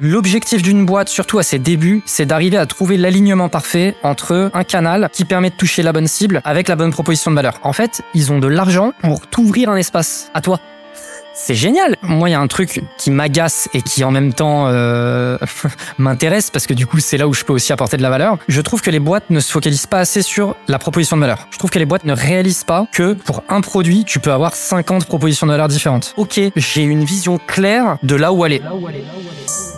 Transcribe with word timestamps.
L'objectif 0.00 0.62
d'une 0.62 0.86
boîte, 0.86 1.08
surtout 1.08 1.40
à 1.40 1.42
ses 1.42 1.58
débuts, 1.58 2.02
c'est 2.06 2.24
d'arriver 2.24 2.56
à 2.56 2.66
trouver 2.66 2.96
l'alignement 2.96 3.48
parfait 3.48 3.96
entre 4.04 4.48
un 4.54 4.62
canal 4.62 5.08
qui 5.12 5.24
permet 5.24 5.50
de 5.50 5.56
toucher 5.56 5.82
la 5.82 5.92
bonne 5.92 6.06
cible 6.06 6.40
avec 6.44 6.68
la 6.68 6.76
bonne 6.76 6.92
proposition 6.92 7.32
de 7.32 7.36
valeur. 7.36 7.58
En 7.64 7.72
fait, 7.72 8.02
ils 8.14 8.30
ont 8.30 8.38
de 8.38 8.46
l'argent 8.46 8.92
pour 9.00 9.26
t'ouvrir 9.26 9.70
un 9.70 9.76
espace 9.76 10.30
à 10.34 10.40
toi. 10.40 10.60
C'est 11.34 11.56
génial. 11.56 11.96
Moi, 12.02 12.28
il 12.28 12.32
y 12.32 12.34
a 12.36 12.40
un 12.40 12.46
truc 12.46 12.82
qui 12.96 13.10
m'agace 13.10 13.68
et 13.74 13.82
qui 13.82 14.04
en 14.04 14.12
même 14.12 14.32
temps 14.34 14.66
euh, 14.68 15.36
m'intéresse 15.98 16.50
parce 16.50 16.68
que 16.68 16.74
du 16.74 16.86
coup, 16.86 17.00
c'est 17.00 17.16
là 17.16 17.26
où 17.26 17.34
je 17.34 17.44
peux 17.44 17.52
aussi 17.52 17.72
apporter 17.72 17.96
de 17.96 18.02
la 18.02 18.10
valeur. 18.10 18.38
Je 18.46 18.60
trouve 18.60 18.82
que 18.82 18.90
les 18.90 19.00
boîtes 19.00 19.30
ne 19.30 19.40
se 19.40 19.50
focalisent 19.50 19.86
pas 19.86 19.98
assez 19.98 20.22
sur 20.22 20.54
la 20.68 20.78
proposition 20.78 21.16
de 21.16 21.22
valeur. 21.22 21.48
Je 21.50 21.58
trouve 21.58 21.70
que 21.70 21.78
les 21.78 21.86
boîtes 21.86 22.04
ne 22.04 22.12
réalisent 22.12 22.64
pas 22.64 22.86
que 22.92 23.14
pour 23.14 23.42
un 23.48 23.62
produit, 23.62 24.04
tu 24.04 24.20
peux 24.20 24.32
avoir 24.32 24.54
50 24.54 25.06
propositions 25.06 25.48
de 25.48 25.52
valeur 25.52 25.66
différentes. 25.66 26.14
Ok, 26.16 26.40
j'ai 26.54 26.82
une 26.82 27.02
vision 27.02 27.38
claire 27.38 27.98
de 28.04 28.14
là 28.14 28.32
où 28.32 28.44
aller. 28.44 28.62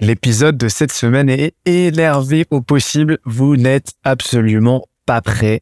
L'épisode 0.00 0.56
de 0.56 0.68
cette 0.68 0.92
semaine 0.92 1.28
est 1.28 1.54
énervé 1.66 2.46
au 2.50 2.62
possible. 2.62 3.18
Vous 3.26 3.56
n'êtes 3.56 3.92
absolument 4.02 4.86
pas 5.04 5.20
prêt. 5.20 5.60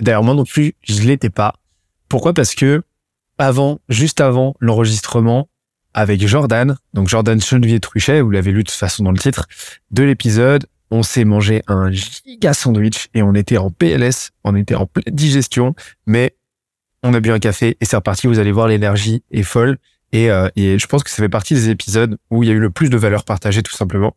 D'ailleurs, 0.00 0.22
moi 0.22 0.32
non 0.32 0.44
plus, 0.44 0.74
je 0.82 1.02
l'étais 1.02 1.28
pas. 1.28 1.56
Pourquoi? 2.08 2.32
Parce 2.32 2.54
que 2.54 2.82
avant, 3.36 3.78
juste 3.90 4.22
avant 4.22 4.54
l'enregistrement 4.60 5.50
avec 5.92 6.26
Jordan, 6.26 6.76
donc 6.94 7.08
Jordan 7.08 7.38
Chenevier 7.38 7.78
Truchet, 7.80 8.22
vous 8.22 8.30
l'avez 8.30 8.52
lu 8.52 8.62
de 8.62 8.68
toute 8.68 8.78
façon 8.78 9.04
dans 9.04 9.12
le 9.12 9.18
titre 9.18 9.46
de 9.90 10.02
l'épisode, 10.04 10.64
on 10.90 11.02
s'est 11.02 11.24
mangé 11.24 11.62
un 11.66 11.90
giga 11.90 12.54
sandwich 12.54 13.08
et 13.12 13.22
on 13.22 13.34
était 13.34 13.58
en 13.58 13.70
PLS, 13.70 14.30
on 14.42 14.56
était 14.56 14.74
en 14.74 14.86
pleine 14.86 15.14
digestion, 15.14 15.74
mais 16.06 16.34
on 17.02 17.12
a 17.12 17.20
bu 17.20 17.30
un 17.30 17.38
café 17.38 17.76
et 17.80 17.84
c'est 17.84 17.96
reparti. 17.96 18.26
Vous 18.26 18.38
allez 18.38 18.52
voir, 18.52 18.68
l'énergie 18.68 19.22
est 19.30 19.42
folle. 19.42 19.76
Euh, 20.14 20.48
et, 20.56 20.78
je 20.78 20.86
pense 20.86 21.02
que 21.02 21.10
ça 21.10 21.16
fait 21.16 21.28
partie 21.28 21.54
des 21.54 21.70
épisodes 21.70 22.16
où 22.30 22.42
il 22.42 22.48
y 22.48 22.52
a 22.52 22.54
eu 22.54 22.58
le 22.58 22.70
plus 22.70 22.90
de 22.90 22.96
valeur 22.96 23.24
partagée, 23.24 23.62
tout 23.62 23.74
simplement. 23.74 24.14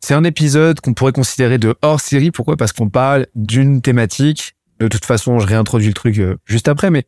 C'est 0.00 0.14
un 0.14 0.24
épisode 0.24 0.80
qu'on 0.80 0.94
pourrait 0.94 1.12
considérer 1.12 1.58
de 1.58 1.74
hors 1.82 2.00
série. 2.00 2.30
Pourquoi? 2.30 2.56
Parce 2.56 2.72
qu'on 2.72 2.88
parle 2.88 3.26
d'une 3.34 3.82
thématique. 3.82 4.54
De 4.80 4.88
toute 4.88 5.04
façon, 5.04 5.38
je 5.38 5.46
réintroduis 5.46 5.88
le 5.88 5.94
truc 5.94 6.18
euh, 6.18 6.36
juste 6.44 6.68
après, 6.68 6.90
mais 6.90 7.06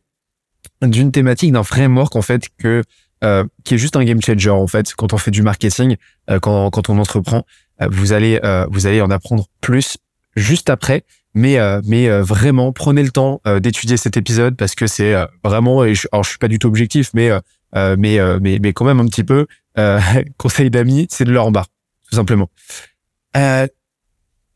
d'une 0.81 1.11
thématique, 1.11 1.51
d'un 1.51 1.63
framework 1.63 2.15
en 2.15 2.21
fait 2.21 2.49
que 2.57 2.83
euh, 3.23 3.43
qui 3.63 3.75
est 3.75 3.77
juste 3.77 3.95
un 3.95 4.03
game 4.03 4.21
changer 4.21 4.49
en 4.49 4.67
fait. 4.67 4.93
Quand 4.95 5.13
on 5.13 5.17
fait 5.17 5.31
du 5.31 5.41
marketing, 5.41 5.95
quand, 6.41 6.69
quand 6.69 6.89
on 6.89 6.97
entreprend, 6.97 7.45
vous 7.79 8.13
allez 8.13 8.39
vous 8.71 8.87
allez 8.87 9.01
en 9.01 9.09
apprendre 9.09 9.45
plus 9.61 9.97
juste 10.35 10.69
après. 10.69 11.03
Mais 11.33 11.57
mais 11.85 12.09
vraiment, 12.21 12.71
prenez 12.71 13.03
le 13.03 13.11
temps 13.11 13.41
d'étudier 13.61 13.97
cet 13.97 14.17
épisode 14.17 14.57
parce 14.57 14.75
que 14.75 14.87
c'est 14.87 15.15
vraiment. 15.43 15.85
Et 15.85 15.95
je, 15.95 16.07
alors 16.11 16.23
je 16.23 16.29
suis 16.29 16.37
pas 16.37 16.47
du 16.47 16.59
tout 16.59 16.67
objectif, 16.67 17.11
mais 17.13 17.29
euh, 17.29 17.39
mais, 17.75 18.19
euh, 18.19 18.39
mais, 18.41 18.59
mais 18.61 18.73
quand 18.73 18.85
même 18.85 18.99
un 18.99 19.05
petit 19.05 19.23
peu, 19.23 19.47
euh, 19.77 19.99
conseil 20.37 20.69
d'amis, 20.69 21.07
c'est 21.09 21.25
de 21.25 21.31
leur 21.31 21.47
en 21.47 21.51
bas, 21.51 21.65
tout 22.09 22.15
simplement. 22.15 22.49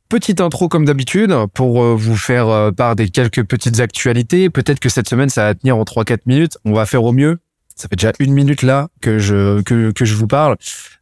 Petite 0.07 0.41
intro 0.41 0.69
comme 0.69 0.85
d'habitude 0.85 1.35
pour 1.53 1.84
vous 1.96 2.16
faire 2.16 2.72
part 2.75 2.96
des 2.96 3.09
quelques 3.09 3.44
petites 3.44 3.79
actualités. 3.79 4.50
Peut-être 4.50 4.79
que 4.79 4.90
cette 4.90 5.08
semaine 5.08 5.29
ça 5.29 5.44
va 5.44 5.53
tenir 5.53 5.78
en 5.78 5.84
3-4 5.84 6.22
minutes. 6.25 6.58
On 6.66 6.74
va 6.74 6.88
faire 6.88 7.03
au 7.03 7.12
mieux. 7.12 7.38
Ça 7.79 7.88
fait 7.88 7.96
déjà 7.96 8.12
une 8.19 8.34
minute 8.34 8.62
là 8.62 8.90
que 9.00 9.19
je 9.19 9.62
que, 9.62 9.91
que 9.91 10.03
je 10.03 10.13
vous 10.13 10.28
parle. 10.28 10.58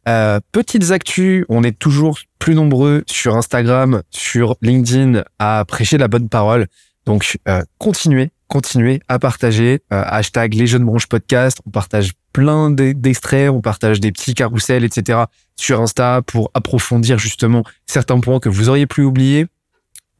Euh, 0.08 0.38
petites 0.52 0.92
actus, 0.92 1.44
on 1.48 1.64
est 1.64 1.76
toujours 1.76 2.20
plus 2.38 2.54
nombreux 2.54 3.02
sur 3.08 3.36
Instagram, 3.36 4.02
sur 4.10 4.56
LinkedIn 4.62 5.24
à 5.40 5.64
prêcher 5.66 5.98
la 5.98 6.06
bonne 6.06 6.28
parole. 6.28 6.68
Donc 7.04 7.36
euh, 7.48 7.62
continuez, 7.78 8.30
continuez 8.48 9.00
à 9.08 9.18
partager. 9.18 9.80
Euh, 9.92 10.02
hashtag 10.04 10.54
les 10.54 10.66
jeunes 10.66 10.84
branches 10.84 11.06
podcast. 11.06 11.58
On 11.66 11.70
partage 11.70 12.12
plein 12.32 12.70
d'extraits, 12.70 13.50
on 13.50 13.60
partage 13.60 14.00
des 14.00 14.12
petits 14.12 14.34
carousels, 14.34 14.84
etc. 14.84 15.20
sur 15.56 15.80
Insta 15.80 16.22
pour 16.26 16.50
approfondir 16.54 17.18
justement 17.18 17.62
certains 17.86 18.20
points 18.20 18.40
que 18.40 18.48
vous 18.48 18.68
auriez 18.68 18.86
pu 18.86 19.02
oublier. 19.02 19.46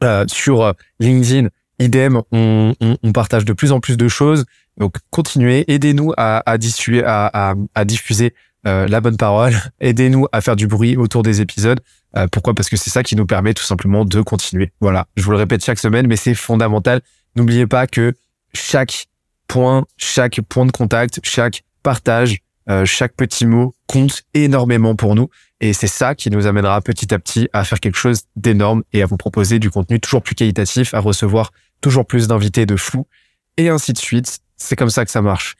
Euh, 0.01 0.23
sur 0.29 0.61
euh, 0.61 0.71
LinkedIn, 1.01 1.49
idem, 1.77 2.21
on, 2.31 2.73
on, 2.79 2.97
on, 3.03 3.11
partage 3.11 3.43
de 3.43 3.51
plus 3.51 3.73
en 3.73 3.81
plus 3.81 3.97
de 3.97 4.07
choses. 4.07 4.45
Donc 4.77 4.95
continuez, 5.09 5.69
aidez-nous 5.69 6.13
à, 6.15 6.41
à, 6.49 6.57
diffuser, 6.57 7.03
à, 7.05 7.53
à, 7.75 7.85
diffuser 7.85 8.33
euh, 8.67 8.87
la 8.87 9.01
bonne 9.01 9.17
parole, 9.17 9.53
aidez-nous 9.79 10.27
à 10.31 10.41
faire 10.41 10.55
du 10.55 10.67
bruit 10.67 10.97
autour 10.97 11.23
des 11.23 11.41
épisodes. 11.41 11.79
Euh, 12.17 12.27
pourquoi? 12.31 12.53
Parce 12.53 12.69
que 12.69 12.77
c'est 12.77 12.89
ça 12.89 13.03
qui 13.03 13.15
nous 13.15 13.25
permet 13.25 13.53
tout 13.53 13.63
simplement 13.63 14.05
de 14.05 14.21
continuer. 14.21 14.71
Voilà, 14.81 15.07
je 15.15 15.23
vous 15.23 15.31
le 15.31 15.37
répète 15.37 15.63
chaque 15.63 15.79
semaine, 15.79 16.07
mais 16.07 16.15
c'est 16.15 16.33
fondamental. 16.33 17.01
N'oubliez 17.39 17.67
pas 17.67 17.87
que 17.87 18.15
chaque 18.53 19.07
point, 19.47 19.85
chaque 19.95 20.41
point 20.49 20.65
de 20.65 20.73
contact, 20.73 21.21
chaque 21.23 21.63
partage, 21.83 22.39
euh, 22.69 22.83
chaque 22.83 23.13
petit 23.13 23.45
mot 23.45 23.73
compte 23.87 24.23
énormément 24.33 24.93
pour 24.93 25.15
nous. 25.15 25.29
Et 25.61 25.71
c'est 25.71 25.87
ça 25.87 26.15
qui 26.15 26.29
nous 26.31 26.47
amènera 26.47 26.81
petit 26.81 27.13
à 27.13 27.17
petit 27.17 27.47
à 27.53 27.63
faire 27.63 27.79
quelque 27.79 27.95
chose 27.95 28.23
d'énorme 28.35 28.83
et 28.91 29.01
à 29.01 29.05
vous 29.05 29.15
proposer 29.15 29.57
du 29.57 29.71
contenu 29.71 30.01
toujours 30.01 30.21
plus 30.21 30.35
qualitatif, 30.35 30.93
à 30.93 30.99
recevoir 30.99 31.53
toujours 31.79 32.05
plus 32.05 32.27
d'invités 32.27 32.65
de 32.65 32.75
fous 32.75 33.07
et 33.55 33.69
ainsi 33.69 33.93
de 33.93 33.99
suite. 33.99 34.39
C'est 34.57 34.75
comme 34.75 34.89
ça 34.89 35.05
que 35.05 35.11
ça 35.11 35.21
marche. 35.21 35.55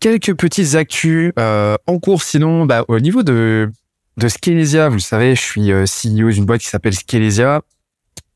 Quelques 0.00 0.34
petites 0.34 0.74
actus 0.74 1.32
euh, 1.38 1.76
en 1.86 2.00
cours 2.00 2.24
sinon, 2.24 2.66
bah, 2.66 2.84
au 2.88 2.98
niveau 2.98 3.22
de, 3.22 3.70
de 4.16 4.26
Skelesia, 4.28 4.88
vous 4.88 4.96
le 4.96 5.00
savez, 5.00 5.36
je 5.36 5.40
suis 5.40 5.70
euh, 5.70 5.84
CEO 5.84 6.32
d'une 6.32 6.46
boîte 6.46 6.62
qui 6.62 6.68
s'appelle 6.68 6.96
Skelesia. 6.96 7.62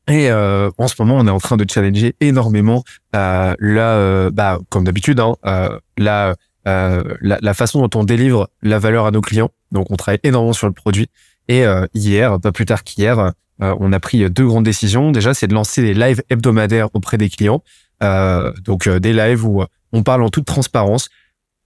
Et 0.07 0.29
euh, 0.29 0.69
en 0.77 0.87
ce 0.87 0.95
moment, 0.99 1.17
on 1.17 1.27
est 1.27 1.31
en 1.31 1.39
train 1.39 1.57
de 1.57 1.65
challenger 1.69 2.15
énormément 2.21 2.83
euh, 3.15 3.55
la, 3.59 3.93
euh, 3.93 4.29
bah, 4.31 4.59
comme 4.69 4.83
d'habitude, 4.83 5.19
hein, 5.19 5.35
euh, 5.45 5.79
la, 5.97 6.35
euh, 6.67 7.03
la, 7.21 7.39
la, 7.41 7.53
façon 7.55 7.85
dont 7.85 7.99
on 7.99 8.03
délivre 8.03 8.49
la 8.61 8.77
valeur 8.77 9.07
à 9.07 9.11
nos 9.11 9.21
clients. 9.21 9.49
Donc, 9.71 9.89
on 9.89 9.95
travaille 9.95 10.19
énormément 10.23 10.53
sur 10.53 10.67
le 10.67 10.73
produit. 10.73 11.07
Et 11.47 11.63
hier, 11.93 12.39
pas 12.39 12.51
plus 12.51 12.65
tard 12.65 12.83
qu'hier, 12.83 13.33
on 13.59 13.93
a 13.93 13.99
pris 13.99 14.27
deux 14.31 14.47
grandes 14.47 14.63
décisions. 14.63 15.11
Déjà, 15.11 15.35
c'est 15.35 15.45
de 15.45 15.53
lancer 15.53 15.83
des 15.83 15.93
lives 15.93 16.23
hebdomadaires 16.31 16.89
auprès 16.95 17.17
des 17.19 17.29
clients. 17.29 17.61
donc, 18.01 18.89
des 18.89 19.13
lives 19.13 19.45
où 19.45 19.63
on 19.93 20.01
parle 20.01 20.23
en 20.23 20.29
toute 20.29 20.45
transparence 20.45 21.09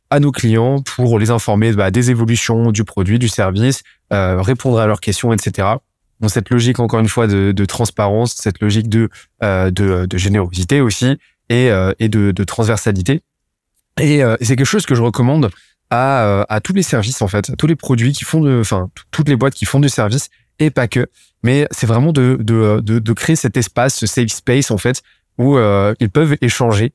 à 0.09 0.19
nos 0.19 0.33
clients 0.33 0.81
pour 0.81 1.17
les 1.17 1.31
informer 1.31 1.71
bah, 1.71 1.91
des 1.91 2.11
évolutions 2.11 2.73
du 2.73 2.83
produit, 2.83 3.19
du 3.19 3.29
service, 3.29 3.83
répondre 4.11 4.79
à 4.79 4.85
leurs 4.85 4.99
questions, 4.99 5.31
etc 5.31 5.77
dans 6.19 6.29
cette 6.29 6.49
logique 6.49 6.79
encore 6.79 6.99
une 6.99 7.07
fois 7.07 7.27
de, 7.27 7.51
de 7.51 7.65
transparence, 7.65 8.33
cette 8.33 8.61
logique 8.61 8.89
de, 8.89 9.09
euh, 9.43 9.71
de, 9.71 10.05
de, 10.05 10.17
générosité 10.17 10.81
aussi 10.81 11.17
et, 11.49 11.71
euh, 11.71 11.93
et 11.99 12.09
de, 12.09 12.31
de, 12.31 12.43
transversalité. 12.43 13.21
Et 13.99 14.23
euh, 14.23 14.35
c'est 14.41 14.55
quelque 14.55 14.65
chose 14.65 14.85
que 14.85 14.95
je 14.95 15.01
recommande 15.01 15.49
à, 15.89 16.25
euh, 16.25 16.45
à 16.49 16.61
tous 16.61 16.73
les 16.73 16.83
services 16.83 17.21
en 17.21 17.27
fait, 17.27 17.49
à 17.49 17.55
tous 17.55 17.67
les 17.67 17.75
produits 17.75 18.13
qui 18.13 18.23
font 18.23 18.41
de, 18.41 18.59
enfin 18.59 18.89
toutes 19.11 19.29
les 19.29 19.35
boîtes 19.35 19.53
qui 19.53 19.65
font 19.65 19.79
du 19.79 19.89
service 19.89 20.29
et 20.59 20.69
pas 20.69 20.87
que. 20.87 21.07
Mais 21.43 21.67
c'est 21.71 21.87
vraiment 21.87 22.11
de, 22.11 22.37
de, 22.39 22.81
de, 22.81 22.99
de, 22.99 23.13
créer 23.13 23.35
cet 23.35 23.55
espace, 23.55 23.95
ce 23.95 24.05
safe 24.07 24.29
space 24.29 24.71
en 24.71 24.77
fait, 24.77 25.01
où 25.37 25.57
euh, 25.57 25.93
ils 25.99 26.09
peuvent 26.09 26.35
échanger 26.41 26.93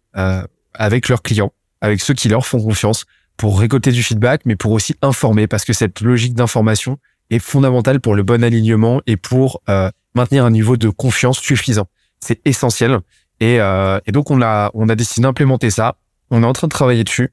avec 0.75 1.09
leurs 1.09 1.23
clients, 1.23 1.53
avec 1.81 2.01
ceux 2.01 2.15
qui 2.15 2.29
leur 2.29 2.47
font 2.47 2.61
confiance, 2.61 3.07
pour 3.37 3.59
récolter 3.59 3.91
du 3.91 4.03
feedback, 4.03 4.43
mais 4.45 4.57
pour 4.57 4.73
aussi 4.73 4.95
informer, 5.03 5.47
parce 5.47 5.65
que 5.65 5.73
cette 5.73 6.01
logique 6.01 6.35
d'information, 6.35 6.99
est 7.31 7.39
fondamental 7.39 8.01
pour 8.01 8.15
le 8.15 8.23
bon 8.23 8.43
alignement 8.43 9.01
et 9.07 9.17
pour 9.17 9.63
euh, 9.69 9.91
maintenir 10.15 10.45
un 10.45 10.51
niveau 10.51 10.77
de 10.77 10.89
confiance 10.89 11.39
suffisant. 11.39 11.87
C'est 12.21 12.41
essentiel. 12.47 13.01
Et, 13.41 13.61
euh, 13.61 13.99
et, 14.07 14.13
donc 14.13 14.31
on 14.31 14.41
a 14.43 14.71
on 14.75 14.89
a 14.89 14.95
décidé 14.95 15.23
d'implémenter 15.23 15.71
ça. 15.71 15.97
On 16.31 16.43
est 16.43 16.47
en 16.47 16.53
train 16.53 16.69
de 16.69 16.73
travailler 16.73 17.05
dessus, 17.05 17.33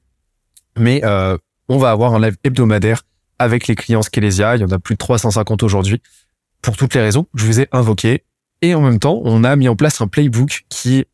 mais 0.76 1.02
euh, 1.04 1.38
on 1.68 1.78
va 1.78 1.90
avoir 1.90 2.14
un 2.14 2.20
live 2.20 2.36
hebdomadaire 2.44 3.02
avec 3.38 3.68
les 3.68 3.74
clients 3.74 4.02
Skelesia. 4.02 4.56
Il 4.56 4.62
y 4.62 4.64
en 4.64 4.70
a 4.70 4.78
plus 4.78 4.94
de 4.94 4.98
350 4.98 5.62
aujourd'hui 5.62 6.02
pour 6.60 6.76
toutes 6.76 6.94
les 6.94 7.00
raisons 7.00 7.26
je 7.34 7.44
vous 7.44 7.60
ai 7.60 7.68
invoquées. 7.72 8.24
Et 8.60 8.74
en 8.74 8.80
même 8.80 9.00
temps, 9.00 9.20
on 9.24 9.42
a 9.42 9.56
mis 9.56 9.68
en 9.68 9.74
place 9.74 10.00
un 10.00 10.06
playbook 10.06 10.64
qui, 10.68 11.04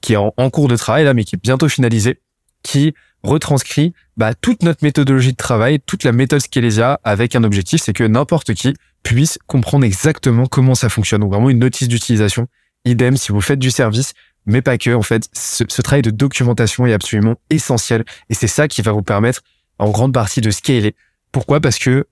qui 0.00 0.14
est 0.14 0.16
en, 0.16 0.32
en 0.38 0.48
cours 0.48 0.68
de 0.68 0.76
travail 0.76 1.04
là, 1.04 1.12
mais 1.12 1.24
qui 1.24 1.36
est 1.36 1.42
bientôt 1.42 1.68
finalisé, 1.68 2.20
qui 2.62 2.94
retranscrit 3.24 3.94
bah, 4.16 4.34
toute 4.34 4.62
notre 4.62 4.84
méthodologie 4.84 5.32
de 5.32 5.36
travail, 5.36 5.80
toute 5.80 6.04
la 6.04 6.12
méthode 6.12 6.40
Scalesia 6.40 7.00
avec 7.02 7.34
un 7.34 7.42
objectif, 7.42 7.82
c'est 7.82 7.92
que 7.92 8.04
n'importe 8.04 8.54
qui 8.54 8.74
puisse 9.02 9.38
comprendre 9.46 9.84
exactement 9.84 10.46
comment 10.46 10.74
ça 10.74 10.88
fonctionne. 10.88 11.22
Donc 11.22 11.32
vraiment 11.32 11.50
une 11.50 11.58
notice 11.58 11.88
d'utilisation. 11.88 12.46
Idem 12.84 13.16
si 13.16 13.32
vous 13.32 13.40
faites 13.40 13.58
du 13.58 13.70
service, 13.70 14.12
mais 14.46 14.62
pas 14.62 14.78
que. 14.78 14.94
En 14.94 15.02
fait, 15.02 15.28
ce, 15.32 15.64
ce 15.66 15.82
travail 15.82 16.02
de 16.02 16.10
documentation 16.10 16.86
est 16.86 16.92
absolument 16.92 17.36
essentiel 17.50 18.04
et 18.28 18.34
c'est 18.34 18.46
ça 18.46 18.68
qui 18.68 18.82
va 18.82 18.92
vous 18.92 19.02
permettre 19.02 19.40
en 19.78 19.90
grande 19.90 20.12
partie 20.12 20.40
de 20.40 20.50
scaler. 20.50 20.94
Pourquoi? 21.32 21.60
Parce 21.60 21.78
que 21.78 22.06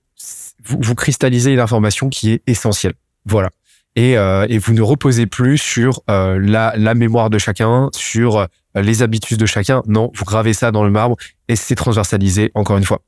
vous, 0.65 0.77
vous 0.81 0.95
cristallisez 0.95 1.55
l'information 1.55 2.09
qui 2.09 2.31
est 2.31 2.41
essentielle. 2.47 2.93
Voilà. 3.25 3.51
Et, 3.95 4.17
euh, 4.17 4.47
et 4.49 4.57
vous 4.57 4.73
ne 4.73 4.81
reposez 4.81 5.27
plus 5.27 5.59
sur 5.59 6.01
euh, 6.09 6.39
la, 6.41 6.73
la 6.75 6.95
mémoire 6.95 7.29
de 7.29 7.37
chacun, 7.37 7.89
sur 7.93 8.37
euh, 8.37 8.45
les 8.75 9.01
habitudes 9.01 9.39
de 9.39 9.45
chacun. 9.45 9.83
Non, 9.87 10.11
vous 10.15 10.25
gravez 10.25 10.53
ça 10.53 10.71
dans 10.71 10.83
le 10.83 10.91
marbre 10.91 11.15
et 11.47 11.55
c'est 11.55 11.75
transversalisé 11.75 12.51
encore 12.55 12.77
une 12.77 12.83
fois. 12.83 13.01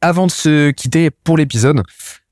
Avant 0.00 0.26
de 0.26 0.30
se 0.30 0.70
quitter 0.70 1.10
pour 1.10 1.36
l'épisode, 1.36 1.82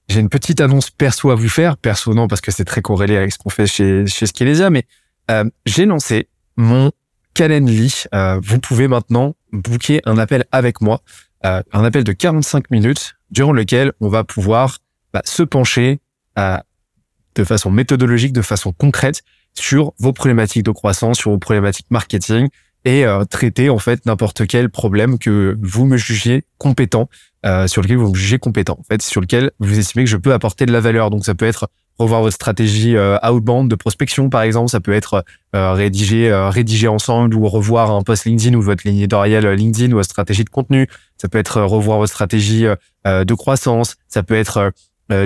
j'ai 0.08 0.20
une 0.20 0.28
petite 0.28 0.60
annonce 0.60 0.90
perso 0.90 1.30
à 1.30 1.34
vous 1.34 1.48
faire. 1.48 1.76
Perso 1.76 2.12
non, 2.12 2.28
parce 2.28 2.40
que 2.40 2.50
c'est 2.50 2.64
très 2.64 2.82
corrélé 2.82 3.16
avec 3.16 3.32
ce 3.32 3.38
qu'on 3.38 3.50
fait 3.50 3.66
chez, 3.66 4.06
chez 4.06 4.26
Skelesia, 4.26 4.68
mais 4.68 4.84
euh, 5.30 5.44
j'ai 5.64 5.86
lancé 5.86 6.28
mon 6.56 6.92
Calendly. 7.34 8.04
Euh, 8.14 8.38
vous 8.42 8.58
pouvez 8.58 8.88
maintenant 8.88 9.34
booker 9.52 10.02
un 10.04 10.18
appel 10.18 10.44
avec 10.52 10.82
moi, 10.82 11.00
euh, 11.46 11.62
un 11.72 11.84
appel 11.84 12.04
de 12.04 12.12
45 12.12 12.70
minutes, 12.70 13.14
durant 13.30 13.52
lequel 13.52 13.92
on 14.00 14.08
va 14.08 14.22
pouvoir 14.22 14.78
bah, 15.14 15.22
se 15.24 15.42
pencher 15.42 16.00
de 16.36 17.44
façon 17.44 17.70
méthodologique, 17.70 18.32
de 18.32 18.42
façon 18.42 18.72
concrète 18.72 19.22
sur 19.54 19.92
vos 19.98 20.12
problématiques 20.12 20.64
de 20.64 20.70
croissance, 20.70 21.18
sur 21.18 21.30
vos 21.30 21.38
problématiques 21.38 21.86
marketing 21.90 22.48
et 22.84 23.04
euh, 23.04 23.24
traiter 23.24 23.70
en 23.70 23.78
fait 23.78 24.04
n'importe 24.06 24.46
quel 24.46 24.68
problème 24.68 25.18
que 25.18 25.56
vous 25.62 25.86
me 25.86 25.96
jugez 25.96 26.44
compétent, 26.58 27.08
euh, 27.46 27.66
sur 27.66 27.82
lequel 27.82 27.96
vous 27.96 28.10
me 28.10 28.14
jugez 28.14 28.38
compétent, 28.38 28.76
en 28.78 28.82
fait, 28.82 29.02
sur 29.02 29.20
lequel 29.20 29.52
vous 29.60 29.78
estimez 29.78 30.04
que 30.04 30.10
je 30.10 30.16
peux 30.16 30.32
apporter 30.32 30.66
de 30.66 30.72
la 30.72 30.80
valeur. 30.80 31.10
Donc 31.10 31.24
ça 31.24 31.34
peut 31.34 31.46
être 31.46 31.68
revoir 31.98 32.22
votre 32.22 32.34
stratégie 32.34 32.96
euh, 32.96 33.18
outbound 33.22 33.70
de 33.70 33.74
prospection 33.74 34.28
par 34.28 34.42
exemple, 34.42 34.70
ça 34.70 34.80
peut 34.80 34.92
être 34.92 35.24
euh, 35.54 35.72
rédiger 35.72 36.30
euh, 36.30 36.48
rédiger 36.48 36.88
ensemble 36.88 37.34
ou 37.34 37.48
revoir 37.48 37.90
un 37.90 38.02
post 38.02 38.24
LinkedIn 38.24 38.56
ou 38.56 38.62
votre 38.62 38.86
ligne 38.86 38.98
éditoriale 38.98 39.46
LinkedIn 39.46 39.92
ou 39.92 39.96
votre 39.96 40.10
stratégie 40.10 40.44
de 40.44 40.50
contenu, 40.50 40.88
ça 41.18 41.28
peut 41.28 41.38
être 41.38 41.60
revoir 41.62 41.98
votre 41.98 42.12
stratégie 42.12 42.66
de 43.04 43.34
croissance, 43.34 43.96
ça 44.08 44.22
peut 44.22 44.34
être 44.34 44.72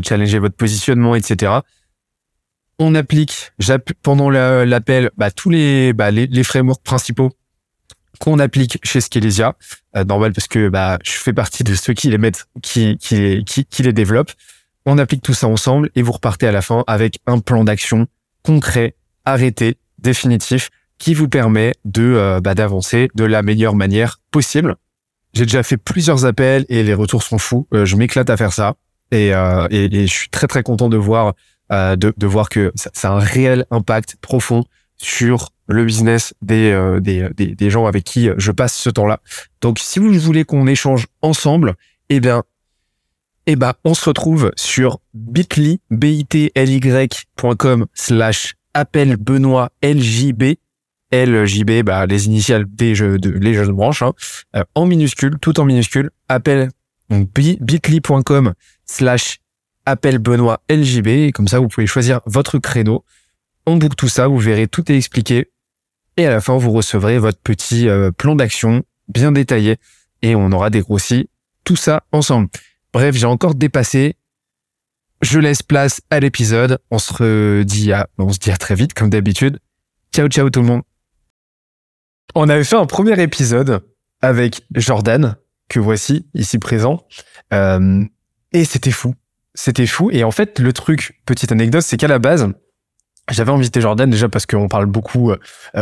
challenger 0.03 0.39
votre 0.39 0.57
positionnement, 0.57 1.15
etc 1.15 1.61
on 2.79 2.95
applique 2.95 3.53
pendant 4.03 4.31
l'appel 4.31 5.11
bah, 5.17 5.31
tous 5.31 5.51
les, 5.51 5.93
bah, 5.93 6.11
les, 6.11 6.27
les 6.27 6.45
frameworks 6.45 6.83
principaux 6.83 7.31
qu'on 8.19 8.39
applique 8.39 8.79
chez 8.83 9.01
Skelesia. 9.01 9.57
Euh, 9.97 10.05
normal 10.05 10.33
parce 10.33 10.49
que 10.49 10.69
bah, 10.69 10.99
je 11.05 11.13
fais 11.13 11.33
partie 11.33 11.65
de 11.65 11.75
ceux 11.75 11.93
qui 11.93 12.09
les 12.09 12.19
mettent, 12.19 12.47
qui, 12.63 12.97
qui, 12.99 13.45
qui, 13.45 13.83
les 13.83 13.93
développent. 13.93 14.33
On 14.85 14.99
applique 14.99 15.23
tout 15.23 15.35
ça 15.35 15.49
ensemble 15.49 15.91
et 15.95 16.03
vous 16.03 16.13
repartez 16.13 16.47
à 16.47 16.53
la 16.53 16.63
fin 16.63 16.85
avec 16.87 17.19
un 17.27 17.39
plan 17.41 17.65
d'action 17.65 18.07
concret, 18.43 18.95
arrêté, 19.25 19.77
définitif, 19.99 20.71
qui 20.99 21.15
vous 21.15 21.29
permet 21.29 21.75
de 21.85 22.03
euh, 22.03 22.41
bah, 22.41 22.55
d'avancer 22.55 23.09
de 23.15 23.25
la 23.25 23.43
meilleure 23.43 23.75
manière 23.75 24.21
possible. 24.31 24.77
J'ai 25.35 25.45
déjà 25.45 25.63
fait 25.63 25.77
plusieurs 25.77 26.25
appels 26.25 26.65
et 26.69 26.83
les 26.83 26.95
retours 26.95 27.23
sont 27.23 27.39
fous. 27.39 27.67
Euh, 27.75 27.85
je 27.85 27.97
m'éclate 27.97 28.31
à 28.31 28.37
faire 28.37 28.53
ça 28.53 28.77
euh, 29.13 29.69
et, 29.71 29.85
et, 29.85 30.07
je 30.07 30.13
suis 30.13 30.31
très 30.31 30.47
très 30.47 30.63
content 30.63 30.89
de 30.89 30.97
voir 30.97 31.35
euh, 31.73 31.97
de, 31.97 32.13
de 32.17 32.27
voir 32.27 32.49
que 32.49 32.73
ça, 32.75 32.91
ça, 32.93 33.11
a 33.11 33.13
un 33.13 33.19
réel 33.19 33.67
impact 33.71 34.17
profond 34.21 34.65
sur 34.97 35.51
le 35.67 35.85
business 35.85 36.35
des, 36.43 36.71
euh, 36.71 37.01
des, 37.01 37.29
des, 37.35 37.71
gens 37.71 37.87
avec 37.87 38.05
qui 38.05 38.29
je 38.37 38.53
passe 38.53 38.75
ce 38.75 38.91
temps-là. 38.91 39.21
Donc, 39.61 39.79
si 39.79 39.99
vous 39.99 40.13
voulez 40.13 40.45
qu'on 40.45 40.67
échange 40.67 41.07
ensemble, 41.23 41.75
eh 42.09 42.21
bien, 42.21 42.45
eh 43.47 43.57
ben, 43.57 43.75
on 43.85 43.95
se 43.95 44.09
retrouve 44.09 44.53
sur 44.57 45.01
bit.ly, 45.15 45.81
bit.ly.com 45.91 47.87
slash 47.95 48.55
appel 48.75 49.17
Benoît 49.17 49.71
LJB. 49.83 50.57
LJB, 51.13 51.83
bah, 51.85 52.07
les 52.07 52.27
initiales 52.27 52.65
des 52.69 52.95
jeux 52.97 53.19
de, 53.19 53.31
les 53.31 53.55
jeux 53.55 53.67
de 53.67 53.73
branche, 53.73 54.03
hein, 54.03 54.13
euh, 54.57 54.65
en 54.75 54.87
minuscule, 54.87 55.39
tout 55.41 55.61
en 55.61 55.65
minuscule, 55.65 56.11
appel, 56.29 56.71
bit.ly.com 57.11 58.55
slash 58.85 59.39
appel 59.87 60.19
Benoît 60.19 60.61
LJB. 60.69 61.07
Et 61.07 61.33
comme 61.33 61.49
ça, 61.49 61.59
vous 61.59 61.69
pouvez 61.69 61.87
choisir 61.87 62.21
votre 62.27 62.59
créneau. 62.59 63.05
On 63.65 63.77
boucle 63.77 63.97
tout 63.97 64.09
ça, 64.09 64.29
vous 64.29 64.39
verrez, 64.39 64.69
tout 64.69 64.91
est 64.93 64.97
expliqué. 64.97 65.51
Et 66.17 66.27
à 66.27 66.31
la 66.31 66.41
fin, 66.41 66.57
vous 66.57 66.73
recevrez 66.73 67.19
votre 67.19 67.41
petit 67.41 67.89
euh, 67.89 68.11
plan 68.11 68.37
d'action 68.37 68.83
bien 69.09 69.33
détaillé 69.33 69.77
et 70.23 70.35
on 70.35 70.51
aura 70.53 70.71
dégrossi 70.71 71.29
tout 71.65 71.77
ça 71.77 72.05
ensemble. 72.13 72.49
Bref, 72.93 73.17
j'ai 73.17 73.27
encore 73.27 73.55
dépassé. 73.55 74.17
Je 75.21 75.39
laisse 75.39 75.63
place 75.63 76.01
à 76.11 76.21
l'épisode. 76.21 76.79
On 76.91 76.99
se 76.99 77.63
dit 77.63 77.93
à, 77.93 78.09
on 78.19 78.33
se 78.33 78.39
dit 78.39 78.51
à 78.51 78.57
très 78.57 78.75
vite, 78.75 78.95
comme 78.95 79.11
d'habitude. 79.11 79.59
Ciao, 80.15 80.29
ciao 80.29 80.49
tout 80.49 80.61
le 80.61 80.67
monde. 80.67 80.83
On 82.35 82.49
avait 82.49 82.65
fait 82.65 82.77
un 82.77 82.87
premier 82.87 83.21
épisode 83.21 83.85
avec 84.23 84.63
Jordan, 84.75 85.37
que 85.69 85.81
voici 85.81 86.27
ici 86.35 86.59
présent. 86.59 87.07
Euh, 87.53 88.05
et 88.53 88.65
c'était 88.65 88.91
fou. 88.91 89.15
C'était 89.57 89.87
fou. 89.87 90.11
Et 90.13 90.23
en 90.23 90.31
fait, 90.31 90.61
le 90.61 90.73
truc, 90.73 91.21
petite 91.27 91.51
anecdote, 91.51 91.83
c'est 91.83 91.97
qu'à 91.97 92.07
la 92.07 92.21
base, 92.21 92.49
j'avais 93.31 93.51
invité 93.51 93.81
Jordan 93.81 94.09
déjà 94.09 94.29
parce 94.29 94.47
qu'on 94.47 94.69
parle 94.69 94.87
beaucoup 94.87 95.33
euh, 95.33 95.39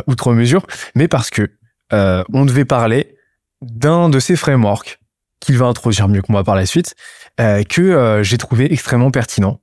outre 0.07 0.33
mesure, 0.33 0.67
mais 0.95 1.09
parce 1.09 1.29
que 1.29 1.51
euh, 1.93 2.25
on 2.33 2.47
devait 2.47 2.65
parler 2.65 3.19
d'un 3.61 4.09
de 4.09 4.19
ces 4.19 4.37
frameworks 4.37 4.99
qu'il 5.41 5.59
va 5.59 5.67
introduire 5.67 6.09
mieux 6.09 6.23
que 6.23 6.33
moi 6.33 6.43
par 6.43 6.55
la 6.55 6.67
suite, 6.67 6.95
euh, 7.41 7.63
que 7.65 7.83
euh, 7.83 8.23
j'ai 8.23 8.39
trouvé 8.39 8.73
extrêmement 8.73 9.11
pertinent. 9.11 9.61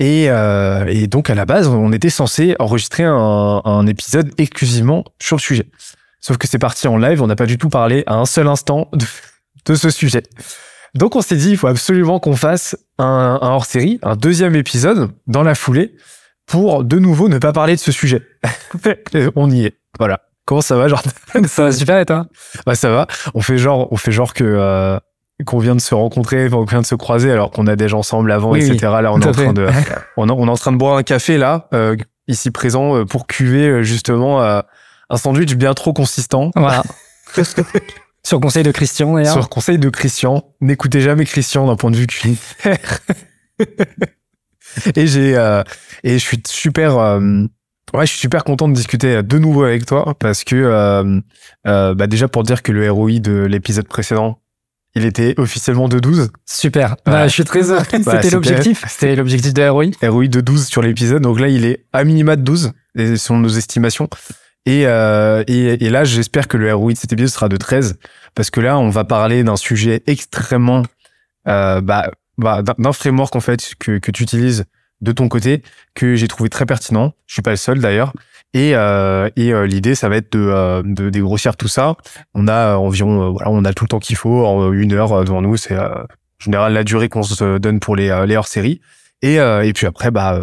Et, 0.00 0.28
euh, 0.28 0.86
et, 0.88 1.06
donc 1.06 1.30
à 1.30 1.36
la 1.36 1.44
base, 1.44 1.68
on 1.68 1.92
était 1.92 2.10
censé 2.10 2.56
enregistrer 2.58 3.04
un, 3.04 3.62
un, 3.64 3.86
épisode 3.86 4.32
exclusivement 4.38 5.04
sur 5.20 5.36
le 5.36 5.40
sujet. 5.40 5.66
Sauf 6.20 6.36
que 6.36 6.48
c'est 6.48 6.58
parti 6.58 6.88
en 6.88 6.96
live, 6.96 7.22
on 7.22 7.28
n'a 7.28 7.36
pas 7.36 7.46
du 7.46 7.58
tout 7.58 7.68
parlé 7.68 8.02
à 8.06 8.14
un 8.14 8.26
seul 8.26 8.48
instant 8.48 8.88
de, 8.92 9.06
de 9.66 9.74
ce 9.76 9.90
sujet. 9.90 10.24
Donc 10.94 11.16
on 11.16 11.22
s'est 11.22 11.36
dit, 11.36 11.50
il 11.50 11.56
faut 11.56 11.66
absolument 11.66 12.20
qu'on 12.20 12.36
fasse 12.36 12.76
un, 12.98 13.38
un 13.40 13.48
hors-série, 13.48 13.98
un 14.02 14.16
deuxième 14.16 14.54
épisode 14.54 15.10
dans 15.26 15.42
la 15.42 15.54
foulée 15.54 15.94
pour 16.46 16.84
de 16.84 16.98
nouveau 16.98 17.28
ne 17.28 17.38
pas 17.38 17.52
parler 17.52 17.74
de 17.74 17.80
ce 17.80 17.92
sujet. 17.92 18.22
on 19.36 19.50
y 19.50 19.66
est. 19.66 19.74
Voilà. 19.98 20.20
Comment 20.46 20.60
ça 20.60 20.76
va, 20.76 20.88
Jordan? 20.88 21.12
Ça 21.46 21.64
va 21.64 21.72
super 21.72 21.98
et 21.98 22.04
toi? 22.04 22.26
Bah 22.66 22.74
ça 22.74 22.90
va. 22.90 23.06
On 23.34 23.40
fait 23.40 23.56
genre, 23.56 23.88
on 23.90 23.96
fait 23.96 24.12
genre 24.12 24.34
que 24.34 24.44
euh, 24.44 24.98
qu'on 25.44 25.58
vient 25.58 25.74
de 25.74 25.80
se 25.80 25.94
rencontrer, 25.94 26.48
qu'on 26.48 26.64
vient 26.64 26.80
de 26.80 26.86
se 26.86 26.94
croiser, 26.94 27.32
alors 27.32 27.50
qu'on 27.50 27.66
a 27.66 27.76
déjà 27.76 27.96
ensemble 27.96 28.30
avant, 28.30 28.52
oui, 28.52 28.64
etc. 28.64 28.92
Là, 29.02 29.12
on 29.12 29.20
est 29.20 29.26
en 29.26 29.32
train 29.32 29.52
de, 29.52 29.66
on, 30.16 30.28
on, 30.28 30.46
est 30.46 30.50
en 30.50 30.56
train 30.56 30.72
de 30.72 30.76
boire 30.76 30.96
un 30.96 31.02
café 31.02 31.38
là, 31.38 31.68
euh, 31.74 31.96
ici 32.28 32.50
présent, 32.50 32.96
euh, 32.96 33.04
pour 33.04 33.26
cuver 33.26 33.82
justement 33.82 34.42
euh, 34.42 34.60
un 35.10 35.16
sandwich 35.16 35.54
bien 35.54 35.74
trop 35.74 35.92
consistant. 35.92 36.50
Voilà. 36.54 36.82
Sur 38.26 38.40
conseil 38.40 38.62
de 38.62 38.70
Christian, 38.70 39.14
d'ailleurs. 39.14 39.34
Sur 39.34 39.48
conseil 39.48 39.78
de 39.78 39.88
Christian. 39.90 40.44
N'écoutez 40.60 41.00
jamais 41.00 41.24
Christian 41.24 41.66
d'un 41.66 41.76
point 41.76 41.90
de 41.90 41.96
vue 41.96 42.06
culinaire. 42.06 43.00
et 44.96 45.06
j'ai 45.06 45.36
euh, 45.36 45.62
et 46.02 46.14
je 46.14 46.24
suis 46.24 46.42
super 46.46 46.98
euh, 46.98 47.20
ouais 47.92 48.06
je 48.06 48.10
suis 48.10 48.20
super 48.20 48.44
content 48.44 48.68
de 48.68 48.74
discuter 48.74 49.22
de 49.22 49.38
nouveau 49.38 49.64
avec 49.64 49.86
toi 49.86 50.14
parce 50.18 50.44
que 50.44 50.56
euh, 50.56 51.20
euh 51.66 51.94
bah 51.94 52.06
déjà 52.06 52.28
pour 52.28 52.42
dire 52.42 52.62
que 52.62 52.72
le 52.72 52.90
ROI 52.90 53.18
de 53.20 53.44
l'épisode 53.44 53.86
précédent 53.86 54.40
il 54.96 55.04
était 55.04 55.34
officiellement 55.38 55.88
de 55.88 55.98
12 55.98 56.30
super. 56.46 56.96
Bah, 57.04 57.26
je 57.26 57.32
suis 57.32 57.44
très 57.44 57.70
heureux. 57.70 57.82
Bah, 58.04 58.22
c'était 58.22 58.30
l'objectif. 58.30 58.84
C'était 58.88 59.16
l'objectif 59.16 59.52
de 59.52 59.68
ROI 59.68 59.86
ROI 60.02 60.28
de 60.28 60.40
12 60.40 60.66
sur 60.66 60.82
l'épisode. 60.82 61.22
Donc 61.22 61.40
là 61.40 61.48
il 61.48 61.64
est 61.64 61.86
à 61.92 62.04
minima 62.04 62.36
de 62.36 62.42
12 62.42 62.72
selon 62.96 63.40
nos 63.40 63.48
estimations 63.48 64.08
et, 64.66 64.86
euh, 64.86 65.44
et, 65.46 65.84
et, 65.84 65.90
là, 65.90 66.04
j'espère 66.04 66.48
que 66.48 66.56
le 66.56 66.74
ROI 66.74 66.92
de 66.92 66.98
cet 66.98 67.12
épisode 67.12 67.30
sera 67.30 67.48
de 67.48 67.56
13, 67.56 67.98
parce 68.34 68.50
que 68.50 68.60
là, 68.60 68.78
on 68.78 68.88
va 68.88 69.04
parler 69.04 69.44
d'un 69.44 69.56
sujet 69.56 70.02
extrêmement, 70.06 70.82
euh, 71.46 71.80
bah, 71.80 72.10
bah, 72.38 72.62
d'un 72.62 72.92
framework 72.92 73.36
en 73.36 73.40
fait 73.40 73.74
que, 73.78 73.98
que 73.98 74.10
tu 74.10 74.22
utilises 74.22 74.64
de 75.00 75.12
ton 75.12 75.28
côté, 75.28 75.62
que 75.94 76.14
j'ai 76.16 76.28
trouvé 76.28 76.48
très 76.48 76.66
pertinent. 76.66 77.12
Je 77.26 77.34
suis 77.34 77.42
pas 77.42 77.50
le 77.50 77.56
seul 77.56 77.78
d'ailleurs. 77.78 78.12
Et, 78.54 78.74
euh, 78.74 79.28
et 79.36 79.52
euh, 79.52 79.66
l'idée, 79.66 79.94
ça 79.94 80.08
va 80.08 80.16
être 80.16 80.32
de, 80.32 80.38
euh, 80.38 80.82
de 80.84 81.10
dégrossir 81.10 81.56
tout 81.56 81.68
ça. 81.68 81.96
On 82.34 82.48
a 82.48 82.76
environ, 82.76 83.32
voilà, 83.32 83.50
on 83.50 83.64
a 83.64 83.72
tout 83.72 83.84
le 83.84 83.88
temps 83.88 83.98
qu'il 83.98 84.16
faut, 84.16 84.72
une 84.72 84.92
heure 84.92 85.24
devant 85.24 85.42
nous. 85.42 85.56
C'est 85.56 85.76
en 85.76 86.06
général 86.38 86.72
la 86.72 86.84
durée 86.84 87.08
qu'on 87.08 87.22
se 87.22 87.58
donne 87.58 87.80
pour 87.80 87.96
les, 87.96 88.24
les 88.26 88.36
hors-séries. 88.36 88.80
Et, 89.22 89.34
et 89.36 89.72
puis 89.74 89.86
après, 89.86 90.10
bah, 90.10 90.40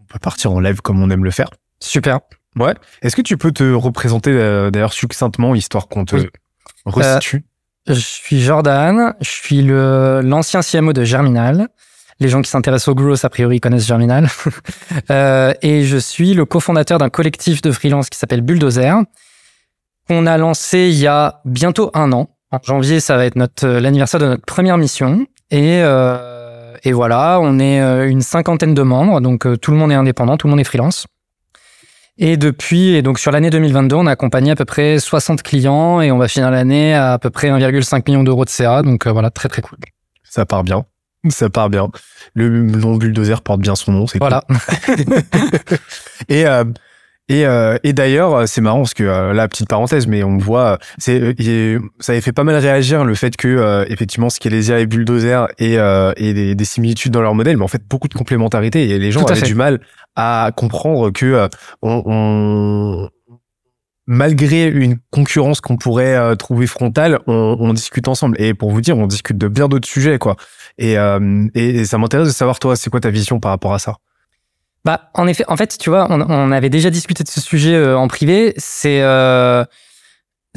on 0.00 0.04
peut 0.04 0.18
partir 0.18 0.52
en 0.52 0.60
live 0.60 0.80
comme 0.80 1.02
on 1.02 1.10
aime 1.10 1.24
le 1.24 1.30
faire. 1.30 1.50
Super. 1.80 2.20
Ouais. 2.58 2.74
Est-ce 3.02 3.16
que 3.16 3.22
tu 3.22 3.36
peux 3.36 3.52
te 3.52 3.72
représenter 3.72 4.30
euh, 4.30 4.70
d'ailleurs 4.70 4.92
succinctement, 4.92 5.54
histoire 5.54 5.88
qu'on 5.88 6.04
te 6.04 6.16
oui. 6.16 6.28
resitue 6.86 7.44
euh, 7.88 7.94
Je 7.94 8.00
suis 8.00 8.40
Jordan, 8.40 9.14
je 9.20 9.30
suis 9.30 9.62
le 9.62 10.20
l'ancien 10.22 10.60
CMO 10.60 10.92
de 10.92 11.04
Germinal. 11.04 11.68
Les 12.20 12.28
gens 12.28 12.42
qui 12.42 12.50
s'intéressent 12.50 12.88
au 12.88 12.94
growth, 12.94 13.24
a 13.24 13.28
priori, 13.28 13.58
connaissent 13.58 13.86
Germinal. 13.86 14.28
euh, 15.10 15.52
et 15.62 15.84
je 15.84 15.96
suis 15.96 16.34
le 16.34 16.44
cofondateur 16.44 16.98
d'un 16.98 17.10
collectif 17.10 17.60
de 17.60 17.72
freelance 17.72 18.08
qui 18.08 18.18
s'appelle 18.18 18.40
Bulldozer, 18.40 19.02
qu'on 20.08 20.26
a 20.26 20.38
lancé 20.38 20.90
il 20.90 20.98
y 20.98 21.08
a 21.08 21.40
bientôt 21.44 21.90
un 21.92 22.12
an. 22.12 22.30
En 22.52 22.58
janvier, 22.62 23.00
ça 23.00 23.16
va 23.16 23.24
être 23.24 23.34
notre 23.34 23.66
l'anniversaire 23.66 24.20
de 24.20 24.26
notre 24.26 24.44
première 24.44 24.78
mission. 24.78 25.26
Et, 25.50 25.80
euh, 25.82 26.76
et 26.84 26.92
voilà, 26.92 27.38
on 27.40 27.58
est 27.58 27.80
euh, 27.80 28.08
une 28.08 28.22
cinquantaine 28.22 28.74
de 28.74 28.82
membres, 28.82 29.20
donc 29.20 29.46
euh, 29.46 29.56
tout 29.56 29.70
le 29.70 29.76
monde 29.76 29.92
est 29.92 29.96
indépendant, 29.96 30.36
tout 30.36 30.46
le 30.46 30.52
monde 30.52 30.60
est 30.60 30.64
freelance. 30.64 31.06
Et 32.16 32.36
depuis, 32.36 32.94
et 32.94 33.02
donc 33.02 33.18
sur 33.18 33.32
l'année 33.32 33.50
2022, 33.50 33.96
on 33.96 34.06
a 34.06 34.12
accompagné 34.12 34.52
à 34.52 34.56
peu 34.56 34.64
près 34.64 34.98
60 34.98 35.42
clients 35.42 36.00
et 36.00 36.12
on 36.12 36.18
va 36.18 36.28
finir 36.28 36.50
l'année 36.50 36.94
à 36.94 37.14
à 37.14 37.18
peu 37.18 37.30
près 37.30 37.48
1,5 37.48 38.02
million 38.06 38.22
d'euros 38.22 38.44
de 38.44 38.50
CA. 38.50 38.82
Donc 38.82 39.06
euh, 39.06 39.12
voilà, 39.12 39.30
très 39.30 39.48
très 39.48 39.62
cool. 39.62 39.78
Ça 40.22 40.46
part 40.46 40.62
bien. 40.62 40.84
Ça 41.28 41.50
part 41.50 41.70
bien. 41.70 41.90
Le 42.34 42.48
nom 42.48 42.96
bulldozer 42.96 43.40
porte 43.40 43.60
bien 43.60 43.74
son 43.74 43.92
nom, 43.92 44.06
c'est 44.06 44.18
cool. 44.18 44.28
Voilà. 44.28 44.44
Et 46.28 46.46
euh, 46.46 46.64
et, 47.30 47.46
euh, 47.46 47.78
et 47.82 47.94
d'ailleurs, 47.94 48.46
c'est 48.46 48.60
marrant 48.60 48.80
parce 48.80 48.92
que 48.92 49.02
euh, 49.02 49.32
là, 49.32 49.48
petite 49.48 49.68
parenthèse, 49.68 50.06
mais 50.06 50.22
on 50.22 50.36
voit, 50.36 50.78
c'est 50.98 51.34
euh, 51.40 51.78
ça 51.98 52.12
avait 52.12 52.20
fait 52.20 52.32
pas 52.32 52.44
mal 52.44 52.56
réagir 52.56 53.04
le 53.04 53.14
fait 53.14 53.34
que 53.36 53.48
euh, 53.48 53.86
effectivement, 53.88 54.28
Scalesia 54.28 54.78
et 54.80 54.86
Bulldozer 54.86 55.48
et, 55.58 55.78
euh, 55.78 56.12
et 56.18 56.34
des, 56.34 56.54
des 56.54 56.64
similitudes 56.66 57.12
dans 57.12 57.22
leur 57.22 57.34
modèle, 57.34 57.56
mais 57.56 57.64
en 57.64 57.68
fait 57.68 57.82
beaucoup 57.88 58.08
de 58.08 58.14
complémentarité. 58.14 58.90
Et 58.90 58.98
les 58.98 59.10
gens 59.10 59.24
avaient 59.24 59.40
fait. 59.40 59.46
du 59.46 59.54
mal 59.54 59.80
à 60.16 60.50
comprendre 60.54 61.10
que 61.10 61.48
euh, 61.84 63.08
malgré 64.06 64.68
une 64.68 64.98
concurrence 65.10 65.60
qu'on 65.60 65.76
pourrait 65.76 66.14
euh, 66.14 66.34
trouver 66.36 66.66
frontale, 66.66 67.20
on, 67.26 67.72
discute 67.72 68.08
ensemble. 68.08 68.40
Et 68.40 68.54
pour 68.54 68.70
vous 68.70 68.80
dire, 68.80 68.96
on 68.96 69.06
discute 69.06 69.38
de 69.38 69.48
bien 69.48 69.68
d'autres 69.68 69.88
sujets, 69.88 70.18
quoi. 70.18 70.36
Et, 70.78 70.98
euh, 70.98 71.84
ça 71.84 71.98
m'intéresse 71.98 72.28
de 72.28 72.32
savoir 72.32 72.58
toi, 72.58 72.76
c'est 72.76 72.90
quoi 72.90 73.00
ta 73.00 73.10
vision 73.10 73.40
par 73.40 73.50
rapport 73.50 73.74
à 73.74 73.78
ça? 73.78 73.96
Bah, 74.84 75.10
en 75.14 75.26
effet, 75.26 75.44
en 75.48 75.56
fait, 75.56 75.78
tu 75.78 75.88
vois, 75.88 76.06
on, 76.10 76.52
avait 76.52 76.68
déjà 76.68 76.90
discuté 76.90 77.24
de 77.24 77.28
ce 77.28 77.40
sujet 77.40 77.94
en 77.94 78.06
privé. 78.06 78.52
C'est 78.58 79.00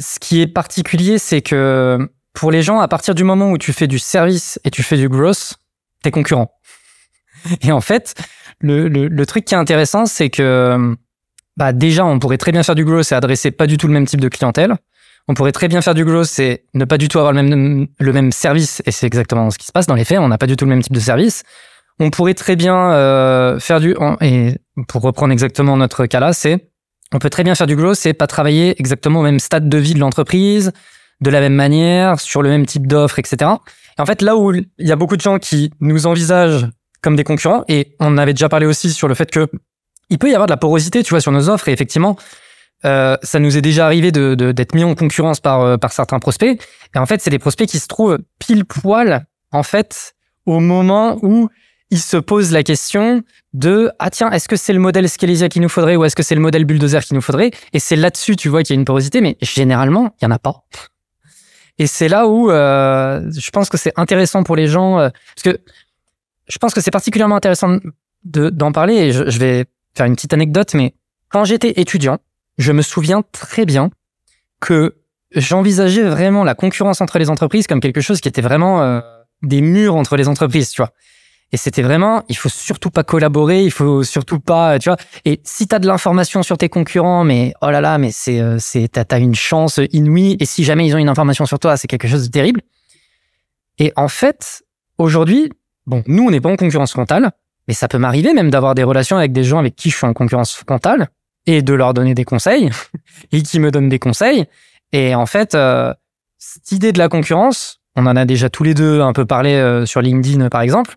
ce 0.00 0.18
qui 0.20 0.40
est 0.40 0.46
particulier, 0.46 1.18
c'est 1.18 1.42
que 1.42 1.98
pour 2.34 2.52
les 2.52 2.62
gens, 2.62 2.78
à 2.78 2.88
partir 2.88 3.14
du 3.14 3.24
moment 3.24 3.50
où 3.50 3.58
tu 3.58 3.72
fais 3.72 3.86
du 3.86 3.98
service 3.98 4.60
et 4.64 4.70
tu 4.70 4.82
fais 4.82 4.96
du 4.96 5.08
growth, 5.08 5.54
t'es 6.02 6.10
concurrent. 6.10 6.52
Et 7.62 7.72
en 7.72 7.80
fait, 7.80 8.14
le, 8.60 8.88
le, 8.88 9.08
le 9.08 9.26
truc 9.26 9.44
qui 9.44 9.54
est 9.54 9.58
intéressant, 9.58 10.06
c'est 10.06 10.30
que 10.30 10.96
bah 11.58 11.72
déjà, 11.72 12.04
on 12.06 12.20
pourrait 12.20 12.38
très 12.38 12.52
bien 12.52 12.62
faire 12.62 12.76
du 12.76 12.84
growth 12.84 13.10
et 13.10 13.16
adresser 13.16 13.50
pas 13.50 13.66
du 13.66 13.78
tout 13.78 13.88
le 13.88 13.92
même 13.92 14.06
type 14.06 14.20
de 14.20 14.28
clientèle. 14.28 14.76
On 15.26 15.34
pourrait 15.34 15.52
très 15.52 15.66
bien 15.66 15.82
faire 15.82 15.94
du 15.94 16.04
growth 16.04 16.38
et 16.38 16.64
ne 16.72 16.84
pas 16.84 16.98
du 16.98 17.08
tout 17.08 17.18
avoir 17.18 17.32
le 17.32 17.42
même, 17.42 17.88
le 17.98 18.12
même 18.12 18.30
service. 18.30 18.80
Et 18.86 18.92
c'est 18.92 19.06
exactement 19.06 19.50
ce 19.50 19.58
qui 19.58 19.66
se 19.66 19.72
passe 19.72 19.86
dans 19.86 19.96
les 19.96 20.04
faits. 20.04 20.20
On 20.20 20.28
n'a 20.28 20.38
pas 20.38 20.46
du 20.46 20.56
tout 20.56 20.64
le 20.64 20.70
même 20.70 20.82
type 20.82 20.92
de 20.92 21.00
service. 21.00 21.42
On 21.98 22.10
pourrait 22.10 22.34
très 22.34 22.54
bien 22.54 22.92
euh, 22.92 23.58
faire 23.58 23.80
du... 23.80 23.96
Et 24.20 24.54
pour 24.86 25.02
reprendre 25.02 25.32
exactement 25.32 25.76
notre 25.76 26.06
cas 26.06 26.20
là, 26.20 26.32
c'est... 26.32 26.70
On 27.12 27.18
peut 27.18 27.28
très 27.28 27.42
bien 27.42 27.56
faire 27.56 27.66
du 27.66 27.74
growth 27.74 28.06
et 28.06 28.14
pas 28.14 28.28
travailler 28.28 28.78
exactement 28.78 29.20
au 29.20 29.22
même 29.24 29.40
stade 29.40 29.68
de 29.68 29.78
vie 29.78 29.94
de 29.94 29.98
l'entreprise, 29.98 30.72
de 31.20 31.30
la 31.30 31.40
même 31.40 31.54
manière, 31.54 32.20
sur 32.20 32.40
le 32.40 32.50
même 32.50 32.66
type 32.66 32.86
d'offre, 32.86 33.18
etc. 33.18 33.50
Et 33.98 34.00
en 34.00 34.06
fait, 34.06 34.22
là 34.22 34.36
où 34.36 34.52
il 34.54 34.66
y 34.78 34.92
a 34.92 34.96
beaucoup 34.96 35.16
de 35.16 35.22
gens 35.22 35.38
qui 35.38 35.72
nous 35.80 36.06
envisagent 36.06 36.68
comme 37.02 37.16
des 37.16 37.24
concurrents, 37.24 37.64
et 37.68 37.94
on 38.00 38.18
avait 38.18 38.32
déjà 38.34 38.48
parlé 38.48 38.66
aussi 38.66 38.92
sur 38.92 39.08
le 39.08 39.14
fait 39.14 39.30
que 39.30 39.48
il 40.10 40.18
peut 40.18 40.28
y 40.30 40.34
avoir 40.34 40.46
de 40.46 40.52
la 40.52 40.56
porosité, 40.56 41.02
tu 41.02 41.10
vois, 41.10 41.20
sur 41.20 41.32
nos 41.32 41.48
offres, 41.48 41.68
et 41.68 41.72
effectivement, 41.72 42.16
euh, 42.84 43.16
ça 43.22 43.38
nous 43.40 43.56
est 43.56 43.60
déjà 43.60 43.84
arrivé 43.86 44.12
de, 44.12 44.34
de- 44.34 44.52
d'être 44.52 44.74
mis 44.74 44.84
en 44.84 44.94
concurrence 44.94 45.40
par, 45.40 45.60
euh, 45.62 45.76
par 45.76 45.92
certains 45.92 46.18
prospects. 46.18 46.60
Et 46.94 46.98
en 46.98 47.06
fait, 47.06 47.20
c'est 47.20 47.30
des 47.30 47.38
prospects 47.38 47.68
qui 47.68 47.78
se 47.78 47.88
trouvent 47.88 48.18
pile 48.38 48.64
poil, 48.64 49.26
en 49.52 49.62
fait, 49.62 50.14
au 50.46 50.60
moment 50.60 51.18
où 51.22 51.48
ils 51.90 51.98
se 52.00 52.16
posent 52.16 52.52
la 52.52 52.62
question 52.62 53.22
de 53.54 53.90
ah 53.98 54.10
tiens 54.10 54.30
est-ce 54.30 54.46
que 54.46 54.56
c'est 54.56 54.74
le 54.74 54.78
modèle 54.78 55.08
Scalesia 55.08 55.48
qu'il 55.48 55.62
nous 55.62 55.70
faudrait 55.70 55.96
ou 55.96 56.04
est-ce 56.04 56.14
que 56.14 56.22
c'est 56.22 56.34
le 56.34 56.40
modèle 56.40 56.66
Bulldozer 56.66 57.02
qu'il 57.02 57.14
nous 57.14 57.22
faudrait? 57.22 57.50
Et 57.72 57.78
c'est 57.78 57.96
là-dessus 57.96 58.36
tu 58.36 58.50
vois 58.50 58.62
qu'il 58.62 58.74
y 58.74 58.76
a 58.76 58.80
une 58.80 58.84
porosité. 58.84 59.22
Mais 59.22 59.38
généralement 59.40 60.14
il 60.20 60.24
y 60.24 60.28
en 60.28 60.30
a 60.30 60.38
pas. 60.38 60.64
Et 61.78 61.86
c'est 61.86 62.08
là 62.08 62.26
où 62.28 62.50
euh, 62.50 63.22
je 63.34 63.50
pense 63.50 63.70
que 63.70 63.78
c'est 63.78 63.92
intéressant 63.96 64.42
pour 64.42 64.54
les 64.54 64.66
gens 64.66 64.98
euh, 64.98 65.08
parce 65.34 65.56
que 65.56 65.60
je 66.48 66.58
pense 66.58 66.74
que 66.74 66.80
c'est 66.80 66.90
particulièrement 66.90 67.36
intéressant 67.36 67.78
de- 68.24 68.50
d'en 68.50 68.72
parler 68.72 68.94
et 68.94 69.12
je, 69.12 69.28
je 69.28 69.38
vais 69.38 69.66
faire 69.94 70.06
une 70.06 70.14
petite 70.14 70.32
anecdote 70.32 70.74
mais 70.74 70.94
quand 71.28 71.44
j'étais 71.44 71.80
étudiant 71.80 72.18
je 72.58 72.72
me 72.72 72.82
souviens 72.82 73.22
très 73.32 73.64
bien 73.64 73.90
que 74.60 74.96
j'envisageais 75.32 76.02
vraiment 76.02 76.44
la 76.44 76.54
concurrence 76.54 77.00
entre 77.00 77.18
les 77.18 77.30
entreprises 77.30 77.66
comme 77.66 77.80
quelque 77.80 78.00
chose 78.00 78.20
qui 78.20 78.28
était 78.28 78.42
vraiment 78.42 78.82
euh, 78.82 79.00
des 79.42 79.60
murs 79.60 79.94
entre 79.94 80.16
les 80.16 80.28
entreprises, 80.28 80.70
tu 80.70 80.82
vois. 80.82 80.90
Et 81.50 81.56
c'était 81.56 81.82
vraiment, 81.82 82.24
il 82.28 82.36
faut 82.36 82.50
surtout 82.50 82.90
pas 82.90 83.04
collaborer, 83.04 83.62
il 83.64 83.70
faut 83.70 84.02
surtout 84.02 84.38
pas, 84.38 84.78
tu 84.78 84.90
vois. 84.90 84.98
Et 85.24 85.40
si 85.44 85.66
t'as 85.66 85.78
de 85.78 85.86
l'information 85.86 86.42
sur 86.42 86.58
tes 86.58 86.68
concurrents, 86.68 87.24
mais 87.24 87.54
oh 87.62 87.70
là 87.70 87.80
là, 87.80 87.96
mais 87.96 88.10
c'est, 88.10 88.40
euh, 88.40 88.58
c'est, 88.58 88.88
t'as, 88.88 89.04
t'as 89.04 89.18
une 89.18 89.34
chance 89.34 89.80
inouïe. 89.92 90.36
Et 90.40 90.44
si 90.44 90.62
jamais 90.62 90.86
ils 90.86 90.94
ont 90.94 90.98
une 90.98 91.08
information 91.08 91.46
sur 91.46 91.58
toi, 91.58 91.78
c'est 91.78 91.86
quelque 91.88 92.08
chose 92.08 92.26
de 92.26 92.30
terrible. 92.30 92.60
Et 93.78 93.92
en 93.96 94.08
fait, 94.08 94.62
aujourd'hui, 94.98 95.50
bon, 95.88 96.04
nous, 96.06 96.24
on 96.24 96.30
n'est 96.30 96.40
pas 96.40 96.50
en 96.50 96.56
concurrence 96.56 96.92
frontale, 96.92 97.32
mais 97.66 97.74
ça 97.74 97.88
peut 97.88 97.98
m'arriver 97.98 98.32
même 98.34 98.50
d'avoir 98.50 98.74
des 98.74 98.84
relations 98.84 99.16
avec 99.16 99.32
des 99.32 99.42
gens 99.42 99.58
avec 99.58 99.74
qui 99.74 99.90
je 99.90 99.96
suis 99.96 100.06
en 100.06 100.12
concurrence 100.12 100.54
frontale 100.54 101.08
et 101.46 101.62
de 101.62 101.74
leur 101.74 101.94
donner 101.94 102.14
des 102.14 102.24
conseils 102.24 102.70
et 103.32 103.42
qui 103.42 103.58
me 103.58 103.70
donnent 103.70 103.88
des 103.88 103.98
conseils. 103.98 104.46
Et 104.92 105.14
en 105.14 105.26
fait, 105.26 105.54
euh, 105.54 105.92
cette 106.38 106.70
idée 106.72 106.92
de 106.92 106.98
la 106.98 107.08
concurrence, 107.08 107.80
on 107.96 108.06
en 108.06 108.16
a 108.16 108.24
déjà 108.26 108.48
tous 108.48 108.62
les 108.62 108.74
deux 108.74 109.00
un 109.00 109.12
peu 109.12 109.26
parlé 109.26 109.54
euh, 109.54 109.86
sur 109.86 110.00
LinkedIn 110.00 110.48
par 110.50 110.60
exemple. 110.60 110.96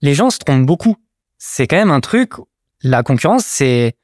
Les 0.00 0.14
gens 0.14 0.30
se 0.30 0.38
trompent 0.38 0.66
beaucoup. 0.66 0.96
C'est 1.38 1.66
quand 1.66 1.76
même 1.76 1.90
un 1.90 2.00
truc. 2.00 2.32
La 2.82 3.02
concurrence, 3.02 3.44
c'est 3.44 3.96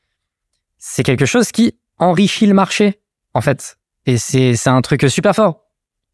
c'est 0.79 1.03
quelque 1.03 1.27
chose 1.27 1.53
qui 1.53 1.79
enrichit 1.99 2.47
le 2.47 2.55
marché 2.55 3.01
en 3.33 3.41
fait. 3.41 3.77
Et 4.07 4.19
c'est 4.19 4.57
c'est 4.57 4.71
un 4.71 4.81
truc 4.83 5.09
super 5.09 5.35
fort. 5.35 5.61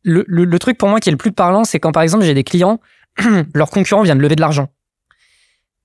Le, 0.03 0.25
le, 0.27 0.45
le 0.45 0.59
truc 0.59 0.79
pour 0.79 0.89
moi 0.89 1.01
qui 1.01 1.09
est 1.09 1.13
le 1.13 1.19
plus 1.19 1.33
parlant, 1.33 1.65
c'est 1.65 1.79
quand 1.79 1.93
par 1.93 2.03
exemple 2.03 2.25
j'ai 2.25 2.35
des 2.35 2.45
clients, 2.45 2.81
leur 3.55 3.71
concurrent 3.71 4.03
vient 4.03 4.17
de 4.17 4.21
lever 4.21 4.37
de 4.37 4.41
l'argent. 4.41 4.69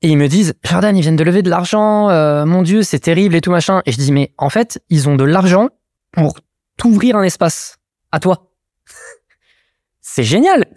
Et 0.02 0.10
ils 0.10 0.18
me 0.18 0.28
disent, 0.28 0.54
Jordan, 0.64 0.96
ils 0.96 1.02
viennent 1.02 1.16
de 1.16 1.24
lever 1.24 1.42
de 1.42 1.50
l'argent, 1.50 2.10
euh, 2.10 2.46
mon 2.46 2.62
Dieu, 2.62 2.84
c'est 2.84 3.00
terrible 3.00 3.36
et 3.36 3.42
tout 3.42 3.52
machin. 3.52 3.82
Et 3.86 3.92
je 3.92 3.98
dis, 3.98 4.12
mais 4.12 4.34
en 4.38 4.50
fait, 4.50 4.84
ils 4.90 5.10
ont 5.10 5.16
de 5.16 5.24
l'argent 5.24 5.70
pour 6.12 6.38
t'ouvrir 6.78 7.16
un 7.16 7.24
espace 7.24 7.78
à 8.12 8.20
toi. 8.20 8.52
c'est 10.02 10.24
génial. 10.24 10.66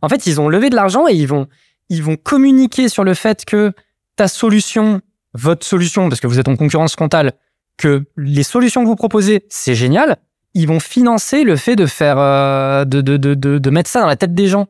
En 0.00 0.08
fait, 0.08 0.28
ils 0.28 0.40
ont 0.40 0.48
levé 0.48 0.70
de 0.70 0.76
l'argent 0.76 1.08
et 1.08 1.14
ils 1.14 1.26
vont, 1.26 1.48
ils 1.88 2.04
vont 2.04 2.14
communiquer 2.14 2.88
sur 2.88 3.02
le 3.02 3.14
fait 3.14 3.44
que 3.44 3.72
ta 4.14 4.28
solution, 4.28 5.00
votre 5.34 5.66
solution, 5.66 6.08
parce 6.08 6.20
que 6.20 6.28
vous 6.28 6.38
êtes 6.38 6.46
en 6.46 6.54
concurrence 6.54 6.92
frontale, 6.92 7.32
que 7.76 8.04
les 8.16 8.44
solutions 8.44 8.84
que 8.84 8.86
vous 8.86 8.94
proposez, 8.94 9.44
c'est 9.48 9.74
génial. 9.74 10.18
Ils 10.54 10.68
vont 10.68 10.78
financer 10.78 11.42
le 11.42 11.56
fait 11.56 11.74
de 11.74 11.86
faire, 11.86 12.16
euh, 12.18 12.84
de, 12.84 13.00
de, 13.00 13.16
de, 13.16 13.34
de 13.34 13.70
mettre 13.70 13.90
ça 13.90 14.00
dans 14.02 14.06
la 14.06 14.14
tête 14.14 14.34
des 14.34 14.46
gens. 14.46 14.68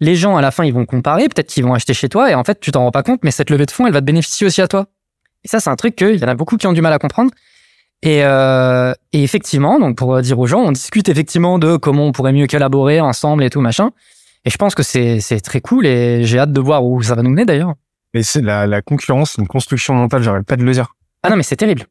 Les 0.00 0.14
gens, 0.14 0.36
à 0.36 0.40
la 0.40 0.50
fin, 0.50 0.64
ils 0.64 0.72
vont 0.72 0.86
comparer, 0.86 1.24
peut-être 1.28 1.48
qu'ils 1.48 1.64
vont 1.64 1.74
acheter 1.74 1.94
chez 1.94 2.08
toi, 2.08 2.30
et 2.30 2.34
en 2.34 2.44
fait, 2.44 2.60
tu 2.60 2.70
t'en 2.70 2.84
rends 2.84 2.90
pas 2.90 3.02
compte, 3.02 3.20
mais 3.24 3.30
cette 3.30 3.50
levée 3.50 3.66
de 3.66 3.70
fonds, 3.70 3.86
elle 3.86 3.92
va 3.92 4.00
te 4.00 4.06
bénéficier 4.06 4.46
aussi 4.46 4.60
à 4.60 4.68
toi. 4.68 4.86
Et 5.44 5.48
ça, 5.48 5.60
c'est 5.60 5.70
un 5.70 5.76
truc 5.76 5.96
qu'il 5.96 6.16
y 6.16 6.24
en 6.24 6.28
a 6.28 6.34
beaucoup 6.34 6.56
qui 6.56 6.66
ont 6.66 6.72
du 6.72 6.82
mal 6.82 6.92
à 6.92 6.98
comprendre. 6.98 7.30
Et, 8.02 8.22
euh, 8.22 8.92
et 9.12 9.24
effectivement, 9.24 9.80
donc 9.80 9.96
pour 9.96 10.20
dire 10.20 10.38
aux 10.38 10.46
gens, 10.46 10.60
on 10.60 10.72
discute 10.72 11.08
effectivement 11.08 11.58
de 11.58 11.76
comment 11.76 12.06
on 12.06 12.12
pourrait 12.12 12.32
mieux 12.32 12.46
collaborer 12.46 13.00
ensemble 13.00 13.42
et 13.42 13.50
tout 13.50 13.60
machin. 13.60 13.90
Et 14.44 14.50
je 14.50 14.56
pense 14.56 14.76
que 14.76 14.84
c'est 14.84 15.18
c'est 15.20 15.40
très 15.40 15.60
cool 15.60 15.84
et 15.84 16.24
j'ai 16.24 16.38
hâte 16.38 16.52
de 16.52 16.60
voir 16.60 16.84
où 16.84 17.02
ça 17.02 17.16
va 17.16 17.22
nous 17.22 17.30
mener 17.30 17.44
d'ailleurs. 17.44 17.74
Mais 18.14 18.22
c'est 18.22 18.40
la, 18.40 18.68
la 18.68 18.82
concurrence, 18.82 19.34
une 19.36 19.48
construction 19.48 19.94
mentale, 19.94 20.22
j'arrête 20.22 20.46
pas 20.46 20.56
de 20.56 20.62
le 20.62 20.72
dire. 20.72 20.94
Ah 21.24 21.30
non, 21.30 21.36
mais 21.36 21.42
c'est 21.42 21.56
terrible. 21.56 21.86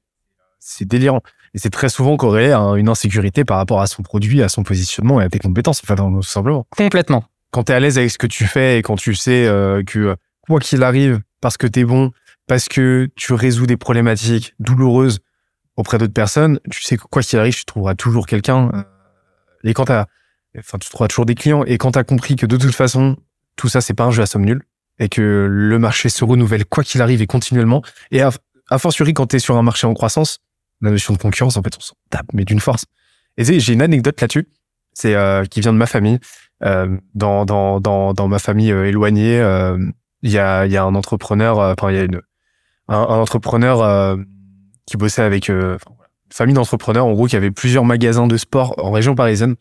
C'est 0.59 0.85
délirant. 0.85 1.21
Et 1.53 1.59
c'est 1.59 1.69
très 1.69 1.89
souvent 1.89 2.15
corrélé 2.17 2.51
à 2.51 2.61
une 2.77 2.89
insécurité 2.89 3.43
par 3.43 3.57
rapport 3.57 3.81
à 3.81 3.87
son 3.87 4.01
produit, 4.01 4.41
à 4.41 4.49
son 4.49 4.63
positionnement 4.63 5.19
et 5.21 5.25
à 5.25 5.29
tes 5.29 5.39
compétences, 5.39 5.81
enfin, 5.83 5.95
tout 5.95 6.21
simplement. 6.23 6.65
Complètement. 6.75 7.25
Quand 7.51 7.63
t'es 7.63 7.74
à 7.74 7.80
l'aise 7.80 7.98
avec 7.98 8.12
ce 8.12 8.18
que 8.18 8.27
tu 8.27 8.46
fais 8.46 8.80
et 8.80 8.82
quand 8.82 8.96
tu 8.96 9.16
sais 9.16 9.48
euh, 9.48 9.84
que 9.84 10.00
euh, 10.00 10.16
quoi 10.42 10.60
qu'il 10.60 10.84
arrive, 10.84 11.22
parce 11.42 11.58
que 11.58 11.68
t'es 11.68 11.84
bon, 11.84 12.12
parce 12.48 12.68
que 12.68 13.10
tu 13.16 13.34
résous 13.34 13.68
des 13.68 13.77
problématiques 13.77 14.54
douloureuses 14.60 15.20
auprès 15.75 15.98
d'autres 15.98 16.13
personnes, 16.13 16.60
tu 16.72 16.82
sais 16.82 16.98
que 16.98 17.04
quoi 17.04 17.22
qu'il 17.22 17.39
arrive, 17.39 17.56
tu 17.56 17.66
trouveras 17.66 17.96
toujours 17.96 18.25
quelqu'un. 18.25 18.72
euh, 18.74 18.84
et 19.63 19.74
quand 19.74 19.86
t'as, 19.86 20.06
enfin, 20.58 20.77
tu 20.77 20.89
trouveras 20.89 21.08
toujours 21.08 21.25
des 21.25 21.36
clients. 21.36 21.63
Et 21.66 21.77
quand 21.77 21.92
t'as 21.92 22.04
compris 22.04 22.36
que 22.36 22.46
de 22.46 22.58
toute 22.58 22.75
façon, 22.75 23.18
tout 23.56 23.70
ça, 23.70 23.82
c'est 23.82 23.94
pas 23.94 24.06
un 24.06 24.12
jeu 24.12 24.24
à 24.24 24.25
somme 24.25 24.46
nulle 24.46 24.63
et 25.00 25.10
que 25.10 25.48
le 25.50 25.80
marché 25.80 26.10
se 26.10 26.24
renouvelle 26.24 26.66
quoi 26.66 26.84
qu'il 26.84 27.01
arrive 27.01 27.22
et 27.22 27.27
continuellement. 27.27 27.84
Et 28.12 28.22
a, 28.22 28.32
a 28.70 28.77
fortiori, 28.77 29.13
quand 29.13 29.27
t'es 29.27 29.39
sur 29.39 29.58
un 29.58 29.63
marché 29.63 29.88
en 29.88 29.94
croissance, 29.94 30.39
la 30.82 30.92
notion 30.92 31.13
de 31.13 31.20
concurrence, 31.20 31.58
en 31.58 31.63
fait, 31.63 31.75
on 31.77 31.82
s'en 31.82 31.96
tape, 32.10 32.27
mais 32.34 32.46
d'une 32.46 32.60
force. 32.60 32.86
Et 33.38 33.44
tu 33.44 33.60
j'ai 33.60 33.74
une 33.74 33.82
anecdote 33.82 34.20
là-dessus, 34.20 34.48
c'est 34.98 35.13
euh, 35.13 35.46
qui 35.46 35.62
vient 35.62 35.74
de 35.74 35.77
ma 35.77 35.86
famille. 35.86 36.20
Euh, 36.63 36.98
dans, 37.13 37.46
dans, 37.46 37.80
dans, 37.80 38.13
dans 38.13 38.27
ma 38.27 38.39
famille 38.39 38.72
euh, 38.72 38.88
éloignée, 38.88 39.38
il 40.24 40.32
y, 40.32 40.39
a, 40.39 40.66
y 40.66 40.75
a 40.75 40.84
un 40.84 40.96
entrepreneur, 40.96 41.60
enfin, 41.60 41.92
il 41.92 41.98
y 41.98 42.00
a 42.00 42.04
une, 42.04 42.22
un, 42.88 42.98
entrepreneur 42.98 44.18
qui 44.88 44.98
bossait 44.98 45.22
avec 45.22 45.50
une 45.50 45.77
famille 46.34 46.56
d'entrepreneurs, 46.56 47.06
en 47.06 47.13
gros, 47.13 47.27
qui 47.27 47.36
avait 47.36 47.51
plusieurs 47.51 47.86
magasins 47.86 48.25
de 48.25 48.38
sport 48.38 48.74
en 48.84 48.89
région 48.89 49.13
parisienne 49.13 49.56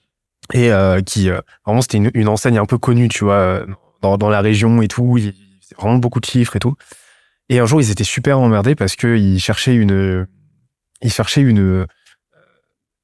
et 0.55 0.71
qui, 1.05 1.28
vraiment, 1.66 1.83
c'était 1.83 1.99
une, 1.99 2.11
une 2.14 2.28
enseigne 2.28 2.59
un 2.59 2.64
peu 2.64 2.78
connue, 2.78 3.09
tu 3.09 3.25
vois, 3.25 3.61
dans, 4.00 4.16
dans 4.16 4.31
la 4.31 4.40
région 4.40 4.81
et 4.81 4.88
tout. 4.88 5.19
Il, 5.19 5.35
vraiment 5.78 5.99
beaucoup 5.99 6.21
de 6.21 6.25
chiffres 6.25 6.57
et 6.57 6.61
tout. 6.61 6.76
Et 7.50 7.59
un 7.59 7.66
jour, 7.66 7.83
ils 7.83 7.90
étaient 7.90 8.05
super 8.05 8.38
emmerdés 8.38 8.75
parce 8.75 8.97
que 8.97 9.19
ils 9.19 9.38
cherchaient 9.38 9.75
une, 9.75 10.26
ils 11.02 11.12
cherchaient 11.12 11.43
une, 11.43 11.87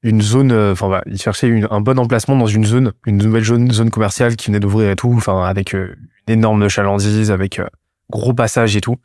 une 0.03 0.21
zone, 0.21 0.51
euh, 0.51 0.73
enfin, 0.73 0.87
voilà, 0.87 1.03
ils 1.07 1.19
cherchaient 1.21 1.47
une- 1.47 1.67
un 1.71 1.81
bon 1.81 1.97
emplacement 1.97 2.35
dans 2.35 2.45
une 2.47 2.65
zone, 2.65 2.91
une 3.05 3.17
nouvelle 3.17 3.43
zone, 3.45 3.71
zone 3.71 3.89
commerciale 3.89 4.35
qui 4.35 4.47
venait 4.47 4.59
d'ouvrir 4.59 4.89
et 4.91 4.95
tout, 4.95 5.13
enfin, 5.15 5.43
avec 5.43 5.73
euh, 5.73 5.95
une 6.27 6.33
énorme 6.35 6.67
chalandise, 6.69 7.31
avec 7.31 7.59
euh, 7.59 7.67
gros 8.09 8.33
passage 8.33 8.75
et 8.75 8.81
tout. 8.81 8.97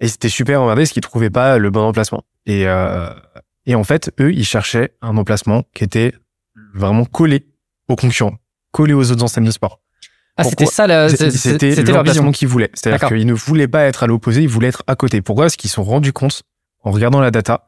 Et 0.00 0.08
c'était 0.08 0.28
super 0.28 0.62
emmerdé 0.62 0.82
parce 0.82 0.92
qu'ils 0.92 1.02
trouvaient 1.02 1.30
pas 1.30 1.58
le 1.58 1.70
bon 1.70 1.80
emplacement. 1.80 2.22
Et, 2.46 2.68
euh, 2.68 3.08
et 3.66 3.74
en 3.74 3.82
fait, 3.84 4.12
eux, 4.20 4.32
ils 4.32 4.44
cherchaient 4.44 4.92
un 5.02 5.16
emplacement 5.16 5.64
qui 5.74 5.84
était 5.84 6.12
vraiment 6.74 7.04
collé 7.04 7.46
aux 7.88 7.96
concurrents, 7.96 8.36
collé 8.72 8.92
aux 8.92 9.10
autres 9.10 9.24
enseignes 9.24 9.44
de 9.46 9.50
sport. 9.50 9.80
Ah, 10.36 10.44
c'était 10.50 10.64
ça, 10.70 10.86
la- 10.86 11.08
C'était 11.74 11.82
l'emplacement 11.96 12.30
qu'ils 12.32 12.48
voulaient. 12.48 12.70
C'est-à-dire 12.74 12.98
qu'ils 13.08 13.26
ne 13.26 13.32
voulaient 13.32 13.68
pas 13.68 13.84
être 13.84 14.02
à 14.02 14.06
l'opposé, 14.06 14.42
ils 14.42 14.48
voulaient 14.48 14.68
être 14.68 14.84
à 14.86 14.94
côté. 14.94 15.22
Pourquoi? 15.22 15.46
Parce 15.46 15.56
qu'ils 15.56 15.70
se 15.70 15.76
sont 15.76 15.82
rendus 15.84 16.12
compte, 16.12 16.42
en 16.84 16.90
regardant 16.90 17.20
la 17.20 17.30
data, 17.30 17.64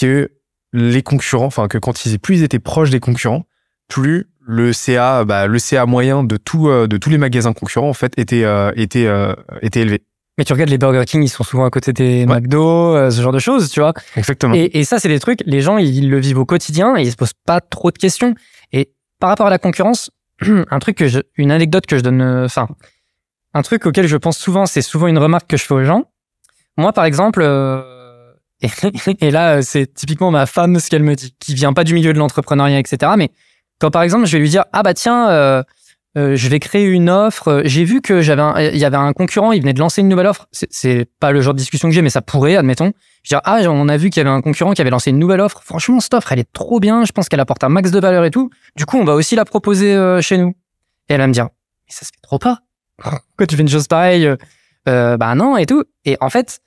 que 0.00 0.32
les 0.72 1.02
concurrents, 1.02 1.46
enfin 1.46 1.68
que 1.68 1.78
quand 1.78 2.04
ils, 2.04 2.18
plus 2.18 2.38
ils 2.38 2.42
étaient 2.42 2.58
proches 2.58 2.90
des 2.90 3.00
concurrents, 3.00 3.44
plus 3.88 4.28
le 4.40 4.72
CA, 4.72 5.24
bah, 5.24 5.46
le 5.46 5.58
CA 5.58 5.86
moyen 5.86 6.24
de 6.24 6.36
tout, 6.36 6.68
euh, 6.68 6.86
de 6.86 6.96
tous 6.96 7.10
les 7.10 7.18
magasins 7.18 7.52
concurrents 7.52 7.88
en 7.88 7.94
fait 7.94 8.18
était 8.18 8.44
euh, 8.44 8.72
était 8.76 9.06
euh, 9.06 9.34
était 9.62 9.80
élevé. 9.80 10.02
Mais 10.38 10.44
tu 10.44 10.52
regardes 10.52 10.70
les 10.70 10.78
Burger 10.78 11.04
King, 11.06 11.22
ils 11.22 11.28
sont 11.28 11.44
souvent 11.44 11.66
à 11.66 11.70
côté 11.70 11.92
des 11.92 12.24
McDo, 12.24 13.10
ce 13.10 13.20
genre 13.20 13.32
de 13.32 13.38
choses, 13.38 13.70
tu 13.70 13.80
vois. 13.80 13.92
Exactement. 14.16 14.54
Et, 14.54 14.70
et 14.72 14.84
ça, 14.84 14.98
c'est 14.98 15.08
des 15.08 15.20
trucs, 15.20 15.40
les 15.44 15.60
gens, 15.60 15.76
ils 15.76 16.08
le 16.08 16.18
vivent 16.18 16.38
au 16.38 16.46
quotidien 16.46 16.96
et 16.96 17.02
ils 17.02 17.10
se 17.10 17.16
posent 17.16 17.34
pas 17.44 17.60
trop 17.60 17.90
de 17.90 17.98
questions. 17.98 18.34
Et 18.72 18.94
par 19.18 19.28
rapport 19.28 19.48
à 19.48 19.50
la 19.50 19.58
concurrence, 19.58 20.10
un 20.40 20.78
truc 20.78 20.96
que 20.96 21.08
je, 21.08 21.20
une 21.36 21.50
anecdote 21.50 21.84
que 21.84 21.98
je 21.98 22.02
donne, 22.02 22.22
enfin, 22.22 22.68
un 23.52 23.60
truc 23.60 23.84
auquel 23.84 24.06
je 24.06 24.16
pense 24.16 24.38
souvent, 24.38 24.64
c'est 24.64 24.80
souvent 24.80 25.08
une 25.08 25.18
remarque 25.18 25.46
que 25.46 25.58
je 25.58 25.64
fais 25.64 25.74
aux 25.74 25.84
gens. 25.84 26.04
Moi, 26.78 26.94
par 26.94 27.04
exemple, 27.04 27.42
et, 28.62 29.30
là, 29.30 29.56
euh, 29.56 29.62
c'est 29.62 29.92
typiquement 29.94 30.30
ma 30.30 30.46
femme 30.46 30.78
ce 30.78 30.90
qu'elle 30.90 31.02
me 31.02 31.14
dit, 31.14 31.34
qui 31.38 31.54
vient 31.54 31.72
pas 31.72 31.84
du 31.84 31.94
milieu 31.94 32.12
de 32.12 32.18
l'entrepreneuriat, 32.18 32.78
etc. 32.78 33.12
Mais 33.16 33.30
quand 33.80 33.90
par 33.90 34.02
exemple, 34.02 34.26
je 34.26 34.32
vais 34.32 34.38
lui 34.40 34.50
dire, 34.50 34.64
ah 34.72 34.82
bah 34.82 34.94
tiens, 34.94 35.30
euh, 35.30 35.62
euh, 36.18 36.36
je 36.36 36.48
vais 36.48 36.58
créer 36.60 36.84
une 36.84 37.08
offre. 37.08 37.48
euh, 37.48 37.62
J'ai 37.64 37.84
vu 37.84 38.00
que 38.02 38.20
j'avais, 38.20 38.70
il 38.74 38.78
y 38.78 38.84
avait 38.84 38.96
un 38.96 39.12
concurrent, 39.12 39.52
il 39.52 39.60
venait 39.60 39.72
de 39.72 39.78
lancer 39.78 40.00
une 40.02 40.08
nouvelle 40.08 40.26
offre. 40.26 40.46
C'est- 40.52 41.08
pas 41.20 41.30
le 41.32 41.40
genre 41.40 41.54
de 41.54 41.58
discussion 41.58 41.88
que 41.88 41.94
j'ai, 41.94 42.02
mais 42.02 42.10
ça 42.10 42.20
pourrait, 42.20 42.56
admettons. 42.56 42.92
Je 43.22 43.28
dire, 43.30 43.40
ah, 43.44 43.60
on 43.68 43.88
a 43.88 43.96
vu 43.96 44.10
qu'il 44.10 44.20
y 44.20 44.26
avait 44.26 44.34
un 44.34 44.40
concurrent 44.42 44.72
qui 44.72 44.80
avait 44.80 44.90
lancé 44.90 45.10
une 45.10 45.18
nouvelle 45.18 45.40
offre. 45.40 45.62
Franchement, 45.64 46.00
cette 46.00 46.14
offre, 46.14 46.32
elle 46.32 46.38
est 46.38 46.52
trop 46.52 46.80
bien. 46.80 47.04
Je 47.04 47.12
pense 47.12 47.28
qu'elle 47.28 47.40
apporte 47.40 47.62
un 47.64 47.68
max 47.68 47.90
de 47.90 48.00
valeur 48.00 48.24
et 48.24 48.30
tout. 48.30 48.50
Du 48.76 48.86
coup, 48.86 48.98
on 48.98 49.04
va 49.04 49.14
aussi 49.14 49.36
la 49.36 49.44
proposer 49.44 50.18
chez 50.22 50.36
nous. 50.38 50.54
Et 51.08 51.14
elle 51.14 51.20
va 51.20 51.26
me 51.26 51.32
dire, 51.32 51.44
mais 51.44 51.92
ça 51.92 52.00
se 52.06 52.10
fait 52.12 52.20
trop 52.22 52.38
pas. 52.38 52.60
Pourquoi 53.02 53.46
tu 53.46 53.56
fais 53.56 53.62
une 53.62 53.68
chose 53.68 53.86
pareille 53.88 54.28
euh, 54.88 55.16
Bah 55.18 55.34
non, 55.34 55.56
et 55.58 55.66
tout. 55.66 55.84
Et 56.04 56.16
en 56.20 56.30
fait, 56.30 56.60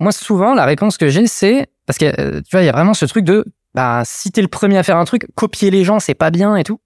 moi, 0.00 0.12
souvent, 0.12 0.54
la 0.54 0.64
réponse 0.64 0.96
que 0.98 1.08
j'ai, 1.08 1.26
c'est 1.26 1.68
parce 1.86 1.98
que 1.98 2.06
euh, 2.06 2.40
tu 2.40 2.50
vois, 2.52 2.62
il 2.62 2.66
y 2.66 2.68
a 2.68 2.72
vraiment 2.72 2.94
ce 2.94 3.04
truc 3.04 3.24
de, 3.24 3.44
bah, 3.74 4.02
si 4.04 4.32
t'es 4.32 4.42
le 4.42 4.48
premier 4.48 4.78
à 4.78 4.82
faire 4.82 4.96
un 4.96 5.04
truc, 5.04 5.26
copier 5.34 5.70
les 5.70 5.84
gens, 5.84 6.00
c'est 6.00 6.14
pas 6.14 6.30
bien 6.30 6.56
et 6.56 6.64
tout. 6.64 6.80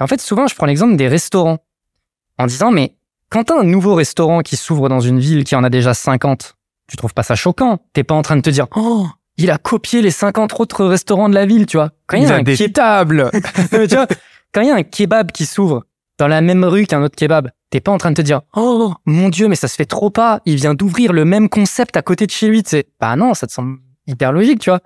Et 0.00 0.02
en 0.02 0.06
fait, 0.06 0.20
souvent, 0.20 0.46
je 0.46 0.54
prends 0.54 0.66
l'exemple 0.66 0.96
des 0.96 1.08
restaurants 1.08 1.58
en 2.38 2.46
disant, 2.46 2.70
mais 2.70 2.96
quand 3.30 3.44
t'as 3.44 3.58
un 3.60 3.64
nouveau 3.64 3.94
restaurant 3.94 4.40
qui 4.40 4.56
s'ouvre 4.56 4.88
dans 4.88 5.00
une 5.00 5.20
ville 5.20 5.44
qui 5.44 5.54
en 5.54 5.64
a 5.64 5.70
déjà 5.70 5.94
50, 5.94 6.56
tu 6.88 6.96
trouves 6.96 7.14
pas 7.14 7.22
ça 7.22 7.34
choquant? 7.34 7.78
T'es 7.92 8.04
pas 8.04 8.14
en 8.14 8.22
train 8.22 8.36
de 8.36 8.42
te 8.42 8.50
dire, 8.50 8.66
oh, 8.74 9.06
il 9.38 9.50
a 9.50 9.58
copié 9.58 10.02
les 10.02 10.10
50 10.10 10.58
autres 10.60 10.84
restaurants 10.84 11.28
de 11.28 11.34
la 11.34 11.46
ville, 11.46 11.66
tu 11.66 11.76
vois. 11.76 11.90
Quand 12.06 12.16
il 12.16 12.24
y 12.24 12.26
a 12.26 12.34
un 12.34 12.42
des 12.42 12.56
keb- 12.56 12.72
tables. 12.72 13.30
mais 13.72 13.86
tu 13.86 13.94
vois, 13.94 14.06
quand 14.52 14.60
il 14.62 14.68
y 14.68 14.70
a 14.70 14.74
un 14.74 14.82
kebab 14.82 15.30
qui 15.32 15.46
s'ouvre 15.46 15.84
dans 16.18 16.28
la 16.28 16.40
même 16.40 16.64
rue 16.64 16.86
qu'un 16.86 17.02
autre 17.02 17.16
kebab, 17.16 17.50
t'es 17.72 17.80
pas 17.80 17.90
en 17.90 17.96
train 17.96 18.10
de 18.10 18.16
te 18.16 18.22
dire, 18.22 18.42
oh, 18.54 18.92
mon 19.06 19.30
dieu, 19.30 19.48
mais 19.48 19.56
ça 19.56 19.66
se 19.66 19.76
fait 19.76 19.86
trop 19.86 20.10
pas. 20.10 20.42
Il 20.44 20.56
vient 20.56 20.74
d'ouvrir 20.74 21.14
le 21.14 21.24
même 21.24 21.48
concept 21.48 21.96
à 21.96 22.02
côté 22.02 22.26
de 22.26 22.30
chez 22.30 22.46
lui. 22.46 22.62
C'est, 22.66 22.86
bah 23.00 23.16
non, 23.16 23.32
ça 23.32 23.46
te 23.46 23.52
semble 23.52 23.78
hyper 24.06 24.30
logique, 24.30 24.60
tu 24.60 24.68
vois. 24.68 24.80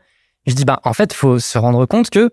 Je 0.47 0.55
dis, 0.55 0.65
bah, 0.65 0.81
en 0.85 0.93
fait, 0.93 1.13
faut 1.13 1.41
se 1.41 1.59
rendre 1.59 1.85
compte 1.87 2.11
que, 2.11 2.31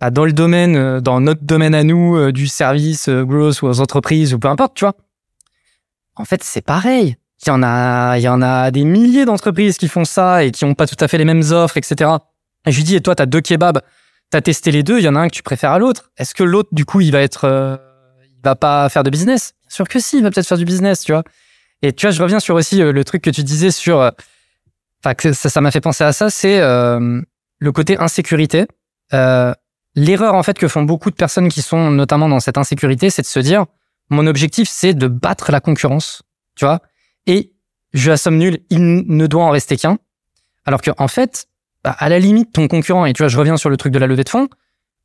bah, 0.00 0.10
dans 0.10 0.24
le 0.24 0.32
domaine, 0.32 0.76
euh, 0.76 1.00
dans 1.00 1.20
notre 1.20 1.42
domaine 1.42 1.74
à 1.74 1.82
nous, 1.82 2.16
euh, 2.16 2.30
du 2.30 2.46
service, 2.46 3.08
euh, 3.08 3.24
growth 3.24 3.60
ou 3.62 3.66
aux 3.66 3.80
entreprises 3.80 4.32
ou 4.34 4.38
peu 4.38 4.46
importe, 4.46 4.74
tu 4.74 4.84
vois. 4.84 4.94
En 6.14 6.24
fait, 6.24 6.44
c'est 6.44 6.60
pareil. 6.60 7.16
Il 7.44 7.48
y 7.48 7.50
en 7.50 7.64
a, 7.64 8.18
il 8.18 8.22
y 8.22 8.28
en 8.28 8.40
a 8.40 8.70
des 8.70 8.84
milliers 8.84 9.24
d'entreprises 9.24 9.78
qui 9.78 9.88
font 9.88 10.04
ça 10.04 10.44
et 10.44 10.52
qui 10.52 10.64
ont 10.64 10.74
pas 10.74 10.86
tout 10.86 10.96
à 11.00 11.08
fait 11.08 11.18
les 11.18 11.24
mêmes 11.24 11.42
offres, 11.50 11.76
etc. 11.76 12.10
Et 12.66 12.70
je 12.70 12.76
lui 12.76 12.84
dis, 12.84 12.94
et 12.94 13.00
toi, 13.00 13.16
t'as 13.16 13.26
deux 13.26 13.40
kebabs, 13.40 13.80
t'as 14.30 14.40
testé 14.42 14.70
les 14.70 14.84
deux, 14.84 14.98
il 14.98 15.04
y 15.04 15.08
en 15.08 15.16
a 15.16 15.20
un 15.20 15.28
que 15.28 15.34
tu 15.34 15.42
préfères 15.42 15.72
à 15.72 15.80
l'autre. 15.80 16.12
Est-ce 16.16 16.36
que 16.36 16.44
l'autre, 16.44 16.68
du 16.70 16.84
coup, 16.84 17.00
il 17.00 17.10
va 17.10 17.20
être, 17.20 17.46
euh, 17.46 17.76
il 18.24 18.40
va 18.44 18.54
pas 18.54 18.88
faire 18.88 19.02
de 19.02 19.10
business? 19.10 19.54
Sûr 19.68 19.88
que 19.88 19.98
si, 19.98 20.18
il 20.18 20.22
va 20.22 20.30
peut-être 20.30 20.46
faire 20.46 20.58
du 20.58 20.64
business, 20.64 21.02
tu 21.02 21.12
vois. 21.12 21.24
Et 21.82 21.92
tu 21.92 22.06
vois, 22.06 22.10
je 22.10 22.22
reviens 22.22 22.40
sur 22.40 22.54
aussi 22.54 22.82
euh, 22.82 22.92
le 22.92 23.04
truc 23.04 23.22
que 23.22 23.30
tu 23.30 23.42
disais 23.42 23.70
sur, 23.70 24.00
euh, 24.00 24.10
enfin, 25.02 25.14
que 25.14 25.32
ça, 25.32 25.60
m'a 25.60 25.70
fait 25.70 25.80
penser 25.80 26.04
à 26.04 26.12
ça, 26.12 26.30
c'est 26.30 26.60
euh, 26.60 27.20
le 27.58 27.72
côté 27.72 27.98
insécurité. 27.98 28.66
L'erreur 29.94 30.34
en 30.34 30.42
fait 30.44 30.56
que 30.56 30.68
font 30.68 30.82
beaucoup 30.82 31.10
de 31.10 31.16
personnes 31.16 31.48
qui 31.48 31.60
sont 31.60 31.90
notamment 31.90 32.28
dans 32.28 32.38
cette 32.38 32.58
insécurité, 32.58 33.10
c'est 33.10 33.22
de 33.22 33.26
se 33.26 33.40
dire, 33.40 33.66
mon 34.10 34.26
objectif, 34.26 34.68
c'est 34.70 34.94
de 34.94 35.08
battre 35.08 35.50
la 35.50 35.60
concurrence, 35.60 36.22
tu 36.56 36.64
vois. 36.64 36.80
Et 37.26 37.52
je 37.94 38.10
la 38.10 38.16
somme 38.16 38.36
nulle, 38.36 38.60
il 38.70 39.04
ne 39.06 39.26
doit 39.26 39.42
en 39.42 39.50
rester 39.50 39.76
qu'un. 39.76 39.98
Alors 40.66 40.82
que 40.82 40.90
en 40.98 41.08
fait, 41.08 41.48
bah, 41.82 41.96
à 41.98 42.08
la 42.08 42.18
limite, 42.18 42.52
ton 42.52 42.68
concurrent, 42.68 43.06
et 43.06 43.12
tu 43.12 43.22
vois, 43.22 43.28
je 43.28 43.38
reviens 43.38 43.56
sur 43.56 43.70
le 43.70 43.76
truc 43.76 43.92
de 43.92 43.98
la 43.98 44.06
levée 44.06 44.24
de 44.24 44.28
fonds, 44.28 44.48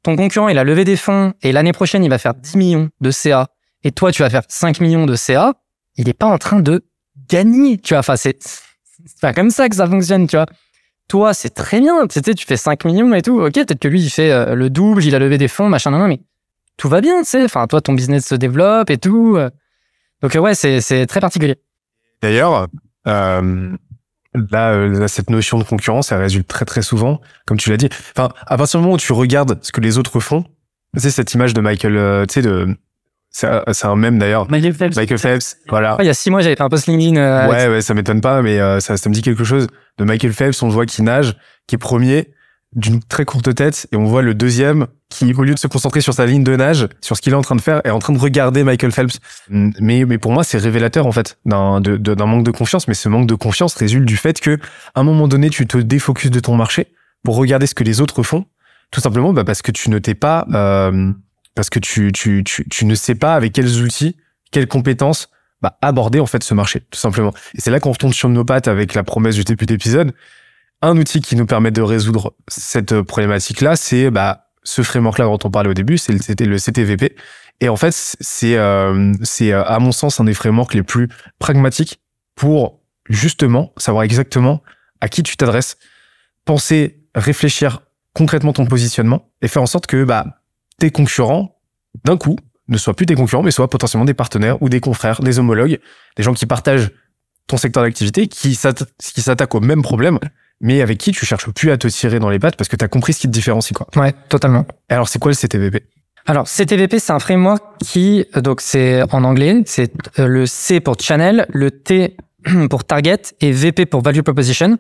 ton 0.04 0.16
concurrent, 0.16 0.50
il 0.50 0.58
a 0.58 0.64
levé 0.64 0.84
des 0.84 0.98
fonds 0.98 1.34
et 1.42 1.52
l'année 1.52 1.72
prochaine, 1.72 2.04
il 2.04 2.10
va 2.10 2.18
faire 2.18 2.34
10 2.34 2.58
millions 2.58 2.90
de 3.00 3.10
CA 3.10 3.48
et 3.84 3.92
toi, 3.92 4.12
tu 4.12 4.22
vas 4.22 4.30
faire 4.30 4.44
5 4.48 4.80
millions 4.82 5.06
de 5.06 5.16
CA, 5.16 5.54
il 5.96 6.06
n'est 6.06 6.14
pas 6.14 6.26
en 6.28 6.38
train 6.38 6.60
de 6.60 6.84
gagner, 7.30 7.78
tu 7.78 7.94
vois. 7.94 8.00
Enfin, 8.00 8.16
c'est 8.16 8.38
pas 9.22 9.34
comme 9.34 9.50
ça 9.50 9.70
que 9.70 9.76
ça 9.76 9.88
fonctionne, 9.88 10.28
tu 10.28 10.36
vois. 10.36 10.46
Toi, 11.10 11.34
c'est 11.34 11.50
très 11.50 11.80
bien, 11.82 12.08
tu 12.08 12.20
sais, 12.24 12.34
tu 12.34 12.46
fais 12.46 12.58
5 12.58 12.86
millions 12.86 13.14
et 13.14 13.22
tout, 13.22 13.42
ok, 13.42 13.54
peut-être 13.54 13.80
que 13.80 13.88
lui, 13.90 14.02
il 14.02 14.10
fait 14.10 14.32
euh, 14.32 14.56
le 14.56 14.70
double, 14.70 15.04
il 15.04 15.14
a 15.16 15.20
levé 15.20 15.38
des 15.38 15.50
fonds, 15.50 15.68
machin, 15.70 15.92
nan, 15.92 16.00
nan, 16.00 16.10
mais 16.10 16.22
tout 16.78 16.88
va 16.90 17.02
bien, 17.02 17.20
tu 17.24 17.30
sais. 17.30 17.44
Enfin, 17.44 17.68
toi, 17.68 17.82
ton 17.82 17.94
business 17.94 18.26
se 18.26 18.36
développe 18.36 18.90
et 18.90 18.98
tout. 18.98 19.36
euh. 19.38 19.50
Donc, 20.22 20.36
euh, 20.36 20.40
ouais, 20.40 20.56
c'est 20.56 21.06
très 21.06 21.20
particulier. 21.20 21.58
D'ailleurs, 22.22 22.68
euh, 23.08 23.70
là, 24.52 24.72
euh, 24.72 24.88
là, 25.00 25.08
cette 25.10 25.30
notion 25.30 25.60
de 25.60 25.64
concurrence, 25.66 26.12
elle 26.14 26.22
résulte 26.22 26.48
très 26.48 26.64
très 26.66 26.82
souvent, 26.82 27.20
comme 27.46 27.58
tu 27.58 27.70
l'as 27.70 27.78
dit. 27.78 27.90
Enfin, 28.16 28.30
à 28.48 28.58
partir 28.58 28.80
du 28.80 28.84
moment 28.86 28.96
où 28.96 29.00
tu 29.00 29.12
regardes 29.12 29.60
ce 29.62 29.72
que 29.74 29.82
les 29.82 29.98
autres 29.98 30.22
font, 30.22 30.44
tu 30.96 31.02
sais 31.02 31.12
cette 31.12 31.34
image 31.34 31.54
de 31.54 31.60
Michael, 31.62 31.98
euh, 31.98 32.26
tu 32.26 32.36
sais 32.36 32.42
de, 32.42 32.78
c'est 33.34 33.48
un- 33.48 33.64
un 33.92 33.96
mème 33.98 34.18
d'ailleurs. 34.20 34.50
Michael 34.50 34.74
Phelps. 34.74 34.96
Michael 34.96 35.18
Phelps, 35.18 35.58
voilà. 35.68 35.98
il 36.00 36.06
y 36.06 36.10
a 36.10 36.14
6 36.14 36.30
mois, 36.32 36.40
j'avais 36.42 36.56
fait 36.56 36.64
un 36.64 36.70
post 36.70 36.88
LinkedIn. 36.88 37.18
euh, 37.18 37.50
Ouais, 37.50 37.68
ouais, 37.68 37.82
ça 37.82 37.94
m'étonne 37.94 38.22
pas, 38.22 38.42
mais 38.42 38.60
euh, 38.60 38.80
ça, 38.80 38.96
ça 38.96 39.10
me 39.10 39.14
dit 39.14 39.22
quelque 39.22 39.44
chose. 39.44 39.68
De 39.98 40.06
Michael 40.06 40.32
Phelps, 40.34 40.62
on 40.64 40.68
le 40.68 40.74
voit 40.74 40.86
qui 40.86 41.02
nage, 41.02 41.36
qui 41.68 41.76
est 41.76 41.78
premier, 41.80 42.30
d'une 42.76 43.02
très 43.04 43.26
courte 43.26 43.54
tête, 43.54 43.88
et 43.92 43.96
on 43.98 44.06
voit 44.06 44.22
le 44.24 44.34
deuxième 44.34 44.88
qui, 45.10 45.32
au 45.36 45.44
lieu 45.44 45.54
de 45.54 45.60
se 45.60 45.68
concentrer 45.68 46.02
sur 46.02 46.14
sa 46.16 46.26
ligne 46.26 46.44
de 46.44 46.56
nage, 46.56 46.88
sur 47.02 47.16
ce 47.16 47.22
qu'il 47.22 47.34
est 47.34 47.36
en 47.36 47.42
train 47.44 47.56
de 47.56 47.62
faire, 47.62 47.82
est 47.84 47.92
en 47.92 48.00
train 48.00 48.14
de 48.14 48.18
regarder 48.20 48.64
Michael 48.64 48.92
Phelps. 48.92 49.20
Mais, 49.50 50.06
mais 50.06 50.18
pour 50.18 50.32
moi, 50.32 50.44
c'est 50.44 50.58
révélateur 50.58 51.06
en 51.06 51.12
fait 51.12 51.38
d'un 51.46 51.80
manque 52.26 52.44
de 52.44 52.50
confiance. 52.52 52.88
Mais 52.88 52.96
ce 52.96 53.10
manque 53.10 53.28
de 53.28 53.36
confiance 53.36 53.76
résulte 53.76 54.06
du 54.06 54.18
fait 54.18 54.40
que, 54.42 54.58
à 54.96 55.02
un 55.02 55.04
moment 55.04 55.28
donné, 55.28 55.50
tu 55.52 55.68
te 55.68 55.78
défocuses 55.78 56.32
de 56.32 56.40
ton 56.40 56.56
marché 56.56 56.88
pour 57.24 57.36
regarder 57.36 57.68
ce 57.68 57.76
que 57.76 57.84
les 57.84 58.02
autres 58.02 58.24
font, 58.24 58.46
tout 58.90 59.02
simplement 59.02 59.34
bah, 59.34 59.44
parce 59.44 59.62
que 59.62 59.72
tu 59.72 59.92
ne 59.92 60.00
t'es 60.00 60.16
pas, 60.16 60.48
euh, 60.54 61.12
parce 61.56 61.70
que 61.70 61.80
tu, 61.80 62.12
tu, 62.12 62.44
tu, 62.44 62.68
tu 62.70 62.86
ne 62.86 62.96
sais 62.96 63.16
pas 63.16 63.36
avec 63.36 63.54
quels 63.54 63.82
outils, 63.82 64.18
quelles 64.52 64.68
compétences 64.68 65.30
bah, 65.62 65.78
aborder 65.82 66.20
en 66.20 66.26
fait 66.26 66.44
ce 66.44 66.54
marché, 66.54 66.82
tout 66.92 67.00
simplement. 67.00 67.34
Et 67.56 67.62
c'est 67.62 67.72
là 67.72 67.80
qu'on 67.80 67.92
retombe 67.92 68.14
sur 68.14 68.30
nos 68.30 68.44
pattes 68.44 68.68
avec 68.68 68.94
la 68.94 69.04
promesse 69.04 69.36
du 69.36 69.44
début 69.44 69.66
d'épisode. 69.66 70.14
Un 70.82 70.98
outil 70.98 71.22
qui 71.22 71.38
nous 71.38 71.46
permet 71.46 71.72
de 71.72 71.82
résoudre 71.82 72.36
cette 72.50 73.02
problématique-là, 73.02 73.78
c'est 73.78 74.12
bah, 74.12 74.50
ce 74.64 74.82
framework-là 74.82 75.26
dont 75.26 75.40
on 75.44 75.50
parlait 75.50 75.70
au 75.70 75.74
début, 75.74 75.98
c'était 75.98 76.46
le 76.46 76.58
CTVP. 76.58 77.16
Et 77.62 77.70
en 77.70 77.78
fait, 77.78 77.94
c'est 77.94 78.58
euh, 78.58 79.14
c'est 79.24 79.54
euh, 79.54 79.64
à 79.64 79.80
mon 79.80 79.94
sens 79.94 80.20
un 80.20 80.26
des 80.26 80.34
frameworks 80.34 80.74
les 80.74 80.84
plus 80.84 81.08
pragmatiques 81.40 82.02
pour 82.36 82.82
justement 83.08 83.72
savoir 83.78 84.04
exactement 84.04 84.62
à 85.00 85.08
qui 85.08 85.24
tu 85.24 85.38
t'adresses, 85.38 85.78
penser, 86.46 87.06
réfléchir 87.16 87.82
concrètement 88.14 88.54
ton 88.54 88.66
positionnement 88.66 89.30
et 89.42 89.48
faire 89.48 89.62
en 89.62 89.68
sorte 89.68 89.88
que 89.88 90.04
bah, 90.04 90.43
tes 90.80 90.92
concurrents, 90.92 91.60
d'un 92.06 92.18
coup, 92.18 92.38
ne 92.68 92.78
soient 92.78 92.94
plus 92.94 93.06
tes 93.06 93.16
concurrents, 93.16 93.44
mais 93.44 93.52
soient 93.52 93.70
potentiellement 93.70 94.06
des 94.06 94.14
partenaires 94.14 94.62
ou 94.62 94.70
des 94.70 94.80
confrères, 94.80 95.22
des 95.22 95.40
homologues, 95.40 95.80
des 96.18 96.24
gens 96.24 96.34
qui 96.34 96.46
partagent 96.46 96.92
ton 97.48 97.58
secteur 97.58 97.84
d'activité, 97.84 98.28
qui 98.28 98.56
s'atta- 98.56 98.86
qui 98.98 99.22
s'attaquent 99.22 99.56
au 99.56 99.60
même 99.60 99.82
problème, 99.82 100.18
mais 100.62 100.82
avec 100.82 100.98
qui 100.98 101.12
tu 101.12 101.26
cherches 101.26 101.50
plus 101.52 101.72
à 101.72 101.78
te 101.78 101.88
tirer 101.88 102.20
dans 102.20 102.30
les 102.30 102.40
pattes 102.40 102.56
parce 102.56 102.70
que 102.70 102.76
tu 102.78 102.86
as 102.86 102.88
compris 102.88 103.12
ce 103.14 103.20
qui 103.20 103.28
te 103.28 103.34
différencie. 103.34 103.74
Quoi. 103.74 103.88
Ouais, 104.02 104.14
totalement. 104.30 104.66
Alors, 104.90 105.10
c'est 105.10 105.20
quoi 105.20 105.30
le 105.32 105.36
CTVP 105.36 105.84
Alors, 106.26 106.48
CTVP, 106.48 107.00
c'est 107.00 107.12
un 107.12 107.20
framework 107.20 107.62
qui, 107.84 108.26
euh, 108.38 108.42
donc 108.42 108.62
c'est 108.62 109.02
en 109.14 109.26
anglais, 109.26 109.62
c'est 109.66 109.92
euh, 110.20 110.28
le 110.28 110.46
C 110.46 110.80
pour 110.80 110.96
channel, 111.00 111.46
le 111.52 111.70
T 111.70 112.16
pour 112.70 112.86
target 112.86 113.18
et 113.42 113.52
VP 113.52 113.86
pour 113.88 114.02
value 114.02 114.22
proposition. 114.22 114.78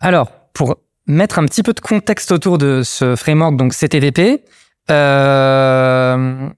Alors, 0.00 0.30
pour 0.54 0.76
mettre 1.06 1.38
un 1.40 1.44
petit 1.46 1.62
peu 1.64 1.72
de 1.72 1.80
contexte 1.80 2.30
autour 2.30 2.58
de 2.58 2.82
ce 2.84 3.16
framework, 3.16 3.56
donc 3.56 3.72
CTVP, 3.74 4.44
euh, 4.90 6.48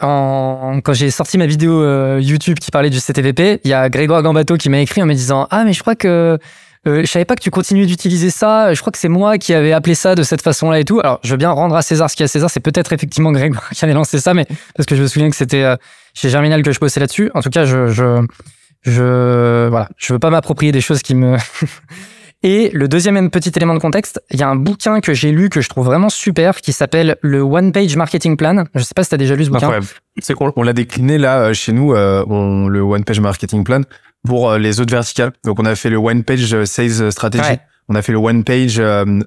en, 0.00 0.80
quand 0.82 0.92
j'ai 0.92 1.10
sorti 1.10 1.38
ma 1.38 1.46
vidéo 1.46 1.82
euh, 1.82 2.20
YouTube 2.22 2.58
qui 2.58 2.70
parlait 2.70 2.90
du 2.90 3.00
CTVP, 3.00 3.60
il 3.64 3.70
y 3.70 3.74
a 3.74 3.88
Grégoire 3.88 4.22
Gambato 4.22 4.56
qui 4.56 4.68
m'a 4.68 4.80
écrit 4.80 5.02
en 5.02 5.06
me 5.06 5.14
disant 5.14 5.46
ah 5.50 5.64
mais 5.64 5.72
je 5.72 5.80
crois 5.80 5.94
que 5.94 6.38
euh, 6.86 7.00
je 7.02 7.06
savais 7.06 7.24
pas 7.24 7.34
que 7.34 7.42
tu 7.42 7.50
continuais 7.50 7.86
d'utiliser 7.86 8.30
ça. 8.30 8.72
Je 8.72 8.80
crois 8.80 8.92
que 8.92 8.98
c'est 8.98 9.08
moi 9.08 9.38
qui 9.38 9.52
avais 9.52 9.72
appelé 9.72 9.94
ça 9.94 10.14
de 10.14 10.22
cette 10.22 10.42
façon-là 10.42 10.80
et 10.80 10.84
tout. 10.84 11.00
Alors 11.00 11.20
je 11.22 11.30
veux 11.30 11.36
bien 11.36 11.50
rendre 11.50 11.74
à 11.74 11.82
César 11.82 12.08
ce 12.10 12.16
qu'il 12.16 12.22
y 12.22 12.24
a 12.24 12.26
à 12.26 12.28
César. 12.28 12.50
C'est 12.50 12.60
peut-être 12.60 12.92
effectivement 12.92 13.32
Grégoire 13.32 13.68
qui 13.74 13.84
avait 13.84 13.94
lancé 13.94 14.18
ça, 14.18 14.34
mais 14.34 14.46
parce 14.76 14.86
que 14.86 14.96
je 14.96 15.02
me 15.02 15.06
souviens 15.06 15.30
que 15.30 15.36
c'était 15.36 15.64
euh, 15.64 15.76
chez 16.14 16.28
Germinal 16.28 16.62
que 16.62 16.72
je 16.72 16.80
bossais 16.80 17.00
là-dessus. 17.00 17.30
En 17.34 17.42
tout 17.42 17.50
cas, 17.50 17.64
je 17.64 17.88
je 17.88 18.24
je 18.82 19.68
voilà, 19.68 19.88
je 19.96 20.12
veux 20.12 20.18
pas 20.18 20.30
m'approprier 20.30 20.72
des 20.72 20.80
choses 20.80 21.02
qui 21.02 21.14
me 21.14 21.36
Et 22.44 22.70
le 22.72 22.86
deuxième 22.86 23.30
petit 23.30 23.50
élément 23.56 23.74
de 23.74 23.80
contexte, 23.80 24.22
il 24.30 24.38
y 24.38 24.44
a 24.44 24.48
un 24.48 24.54
bouquin 24.54 25.00
que 25.00 25.12
j'ai 25.12 25.32
lu 25.32 25.48
que 25.48 25.60
je 25.60 25.68
trouve 25.68 25.86
vraiment 25.86 26.08
super 26.08 26.60
qui 26.60 26.72
s'appelle 26.72 27.16
le 27.20 27.40
One 27.40 27.72
Page 27.72 27.96
Marketing 27.96 28.36
Plan. 28.36 28.64
Je 28.76 28.82
sais 28.82 28.94
pas 28.94 29.02
si 29.02 29.08
tu 29.08 29.16
as 29.16 29.18
déjà 29.18 29.34
lu 29.34 29.44
ce 29.44 29.50
bouquin. 29.50 29.80
C'est 30.20 30.34
qu'on 30.34 30.52
on 30.54 30.62
l'a 30.62 30.72
décliné 30.72 31.18
là 31.18 31.40
euh, 31.40 31.52
chez 31.52 31.72
nous, 31.72 31.94
euh, 31.94 32.24
on, 32.28 32.68
le 32.68 32.80
One 32.80 33.02
Page 33.02 33.18
Marketing 33.18 33.64
Plan 33.64 33.80
pour 34.24 34.50
euh, 34.50 34.58
les 34.58 34.80
autres 34.80 34.92
verticales. 34.92 35.32
Donc 35.44 35.58
on 35.58 35.64
a 35.64 35.74
fait 35.74 35.90
le 35.90 35.96
One 35.96 36.22
Page 36.22 36.64
Sales 36.64 37.10
Strategy, 37.10 37.58
on 37.88 37.96
a 37.96 38.02
fait 38.02 38.12
le 38.12 38.18
One 38.18 38.44
Page 38.44 38.80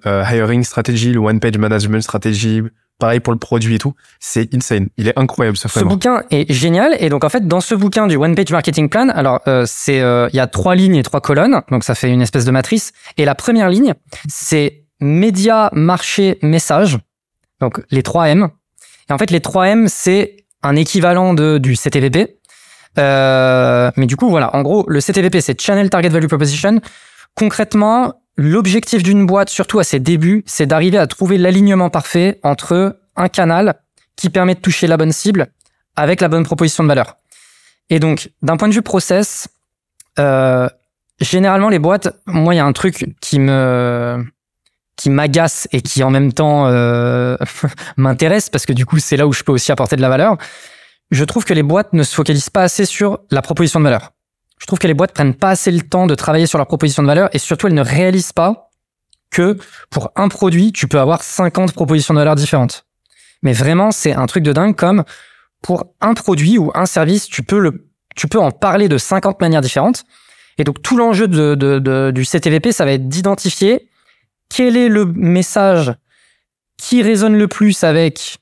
Hiring 0.06 0.64
Strategy, 0.64 1.12
le 1.12 1.20
One 1.20 1.42
Page 1.42 1.58
Management 1.58 2.02
Strategy, 2.02 2.62
pareil 3.02 3.20
pour 3.20 3.34
le 3.34 3.40
produit 3.40 3.76
et 3.76 3.78
tout. 3.80 3.94
C'est 4.20 4.54
insane. 4.54 4.88
Il 4.96 5.08
est 5.08 5.20
incroyable 5.20 5.58
ce 5.58 5.68
Ce 5.68 5.84
bouquin 5.84 6.24
est 6.30 6.50
génial. 6.54 6.96
Et 7.00 7.10
donc 7.10 7.24
en 7.24 7.30
fait, 7.30 7.48
dans 7.48 7.60
ce 7.60 7.76
bouquin 7.76 8.08
du 8.08 8.16
One 8.16 8.36
Page 8.36 8.52
Marketing 8.52 8.88
Plan, 8.88 9.10
alors 9.10 9.42
euh, 9.48 9.66
c'est 9.68 10.00
euh, 10.00 10.30
il 10.32 10.38
y 10.38 10.40
a 10.40 10.48
trois 10.48 10.76
lignes 10.76 10.96
et 10.96 11.04
trois 11.04 11.20
colonnes, 11.20 11.62
donc 11.72 11.84
ça 11.84 11.96
fait 11.96 12.10
une 12.10 12.22
espèce 12.22 12.46
de 12.46 12.52
matrice. 12.52 12.94
Et 13.18 13.26
la 13.26 13.36
première 13.36 13.70
ligne, 13.70 13.96
c'est 14.30 14.86
média, 15.02 15.70
marché, 15.74 16.38
message. 16.44 17.00
Donc 17.60 17.82
les 17.90 18.04
trois 18.04 18.30
M. 18.30 18.50
Et 19.10 19.14
en 19.14 19.18
fait, 19.18 19.32
les 19.32 19.42
trois 19.42 19.68
M, 19.68 19.88
c'est 19.90 20.38
un 20.64 20.76
équivalent 20.76 21.34
de 21.34 21.58
du 21.58 21.76
CTVP. 21.76 22.38
Euh, 23.00 23.90
mais 23.98 24.06
du 24.06 24.16
coup, 24.16 24.30
voilà. 24.30 24.56
En 24.56 24.62
gros, 24.62 24.86
le 24.88 25.02
CTVP, 25.02 25.42
c'est 25.42 25.60
Channel 25.60 25.90
Target 25.90 26.10
Value 26.10 26.28
Proposition. 26.28 26.80
Concrètement, 27.36 28.21
L'objectif 28.44 29.04
d'une 29.04 29.28
boîte, 29.28 29.50
surtout 29.50 29.78
à 29.78 29.84
ses 29.84 30.00
débuts, 30.00 30.44
c'est 30.48 30.66
d'arriver 30.66 30.98
à 30.98 31.06
trouver 31.06 31.38
l'alignement 31.38 31.92
parfait 31.92 32.40
entre 32.42 33.00
un 33.16 33.30
canal 33.30 33.76
qui 34.16 34.32
permet 34.32 34.56
de 34.56 34.60
toucher 34.60 34.88
la 34.88 34.98
bonne 34.98 35.12
cible 35.12 35.52
avec 35.96 36.22
la 36.22 36.28
bonne 36.28 36.44
proposition 36.44 36.82
de 36.82 36.88
valeur. 36.88 37.18
Et 37.92 38.00
donc, 38.00 38.32
d'un 38.42 38.58
point 38.58 38.68
de 38.68 38.74
vue 38.74 38.82
process, 38.82 39.48
euh, 40.18 40.68
généralement 41.20 41.70
les 41.70 41.78
boîtes, 41.78 42.18
moi 42.26 42.56
il 42.56 42.58
y 42.58 42.60
a 42.60 42.66
un 42.66 42.74
truc 42.74 43.14
qui 43.22 43.38
me 43.38 44.26
qui 44.96 45.12
m'agace 45.12 45.68
et 45.72 45.84
qui 45.84 46.02
en 46.02 46.10
même 46.10 46.34
temps 46.34 46.66
euh, 46.66 47.38
m'intéresse 47.98 48.50
parce 48.50 48.66
que 48.66 48.74
du 48.74 48.88
coup 48.88 48.98
c'est 48.98 49.18
là 49.18 49.28
où 49.28 49.34
je 49.34 49.44
peux 49.44 49.52
aussi 49.52 49.72
apporter 49.72 49.98
de 49.98 50.02
la 50.02 50.10
valeur. 50.10 50.38
Je 51.12 51.24
trouve 51.26 51.46
que 51.46 51.54
les 51.54 51.62
boîtes 51.62 51.94
ne 51.94 52.02
se 52.02 52.16
focalisent 52.16 52.50
pas 52.50 52.64
assez 52.64 52.86
sur 52.86 53.20
la 53.30 53.44
proposition 53.44 53.80
de 53.80 53.84
valeur. 53.84 54.14
Je 54.62 54.68
trouve 54.68 54.78
que 54.78 54.88
les 54.88 54.94
boîtes 54.94 55.12
prennent 55.12 55.34
pas 55.34 55.50
assez 55.50 55.72
le 55.72 55.82
temps 55.82 56.06
de 56.06 56.14
travailler 56.14 56.46
sur 56.46 56.60
leur 56.60 56.68
proposition 56.68 57.02
de 57.02 57.08
valeur 57.08 57.30
et 57.34 57.40
surtout 57.40 57.66
elles 57.66 57.74
ne 57.74 57.82
réalisent 57.82 58.32
pas 58.32 58.70
que 59.32 59.58
pour 59.90 60.12
un 60.16 60.28
produit, 60.28 60.72
tu 60.72 60.88
peux 60.88 61.00
avoir 61.00 61.24
50 61.24 61.74
propositions 61.74 62.14
de 62.14 62.20
valeur 62.20 62.36
différentes. 62.36 62.86
Mais 63.42 63.54
vraiment, 63.54 63.90
c'est 63.90 64.14
un 64.14 64.28
truc 64.28 64.44
de 64.44 64.54
dingue 64.54 64.76
comme 64.76 65.04
pour 65.64 65.86
un 66.00 66.14
produit 66.14 66.60
ou 66.60 66.72
un 66.76 66.86
service, 66.86 67.28
tu 67.28 67.42
peux 67.42 67.58
le, 67.58 67.90
tu 68.16 68.28
peux 68.28 68.40
en 68.40 68.52
parler 68.52 68.88
de 68.88 69.00
50 69.00 69.42
manières 69.42 69.62
différentes. 69.62 70.04
Et 70.60 70.64
donc, 70.64 70.84
tout 70.84 70.96
l'enjeu 70.96 71.28
de, 71.28 71.56
de, 71.56 72.12
du 72.12 72.24
CTVP, 72.24 72.72
ça 72.72 72.86
va 72.86 72.92
être 72.92 73.08
d'identifier 73.08 73.90
quel 74.48 74.78
est 74.78 74.90
le 74.90 75.06
message 75.06 75.92
qui 76.78 77.02
résonne 77.02 77.36
le 77.36 77.48
plus 77.48 77.84
avec 77.84 78.38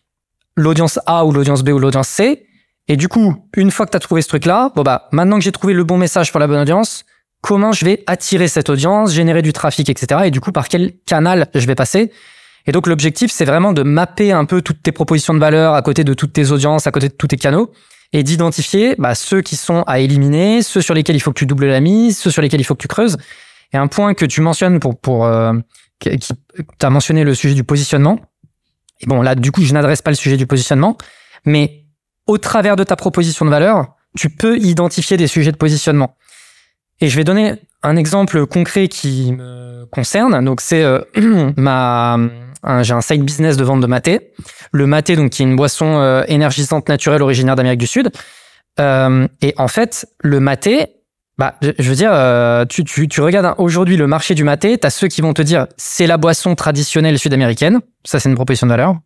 l'audience 0.57 0.99
A 1.05 1.23
ou 1.23 1.31
l'audience 1.31 1.63
B 1.63 1.69
ou 1.69 1.79
l'audience 1.79 2.09
C 2.09 2.48
et 2.89 2.97
du 2.97 3.07
coup, 3.07 3.35
une 3.55 3.69
fois 3.69 3.85
que 3.85 3.91
tu 3.91 3.97
as 3.97 3.99
trouvé 3.99 4.23
ce 4.23 4.27
truc-là, 4.27 4.71
bon 4.75 4.81
bah 4.81 5.07
maintenant 5.11 5.37
que 5.37 5.43
j'ai 5.43 5.51
trouvé 5.51 5.73
le 5.73 5.83
bon 5.83 5.97
message 5.97 6.31
pour 6.31 6.39
la 6.39 6.47
bonne 6.47 6.59
audience, 6.59 7.05
comment 7.41 7.71
je 7.71 7.85
vais 7.85 8.03
attirer 8.07 8.47
cette 8.47 8.67
audience, 8.67 9.13
générer 9.13 9.43
du 9.43 9.53
trafic, 9.53 9.89
etc. 9.89 10.21
Et 10.25 10.31
du 10.31 10.41
coup, 10.41 10.51
par 10.51 10.67
quel 10.67 10.93
canal 11.05 11.47
je 11.53 11.67
vais 11.67 11.75
passer? 11.75 12.11
Et 12.65 12.71
donc 12.71 12.87
l'objectif, 12.87 13.31
c'est 13.31 13.45
vraiment 13.45 13.73
de 13.73 13.83
mapper 13.83 14.31
un 14.31 14.43
peu 14.45 14.63
toutes 14.63 14.81
tes 14.81 14.91
propositions 14.91 15.35
de 15.35 15.39
valeur 15.39 15.75
à 15.75 15.81
côté 15.83 16.03
de 16.03 16.15
toutes 16.15 16.33
tes 16.33 16.51
audiences, 16.51 16.87
à 16.87 16.91
côté 16.91 17.09
de 17.09 17.13
tous 17.13 17.27
tes 17.27 17.37
canaux, 17.37 17.71
et 18.11 18.23
d'identifier 18.23 18.95
bah, 18.97 19.13
ceux 19.13 19.41
qui 19.41 19.55
sont 19.55 19.83
à 19.83 19.99
éliminer, 19.99 20.63
ceux 20.63 20.81
sur 20.81 20.95
lesquels 20.95 21.15
il 21.15 21.19
faut 21.19 21.31
que 21.31 21.37
tu 21.37 21.45
doubles 21.45 21.67
la 21.67 21.81
mise, 21.81 22.17
ceux 22.17 22.31
sur 22.31 22.41
lesquels 22.41 22.59
il 22.59 22.63
faut 22.63 22.73
que 22.73 22.81
tu 22.81 22.87
creuses. 22.87 23.17
Et 23.71 23.77
un 23.77 23.87
point 23.87 24.15
que 24.15 24.25
tu 24.25 24.41
mentionnes 24.41 24.79
pour 24.79 24.99
pour 24.99 25.25
euh, 25.25 25.53
qui, 25.99 26.09
as 26.81 26.89
mentionné 26.89 27.23
le 27.23 27.35
sujet 27.35 27.53
du 27.53 27.63
positionnement. 27.63 28.19
Et 29.01 29.05
bon 29.05 29.21
là, 29.21 29.35
du 29.35 29.51
coup, 29.51 29.61
je 29.61 29.73
n'adresse 29.73 30.01
pas 30.01 30.09
le 30.09 30.15
sujet 30.15 30.37
du 30.37 30.47
positionnement, 30.47 30.97
mais 31.45 31.78
au 32.29 32.37
travers 32.37 32.75
de 32.75 32.83
ta 32.83 32.95
proposition 32.95 33.43
de 33.43 33.49
valeur, 33.49 33.95
tu 34.15 34.29
peux 34.29 34.57
identifier 34.59 35.17
des 35.17 35.25
sujets 35.25 35.51
de 35.51 35.57
positionnement. 35.57 36.15
Et 37.01 37.09
je 37.09 37.15
vais 37.15 37.23
donner 37.23 37.55
un 37.81 37.95
exemple 37.95 38.45
concret 38.45 38.87
qui 38.87 39.31
me 39.31 39.85
concerne. 39.91 40.45
Donc 40.45 40.61
c'est 40.61 40.83
euh, 40.83 41.01
ma 41.57 42.17
j'ai 42.81 42.93
un 42.93 43.01
side 43.01 43.23
business 43.23 43.57
de 43.57 43.63
vente 43.63 43.81
de 43.81 43.87
maté. 43.87 44.31
Le 44.71 44.85
maté 44.85 45.15
donc 45.15 45.31
qui 45.31 45.41
est 45.41 45.45
une 45.45 45.55
boisson 45.55 45.97
euh, 45.97 46.23
énergisante 46.27 46.87
naturelle 46.87 47.23
originaire 47.23 47.55
d'Amérique 47.55 47.79
du 47.79 47.87
Sud. 47.87 48.11
Euh, 48.79 49.27
et 49.41 49.55
en 49.57 49.67
fait, 49.67 50.05
le 50.19 50.39
maté, 50.39 50.85
bah 51.39 51.55
je 51.61 51.89
veux 51.89 51.95
dire, 51.95 52.11
tu, 52.67 52.83
tu, 52.83 53.07
tu 53.07 53.21
regardes 53.21 53.55
aujourd'hui 53.57 53.97
le 53.97 54.05
marché 54.05 54.35
du 54.35 54.43
maté, 54.43 54.77
tu 54.77 54.85
as 54.85 54.91
ceux 54.91 55.07
qui 55.07 55.21
vont 55.21 55.33
te 55.33 55.41
dire 55.41 55.65
c'est 55.77 56.05
la 56.05 56.17
boisson 56.17 56.53
traditionnelle 56.53 57.17
sud-américaine. 57.17 57.79
Ça 58.05 58.19
c'est 58.19 58.29
une 58.29 58.35
proposition 58.35 58.67
de 58.67 58.71
valeur 58.73 58.97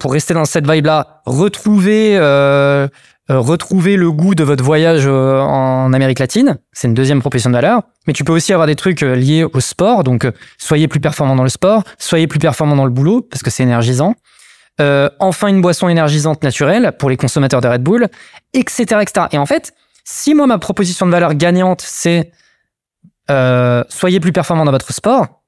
pour 0.00 0.12
rester 0.12 0.34
dans 0.34 0.44
cette 0.44 0.68
vibe-là, 0.70 1.22
retrouver 1.24 2.16
euh, 2.16 2.88
euh, 3.30 3.38
retrouver 3.38 3.96
le 3.96 4.10
goût 4.10 4.34
de 4.34 4.44
votre 4.44 4.62
voyage 4.62 5.04
euh, 5.06 5.40
en 5.40 5.92
Amérique 5.92 6.18
latine, 6.18 6.58
c'est 6.72 6.88
une 6.88 6.94
deuxième 6.94 7.20
proposition 7.20 7.50
de 7.50 7.54
valeur. 7.54 7.82
Mais 8.06 8.12
tu 8.12 8.24
peux 8.24 8.32
aussi 8.32 8.52
avoir 8.52 8.66
des 8.66 8.76
trucs 8.76 9.00
liés 9.00 9.44
au 9.44 9.60
sport, 9.60 10.04
donc 10.04 10.30
soyez 10.58 10.88
plus 10.88 11.00
performant 11.00 11.36
dans 11.36 11.42
le 11.42 11.48
sport, 11.48 11.84
soyez 11.98 12.26
plus 12.26 12.38
performant 12.38 12.76
dans 12.76 12.84
le 12.84 12.90
boulot 12.90 13.22
parce 13.22 13.42
que 13.42 13.50
c'est 13.50 13.62
énergisant. 13.62 14.14
enfin 15.20 15.48
une 15.48 15.62
boisson 15.62 15.88
énergisante 15.88 16.42
naturelle 16.42 16.92
pour 16.98 17.08
les 17.08 17.16
consommateurs 17.16 17.60
de 17.60 17.68
Red 17.68 17.82
Bull, 17.82 18.08
etc., 18.52 19.00
etc. 19.00 19.26
Et 19.32 19.38
en 19.38 19.46
fait, 19.46 19.72
si 20.04 20.34
moi 20.34 20.46
ma 20.46 20.58
proposition 20.58 21.06
de 21.06 21.12
valeur 21.12 21.34
gagnante 21.34 21.82
c'est 21.82 22.32
soyez 23.88 24.20
plus 24.20 24.32
performant 24.32 24.64
dans 24.64 24.72
votre 24.72 24.92
sport, 24.92 25.43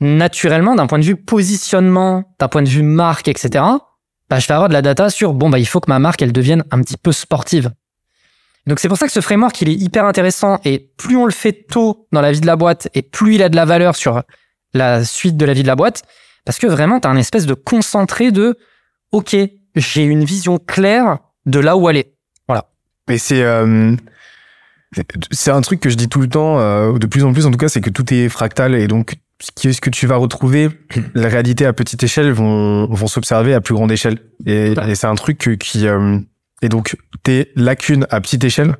naturellement, 0.00 0.74
d'un 0.74 0.86
point 0.86 0.98
de 0.98 1.04
vue 1.04 1.16
positionnement, 1.16 2.24
d'un 2.38 2.48
point 2.48 2.62
de 2.62 2.68
vue 2.68 2.82
marque, 2.82 3.28
etc., 3.28 3.64
bah, 4.28 4.38
je 4.40 4.48
vais 4.48 4.54
avoir 4.54 4.68
de 4.68 4.74
la 4.74 4.82
data 4.82 5.08
sur, 5.08 5.32
bon, 5.32 5.50
bah, 5.50 5.58
il 5.58 5.66
faut 5.66 5.80
que 5.80 5.90
ma 5.90 5.98
marque, 5.98 6.20
elle 6.22 6.32
devienne 6.32 6.64
un 6.70 6.82
petit 6.82 6.96
peu 6.96 7.12
sportive. 7.12 7.70
Donc 8.66 8.80
c'est 8.80 8.88
pour 8.88 8.98
ça 8.98 9.06
que 9.06 9.12
ce 9.12 9.20
framework, 9.20 9.60
il 9.62 9.68
est 9.68 9.74
hyper 9.74 10.04
intéressant 10.04 10.58
et 10.64 10.90
plus 10.96 11.16
on 11.16 11.24
le 11.24 11.30
fait 11.32 11.52
tôt 11.52 12.08
dans 12.10 12.20
la 12.20 12.32
vie 12.32 12.40
de 12.40 12.46
la 12.46 12.56
boîte 12.56 12.88
et 12.94 13.02
plus 13.02 13.36
il 13.36 13.42
a 13.44 13.48
de 13.48 13.54
la 13.54 13.64
valeur 13.64 13.94
sur 13.94 14.24
la 14.74 15.04
suite 15.04 15.36
de 15.36 15.46
la 15.46 15.52
vie 15.52 15.62
de 15.62 15.68
la 15.68 15.76
boîte, 15.76 16.02
parce 16.44 16.58
que 16.58 16.66
vraiment, 16.66 16.98
tu 16.98 17.06
as 17.06 17.10
un 17.10 17.16
espèce 17.16 17.46
de 17.46 17.54
concentré 17.54 18.32
de, 18.32 18.58
OK, 19.12 19.36
j'ai 19.76 20.02
une 20.02 20.24
vision 20.24 20.58
claire 20.58 21.18
de 21.46 21.60
là 21.60 21.76
où 21.76 21.86
aller. 21.86 22.12
Voilà. 22.48 22.68
Mais 23.08 23.18
c'est... 23.18 23.42
Euh, 23.42 23.94
c'est 25.30 25.50
un 25.50 25.60
truc 25.60 25.80
que 25.80 25.90
je 25.90 25.96
dis 25.96 26.08
tout 26.08 26.20
le 26.20 26.28
temps, 26.28 26.58
euh, 26.58 26.92
de 26.98 27.06
plus 27.06 27.24
en 27.24 27.32
plus 27.32 27.44
en 27.44 27.50
tout 27.50 27.58
cas, 27.58 27.68
c'est 27.68 27.80
que 27.80 27.90
tout 27.90 28.14
est 28.14 28.28
fractal 28.28 28.74
et 28.74 28.86
donc 28.86 29.16
ce 29.40 29.80
que 29.80 29.90
tu 29.90 30.06
vas 30.06 30.16
retrouver, 30.16 30.70
la 31.14 31.28
réalité 31.28 31.66
à 31.66 31.72
petite 31.72 32.02
échelle 32.02 32.32
vont, 32.32 32.86
vont 32.86 33.06
s'observer 33.06 33.54
à 33.54 33.60
plus 33.60 33.74
grande 33.74 33.92
échelle. 33.92 34.18
Et, 34.46 34.74
c'est 34.94 35.06
un 35.06 35.14
truc 35.14 35.56
qui... 35.60 35.86
Euh, 35.86 36.18
et 36.62 36.68
donc, 36.68 36.96
tes 37.22 37.52
lacunes 37.54 38.06
à 38.10 38.20
petite 38.20 38.44
échelle 38.44 38.76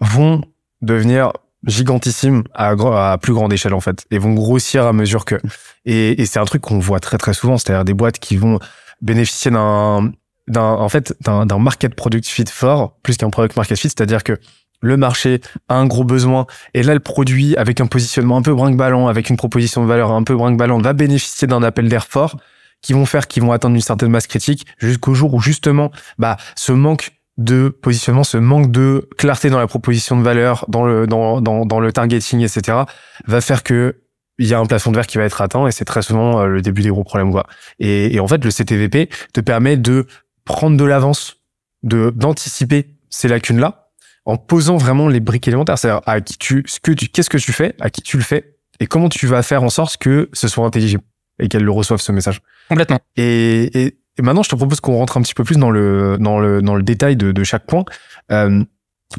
vont 0.00 0.42
devenir 0.80 1.32
gigantissimes 1.66 2.44
à, 2.54 2.70
à 3.12 3.18
plus 3.18 3.32
grande 3.32 3.52
échelle, 3.52 3.74
en 3.74 3.80
fait. 3.80 4.04
Et 4.10 4.18
vont 4.18 4.34
grossir 4.34 4.86
à 4.86 4.92
mesure 4.92 5.24
que... 5.24 5.36
Et, 5.84 6.20
et 6.20 6.26
c'est 6.26 6.38
un 6.38 6.44
truc 6.44 6.62
qu'on 6.62 6.78
voit 6.78 7.00
très, 7.00 7.18
très 7.18 7.34
souvent. 7.34 7.58
C'est-à-dire 7.58 7.84
des 7.84 7.94
boîtes 7.94 8.18
qui 8.18 8.36
vont 8.36 8.58
bénéficier 9.02 9.50
d'un 9.50 10.12
d'un 10.46 10.62
en 10.62 10.88
fait 10.88 11.14
d'un 11.22 11.58
market 11.58 11.94
product 11.94 12.26
fit 12.26 12.44
fort 12.46 12.98
plus 13.02 13.16
qu'un 13.16 13.30
product 13.30 13.56
market 13.56 13.78
fit 13.78 13.88
c'est-à-dire 13.88 14.22
que 14.22 14.38
le 14.80 14.96
marché 14.96 15.40
a 15.68 15.76
un 15.76 15.86
gros 15.86 16.04
besoin 16.04 16.46
et 16.74 16.82
là 16.82 16.94
le 16.94 17.00
produit 17.00 17.56
avec 17.56 17.80
un 17.80 17.86
positionnement 17.86 18.36
un 18.36 18.42
peu 18.42 18.54
brinque-ballant, 18.54 19.08
avec 19.08 19.30
une 19.30 19.36
proposition 19.36 19.82
de 19.82 19.88
valeur 19.88 20.12
un 20.12 20.22
peu 20.22 20.34
brinque-ballant 20.36 20.78
va 20.78 20.92
bénéficier 20.92 21.46
d'un 21.48 21.62
appel 21.62 21.88
d'air 21.88 22.06
fort 22.06 22.36
qui 22.82 22.92
vont 22.92 23.06
faire 23.06 23.26
qu'ils 23.26 23.42
vont 23.42 23.52
atteindre 23.52 23.74
une 23.74 23.80
certaine 23.80 24.10
masse 24.10 24.26
critique 24.26 24.66
jusqu'au 24.78 25.14
jour 25.14 25.32
où 25.34 25.40
justement 25.40 25.90
bah 26.18 26.36
ce 26.54 26.72
manque 26.72 27.12
de 27.36 27.68
positionnement, 27.68 28.22
ce 28.22 28.36
manque 28.36 28.70
de 28.70 29.08
clarté 29.18 29.50
dans 29.50 29.58
la 29.58 29.66
proposition 29.66 30.16
de 30.16 30.22
valeur, 30.22 30.66
dans 30.68 30.84
le 30.84 31.06
dans 31.06 31.40
dans, 31.40 31.66
dans 31.66 31.80
le 31.80 31.92
targeting, 31.92 32.40
etc. 32.40 32.78
va 33.26 33.40
faire 33.40 33.62
que 33.62 33.96
il 34.38 34.46
y 34.46 34.54
a 34.54 34.58
un 34.58 34.66
plafond 34.66 34.90
de 34.90 34.96
verre 34.96 35.06
qui 35.06 35.18
va 35.18 35.24
être 35.24 35.40
atteint 35.40 35.66
et 35.66 35.72
c'est 35.72 35.84
très 35.84 36.02
souvent 36.02 36.40
euh, 36.40 36.46
le 36.46 36.60
début 36.60 36.82
des 36.82 36.88
gros 36.90 37.04
problèmes 37.04 37.32
quoi. 37.32 37.46
Et, 37.78 38.14
et 38.14 38.20
en 38.20 38.28
fait 38.28 38.44
le 38.44 38.50
CTVP 38.50 39.08
te 39.32 39.40
permet 39.40 39.76
de 39.76 40.06
prendre 40.44 40.76
de 40.76 40.84
l'avance, 40.84 41.36
de 41.82 42.10
d'anticiper 42.10 42.96
ces 43.10 43.28
lacunes 43.28 43.60
là 43.60 43.83
en 44.26 44.36
posant 44.36 44.76
vraiment 44.76 45.08
les 45.08 45.20
briques 45.20 45.46
élémentaires. 45.48 45.78
C'est-à-dire 45.78 46.02
à 46.06 46.20
qui 46.20 46.36
tu, 46.38 46.64
ce 46.66 46.80
que 46.80 46.92
tu, 46.92 47.08
qu'est-ce 47.08 47.30
que 47.30 47.38
tu 47.38 47.52
fais, 47.52 47.74
à 47.80 47.90
qui 47.90 48.02
tu 48.02 48.16
le 48.16 48.22
fais, 48.22 48.56
et 48.80 48.86
comment 48.86 49.08
tu 49.08 49.26
vas 49.26 49.42
faire 49.42 49.62
en 49.62 49.70
sorte 49.70 49.96
que 49.98 50.28
ce 50.32 50.48
soit 50.48 50.64
intelligible 50.66 51.02
et 51.38 51.48
qu'elle 51.48 51.64
le 51.64 51.70
reçoive 51.70 52.00
ce 52.00 52.12
message. 52.12 52.40
Complètement. 52.68 53.00
Et, 53.16 53.64
et 53.86 53.98
et 54.16 54.22
maintenant, 54.22 54.44
je 54.44 54.48
te 54.48 54.54
propose 54.54 54.78
qu'on 54.80 54.96
rentre 54.96 55.16
un 55.16 55.22
petit 55.22 55.34
peu 55.34 55.42
plus 55.42 55.56
dans 55.56 55.70
le 55.72 56.16
dans 56.20 56.38
le 56.38 56.62
dans 56.62 56.76
le 56.76 56.84
détail 56.84 57.16
de, 57.16 57.32
de 57.32 57.42
chaque 57.44 57.66
point. 57.66 57.84
Euh, 58.30 58.62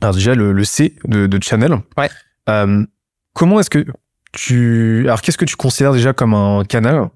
alors 0.02 0.14
déjà 0.16 0.36
le, 0.36 0.54
le 0.54 0.64
C 0.64 0.96
de, 1.04 1.28
de 1.28 1.44
channel. 1.44 1.78
Ouais. 1.98 2.10
Euh, 2.48 2.86
comment 3.34 3.60
est-ce 3.60 3.70
que 3.70 3.86
tu 4.32 5.02
alors 5.06 5.22
qu'est-ce 5.22 5.38
que 5.38 5.44
tu 5.46 5.58
considères 5.58 5.92
déjà 5.92 6.14
comme 6.14 6.34
un 6.34 6.64
canal? 6.64 7.10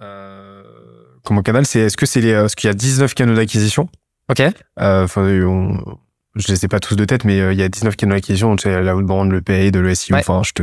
Euh, 0.00 0.62
Comme 1.24 1.38
un 1.38 1.42
canal, 1.42 1.66
c'est 1.66 1.80
est-ce 1.80 1.96
que 1.96 2.06
c'est 2.06 2.20
les 2.20 2.30
est-ce 2.30 2.54
qu'il 2.56 2.68
y 2.68 2.70
a 2.70 2.74
19 2.74 3.14
canaux 3.14 3.34
d'acquisition? 3.34 3.88
Ok. 4.30 4.40
Euh, 4.40 4.52
Enfin, 5.04 5.22
on- 5.44 5.98
je 6.36 6.48
les 6.48 6.56
sais 6.56 6.68
pas 6.68 6.80
tous 6.80 6.96
de 6.96 7.04
tête, 7.04 7.24
mais 7.24 7.40
euh, 7.40 7.52
il 7.52 7.58
y 7.58 7.62
a 7.62 7.68
19 7.68 7.96
canaux 7.96 8.14
d'acquisition. 8.14 8.50
Donc 8.50 8.60
c'est 8.60 8.82
la 8.82 8.96
outbound, 8.96 9.30
le 9.32 9.40
paid, 9.42 9.76
le 9.76 9.94
SEO. 9.94 10.14
Ouais. 10.14 10.20
Enfin, 10.20 10.42
je 10.44 10.52
te 10.52 10.62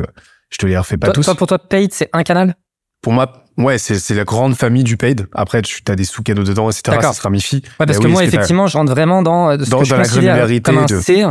je 0.50 0.58
te 0.58 0.66
les 0.66 0.78
refais 0.78 0.98
pas 0.98 1.08
Toi, 1.08 1.14
tous. 1.14 1.24
toi, 1.26 1.36
pour 1.36 1.48
toi, 1.48 1.60
paid, 1.60 1.94
c'est 1.94 2.10
un 2.14 2.24
canal? 2.24 2.56
Pour 3.02 3.14
moi, 3.14 3.32
ouais, 3.58 3.78
c'est 3.78 3.98
c'est 3.98 4.14
la 4.14 4.26
grande 4.26 4.56
famille 4.56 4.84
du 4.84 4.98
paid. 4.98 5.28
Après, 5.34 5.62
tu 5.62 5.82
as 5.88 5.96
des 5.96 6.04
sous-canaux 6.04 6.44
dedans, 6.44 6.70
etc. 6.70 6.98
Ça 7.02 7.14
se 7.14 7.22
ramifie. 7.22 7.64
Ouais, 7.80 7.86
parce 7.86 7.98
Mais 7.98 8.04
que 8.04 8.06
oui, 8.08 8.12
moi, 8.12 8.24
effectivement, 8.24 8.68
je 8.68 8.78
rentre 8.78 8.92
vraiment 8.92 9.22
dans 9.24 9.50
euh, 9.50 9.58
ce 9.64 9.70
Dans- 9.70 9.80
que 9.80 9.86
je 9.86 9.96
la 9.96 10.04
granularité 10.04 10.62
comme 10.72 10.84
un 10.84 10.86
de- 10.86 11.00
C. 11.00 11.26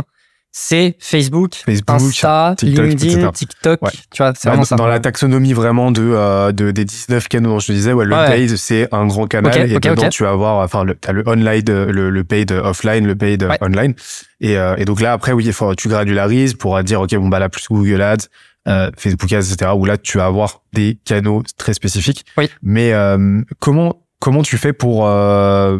C'est 0.53 0.97
Facebook, 0.99 1.53
Facebook, 1.65 1.95
Insta, 2.01 2.55
TikTok, 2.57 2.85
LinkedIn, 2.85 3.11
etc. 3.19 3.29
TikTok. 3.33 3.81
Ouais. 3.83 3.91
Tu 4.13 4.21
vois, 4.21 4.33
c'est 4.35 4.49
Bah, 4.49 4.51
vraiment 4.51 4.61
dans, 4.61 4.65
ça. 4.65 4.75
dans 4.75 4.87
la 4.87 4.99
taxonomie 4.99 5.53
vraiment 5.53 5.91
de, 5.91 6.01
euh, 6.03 6.51
de 6.51 6.71
des 6.71 6.83
19 6.83 7.29
canaux 7.29 7.51
dont 7.51 7.59
je 7.59 7.67
te 7.67 7.71
disais, 7.71 7.93
ouais, 7.93 8.03
le 8.03 8.13
Ouais, 8.13 8.27
paid 8.27 8.57
c'est 8.57 8.89
un 8.93 9.07
grand 9.07 9.27
canal 9.27 9.53
Ok, 9.53 9.69
et 9.69 9.75
ok, 9.77 9.81
dedans 9.81 10.03
ok. 10.03 10.09
tu 10.09 10.23
vas 10.23 10.31
avoir, 10.31 10.57
enfin, 10.63 10.83
le, 10.83 10.95
t'as 10.95 11.13
le 11.13 11.23
online, 11.25 11.63
euh, 11.69 11.91
le, 11.91 12.09
le 12.09 12.23
paid 12.25 12.51
offline, 12.51 13.07
le 13.07 13.15
paid 13.15 13.43
Ouais. 13.43 13.57
online. 13.61 13.93
Et, 14.41 14.57
euh, 14.57 14.75
et 14.77 14.83
donc 14.83 14.99
là 14.99 15.13
après 15.13 15.31
oui, 15.31 15.49
faut 15.53 15.73
tu 15.75 15.87
granularises 15.87 16.53
pour 16.55 16.83
dire 16.83 16.99
ok 17.01 17.15
bon 17.15 17.29
bah 17.29 17.39
là 17.39 17.47
plus 17.47 17.65
Google 17.69 18.01
Ads, 18.01 18.27
euh, 18.67 18.91
Facebook 18.97 19.31
Ads, 19.31 19.53
etc. 19.53 19.71
Où 19.73 19.85
là 19.85 19.97
tu 19.97 20.17
vas 20.17 20.25
avoir 20.25 20.63
des 20.73 20.99
canaux 21.05 21.43
très 21.57 21.73
spécifiques. 21.73 22.25
Oui. 22.37 22.49
Mais 22.61 22.91
euh, 22.91 23.41
comment 23.59 24.01
comment 24.19 24.41
tu 24.43 24.57
fais 24.57 24.73
pour 24.73 25.07
euh, 25.07 25.79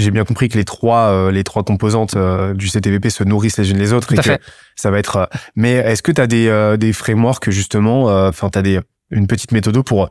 j'ai 0.00 0.10
bien 0.10 0.24
compris 0.24 0.48
que 0.48 0.56
les 0.58 0.64
trois 0.64 1.08
euh, 1.10 1.30
les 1.30 1.44
trois 1.44 1.62
composantes 1.64 2.16
euh, 2.16 2.54
du 2.54 2.68
CTVP 2.68 3.10
se 3.10 3.24
nourrissent 3.24 3.58
les 3.58 3.70
unes 3.70 3.78
les 3.78 3.92
autres 3.92 4.08
Tout 4.08 4.14
et 4.14 4.18
à 4.18 4.22
que 4.22 4.28
fait. 4.30 4.40
ça 4.76 4.90
va 4.90 4.98
être. 4.98 5.16
euh, 5.16 5.26
Mais 5.56 5.72
est-ce 5.74 6.02
que 6.02 6.12
tu 6.12 6.20
as 6.20 6.26
des 6.26 6.76
des 6.78 6.92
frameworks 6.92 7.50
justement 7.50 8.04
Enfin, 8.28 8.50
tu 8.50 8.58
as 8.58 8.62
des 8.62 8.80
une 9.10 9.26
petite 9.26 9.52
méthode 9.52 9.80
pour 9.84 10.08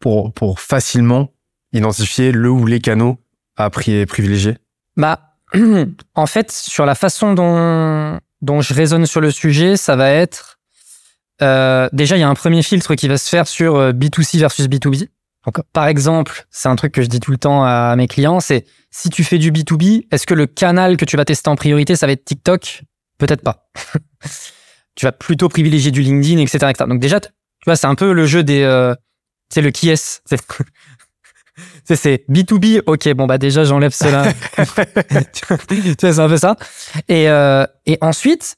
pour 0.00 0.32
pour 0.32 0.60
facilement 0.60 1.30
identifier 1.72 2.32
le 2.32 2.50
ou 2.50 2.66
les 2.66 2.80
canaux 2.80 3.18
à 3.56 3.68
pri- 3.68 4.04
privilégier? 4.06 4.56
Bah, 4.96 5.36
en 6.14 6.26
fait, 6.26 6.50
sur 6.50 6.84
la 6.86 6.94
façon 6.94 7.34
dont, 7.34 8.18
dont 8.40 8.60
je 8.60 8.74
raisonne 8.74 9.06
sur 9.06 9.20
le 9.20 9.30
sujet, 9.30 9.76
ça 9.76 9.94
va 9.96 10.10
être. 10.10 10.58
déjà, 11.40 12.16
il 12.16 12.20
y 12.20 12.24
a 12.24 12.28
un 12.28 12.34
premier 12.34 12.62
filtre 12.62 12.94
qui 12.94 13.08
va 13.08 13.16
se 13.18 13.28
faire 13.28 13.46
sur 13.48 13.76
euh, 13.76 13.92
B2C 13.92 14.38
versus 14.38 14.66
B2B. 14.66 15.08
Donc, 15.44 15.60
par 15.72 15.86
exemple, 15.88 16.46
c'est 16.50 16.68
un 16.68 16.76
truc 16.76 16.92
que 16.92 17.02
je 17.02 17.08
dis 17.08 17.18
tout 17.20 17.30
le 17.32 17.36
temps 17.38 17.64
à 17.64 17.94
mes 17.96 18.06
clients, 18.06 18.38
c'est 18.40 18.64
si 18.90 19.10
tu 19.10 19.24
fais 19.24 19.38
du 19.38 19.50
B2B, 19.50 20.06
est-ce 20.12 20.26
que 20.26 20.34
le 20.34 20.46
canal 20.46 20.96
que 20.96 21.04
tu 21.04 21.16
vas 21.16 21.24
tester 21.24 21.48
en 21.50 21.56
priorité, 21.56 21.96
ça 21.96 22.06
va 22.06 22.12
être 22.12 22.24
TikTok? 22.24 22.82
Peut-être 23.18 23.42
pas. 23.42 23.68
tu 24.94 25.06
vas 25.06 25.12
plutôt 25.12 25.48
privilégier 25.48 25.90
du 25.90 26.02
LinkedIn, 26.02 26.38
etc. 26.38 26.58
etc. 26.70 26.84
Donc 26.88 27.00
déjà, 27.00 27.18
tu 27.20 27.28
vois, 27.66 27.76
c'est 27.76 27.86
un 27.86 27.94
peu 27.94 28.12
le 28.12 28.26
jeu 28.26 28.42
des... 28.44 28.62
Euh, 28.62 28.94
c'est 29.52 29.62
le 29.62 29.70
qui 29.70 29.90
est. 29.90 29.96
C'est 30.26 30.40
c'est- 31.84 31.96
c'est 31.96 32.24
B2B, 32.30 32.82
ok, 32.86 33.12
bon 33.12 33.26
bah 33.26 33.36
déjà 33.36 33.64
j'enlève 33.64 33.92
cela. 33.92 34.32
tu 35.32 35.44
vois, 35.46 35.58
c'est 36.12 36.18
un 36.18 36.28
peu 36.28 36.38
ça. 36.38 36.56
Et, 37.08 37.28
euh, 37.28 37.66
et 37.84 37.98
ensuite, 38.00 38.56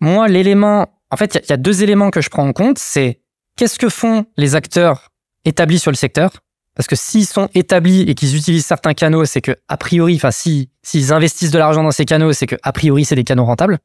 moi, 0.00 0.26
l'élément, 0.26 0.98
en 1.10 1.16
fait, 1.16 1.34
il 1.34 1.36
y 1.36 1.38
a- 1.38 1.42
il 1.44 1.50
y, 1.50 1.52
a 1.52 1.56
deux 1.56 1.82
éléments 1.84 2.10
que 2.10 2.20
je 2.20 2.30
prends 2.30 2.46
en 2.46 2.52
compte. 2.52 2.78
C'est 2.78 3.20
qu'est-ce 3.56 3.78
que 3.78 3.88
font 3.88 4.26
les 4.36 4.54
acteurs 4.56 5.11
établis 5.44 5.78
sur 5.78 5.90
le 5.90 5.96
secteur 5.96 6.32
Parce 6.74 6.86
que 6.86 6.96
s'ils 6.96 7.26
sont 7.26 7.48
établis 7.54 8.02
et 8.02 8.14
qu'ils 8.14 8.36
utilisent 8.36 8.66
certains 8.66 8.94
canaux, 8.94 9.24
c'est 9.24 9.40
que 9.40 9.56
a 9.68 9.76
priori, 9.76 10.16
enfin, 10.16 10.30
si 10.30 10.70
s'ils 10.82 11.12
investissent 11.12 11.50
de 11.50 11.58
l'argent 11.58 11.82
dans 11.82 11.90
ces 11.90 12.04
canaux, 12.04 12.32
c'est 12.32 12.46
que 12.46 12.56
a 12.62 12.72
priori 12.72 13.04
c'est 13.04 13.14
des 13.14 13.24
canaux 13.24 13.44
rentables. 13.44 13.78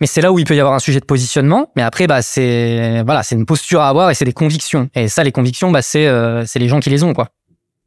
Mais 0.00 0.06
c'est 0.06 0.20
là 0.20 0.32
où 0.32 0.38
il 0.38 0.44
peut 0.44 0.56
y 0.56 0.60
avoir 0.60 0.74
un 0.74 0.80
sujet 0.80 1.00
de 1.00 1.04
positionnement. 1.04 1.70
Mais 1.76 1.82
après, 1.82 2.06
bah, 2.06 2.20
c'est 2.20 3.02
voilà, 3.04 3.22
c'est 3.22 3.36
une 3.36 3.46
posture 3.46 3.80
à 3.80 3.88
avoir 3.88 4.10
et 4.10 4.14
c'est 4.14 4.24
des 4.24 4.32
convictions. 4.32 4.90
Et 4.94 5.08
ça, 5.08 5.22
les 5.22 5.32
convictions, 5.32 5.70
bah, 5.70 5.82
c'est 5.82 6.06
euh, 6.06 6.44
c'est 6.46 6.58
les 6.58 6.68
gens 6.68 6.80
qui 6.80 6.90
les 6.90 7.04
ont, 7.04 7.14
quoi. 7.14 7.28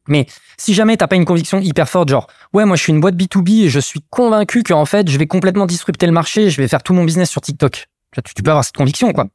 Mais 0.07 0.25
si 0.57 0.73
jamais 0.73 0.95
t'as 0.95 1.07
pas 1.07 1.17
une 1.17 1.25
conviction 1.25 1.59
hyper 1.59 1.89
forte, 1.89 2.09
genre 2.09 2.27
ouais, 2.53 2.65
moi 2.65 2.77
je 2.77 2.83
suis 2.83 2.93
une 2.93 3.01
boîte 3.01 3.15
B2B 3.15 3.65
et 3.65 3.69
je 3.69 3.79
suis 3.79 4.01
convaincu 4.09 4.63
qu'en 4.63 4.85
fait 4.85 5.09
je 5.09 5.17
vais 5.17 5.27
complètement 5.27 5.65
disrupter 5.65 6.05
le 6.05 6.13
marché, 6.13 6.49
je 6.49 6.61
vais 6.61 6.67
faire 6.69 6.81
tout 6.81 6.93
mon 6.93 7.03
business 7.03 7.29
sur 7.29 7.41
TikTok. 7.41 7.87
Tu 8.23 8.41
peux 8.41 8.49
avoir 8.49 8.63
cette 8.63 8.77
conviction, 8.77 9.11
quoi. 9.11 9.27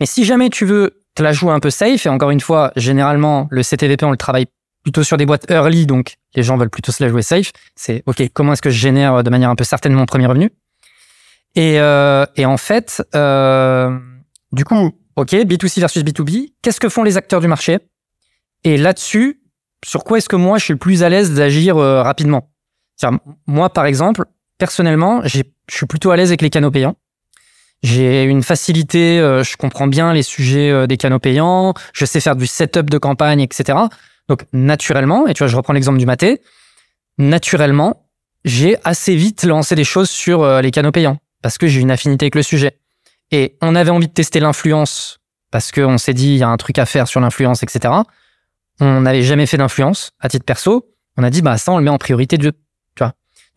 Mais 0.00 0.06
si 0.06 0.24
jamais 0.24 0.50
tu 0.50 0.64
veux 0.64 1.02
la 1.22 1.32
jouer 1.32 1.52
un 1.52 1.60
peu 1.60 1.70
safe, 1.70 2.06
et 2.06 2.08
encore 2.08 2.30
une 2.30 2.40
fois, 2.40 2.72
généralement 2.76 3.48
le 3.50 3.62
CTVP 3.62 4.04
on 4.04 4.10
le 4.10 4.16
travaille 4.16 4.46
plutôt 4.82 5.02
sur 5.02 5.16
des 5.16 5.26
boîtes 5.26 5.50
early, 5.50 5.86
donc 5.86 6.14
les 6.34 6.42
gens 6.42 6.56
veulent 6.56 6.70
plutôt 6.70 6.92
se 6.92 7.02
la 7.02 7.10
jouer 7.10 7.22
safe. 7.22 7.52
C'est 7.76 8.02
ok, 8.06 8.22
comment 8.32 8.52
est-ce 8.52 8.62
que 8.62 8.70
je 8.70 8.78
génère 8.78 9.22
de 9.22 9.30
manière 9.30 9.50
un 9.50 9.56
peu 9.56 9.64
certaine 9.64 9.92
mon 9.92 10.06
premier 10.06 10.26
revenu? 10.26 10.50
Et, 11.54 11.80
euh, 11.80 12.24
et 12.36 12.46
en 12.46 12.56
fait, 12.56 13.02
euh, 13.14 13.98
du 14.52 14.64
coup, 14.64 14.92
ok, 15.16 15.32
B2C 15.32 15.80
versus 15.80 16.04
B2B, 16.04 16.52
qu'est-ce 16.62 16.80
que 16.80 16.88
font 16.88 17.02
les 17.02 17.16
acteurs 17.16 17.40
du 17.40 17.48
marché? 17.48 17.78
Et 18.64 18.76
là-dessus, 18.76 19.40
sur 19.84 20.04
quoi 20.04 20.18
est-ce 20.18 20.28
que 20.28 20.36
moi 20.36 20.58
je 20.58 20.64
suis 20.64 20.72
le 20.72 20.78
plus 20.78 21.02
à 21.02 21.08
l'aise 21.08 21.34
d'agir 21.34 21.76
euh, 21.76 22.02
rapidement? 22.02 22.50
Moi, 23.46 23.70
par 23.70 23.86
exemple, 23.86 24.24
personnellement, 24.58 25.22
je 25.24 25.42
suis 25.70 25.86
plutôt 25.86 26.10
à 26.10 26.16
l'aise 26.16 26.30
avec 26.30 26.42
les 26.42 26.50
canaux 26.50 26.70
payants. 26.70 26.96
J'ai 27.82 28.24
une 28.24 28.42
facilité, 28.42 29.20
euh, 29.20 29.44
je 29.44 29.56
comprends 29.56 29.86
bien 29.86 30.12
les 30.12 30.24
sujets 30.24 30.70
euh, 30.70 30.86
des 30.86 30.96
canaux 30.96 31.20
payants, 31.20 31.74
je 31.92 32.04
sais 32.04 32.20
faire 32.20 32.34
du 32.34 32.46
setup 32.46 32.90
de 32.90 32.98
campagne, 32.98 33.40
etc. 33.40 33.78
Donc 34.28 34.44
naturellement, 34.52 35.28
et 35.28 35.34
tu 35.34 35.38
vois, 35.38 35.46
je 35.46 35.56
reprends 35.56 35.72
l'exemple 35.72 35.98
du 35.98 36.06
maté, 36.06 36.40
naturellement, 37.18 38.08
j'ai 38.44 38.76
assez 38.84 39.14
vite 39.14 39.44
lancé 39.44 39.74
des 39.74 39.84
choses 39.84 40.10
sur 40.10 40.42
euh, 40.42 40.60
les 40.60 40.70
canaux 40.70 40.90
payants 40.90 41.18
parce 41.42 41.56
que 41.56 41.68
j'ai 41.68 41.80
une 41.80 41.90
affinité 41.90 42.24
avec 42.24 42.34
le 42.34 42.42
sujet. 42.42 42.78
Et 43.30 43.56
on 43.60 43.74
avait 43.74 43.90
envie 43.90 44.08
de 44.08 44.12
tester 44.12 44.40
l'influence 44.40 45.20
parce 45.50 45.70
qu'on 45.70 45.98
s'est 45.98 46.14
dit 46.14 46.30
il 46.30 46.38
y 46.38 46.42
a 46.42 46.48
un 46.48 46.56
truc 46.56 46.78
à 46.78 46.86
faire 46.86 47.06
sur 47.06 47.20
l'influence, 47.20 47.62
etc. 47.62 47.94
On 48.80 49.02
n'avait 49.02 49.22
jamais 49.22 49.46
fait 49.46 49.56
d'influence 49.56 50.10
à 50.20 50.28
titre 50.28 50.44
perso. 50.44 50.86
On 51.16 51.22
a 51.22 51.30
dit 51.30 51.42
bah 51.42 51.58
ça 51.58 51.72
on 51.72 51.78
le 51.78 51.84
met 51.84 51.90
en 51.90 51.98
priorité 51.98 52.38
de. 52.38 52.52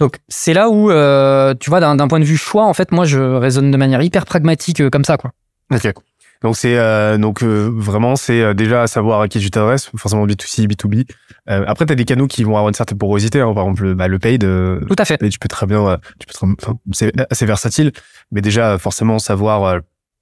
Donc 0.02 0.18
c'est 0.30 0.54
là 0.56 0.68
où 0.68 0.90
euh, 0.90 1.54
tu 1.60 1.70
vois 1.70 1.80
d'un 1.80 2.08
point 2.08 2.20
de 2.20 2.26
vue 2.26 2.36
choix 2.36 2.66
en 2.66 2.74
fait 2.74 2.92
moi 2.92 3.06
je 3.06 3.20
raisonne 3.20 3.70
de 3.70 3.78
manière 3.78 4.02
hyper 4.02 4.26
pragmatique 4.26 4.82
euh, 4.82 4.90
comme 4.90 5.06
ça 5.06 5.16
quoi. 5.16 5.32
Ok. 5.72 5.94
Donc 6.42 6.58
c'est 6.58 6.76
euh, 6.76 7.20
donc 7.20 7.44
euh, 7.44 7.72
vraiment 7.72 8.16
c'est 8.16 8.42
euh, 8.42 8.56
déjà 8.56 8.82
à 8.82 8.88
savoir 8.88 9.22
à 9.22 9.28
qui 9.28 9.38
tu 9.40 9.52
t'adresses, 9.52 9.92
forcément 9.96 10.26
B2C, 10.26 10.66
B2B. 10.66 11.06
Euh, 11.52 11.64
après 11.68 11.86
tu 11.86 11.94
as 11.94 11.96
des 11.96 12.06
canaux 12.06 12.26
qui 12.26 12.44
vont 12.44 12.54
avoir 12.54 12.68
une 12.68 12.74
certaine 12.74 12.98
porosité, 12.98 13.42
hein. 13.42 13.54
par 13.54 13.66
exemple 13.66 13.84
le, 13.84 13.94
bah, 13.94 14.08
le 14.08 14.18
paid. 14.18 14.42
Tout 14.42 14.96
à 14.98 15.06
fait. 15.06 15.22
Et 15.22 15.30
tu 15.30 15.38
peux 15.38 15.48
très 15.48 15.68
bien, 15.68 16.00
tu 16.18 16.26
peux 16.26 16.34
très- 16.34 16.48
enfin, 16.60 16.80
c'est 16.92 17.14
assez 17.32 17.46
versatile, 17.46 17.92
mais 18.32 18.42
déjà 18.42 18.80
forcément 18.80 19.20
savoir, 19.20 19.64
euh, 19.66 19.80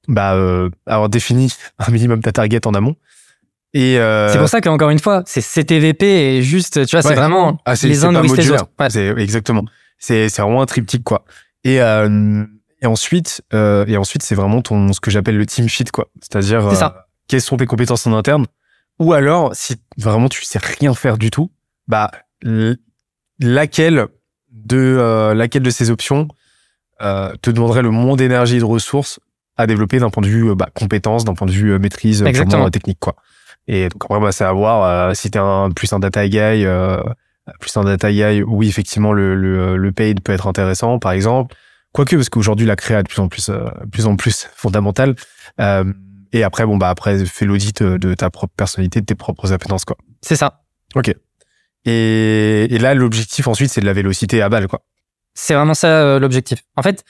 bah, 0.10 0.34
euh, 0.34 0.70
avoir 0.88 1.08
défini 1.08 1.54
un 1.78 1.90
minimum 1.90 2.22
ta 2.22 2.34
target 2.34 2.68
en 2.68 2.74
amont. 2.74 2.98
Et 3.74 4.00
euh, 4.00 4.32
C'est 4.32 4.40
pour 4.40 4.50
ça 4.50 4.62
qu'encore 4.62 4.90
une 4.90 5.00
fois 5.00 5.22
c'est 5.26 5.42
CTVP 5.42 6.06
et 6.06 6.42
juste 6.42 6.86
tu 6.86 6.96
vois 6.96 7.04
c'est 7.04 7.14
vraiment 7.16 7.60
ah, 7.66 7.74
les 7.84 8.04
uns 8.04 8.12
nourrissent 8.12 8.36
les 8.36 8.52
autres. 8.52 8.68
Ouais. 8.80 8.90
C'est 8.90 9.08
exactement. 9.18 9.64
C'est 10.00 10.30
c'est 10.30 10.42
vraiment 10.42 10.62
un 10.62 10.66
triptyque 10.66 11.04
quoi. 11.04 11.24
Et 11.64 11.82
euh, 11.82 12.44
et 12.82 12.88
ensuite 12.88 13.42
euh, 13.54 13.86
et 13.88 13.98
ensuite 13.98 14.24
c'est 14.24 14.36
vraiment 14.36 14.62
ton 14.62 14.92
ce 14.94 15.00
que 15.00 15.12
j'appelle 15.12 15.38
le 15.38 15.46
team 15.46 15.70
fit 15.70 15.86
quoi. 15.86 16.08
C'est-à-dire 16.22 16.68
C'est 16.72 16.78
ça. 16.78 16.96
euh, 16.98 17.02
quelles 17.28 17.42
sont 17.42 17.58
tes 17.58 17.66
compétences 17.68 18.08
en 18.08 18.14
interne? 18.14 18.46
Ou 18.98 19.14
alors 19.14 19.52
si 19.54 19.76
vraiment 19.98 20.30
tu 20.30 20.44
sais 20.44 20.60
rien 20.80 20.94
faire 20.96 21.18
du 21.18 21.30
tout, 21.30 21.52
bah 21.88 22.10
laquelle 23.40 24.08
de 24.52 24.78
euh, 24.78 25.34
laquelle 25.34 25.62
de 25.62 25.70
ces 25.70 25.90
options 25.92 26.28
euh, 27.02 27.34
te 27.42 27.50
demanderait 27.52 27.82
le 27.82 27.92
moins 27.92 28.16
d'énergie 28.16 28.58
et 28.58 28.60
de 28.60 28.66
ressources 28.66 29.20
à 29.58 29.68
développer 29.68 30.00
d'un 30.00 30.10
point 30.10 30.24
de 30.24 30.28
vue 30.28 30.56
bah, 30.56 30.70
compétence, 30.74 31.24
d'un 31.24 31.34
point 31.34 31.48
de 31.48 31.52
vue 31.52 31.78
maîtrise 31.80 32.24
Exactement. 32.24 32.50
purement, 32.58 32.70
technique 32.70 33.00
quoi? 33.00 33.16
Et 33.72 33.88
donc 33.88 34.04
après 34.04 34.20
bah, 34.20 34.32
c'est 34.32 34.44
à 34.44 34.52
voir 34.52 34.84
euh, 34.84 35.14
si 35.14 35.30
t'es 35.30 35.38
un 35.38 35.70
plus 35.70 35.94
un 35.94 36.00
data 36.00 36.28
guy 36.28 36.40
euh, 36.40 37.02
plus 37.60 37.76
un 37.78 37.84
data 37.84 38.12
guy, 38.12 38.42
oui 38.42 38.68
effectivement 38.68 39.14
le 39.14 39.36
le 39.36 39.78
le 39.78 39.92
paid 39.92 40.22
peut 40.22 40.34
être 40.34 40.48
intéressant 40.48 40.98
par 40.98 41.12
exemple. 41.12 41.56
Quoique 41.92 42.16
parce 42.16 42.30
qu'aujourd'hui 42.30 42.66
la 42.66 42.76
créa 42.76 43.00
est 43.00 43.04
de 43.04 43.08
plus 43.08 43.20
en 43.20 43.28
plus 43.28 43.50
euh, 43.50 43.70
plus 43.92 44.08
en 44.08 44.16
plus 44.16 44.48
fondamentale. 44.56 45.16
Euh, 45.60 45.84
et 46.34 46.44
après 46.44 46.66
bon 46.66 46.78
bah 46.78 46.90
après 46.90 47.24
fais 47.26 47.46
l'audit 47.46 47.82
euh, 47.84 48.00
de 48.00 48.16
ta 48.16 48.32
propre 48.32 48.54
personnalité, 48.58 49.02
de 49.02 49.06
tes 49.06 49.16
propres 49.16 49.54
appétences 49.54 49.86
quoi. 49.86 49.98
C'est 50.22 50.36
ça. 50.36 50.64
Et, 51.86 52.68
et 52.70 52.78
là 52.80 52.96
l'objectif 52.96 53.48
ensuite 53.48 53.70
c'est 53.70 53.82
de 53.82 53.86
la 53.86 53.94
vélocité 53.94 54.42
à 54.42 54.50
balle 54.50 54.68
quoi. 54.68 54.82
C'est 55.36 55.54
vraiment 55.54 55.74
ça 55.74 55.88
euh, 55.88 56.20
l'objectif. 56.20 56.64
En 56.76 56.82
fait, 56.82 57.06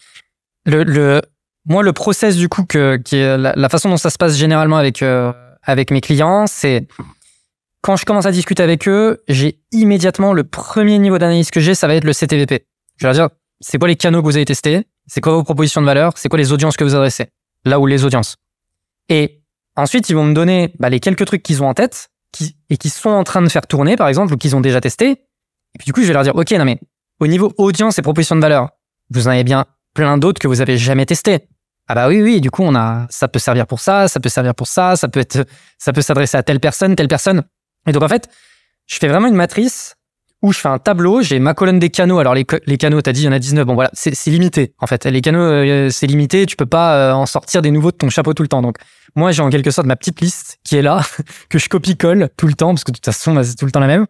le, 0.65 0.83
le, 0.83 1.21
moi, 1.65 1.81
le 1.81 1.93
process 1.93 2.35
du 2.35 2.47
coup, 2.47 2.63
que, 2.63 2.97
qui 2.97 3.15
est 3.17 3.37
la, 3.37 3.53
la 3.55 3.69
façon 3.69 3.89
dont 3.89 3.97
ça 3.97 4.09
se 4.09 4.17
passe 4.17 4.37
généralement 4.37 4.77
avec, 4.77 5.01
euh, 5.01 5.33
avec 5.63 5.91
mes 5.91 6.01
clients, 6.01 6.45
c'est 6.47 6.87
quand 7.81 7.95
je 7.95 8.05
commence 8.05 8.25
à 8.25 8.31
discuter 8.31 8.63
avec 8.63 8.87
eux, 8.87 9.23
j'ai 9.27 9.61
immédiatement 9.71 10.33
le 10.33 10.43
premier 10.43 10.99
niveau 10.99 11.17
d'analyse 11.17 11.51
que 11.51 11.59
j'ai, 11.59 11.75
ça 11.75 11.87
va 11.87 11.95
être 11.95 12.03
le 12.03 12.13
CTVP. 12.13 12.65
Je 12.97 13.05
vais 13.07 13.13
leur 13.13 13.27
dire, 13.27 13.35
c'est 13.61 13.77
quoi 13.77 13.87
les 13.87 13.95
canaux 13.95 14.19
que 14.21 14.25
vous 14.25 14.35
avez 14.35 14.45
testés? 14.45 14.85
C'est 15.07 15.21
quoi 15.21 15.33
vos 15.33 15.43
propositions 15.43 15.81
de 15.81 15.85
valeur? 15.85 16.13
C'est 16.17 16.29
quoi 16.29 16.37
les 16.37 16.51
audiences 16.51 16.77
que 16.77 16.83
vous 16.83 16.95
adressez? 16.95 17.27
Là 17.65 17.79
où 17.79 17.85
les 17.85 18.03
audiences. 18.03 18.35
Et 19.07 19.41
ensuite, 19.75 20.09
ils 20.09 20.15
vont 20.15 20.25
me 20.25 20.33
donner 20.33 20.73
bah, 20.79 20.89
les 20.89 20.99
quelques 20.99 21.25
trucs 21.25 21.43
qu'ils 21.43 21.63
ont 21.63 21.67
en 21.67 21.73
tête. 21.73 22.09
et 22.69 22.77
qui 22.77 22.89
sont 22.89 23.09
en 23.09 23.23
train 23.23 23.41
de 23.41 23.49
faire 23.49 23.65
tourner, 23.65 23.95
par 23.95 24.07
exemple, 24.07 24.33
ou 24.33 24.37
qu'ils 24.37 24.55
ont 24.55 24.61
déjà 24.61 24.79
testé. 24.81 25.11
Et 25.11 25.77
puis 25.77 25.85
du 25.85 25.93
coup, 25.93 26.01
je 26.01 26.07
vais 26.07 26.13
leur 26.13 26.23
dire, 26.23 26.35
OK, 26.35 26.51
non 26.51 26.65
mais 26.65 26.79
au 27.19 27.27
niveau 27.27 27.53
audience 27.57 27.97
et 27.97 28.01
proposition 28.01 28.35
de 28.35 28.41
valeur, 28.41 28.69
vous 29.09 29.27
en 29.27 29.31
avez 29.31 29.43
bien 29.43 29.65
plein 29.93 30.17
d'autres 30.17 30.39
que 30.39 30.47
vous 30.47 30.61
avez 30.61 30.77
jamais 30.77 31.05
testé. 31.05 31.47
Ah 31.91 31.95
bah 31.95 32.07
oui, 32.07 32.21
oui, 32.21 32.39
du 32.39 32.51
coup, 32.51 32.61
on 32.61 32.75
a, 32.75 33.07
ça 33.09 33.27
peut 33.27 33.39
servir 33.39 33.65
pour 33.65 33.79
ça, 33.79 34.07
ça 34.07 34.19
peut 34.19 34.29
servir 34.29 34.53
pour 34.53 34.67
ça, 34.67 34.95
ça 34.95 35.07
peut 35.07 35.19
être, 35.19 35.47
ça 35.79 35.91
peut 35.91 36.03
s'adresser 36.03 36.37
à 36.37 36.43
telle 36.43 36.59
personne, 36.59 36.95
telle 36.95 37.07
personne. 37.07 37.41
Et 37.87 37.91
donc, 37.91 38.03
en 38.03 38.07
fait, 38.07 38.29
je 38.85 38.97
fais 38.99 39.07
vraiment 39.07 39.27
une 39.27 39.33
matrice 39.33 39.95
où 40.43 40.53
je 40.53 40.59
fais 40.59 40.69
un 40.69 40.77
tableau, 40.77 41.23
j'ai 41.23 41.39
ma 41.39 41.55
colonne 41.55 41.79
des 41.79 41.89
canaux. 41.89 42.19
Alors, 42.19 42.35
les, 42.35 42.45
les 42.67 42.77
canaux, 42.77 43.01
t'as 43.01 43.11
dit, 43.11 43.21
il 43.23 43.25
y 43.25 43.27
en 43.27 43.31
a 43.31 43.39
19. 43.39 43.65
Bon, 43.65 43.73
voilà, 43.73 43.89
c'est 43.93 44.13
limité, 44.27 44.75
en 44.77 44.85
fait. 44.85 45.03
Les 45.07 45.21
canaux, 45.21 45.39
euh, 45.39 45.89
c'est 45.89 46.05
limité. 46.05 46.45
Tu 46.45 46.55
peux 46.55 46.67
pas 46.67 46.95
euh, 46.95 47.13
en 47.13 47.25
sortir 47.25 47.63
des 47.63 47.71
nouveaux 47.71 47.91
de 47.91 47.97
ton 47.97 48.09
chapeau 48.09 48.35
tout 48.35 48.43
le 48.43 48.49
temps. 48.49 48.61
Donc, 48.61 48.77
moi, 49.15 49.31
j'ai 49.31 49.41
en 49.41 49.49
quelque 49.49 49.71
sorte 49.71 49.87
ma 49.87 49.95
petite 49.95 50.21
liste 50.21 50.59
qui 50.63 50.77
est 50.77 50.83
là, 50.83 51.01
que 51.49 51.57
je 51.57 51.69
copie-colle 51.69 52.29
tout 52.37 52.45
le 52.45 52.53
temps, 52.53 52.69
parce 52.69 52.83
que 52.83 52.91
de 52.91 52.97
toute 52.97 53.05
façon, 53.05 53.33
bah, 53.33 53.43
c'est 53.43 53.55
tout 53.55 53.65
le 53.65 53.71
temps 53.71 53.79
la 53.79 53.87
même. 53.87 54.05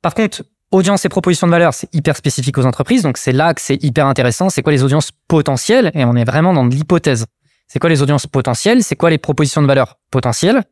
Par 0.00 0.14
contre, 0.14 0.44
audience 0.70 1.04
et 1.04 1.08
proposition 1.08 1.46
de 1.46 1.52
valeur, 1.52 1.74
c'est 1.74 1.92
hyper 1.94 2.16
spécifique 2.16 2.58
aux 2.58 2.66
entreprises, 2.66 3.02
donc 3.02 3.18
c'est 3.18 3.32
là 3.32 3.54
que 3.54 3.60
c'est 3.60 3.82
hyper 3.82 4.06
intéressant. 4.06 4.50
C'est 4.50 4.62
quoi 4.62 4.72
les 4.72 4.82
audiences 4.82 5.10
potentielles? 5.28 5.90
Et 5.94 6.04
on 6.04 6.14
est 6.16 6.24
vraiment 6.24 6.52
dans 6.52 6.66
de 6.66 6.74
l'hypothèse. 6.74 7.26
C'est 7.68 7.78
quoi 7.78 7.90
les 7.90 8.02
audiences 8.02 8.26
potentielles? 8.26 8.82
C'est 8.82 8.96
quoi 8.96 9.10
les 9.10 9.18
propositions 9.18 9.62
de 9.62 9.66
valeur 9.66 9.98
potentielles? 10.10 10.62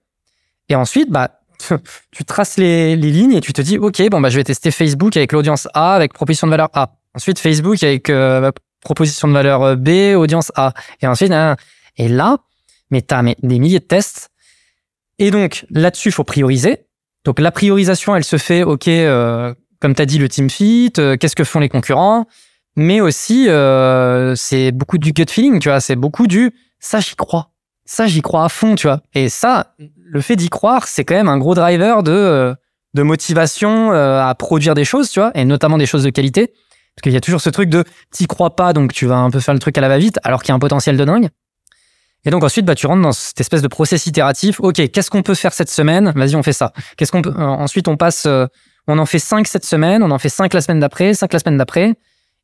Et 0.68 0.74
ensuite, 0.74 1.11
bah, 1.11 1.40
tu 2.11 2.24
traces 2.24 2.57
les, 2.57 2.96
lignes 2.96 3.35
et 3.35 3.40
tu 3.40 3.52
te 3.52 3.62
dis, 3.62 3.78
ok, 3.78 4.09
bon 4.11 4.20
bah 4.20 4.30
je 4.30 4.37
vais 4.37 4.44
tester 4.44 4.70
Facebook 4.70 5.16
avec 5.16 5.33
l'audience 5.33 5.68
A, 5.74 5.94
avec 5.94 6.12
proposition 6.12 6.46
de 6.46 6.50
valeur 6.50 6.68
A. 6.72 6.96
Ensuite 7.14 7.38
Facebook 7.38 7.83
avec 7.83 8.11
euh, 8.11 8.50
proposition 8.80 9.28
de 9.28 9.33
valeur 9.33 9.62
euh, 9.62 9.76
B, 9.76 10.16
audience 10.16 10.50
A. 10.57 10.72
Et 11.00 11.07
ensuite, 11.07 11.33
hein, 11.33 11.57
et 11.96 12.09
là, 12.09 12.38
mais 12.90 13.02
t'as 13.02 13.22
mais, 13.22 13.37
des 13.42 13.59
milliers 13.59 13.80
de 13.80 13.85
tests. 13.85 14.30
Et 15.18 15.30
donc 15.30 15.64
là-dessus, 15.70 16.11
faut 16.11 16.24
prioriser. 16.24 16.87
Donc 17.24 17.38
la 17.40 17.50
priorisation, 17.50 18.14
elle 18.14 18.24
se 18.24 18.37
fait, 18.37 18.62
ok, 18.64 18.88
euh, 18.88 19.54
comme 19.85 19.94
tu 19.94 20.01
as 20.01 20.07
dit, 20.07 20.16
le 20.16 20.31
team 20.31 20.49
fit, 20.49 20.94
euh, 20.97 21.18
qu'est-ce 21.18 21.37
que 21.37 21.44
font 21.44 21.61
les 21.61 21.68
concurrents, 21.68 22.27
mais 22.75 23.03
aussi 23.03 23.51
euh, 23.51 24.35
c'est 24.35 24.73
beaucoup 24.73 24.97
du 24.97 25.12
gut 25.12 25.27
feeling, 25.29 25.61
tu 25.61 25.68
vois, 25.68 25.79
c'est 25.79 25.94
beaucoup 25.94 26.27
du 26.27 26.53
ça 26.81 27.01
j'y 27.01 27.14
crois, 27.16 27.51
ça 27.85 28.07
j'y 28.07 28.23
crois 28.23 28.47
à 28.47 28.49
fond, 28.49 28.77
tu 28.77 28.87
vois. 28.87 29.03
Et 29.12 29.29
ça, 29.29 29.75
le 29.79 30.23
fait 30.23 30.37
d'y 30.37 30.49
croire, 30.49 30.88
c'est 30.88 31.05
quand 31.05 31.14
même 31.14 31.29
un 31.29 31.37
gros 31.37 31.55
driver 31.55 32.03
de 32.03 32.12
euh, 32.12 32.55
de 32.94 33.03
motivation 33.03 33.92
à 33.92 34.35
produire 34.38 34.73
des 34.73 34.87
choses, 34.87 35.11
tu 35.11 35.20
vois, 35.20 35.33
et 35.35 35.44
notamment 35.44 35.77
des 35.77 35.85
choses 35.85 36.05
de 36.05 36.11
qualité. 36.11 36.47
Parce 36.47 37.03
qu'il 37.03 37.12
y 37.12 37.16
a 37.16 37.20
toujours 37.20 37.42
ce 37.42 37.51
truc 37.51 37.68
de 37.68 37.85
t'y 38.11 38.27
crois 38.27 38.57
pas, 38.57 38.73
donc 38.73 38.94
tu 38.94 39.05
vas 39.05 39.16
un 39.16 39.31
peu 39.31 39.40
faire 39.40 39.53
le 39.53 39.61
truc 39.61 39.77
à 39.77 39.83
la 39.83 39.88
va-vite, 39.88 40.18
alors 40.23 40.42
qu'il 40.42 40.49
y 40.49 40.53
a 40.53 40.55
un 40.55 40.61
potentiel 40.61 40.97
de 40.97 41.05
dingue. 41.05 41.29
Et 42.25 42.31
donc 42.31 42.42
ensuite, 42.42 42.64
bah, 42.64 42.75
tu 42.75 42.87
rentres 42.87 43.03
dans 43.03 43.12
cette 43.12 43.38
espèce 43.38 43.61
de 43.61 43.68
process 43.68 44.07
itératif. 44.07 44.61
Ok, 44.61 44.77
qu'est-ce 44.90 45.11
qu'on 45.11 45.23
peut 45.23 45.35
faire 45.35 45.53
cette 45.53 45.68
semaine? 45.68 46.11
Vas-y, 46.16 46.37
on 46.37 46.42
fait 46.42 46.55
ça. 46.55 46.73
Qu'est-ce 46.97 47.12
qu'on 47.12 47.20
Ensuite, 47.37 47.87
on 47.87 47.99
passe 47.99 48.27
on 48.87 48.99
en 48.99 49.07
fait 49.07 49.18
5 49.18 49.47
cette 49.47 49.64
semaine, 49.64 50.03
on 50.03 50.11
en 50.11 50.18
fait 50.18 50.29
5 50.29 50.53
la 50.53 50.61
semaine 50.61 50.81
d'après, 50.81 51.14
5 51.14 51.33
la 51.33 51.38
semaine 51.38 51.57
d'après. 51.57 51.94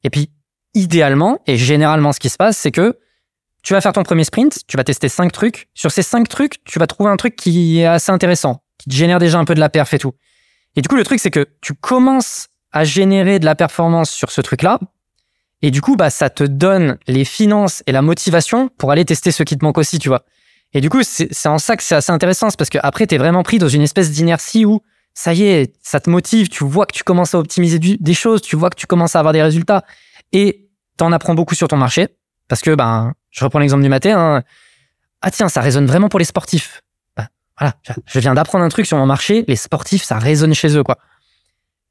Et 0.04 0.10
puis, 0.10 0.30
idéalement, 0.74 1.40
et 1.46 1.56
généralement 1.56 2.12
ce 2.12 2.20
qui 2.20 2.30
se 2.30 2.36
passe, 2.36 2.56
c'est 2.56 2.70
que 2.70 2.98
tu 3.62 3.74
vas 3.74 3.80
faire 3.80 3.92
ton 3.92 4.02
premier 4.02 4.24
sprint, 4.24 4.60
tu 4.66 4.76
vas 4.76 4.84
tester 4.84 5.08
5 5.08 5.32
trucs. 5.32 5.68
Sur 5.74 5.90
ces 5.90 6.02
5 6.02 6.28
trucs, 6.28 6.64
tu 6.64 6.78
vas 6.78 6.86
trouver 6.86 7.10
un 7.10 7.16
truc 7.16 7.36
qui 7.36 7.80
est 7.80 7.86
assez 7.86 8.10
intéressant, 8.10 8.62
qui 8.78 8.88
te 8.88 8.94
génère 8.94 9.18
déjà 9.18 9.38
un 9.38 9.44
peu 9.44 9.54
de 9.54 9.60
la 9.60 9.68
perf 9.68 9.92
et 9.92 9.98
tout. 9.98 10.12
Et 10.76 10.82
du 10.82 10.88
coup, 10.88 10.96
le 10.96 11.04
truc, 11.04 11.20
c'est 11.20 11.30
que 11.30 11.46
tu 11.60 11.74
commences 11.74 12.46
à 12.72 12.84
générer 12.84 13.38
de 13.38 13.44
la 13.44 13.54
performance 13.54 14.10
sur 14.10 14.30
ce 14.30 14.40
truc-là. 14.40 14.78
Et 15.62 15.70
du 15.70 15.82
coup, 15.82 15.96
bah, 15.96 16.08
ça 16.08 16.30
te 16.30 16.44
donne 16.44 16.96
les 17.06 17.24
finances 17.24 17.82
et 17.86 17.92
la 17.92 18.00
motivation 18.00 18.68
pour 18.78 18.92
aller 18.92 19.04
tester 19.04 19.30
ce 19.30 19.42
qui 19.42 19.58
te 19.58 19.64
manque 19.64 19.76
aussi, 19.76 19.98
tu 19.98 20.08
vois. 20.08 20.24
Et 20.72 20.80
du 20.80 20.88
coup, 20.88 21.02
c'est 21.02 21.48
en 21.48 21.58
ça 21.58 21.76
que 21.76 21.82
c'est 21.82 21.96
assez 21.96 22.12
intéressant, 22.12 22.48
parce 22.56 22.70
que 22.70 22.78
après, 22.82 23.06
t'es 23.06 23.18
vraiment 23.18 23.42
pris 23.42 23.58
dans 23.58 23.68
une 23.68 23.82
espèce 23.82 24.10
d'inertie 24.12 24.64
où 24.64 24.80
ça 25.20 25.34
y 25.34 25.42
est, 25.42 25.74
ça 25.82 26.00
te 26.00 26.08
motive, 26.08 26.48
tu 26.48 26.64
vois 26.64 26.86
que 26.86 26.94
tu 26.94 27.04
commences 27.04 27.34
à 27.34 27.38
optimiser 27.38 27.78
des 27.78 28.14
choses, 28.14 28.40
tu 28.40 28.56
vois 28.56 28.70
que 28.70 28.76
tu 28.76 28.86
commences 28.86 29.14
à 29.16 29.18
avoir 29.18 29.34
des 29.34 29.42
résultats 29.42 29.84
et 30.32 30.70
t'en 30.96 31.12
apprends 31.12 31.34
beaucoup 31.34 31.54
sur 31.54 31.68
ton 31.68 31.76
marché. 31.76 32.08
Parce 32.48 32.62
que 32.62 32.74
ben 32.74 33.12
je 33.28 33.44
reprends 33.44 33.58
l'exemple 33.58 33.82
du 33.82 33.90
matin 33.90 34.18
hein. 34.18 34.42
ah 35.20 35.30
tiens 35.30 35.50
ça 35.50 35.60
résonne 35.60 35.86
vraiment 35.86 36.08
pour 36.08 36.18
les 36.18 36.24
sportifs. 36.24 36.80
Ben, 37.18 37.28
voilà 37.58 37.74
je 38.06 38.18
viens 38.18 38.32
d'apprendre 38.32 38.64
un 38.64 38.70
truc 38.70 38.86
sur 38.86 38.96
mon 38.96 39.04
marché 39.04 39.44
les 39.46 39.56
sportifs 39.56 40.04
ça 40.04 40.18
résonne 40.18 40.54
chez 40.54 40.74
eux 40.74 40.82
quoi. 40.82 40.96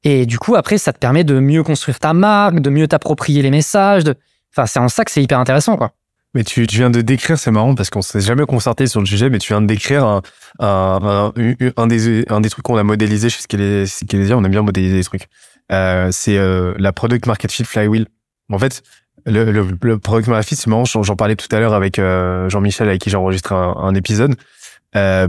Et 0.03 0.25
du 0.25 0.39
coup 0.39 0.55
après 0.55 0.79
ça 0.79 0.91
te 0.91 0.97
permet 0.97 1.23
de 1.23 1.39
mieux 1.39 1.61
construire 1.61 1.99
ta 1.99 2.13
marque 2.13 2.61
de 2.61 2.71
mieux 2.71 2.87
t'approprier 2.87 3.43
les 3.43 3.51
messages 3.51 4.05
enfin 4.51 4.65
c'est 4.65 4.79
en 4.79 4.89
ça 4.89 5.05
que 5.05 5.11
c'est 5.11 5.21
hyper 5.21 5.37
intéressant 5.37 5.77
quoi 5.77 5.91
mais 6.33 6.43
tu, 6.43 6.67
tu, 6.67 6.77
viens 6.77 6.89
de 6.89 7.01
décrire, 7.01 7.37
c'est 7.37 7.51
marrant 7.51 7.73
parce 7.75 7.89
qu'on 7.89 8.01
s'est 8.01 8.21
jamais 8.21 8.45
concerté 8.45 8.85
sur 8.87 8.99
le 8.99 9.05
sujet, 9.05 9.29
mais 9.29 9.39
tu 9.39 9.53
viens 9.53 9.61
de 9.61 9.67
décrire 9.67 10.05
un, 10.05 10.21
un, 10.59 11.33
un, 11.75 11.87
des, 11.87 12.25
un 12.29 12.41
des 12.41 12.49
trucs 12.49 12.63
qu'on 12.63 12.77
a 12.77 12.83
modélisé 12.83 13.29
chez 13.29 13.41
Skelésia. 13.41 14.37
On 14.37 14.43
aime 14.43 14.51
bien 14.51 14.61
modéliser 14.61 14.97
des 14.97 15.03
trucs. 15.03 15.27
Euh, 15.71 16.09
c'est 16.11 16.37
euh, 16.37 16.73
la 16.77 16.93
product 16.93 17.25
market 17.25 17.51
fit 17.51 17.63
flywheel. 17.63 18.07
En 18.51 18.59
fait, 18.59 18.83
le, 19.25 19.51
le, 19.51 19.67
le 19.81 19.99
product 19.99 20.27
market 20.27 20.49
fit, 20.49 20.55
c'est 20.55 20.67
marrant. 20.67 20.85
J'en 20.85 21.15
parlais 21.15 21.35
tout 21.35 21.53
à 21.55 21.59
l'heure 21.59 21.73
avec 21.73 21.99
euh, 21.99 22.49
Jean-Michel 22.49 22.87
avec 22.87 23.01
qui 23.01 23.09
j'ai 23.09 23.17
enregistré 23.17 23.55
un, 23.55 23.75
un 23.77 23.95
épisode. 23.95 24.35
Euh, 24.95 25.27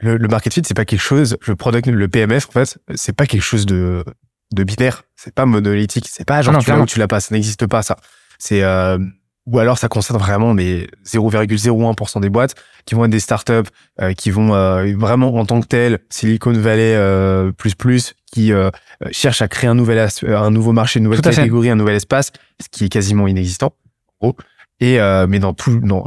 le, 0.00 0.16
le, 0.16 0.28
market 0.28 0.52
fit, 0.52 0.62
c'est 0.64 0.74
pas 0.74 0.84
quelque 0.84 1.00
chose. 1.00 1.36
Le 1.46 1.56
product, 1.56 1.86
le 1.86 2.08
PMF, 2.08 2.48
en 2.48 2.52
fait, 2.52 2.78
c'est 2.94 3.14
pas 3.14 3.26
quelque 3.26 3.42
chose 3.42 3.66
de 3.66 4.04
de 4.52 4.64
binaire. 4.64 5.02
C'est 5.16 5.34
pas 5.34 5.46
monolithique. 5.46 6.06
C'est 6.08 6.24
pas 6.24 6.42
genre 6.42 6.58
tu 6.58 6.70
l'as 6.70 6.78
ou 6.78 6.86
tu 6.86 6.98
l'as 6.98 7.08
pas. 7.08 7.20
Ça 7.20 7.34
n'existe 7.34 7.66
pas 7.66 7.82
ça. 7.82 7.96
C'est 8.38 8.62
euh, 8.62 8.98
ou 9.46 9.58
alors 9.58 9.78
ça 9.78 9.88
concerne 9.88 10.18
vraiment 10.18 10.54
mais 10.54 10.86
0,01% 11.04 12.20
des 12.20 12.30
boîtes 12.30 12.54
qui 12.86 12.94
vont 12.94 13.04
être 13.04 13.10
des 13.10 13.20
startups 13.20 13.68
euh, 14.00 14.12
qui 14.12 14.30
vont 14.30 14.54
euh, 14.54 14.94
vraiment 14.96 15.34
en 15.34 15.44
tant 15.44 15.60
que 15.60 15.66
telles 15.66 15.98
Silicon 16.10 16.52
Valley 16.52 16.94
euh, 16.94 17.52
plus 17.52 17.74
plus 17.74 18.14
qui 18.32 18.52
euh, 18.52 18.70
cherchent 19.10 19.42
à 19.42 19.48
créer 19.48 19.68
un 19.68 19.74
nouvel 19.74 20.08
un 20.26 20.50
nouveau 20.50 20.72
marché, 20.72 20.98
une 20.98 21.04
nouvelle 21.04 21.20
catégorie, 21.20 21.70
un 21.70 21.76
nouvel 21.76 21.96
espace, 21.96 22.32
ce 22.60 22.68
qui 22.68 22.86
est 22.86 22.88
quasiment 22.88 23.28
inexistant. 23.28 23.74
Oh. 24.20 24.34
Et 24.80 24.98
mais 25.28 25.38
dans 25.38 25.52
tout 25.52 25.78
dans, 25.78 26.04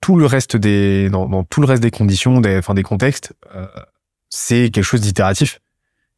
tout 0.00 0.16
le 0.16 0.26
reste 0.26 0.56
des 0.56 1.10
dans, 1.10 1.28
dans, 1.28 1.42
tout 1.42 1.60
le 1.60 1.66
reste 1.66 1.82
des 1.82 1.90
conditions, 1.90 2.40
des 2.40 2.58
enfin 2.58 2.74
des 2.74 2.84
contextes, 2.84 3.32
c'est 4.30 4.70
quelque 4.70 4.84
chose 4.84 5.00
d'itératif 5.00 5.58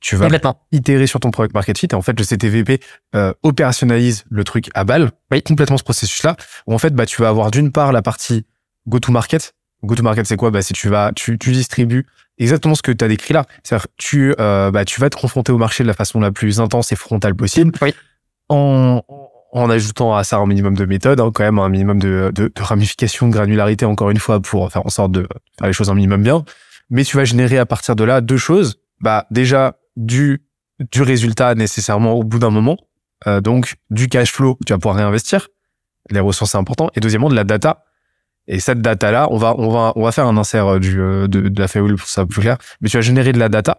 tu 0.01 0.17
vas 0.17 0.29
itérer 0.73 1.07
sur 1.07 1.21
ton 1.21 1.31
product 1.31 1.55
market 1.55 1.79
fit 1.79 1.89
et 1.91 1.95
en 1.95 2.03
fait 2.03 2.19
le 2.19 2.25
CTVP 2.25 2.81
euh, 3.15 3.33
opérationnalise 3.43 4.25
le 4.31 4.45
truc 4.45 4.71
à 4.75 4.85
balle 4.85 5.11
oui. 5.31 5.43
complètement 5.43 5.79
ce 5.79 5.85
processus 5.85 6.23
là 6.23 6.37
où 6.67 6.75
en 6.75 6.79
fait 6.79 6.95
bah 6.95 7.07
tu 7.07 7.23
vas 7.23 7.29
avoir 7.29 7.51
d'une 7.51 7.73
part 7.73 7.93
la 7.93 8.03
partie 8.03 8.45
go 8.87 8.99
to 8.99 9.11
market 9.11 9.55
go 9.83 9.95
to 9.95 10.03
market 10.03 10.27
c'est 10.27 10.37
quoi? 10.37 10.51
Bah 10.51 10.63
si 10.63 10.75
tu 10.75 10.89
vas 10.89 11.13
tu, 11.15 11.39
tu 11.39 11.53
distribues 11.53 12.07
exactement 12.39 12.75
ce 12.75 12.83
que 12.83 12.93
tu 12.93 13.05
as 13.05 13.09
décrit 13.09 13.35
là 13.35 13.47
c'est-à-dire 13.63 13.87
tu 13.97 14.35
euh, 14.39 14.71
bah 14.71 14.85
tu 14.85 15.01
vas 15.01 15.11
te 15.11 15.17
confronter 15.17 15.53
au 15.53 15.59
marché 15.59 15.83
de 15.83 15.89
la 15.89 15.95
façon 15.95 16.21
la 16.21 16.31
plus 16.31 16.61
intense 16.61 16.93
et 16.93 16.97
frontale 16.97 17.35
possible 17.35 17.73
oui. 17.81 17.95
en 18.49 19.03
en 19.53 19.71
ajoutant 19.71 20.15
à 20.15 20.23
ça 20.23 20.37
un 20.37 20.47
minimum 20.47 20.75
de 20.75 20.85
méthode, 20.85 21.19
hein, 21.19 21.31
quand 21.33 21.43
même 21.43 21.59
un 21.59 21.71
minimum 21.71 21.99
de, 21.99 22.31
de, 22.35 22.53
de, 22.55 22.63
ramification, 22.63 23.29
de 23.29 23.33
granularité, 23.33 23.87
encore 23.87 24.11
une 24.11 24.19
fois, 24.19 24.39
pour 24.39 24.71
faire 24.71 24.85
en 24.85 24.91
sorte 24.91 25.13
de 25.13 25.27
faire 25.59 25.67
les 25.67 25.73
choses 25.73 25.89
un 25.89 25.95
minimum 25.95 26.23
bien. 26.23 26.45
Mais 26.91 27.05
tu 27.05 27.17
vas 27.17 27.25
générer 27.25 27.57
à 27.57 27.65
partir 27.65 27.97
de 27.97 28.05
là 28.05 28.21
deux 28.21 28.37
choses. 28.37 28.81
Bah 29.01 29.27
déjà 29.31 29.77
du, 29.97 30.43
du 30.93 31.03
résultat 31.03 31.55
nécessairement 31.55 32.13
au 32.15 32.25
bout 32.25 32.39
d'un 32.39 32.51
moment. 32.51 32.77
Euh, 33.27 33.41
donc, 33.41 33.75
du 33.91 34.09
cash 34.09 34.33
flow, 34.33 34.59
tu 34.67 34.73
vas 34.73 34.79
pouvoir 34.79 34.97
réinvestir. 34.97 35.49
Les 36.11 36.21
ressources, 36.21 36.53
c'est 36.53 36.59
important. 36.59 36.91
Et 36.95 37.01
deuxièmement, 37.01 37.29
de 37.29 37.35
la 37.35 37.45
data. 37.45 37.85
Et 38.47 38.61
cette 38.61 38.81
data-là, 38.81 39.29
on 39.31 39.39
va, 39.39 39.55
on 39.59 39.71
va, 39.71 39.93
on 39.97 40.05
va 40.05 40.13
faire 40.13 40.27
un 40.27 40.37
insert 40.37 40.67
euh, 40.67 40.79
du, 40.79 41.01
euh, 41.01 41.27
de, 41.27 41.49
de 41.49 41.61
la 41.61 41.67
Fairwheel 41.67 41.97
pour 41.97 42.09
ça 42.09 42.25
plus 42.27 42.43
clair. 42.43 42.59
Mais 42.81 42.89
tu 42.89 42.97
vas 42.97 43.01
générer 43.01 43.33
de 43.33 43.39
la 43.39 43.49
data. 43.49 43.79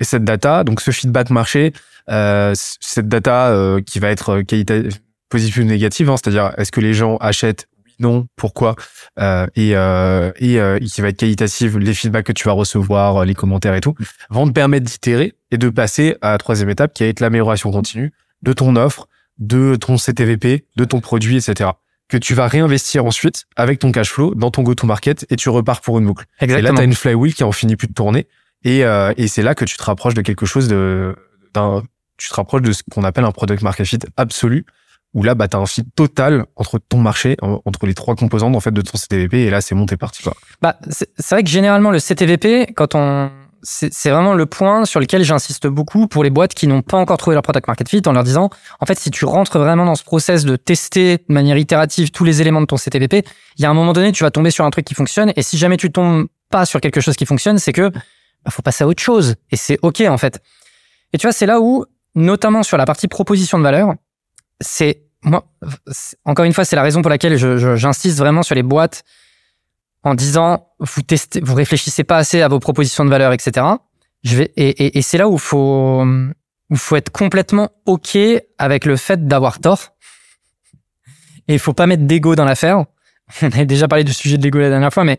Et 0.00 0.04
cette 0.04 0.24
data, 0.24 0.64
donc 0.64 0.80
ce 0.80 0.90
feedback 0.90 1.30
marché, 1.30 1.72
euh, 2.08 2.52
cette 2.54 3.08
data 3.08 3.50
euh, 3.50 3.80
qui 3.80 3.98
va 3.98 4.08
être 4.10 4.40
qualitative, 4.42 4.98
positive 5.28 5.62
ou 5.62 5.66
négative, 5.66 6.10
hein, 6.10 6.16
c'est-à-dire 6.16 6.52
est-ce 6.56 6.72
que 6.72 6.80
les 6.80 6.94
gens 6.94 7.16
achètent 7.18 7.68
non, 7.98 8.26
pourquoi, 8.36 8.76
euh, 9.18 9.46
et, 9.56 9.76
euh, 9.76 10.30
et, 10.36 10.60
euh, 10.60 10.78
qui 10.78 11.00
va 11.00 11.08
être 11.08 11.16
qualitative, 11.16 11.78
les 11.78 11.94
feedbacks 11.94 12.26
que 12.26 12.32
tu 12.32 12.44
vas 12.44 12.52
recevoir, 12.52 13.24
les 13.24 13.34
commentaires 13.34 13.74
et 13.74 13.80
tout, 13.80 13.94
vont 14.30 14.46
te 14.46 14.52
permettre 14.52 14.86
d'itérer 14.86 15.34
et 15.50 15.58
de 15.58 15.68
passer 15.68 16.16
à 16.20 16.30
la 16.30 16.38
troisième 16.38 16.70
étape 16.70 16.94
qui 16.94 17.02
va 17.02 17.08
être 17.08 17.20
l'amélioration 17.20 17.70
continue 17.70 18.12
de 18.42 18.52
ton 18.52 18.76
offre, 18.76 19.08
de 19.38 19.76
ton 19.76 19.96
CTVP, 19.96 20.66
de 20.76 20.84
ton 20.84 21.00
produit, 21.00 21.36
etc. 21.36 21.70
Que 22.08 22.16
tu 22.16 22.34
vas 22.34 22.46
réinvestir 22.46 23.04
ensuite 23.04 23.46
avec 23.56 23.80
ton 23.80 23.92
cash 23.92 24.10
flow 24.10 24.34
dans 24.34 24.50
ton 24.50 24.62
go-to-market 24.62 25.26
et 25.30 25.36
tu 25.36 25.48
repars 25.48 25.80
pour 25.80 25.98
une 25.98 26.06
boucle. 26.06 26.24
Exactement. 26.40 26.58
Et 26.58 26.62
là, 26.62 26.76
tu 26.76 26.80
as 26.80 26.84
une 26.84 26.94
flywheel 26.94 27.34
qui 27.34 27.44
en 27.44 27.52
finit 27.52 27.76
plus 27.76 27.88
de 27.88 27.92
tourner. 27.94 28.28
Et, 28.64 28.84
euh, 28.84 29.12
et 29.16 29.28
c'est 29.28 29.42
là 29.42 29.54
que 29.54 29.64
tu 29.64 29.76
te 29.76 29.82
rapproches 29.82 30.14
de 30.14 30.22
quelque 30.22 30.46
chose 30.46 30.68
de, 30.68 31.14
d'un, 31.54 31.82
tu 32.16 32.28
te 32.28 32.34
rapproches 32.34 32.62
de 32.62 32.72
ce 32.72 32.82
qu'on 32.90 33.04
appelle 33.04 33.24
un 33.24 33.32
product 33.32 33.62
market 33.62 33.86
fit 33.86 33.98
absolu 34.16 34.64
où 35.18 35.22
là, 35.22 35.34
bah, 35.34 35.48
tu 35.48 35.56
as 35.56 35.60
un 35.60 35.66
fit 35.66 35.84
total 35.84 36.46
entre 36.56 36.78
ton 36.78 36.98
marché, 36.98 37.36
entre 37.42 37.86
les 37.86 37.94
trois 37.94 38.14
composantes 38.14 38.54
en 38.54 38.60
fait 38.60 38.70
de 38.70 38.80
ton 38.80 38.96
CTVP, 38.96 39.46
et 39.46 39.50
là, 39.50 39.60
c'est 39.60 39.74
monté 39.74 39.96
parti. 39.96 40.22
Quoi. 40.22 40.34
Bah, 40.62 40.78
c'est 40.88 41.30
vrai 41.30 41.42
que 41.42 41.50
généralement, 41.50 41.90
le 41.90 41.98
CTVP, 41.98 42.72
quand 42.74 42.94
on 42.94 43.30
c'est 43.62 44.10
vraiment 44.10 44.34
le 44.34 44.46
point 44.46 44.84
sur 44.84 45.00
lequel 45.00 45.24
j'insiste 45.24 45.66
beaucoup 45.66 46.06
pour 46.06 46.22
les 46.22 46.30
boîtes 46.30 46.54
qui 46.54 46.68
n'ont 46.68 46.82
pas 46.82 46.96
encore 46.96 47.16
trouvé 47.16 47.34
leur 47.34 47.42
product 47.42 47.66
market 47.66 47.88
fit 47.88 48.02
en 48.06 48.12
leur 48.12 48.22
disant, 48.22 48.50
en 48.78 48.86
fait, 48.86 48.98
si 48.98 49.10
tu 49.10 49.24
rentres 49.24 49.58
vraiment 49.58 49.84
dans 49.84 49.96
ce 49.96 50.04
process 50.04 50.44
de 50.44 50.54
tester 50.54 51.18
de 51.18 51.34
manière 51.34 51.56
itérative 51.56 52.12
tous 52.12 52.24
les 52.24 52.40
éléments 52.40 52.60
de 52.60 52.66
ton 52.66 52.76
CTVP, 52.76 53.24
il 53.56 53.62
y 53.62 53.66
a 53.66 53.70
un 53.70 53.74
moment 53.74 53.92
donné, 53.92 54.12
tu 54.12 54.22
vas 54.22 54.30
tomber 54.30 54.52
sur 54.52 54.64
un 54.64 54.70
truc 54.70 54.84
qui 54.84 54.94
fonctionne. 54.94 55.32
Et 55.34 55.42
si 55.42 55.58
jamais 55.58 55.76
tu 55.76 55.90
tombes 55.90 56.28
pas 56.50 56.66
sur 56.66 56.80
quelque 56.80 57.00
chose 57.00 57.16
qui 57.16 57.26
fonctionne, 57.26 57.58
c'est 57.58 57.72
que 57.72 57.88
bah, 57.88 58.50
faut 58.50 58.62
passer 58.62 58.84
à 58.84 58.86
autre 58.86 59.02
chose. 59.02 59.34
Et 59.50 59.56
c'est 59.56 59.78
OK, 59.82 60.02
en 60.02 60.18
fait. 60.18 60.40
Et 61.12 61.18
tu 61.18 61.26
vois, 61.26 61.32
c'est 61.32 61.46
là 61.46 61.60
où, 61.60 61.84
notamment 62.14 62.62
sur 62.62 62.76
la 62.76 62.84
partie 62.84 63.08
proposition 63.08 63.58
de 63.58 63.64
valeur, 63.64 63.94
c'est, 64.60 65.02
moi, 65.22 65.44
encore 66.24 66.44
une 66.44 66.52
fois, 66.52 66.64
c'est 66.64 66.76
la 66.76 66.82
raison 66.82 67.02
pour 67.02 67.10
laquelle 67.10 67.36
j'insiste 67.76 68.18
vraiment 68.18 68.42
sur 68.42 68.54
les 68.54 68.62
boîtes 68.62 69.04
en 70.04 70.14
disant, 70.14 70.68
vous 70.78 71.02
testez, 71.02 71.40
vous 71.40 71.54
réfléchissez 71.54 72.04
pas 72.04 72.16
assez 72.16 72.40
à 72.40 72.48
vos 72.48 72.60
propositions 72.60 73.04
de 73.04 73.10
valeur, 73.10 73.32
etc. 73.32 73.66
Je 74.22 74.36
vais, 74.36 74.52
et, 74.56 75.02
c'est 75.02 75.18
là 75.18 75.28
où 75.28 75.38
faut, 75.38 76.04
où 76.70 76.76
faut 76.76 76.96
être 76.96 77.10
complètement 77.10 77.70
OK 77.86 78.16
avec 78.58 78.84
le 78.84 78.96
fait 78.96 79.26
d'avoir 79.26 79.60
tort. 79.60 79.94
Et 81.48 81.54
il 81.54 81.58
faut 81.58 81.72
pas 81.72 81.86
mettre 81.86 82.04
d'ego 82.04 82.34
dans 82.34 82.44
l'affaire. 82.44 82.84
On 83.42 83.46
avait 83.46 83.66
déjà 83.66 83.88
parlé 83.88 84.04
du 84.04 84.12
sujet 84.12 84.38
de 84.38 84.42
l'ego 84.42 84.58
la 84.58 84.70
dernière 84.70 84.92
fois, 84.92 85.04
mais 85.04 85.18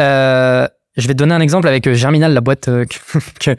euh, 0.00 0.66
je 0.96 1.06
vais 1.06 1.14
te 1.14 1.18
donner 1.18 1.34
un 1.34 1.40
exemple 1.40 1.68
avec 1.68 1.86
euh, 1.86 1.94
Germinal, 1.94 2.32
la 2.32 2.40
boîte 2.40 2.68
euh, 2.68 2.84
que, 3.40 3.56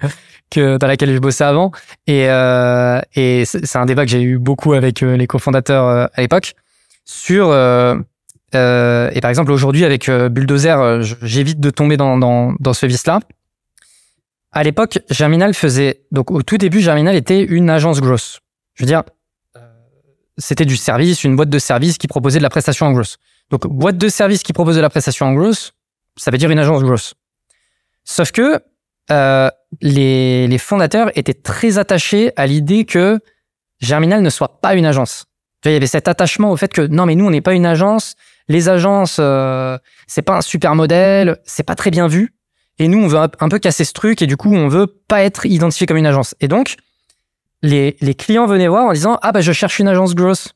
que, 0.49 0.77
dans 0.77 0.87
laquelle 0.87 1.13
je 1.13 1.19
bossais 1.19 1.43
avant. 1.43 1.71
Et, 2.07 2.29
euh, 2.29 3.01
et 3.15 3.45
c'est 3.45 3.77
un 3.77 3.85
débat 3.85 4.05
que 4.05 4.11
j'ai 4.11 4.21
eu 4.21 4.37
beaucoup 4.37 4.73
avec 4.73 5.03
euh, 5.03 5.17
les 5.17 5.27
cofondateurs 5.27 6.09
à 6.13 6.21
l'époque 6.21 6.53
sur... 7.05 7.47
et 7.53 9.19
par 9.21 9.29
exemple, 9.29 9.51
aujourd'hui, 9.51 9.85
avec 9.85 10.09
Bulldozer, 10.09 11.01
j'évite 11.21 11.59
de 11.59 11.69
tomber 11.69 11.97
dans, 11.97 12.17
dans, 12.17 12.53
dans 12.59 12.73
ce 12.73 12.85
vice-là. 12.85 13.19
À 14.51 14.63
l'époque, 14.63 14.99
Germinal 15.09 15.53
faisait... 15.53 16.01
Donc 16.11 16.31
au 16.31 16.41
tout 16.41 16.57
début, 16.57 16.81
Germinal 16.81 17.15
était 17.15 17.41
une 17.43 17.69
agence 17.69 18.01
grosse. 18.01 18.39
Je 18.75 18.83
veux 18.83 18.87
dire, 18.87 19.03
c'était 20.37 20.65
du 20.65 20.77
service, 20.77 21.23
une 21.23 21.35
boîte 21.35 21.49
de 21.49 21.59
service 21.59 21.97
qui 21.97 22.07
proposait 22.07 22.39
de 22.39 22.43
la 22.43 22.49
prestation 22.49 22.85
en 22.85 22.93
grosse. 22.93 23.17
Donc 23.49 23.67
boîte 23.67 23.97
de 23.97 24.09
service 24.09 24.41
qui 24.43 24.53
propose 24.53 24.75
de 24.75 24.81
la 24.81 24.89
prestation 24.89 25.25
en 25.25 25.33
grosse, 25.33 25.73
ça 26.15 26.31
veut 26.31 26.37
dire 26.37 26.49
une 26.49 26.59
agence 26.59 26.81
grosse. 26.83 27.13
Sauf 28.05 28.31
que 28.31 28.59
euh, 29.11 29.49
les, 29.81 30.57
fondateurs 30.57 31.11
étaient 31.17 31.33
très 31.33 31.77
attachés 31.77 32.31
à 32.35 32.47
l'idée 32.47 32.85
que 32.85 33.19
Germinal 33.79 34.21
ne 34.21 34.29
soit 34.29 34.59
pas 34.61 34.75
une 34.75 34.85
agence. 34.85 35.25
Il 35.65 35.71
y 35.71 35.75
avait 35.75 35.87
cet 35.87 36.07
attachement 36.07 36.51
au 36.51 36.57
fait 36.57 36.71
que 36.71 36.81
non 36.81 37.05
mais 37.05 37.15
nous 37.15 37.25
on 37.25 37.31
n'est 37.31 37.41
pas 37.41 37.53
une 37.53 37.65
agence, 37.65 38.15
les 38.47 38.69
agences 38.69 39.17
euh, 39.19 39.77
c'est 40.07 40.21
pas 40.21 40.37
un 40.37 40.41
super 40.41 40.73
modèle, 40.73 41.37
c'est 41.43 41.63
pas 41.63 41.75
très 41.75 41.91
bien 41.91 42.07
vu. 42.07 42.33
Et 42.77 42.87
nous 42.87 42.97
on 42.97 43.07
veut 43.07 43.17
un 43.17 43.49
peu 43.49 43.59
casser 43.59 43.83
ce 43.83 43.91
truc 43.91 44.21
et 44.21 44.27
du 44.27 44.37
coup 44.37 44.53
on 44.53 44.69
veut 44.69 44.87
pas 44.87 45.23
être 45.23 45.45
identifié 45.45 45.85
comme 45.85 45.97
une 45.97 46.05
agence. 46.05 46.33
Et 46.39 46.47
donc 46.47 46.77
les, 47.61 47.93
clients 48.17 48.45
venaient 48.45 48.69
voir 48.69 48.85
en 48.85 48.93
disant 48.93 49.19
ah 49.21 49.33
bah 49.33 49.41
je 49.41 49.51
cherche 49.51 49.79
une 49.79 49.89
agence 49.89 50.15
grosse 50.15 50.53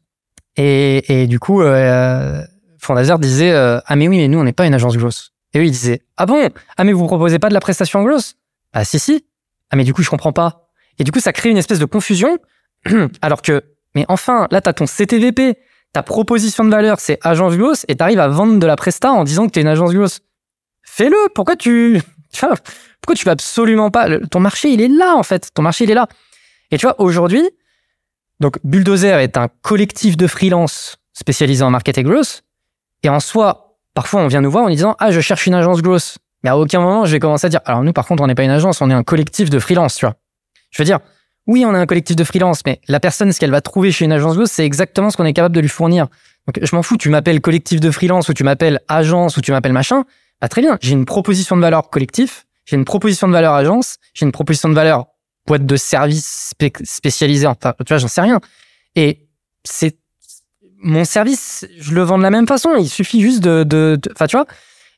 et, 0.55 1.23
et 1.23 1.27
du 1.27 1.37
coup 1.39 1.61
euh, 1.61 2.41
Fondazer 2.79 3.19
disait 3.19 3.51
euh, 3.51 3.79
ah 3.85 3.95
mais 3.97 4.07
oui 4.07 4.17
mais 4.17 4.29
nous 4.29 4.39
on 4.39 4.45
n'est 4.45 4.53
pas 4.53 4.65
une 4.65 4.73
agence 4.73 4.95
grosse 4.95 5.33
et 5.53 5.59
eux 5.59 5.65
ils 5.65 5.71
disaient 5.71 6.01
ah 6.15 6.25
bon? 6.25 6.49
Ah 6.77 6.85
mais 6.85 6.93
vous 6.93 7.05
proposez 7.07 7.39
pas 7.39 7.49
de 7.49 7.53
la 7.53 7.59
prestation 7.59 8.03
grosse? 8.03 8.35
Ah 8.73 8.85
si 8.85 8.99
si. 8.99 9.25
Ah 9.69 9.75
mais 9.75 9.83
du 9.83 9.93
coup 9.93 10.03
je 10.03 10.09
comprends 10.09 10.33
pas. 10.33 10.69
Et 10.99 11.03
du 11.03 11.11
coup 11.11 11.19
ça 11.19 11.33
crée 11.33 11.49
une 11.49 11.57
espèce 11.57 11.79
de 11.79 11.85
confusion 11.85 12.37
alors 13.21 13.41
que 13.41 13.63
mais 13.95 14.05
enfin 14.09 14.47
là 14.51 14.61
t'as 14.61 14.73
ton 14.73 14.85
CTVP 14.85 15.57
ta 15.93 16.03
proposition 16.03 16.65
de 16.65 16.69
valeur 16.69 16.99
c'est 16.99 17.19
agence 17.21 17.55
grosse 17.55 17.85
et 17.87 17.95
t'arrives 17.95 18.19
à 18.19 18.27
vendre 18.27 18.59
de 18.59 18.65
la 18.65 18.75
presta 18.75 19.11
en 19.11 19.23
disant 19.23 19.47
que 19.47 19.51
t'es 19.51 19.61
une 19.61 19.67
agence 19.67 19.93
grosse 19.93 20.21
fais-le. 20.83 21.17
Pourquoi 21.33 21.55
tu 21.55 22.01
pourquoi 23.01 23.15
tu 23.15 23.25
vas 23.25 23.33
absolument 23.33 23.91
pas 23.91 24.19
ton 24.31 24.39
marché 24.39 24.69
il 24.69 24.81
est 24.81 24.87
là 24.87 25.15
en 25.15 25.23
fait. 25.23 25.51
Ton 25.53 25.61
marché 25.61 25.83
il 25.83 25.91
est 25.91 25.95
là. 25.95 26.07
Et 26.71 26.77
tu 26.77 26.85
vois, 26.85 26.99
aujourd'hui, 26.99 27.47
donc 28.39 28.57
Bulldozer 28.63 29.19
est 29.19 29.37
un 29.37 29.47
collectif 29.61 30.17
de 30.17 30.25
freelance 30.25 30.97
spécialisé 31.13 31.63
en 31.63 31.69
marketing 31.69 32.05
growth. 32.05 32.43
Et 33.03 33.09
en 33.09 33.19
soi, 33.19 33.77
parfois 33.93 34.21
on 34.21 34.27
vient 34.27 34.41
nous 34.41 34.51
voir 34.51 34.65
en 34.65 34.69
disant 34.69 34.95
ah 34.99 35.11
je 35.11 35.19
cherche 35.19 35.47
une 35.47 35.53
agence 35.53 35.81
growth. 35.81 36.17
Mais 36.43 36.49
à 36.49 36.57
aucun 36.57 36.79
moment 36.79 37.05
je 37.05 37.11
vais 37.11 37.19
commencer 37.19 37.47
à 37.47 37.49
dire 37.49 37.61
alors 37.65 37.83
nous 37.83 37.93
par 37.93 38.05
contre 38.05 38.23
on 38.23 38.27
n'est 38.27 38.35
pas 38.35 38.43
une 38.43 38.49
agence, 38.51 38.81
on 38.81 38.89
est 38.89 38.93
un 38.93 39.03
collectif 39.03 39.49
de 39.49 39.59
freelance, 39.59 39.95
tu 39.95 40.05
vois. 40.05 40.15
Je 40.71 40.81
veux 40.81 40.85
dire 40.85 40.99
oui 41.47 41.65
on 41.65 41.73
est 41.73 41.77
un 41.77 41.85
collectif 41.85 42.15
de 42.15 42.23
freelance, 42.23 42.61
mais 42.65 42.79
la 42.87 42.99
personne 42.99 43.31
ce 43.31 43.39
qu'elle 43.39 43.51
va 43.51 43.61
trouver 43.61 43.91
chez 43.91 44.05
une 44.05 44.11
agence 44.11 44.35
growth 44.35 44.47
c'est 44.47 44.65
exactement 44.65 45.09
ce 45.09 45.17
qu'on 45.17 45.25
est 45.25 45.33
capable 45.33 45.55
de 45.55 45.61
lui 45.61 45.69
fournir. 45.69 46.07
Donc 46.47 46.59
je 46.61 46.75
m'en 46.75 46.83
fous, 46.83 46.97
tu 46.97 47.09
m'appelles 47.09 47.41
collectif 47.41 47.79
de 47.79 47.91
freelance 47.91 48.29
ou 48.29 48.33
tu 48.33 48.43
m'appelles 48.43 48.81
agence 48.87 49.37
ou 49.37 49.41
tu 49.41 49.51
m'appelles 49.51 49.73
machin, 49.73 50.03
bah 50.41 50.49
très 50.49 50.61
bien. 50.61 50.77
J'ai 50.81 50.91
une 50.91 51.05
proposition 51.05 51.55
de 51.55 51.61
valeur 51.61 51.89
collectif, 51.89 52.45
j'ai 52.65 52.75
une 52.75 52.85
proposition 52.85 53.27
de 53.27 53.33
valeur 53.33 53.53
agence, 53.53 53.97
j'ai 54.13 54.25
une 54.25 54.31
proposition 54.31 54.69
de 54.69 54.73
valeur 54.73 55.07
boîte 55.45 55.65
de 55.65 55.75
service 55.75 56.53
spécialisée. 56.83 57.47
Enfin, 57.47 57.73
tu 57.79 57.85
vois, 57.89 57.97
j'en 57.97 58.07
sais 58.07 58.21
rien. 58.21 58.39
Et 58.95 59.27
c'est 59.63 59.97
mon 60.79 61.05
service, 61.05 61.65
je 61.79 61.93
le 61.93 62.01
vends 62.01 62.17
de 62.17 62.23
la 62.23 62.29
même 62.29 62.47
façon. 62.47 62.75
Il 62.77 62.89
suffit 62.89 63.21
juste 63.21 63.41
de, 63.41 63.63
de, 63.63 63.99
enfin, 64.11 64.27
tu 64.27 64.35
vois. 64.35 64.45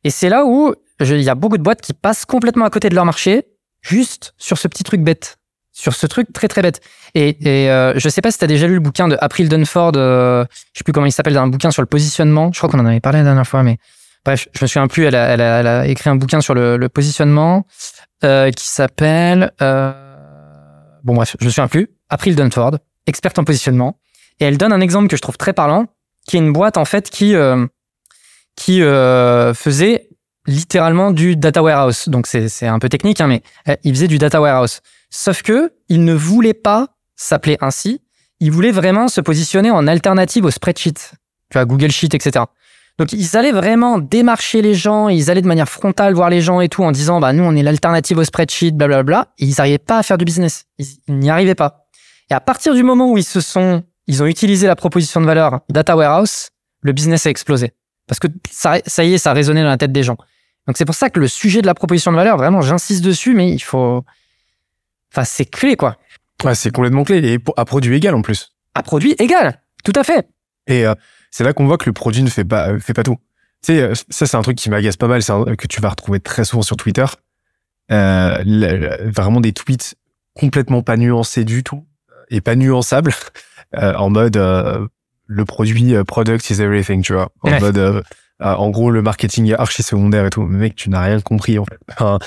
Et 0.04 0.10
c'est 0.10 0.30
là 0.30 0.46
où 0.46 0.74
il 1.00 1.22
y 1.22 1.30
a 1.30 1.36
beaucoup 1.36 1.58
de 1.58 1.64
boîtes 1.64 1.82
qui 1.82 1.94
passent 1.94 2.26
complètement 2.26 2.66
à 2.66 2.70
côté 2.70 2.90
de 2.90 2.96
leur 2.96 3.06
marché, 3.06 3.46
juste 3.82 4.34
sur 4.38 4.58
ce 4.58 4.68
petit 4.68 4.84
truc 4.84 5.02
bête, 5.02 5.38
sur 5.72 5.94
ce 5.94 6.08
truc 6.08 6.32
très 6.34 6.48
très 6.48 6.62
bête. 6.62 6.82
Et, 7.14 7.64
et 7.64 7.70
euh, 7.70 7.94
je 7.98 8.10
sais 8.10 8.22
pas 8.22 8.32
si 8.32 8.38
tu 8.38 8.44
as 8.44 8.48
déjà 8.48 8.68
lu 8.68 8.76
le 8.76 8.80
bouquin 8.80 9.08
de 9.08 9.18
April 9.20 9.50
Dunford, 9.50 9.94
euh, 9.96 10.46
je 10.74 10.80
sais 10.80 10.84
plus 10.84 10.94
comment 10.94 11.06
il 11.06 11.12
s'appelle, 11.12 11.38
un 11.38 11.48
bouquin 11.48 11.72
sur 11.72 11.82
le 11.82 11.88
positionnement. 11.88 12.52
Je 12.52 12.58
crois 12.60 12.70
qu'on 12.70 12.80
en 12.80 12.86
avait 12.86 13.00
parlé 13.00 13.20
la 13.20 13.26
dernière 13.26 13.48
fois, 13.48 13.64
mais 13.64 13.78
bref, 14.24 14.48
je 14.54 14.64
me 14.64 14.68
souviens 14.68 14.88
plus. 14.88 15.04
Elle 15.06 15.16
a, 15.16 15.28
elle 15.28 15.42
a, 15.42 15.60
elle 15.60 15.68
a 15.68 15.88
écrit 15.88 16.10
un 16.10 16.16
bouquin 16.16 16.42
sur 16.42 16.54
le, 16.54 16.78
le 16.78 16.90
positionnement 16.90 17.66
euh, 18.24 18.52
qui 18.52 18.68
s'appelle 18.68 19.52
euh, 19.62 19.92
bon 21.06 21.14
bref, 21.14 21.38
je 21.40 21.46
me 21.46 21.50
souviens 21.50 21.68
plus, 21.68 21.90
April 22.10 22.36
Dunford, 22.36 22.80
experte 23.06 23.40
en 23.40 23.46
positionnement, 23.46 24.00
et 24.40 24.46
elle 24.46 24.58
donne 24.58 24.74
un 24.74 24.82
exemple 24.82 25.08
que 25.08 25.16
je 25.16 25.22
trouve 25.22 25.38
très 25.38 25.54
parlant, 25.54 25.86
qui 26.28 26.36
est 26.36 26.40
une 26.40 26.52
boîte 26.52 26.78
en 26.78 26.86
fait 26.86 27.10
qui 27.10 27.36
euh, 27.36 27.66
qui 28.56 28.82
euh, 28.82 29.54
faisait 29.54 30.10
littéralement 30.48 31.12
du 31.12 31.36
data 31.36 31.62
warehouse. 31.62 32.10
Donc 32.10 32.28
c'est 32.28 32.68
un 32.68 32.80
peu 32.80 32.90
technique, 32.90 33.22
hein, 33.22 33.28
mais 33.28 33.42
euh, 33.68 33.76
il 33.84 33.94
faisait 33.94 34.08
du 34.08 34.18
data 34.18 34.42
warehouse. 34.42 34.82
Sauf 35.10 35.42
que 35.42 35.74
il 35.90 36.04
ne 36.04 36.14
voulait 36.14 36.54
pas 36.54 36.90
s'appeler 37.16 37.58
ainsi. 37.62 38.02
Il 38.40 38.52
voulait 38.52 38.72
vraiment 38.72 39.08
se 39.08 39.22
positionner 39.22 39.72
en 39.72 39.88
alternative 39.88 40.46
au 40.46 40.52
spreadsheet, 40.52 40.94
tu 40.94 41.54
vois, 41.54 41.66
Google 41.66 41.92
Sheet, 41.92 42.14
etc. 42.14 42.46
Donc 42.98 43.14
ils 43.14 43.38
allaient 43.38 43.52
vraiment 43.52 43.98
démarcher 43.98 44.62
les 44.62 44.74
gens, 44.74 45.10
ils 45.10 45.30
allaient 45.30 45.42
de 45.42 45.48
manière 45.48 45.70
frontale 45.70 46.14
voir 46.14 46.30
les 46.30 46.42
gens 46.42 46.62
et 46.62 46.70
tout 46.70 46.84
en 46.84 46.92
disant 46.92 47.20
bah 47.20 47.34
nous 47.34 47.44
on 47.44 47.56
est 47.56 47.64
l'alternative 47.64 48.18
au 48.18 48.24
spreadsheet, 48.24 48.72
blablabla. 48.72 49.34
Et 49.40 49.46
ils 49.46 49.56
n'arrivaient 49.58 49.78
pas 49.78 50.00
à 50.00 50.04
faire 50.04 50.18
du 50.18 50.26
business, 50.26 50.66
ils, 50.78 50.88
n'y 51.10 51.30
arrivaient 51.30 51.56
pas. 51.56 51.88
Et 52.30 52.34
à 52.34 52.40
partir 52.40 52.74
du 52.74 52.84
moment 52.84 53.10
où 53.12 53.18
ils 53.18 53.24
se 53.24 53.40
sont, 53.40 53.84
ils 54.08 54.22
ont 54.22 54.26
utilisé 54.26 54.68
la 54.68 54.76
proposition 54.76 55.22
de 55.22 55.26
valeur 55.26 55.62
data 55.70 55.96
warehouse, 55.96 56.50
le 56.82 56.92
business 56.92 57.26
a 57.26 57.30
explosé 57.30 57.74
parce 58.08 58.20
que 58.20 58.28
ça, 58.50 58.78
ça 58.86 59.04
y 59.04 59.14
est, 59.14 59.18
ça 59.18 59.32
a 59.32 59.34
résonné 59.34 59.62
dans 59.62 59.70
la 59.70 59.78
tête 59.78 59.92
des 59.92 60.04
gens. 60.04 60.18
Donc 60.68 60.78
c'est 60.78 60.86
pour 60.86 60.96
ça 60.96 61.10
que 61.10 61.20
le 61.20 61.28
sujet 61.28 61.62
de 61.62 61.68
la 61.68 61.76
proposition 61.76 62.12
de 62.12 62.18
valeur, 62.18 62.38
vraiment, 62.38 62.62
j'insiste 62.62 63.04
dessus, 63.04 63.34
mais 63.34 63.52
il 63.52 63.60
faut, 63.60 64.04
enfin 65.14 65.24
c'est 65.24 65.46
clé 65.46 65.76
quoi. 65.76 65.98
Ouais, 66.44 66.56
c'est 66.56 66.72
complètement 66.72 67.04
clé 67.04 67.34
et 67.34 67.40
à 67.56 67.66
produit 67.66 67.96
égal 67.96 68.16
en 68.16 68.22
plus. 68.22 68.54
À 68.74 68.84
produit 68.84 69.16
égal, 69.20 69.62
tout 69.84 69.94
à 69.96 70.04
fait. 70.04 70.28
Et 70.68 70.86
euh, 70.86 70.96
c'est 71.32 71.44
là 71.44 71.52
qu'on 71.52 71.66
voit 71.66 71.78
que 71.78 71.88
le 71.88 71.92
produit 71.92 72.24
ne 72.24 72.30
fait 72.30 72.46
pas, 72.46 72.70
euh, 72.70 72.80
fait 72.80 72.94
pas 72.94 73.04
tout. 73.04 73.18
Tu 73.62 73.74
sais, 73.74 73.82
euh, 73.82 73.94
ça, 74.10 74.26
c'est 74.26 74.38
un 74.38 74.42
truc 74.42 74.58
qui 74.58 74.70
m'agace 74.70 74.96
pas 74.96 75.08
mal, 75.08 75.22
c'est 75.22 75.34
que 75.58 75.68
tu 75.68 75.82
vas 75.82 75.90
retrouver 75.90 76.22
très 76.22 76.46
souvent 76.46 76.62
sur 76.62 76.78
Twitter. 76.78 77.06
Euh, 77.92 78.42
vraiment 79.06 79.42
des 79.42 79.52
tweets 79.52 79.96
complètement 80.34 80.82
pas 80.82 80.96
nuancés 80.96 81.44
du 81.44 81.62
tout 81.62 81.86
et 82.30 82.40
pas 82.40 82.56
nuançables, 82.56 83.14
en 83.78 84.10
mode 84.10 84.38
le 84.38 85.46
produit 85.46 85.94
product 86.08 86.50
is 86.50 86.62
everything, 86.62 87.02
tu 87.02 87.12
vois. 87.12 87.32
En 87.42 87.60
mode 87.60 88.04
en 88.40 88.70
gros 88.70 88.92
le 88.92 89.02
marketing 89.02 89.52
est 89.52 89.56
archi 89.56 89.84
secondaire 89.84 90.26
et 90.26 90.30
tout. 90.30 90.44
Mais 90.44 90.58
mec, 90.58 90.76
tu 90.76 90.90
n'as 90.90 91.02
rien 91.02 91.22
compris 91.22 91.58
en 91.60 91.66
fait. 91.66 91.80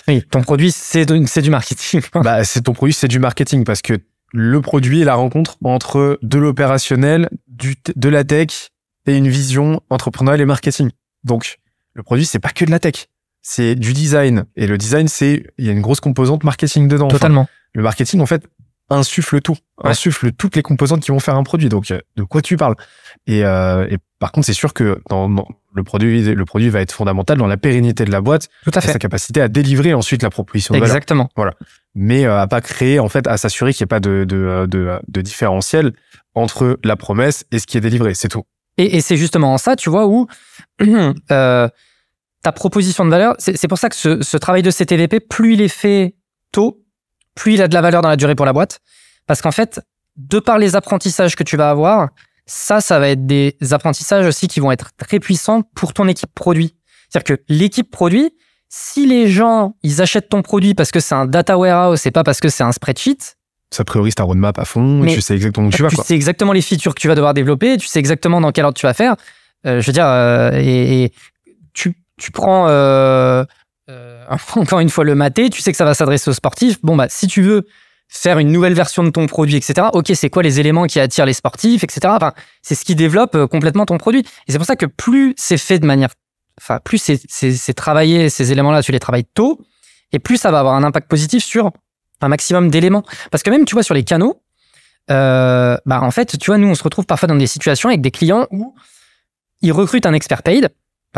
oui, 0.09 0.23
ton 0.31 0.43
produit 0.43 0.73
c'est 0.73 1.07
du 1.07 1.51
marketing. 1.51 2.01
bah 2.15 2.45
c'est 2.45 2.63
ton 2.63 2.73
produit 2.73 2.95
c'est 2.95 3.09
du 3.09 3.19
marketing 3.19 3.65
parce 3.65 3.83
que 3.83 3.99
le 4.33 4.61
produit 4.61 5.01
est 5.03 5.05
la 5.05 5.15
rencontre 5.15 5.57
entre 5.65 6.19
de 6.23 6.39
l'opérationnel, 6.39 7.29
de 7.49 8.09
la 8.09 8.25
tech 8.25 8.71
et 9.07 9.17
une 9.17 9.29
vision 9.29 9.81
entrepreneuriale 9.91 10.41
et 10.41 10.45
marketing. 10.45 10.91
Donc, 11.25 11.59
le 11.95 12.03
produit, 12.03 12.27
c'est 12.27 12.39
pas 12.39 12.51
que 12.51 12.65
de 12.65 12.71
la 12.71 12.79
tech. 12.79 13.07
C'est 13.43 13.75
du 13.75 13.93
design. 13.93 14.45
Et 14.57 14.67
le 14.67 14.77
design, 14.77 15.09
c'est, 15.09 15.45
il 15.57 15.65
y 15.65 15.69
a 15.69 15.73
une 15.73 15.81
grosse 15.81 16.01
composante 16.01 16.45
marketing 16.45 16.89
dedans. 16.89 17.09
Totalement. 17.09 17.49
le 17.75 17.83
marketing, 17.83 18.21
en 18.21 18.27
fait, 18.27 18.47
insuffle 18.91 19.41
tout. 19.41 19.57
Insuffle 19.83 20.33
toutes 20.33 20.57
les 20.57 20.63
composantes 20.63 21.03
qui 21.03 21.11
vont 21.11 21.21
faire 21.21 21.37
un 21.37 21.43
produit. 21.43 21.69
Donc, 21.69 21.91
euh, 21.91 22.01
de 22.17 22.23
quoi 22.23 22.43
tu 22.43 22.57
parles? 22.57 22.75
Et, 23.27 23.45
euh, 23.45 23.87
et 23.91 23.99
par 24.19 24.33
contre, 24.33 24.47
c'est 24.47 24.53
sûr 24.53 24.75
que 24.75 25.01
dans, 25.09 25.29
le 25.75 25.85
produit, 25.85 26.23
le 26.23 26.45
produit 26.45 26.69
va 26.71 26.81
être 26.81 26.93
fondamental 26.93 27.39
dans 27.39 27.47
la 27.47 27.57
pérennité 27.57 28.05
de 28.05 28.11
la 28.11 28.21
boîte. 28.21 28.49
Tout 28.65 28.71
à 28.75 28.81
fait. 28.81 28.93
sa 28.93 28.99
capacité 28.99 29.41
à 29.41 29.49
délivrer 29.49 29.95
ensuite 29.95 30.23
la 30.23 30.31
proposition 30.31 30.75
de 30.75 30.81
Exactement. 30.81 31.29
Voilà. 31.37 31.55
Mais 31.95 32.27
euh, 32.27 32.41
à 32.41 32.47
pas 32.47 32.61
créer, 32.61 32.99
en 32.99 33.09
fait, 33.09 33.27
à 33.27 33.37
s'assurer 33.37 33.73
qu'il 33.73 33.85
n'y 33.85 33.89
ait 33.89 33.95
pas 33.95 34.01
de, 34.01 34.25
de, 34.25 34.67
de, 34.67 34.99
de 35.07 35.21
différentiel 35.21 35.93
entre 36.35 36.79
la 36.85 36.97
promesse 36.97 37.45
et 37.53 37.59
ce 37.59 37.67
qui 37.67 37.77
est 37.77 37.81
délivré. 37.81 38.15
C'est 38.15 38.29
tout. 38.29 38.45
Et, 38.79 38.97
et 38.97 39.01
c'est 39.01 39.17
justement 39.17 39.53
en 39.53 39.59
ça, 39.59 39.77
tu 39.77 39.91
vois, 39.91 40.07
où 40.07 40.27
euh, 40.81 41.69
ta 42.43 42.53
proposition 42.53 43.05
de 43.05 43.11
valeur, 43.11 43.35
c'est 43.39 43.69
pour 43.69 43.79
ça 43.79 43.89
que 43.89 43.97
ce, 43.97 44.23
ce, 44.23 44.37
travail 44.37 44.63
de 44.63 44.71
CTVP, 44.71 45.21
plus 45.21 45.55
il 45.55 45.61
est 45.61 45.69
fait 45.69 46.15
tôt, 46.53 46.85
plus 47.39 47.55
il 47.55 47.63
a 47.63 47.69
de 47.69 47.75
la 47.75 47.81
valeur 47.81 48.03
dans 48.03 48.09
la 48.09 48.17
durée 48.17 48.35
pour 48.35 48.47
la 48.47 48.53
boîte. 48.53 48.81
Parce 49.27 49.41
qu'en 49.43 49.53
fait, 49.53 49.81
de 50.17 50.39
par 50.41 50.59
les 50.59 50.75
apprentissages 50.77 51.37
que 51.37 51.45
tu 51.45 51.57
vas 51.57 51.71
avoir, 51.71 52.09
ça, 52.47 52.81
ça 52.81 52.99
va 52.99 53.09
être 53.09 53.27
des 53.27 53.57
apprentissages 53.71 54.27
aussi 54.27 54.49
qui 54.49 54.61
vont 54.61 54.73
être 54.73 54.91
très 54.97 55.21
puissants 55.21 55.63
pour 55.75 55.93
ton 55.93 56.09
équipe 56.09 56.31
produit. 56.35 56.75
C'est-à-dire 57.09 57.37
que 57.37 57.43
l'équipe 57.49 57.91
produit, 57.91 58.31
Si 58.71 59.07
les 59.07 59.29
gens, 59.29 59.77
ils 59.83 60.03
achètent 60.03 60.29
ton 60.29 60.43
produit 60.43 60.75
parce 60.75 60.91
que 60.91 61.01
c'est 61.01 61.15
un 61.15 61.25
data 61.25 61.57
warehouse 61.57 62.05
et 62.07 62.11
pas 62.11 62.23
parce 62.23 62.39
que 62.41 62.51
c'est 62.51 62.65
un 62.65 62.73
spreadsheet, 62.73 63.17
Ça 63.71 63.83
priorise 63.85 64.15
ta 64.15 64.25
roadmap 64.25 64.59
à 64.59 64.65
fond, 64.67 65.01
Mais 65.03 65.15
tu 65.15 65.21
sais 65.23 65.35
exactement 65.35 65.69
où 65.69 65.71
tu 65.71 65.83
vas. 65.83 65.89
tu 65.89 65.95
Quoi. 65.97 66.05
sais 66.05 66.15
exactement 66.15 66.53
les 66.53 66.61
features 66.61 66.95
que 66.95 67.01
tu 67.01 67.09
vas 67.09 67.15
devoir 67.15 67.33
développer, 67.33 67.79
tu 67.79 67.87
sais 67.87 67.99
exactement 67.99 68.41
dans 68.43 68.53
quel 68.53 68.65
ordre 68.67 68.77
tu 68.77 68.85
vas 68.85 68.93
faire. 68.95 69.17
Euh, 69.67 69.81
je 69.81 69.87
veux 69.87 69.93
dire, 69.95 70.07
euh, 70.07 70.51
et, 70.55 71.05
et 71.05 71.13
tu, 71.73 71.95
tu 72.19 72.31
prends 72.31 72.67
euh, 72.69 73.45
euh, 73.89 74.25
encore 74.57 74.81
une 74.81 74.91
fois 74.91 75.05
le 75.05 75.15
maté, 75.15 75.51
tu 75.51 75.63
sais 75.63 75.71
que 75.73 75.77
ça 75.79 75.85
va 75.85 75.95
s'adresser 75.95 76.31
aux 76.31 76.35
sportifs. 76.35 76.79
Bon, 76.83 76.97
bah, 76.97 77.07
si 77.09 77.27
tu 77.27 77.43
veux 77.43 77.67
faire 78.09 78.39
une 78.39 78.51
nouvelle 78.51 78.73
version 78.73 79.05
de 79.05 79.11
ton 79.11 79.27
produit, 79.27 79.57
etc., 79.57 79.89
ok, 79.93 80.13
c'est 80.15 80.31
quoi 80.31 80.43
les 80.43 80.61
éléments 80.61 80.87
qui 80.87 80.99
attirent 80.99 81.27
les 81.27 81.35
sportifs, 81.35 81.85
etc. 81.85 82.01
Enfin, 82.09 82.33
c'est 82.63 82.75
ce 82.75 82.85
qui 82.85 82.95
développe 82.95 83.35
euh, 83.35 83.47
complètement 83.47 83.85
ton 83.87 83.99
produit. 83.99 84.21
Et 84.47 84.53
c'est 84.53 84.59
pour 84.59 84.67
ça 84.67 84.77
que 84.77 84.87
plus 84.87 85.35
c'est 85.37 85.59
fait 85.59 85.79
de 85.79 85.87
manière. 85.87 86.11
Enfin, 86.61 86.81
plus 86.83 86.99
c'est- 86.99 87.75
travaillé, 87.75 88.31
ces 88.31 88.51
éléments-là, 88.51 88.83
tu 88.83 88.91
les 88.93 88.99
travailles 88.99 89.27
tôt, 89.27 89.61
et 90.13 90.19
plus 90.19 90.39
ça 90.39 90.51
va 90.51 90.59
avoir 90.61 90.75
un 90.75 90.83
impact 90.83 91.09
positif 91.09 91.45
sur 91.45 91.71
un 92.21 92.29
maximum 92.29 92.71
d'éléments. 92.71 93.05
Parce 93.31 93.43
que 93.45 93.51
même, 93.51 93.65
tu 93.65 93.75
vois, 93.75 93.85
sur 93.85 93.95
les 93.95 94.03
canaux, 94.03 94.43
euh, 95.11 95.77
bah 95.87 96.01
en 96.03 96.11
fait, 96.11 96.37
tu 96.39 96.47
vois, 96.47 96.59
nous, 96.59 96.69
on 96.69 96.75
se 96.75 96.83
retrouve 96.83 97.07
parfois 97.07 97.29
dans 97.29 97.37
des 97.37 97.47
situations 97.47 97.89
avec 97.91 98.01
des 98.01 98.11
clients 98.11 98.47
où 98.51 98.75
ils 99.63 99.73
recrutent 99.73 100.07
un 100.07 100.15
expert 100.15 100.43
paid. 100.43 100.69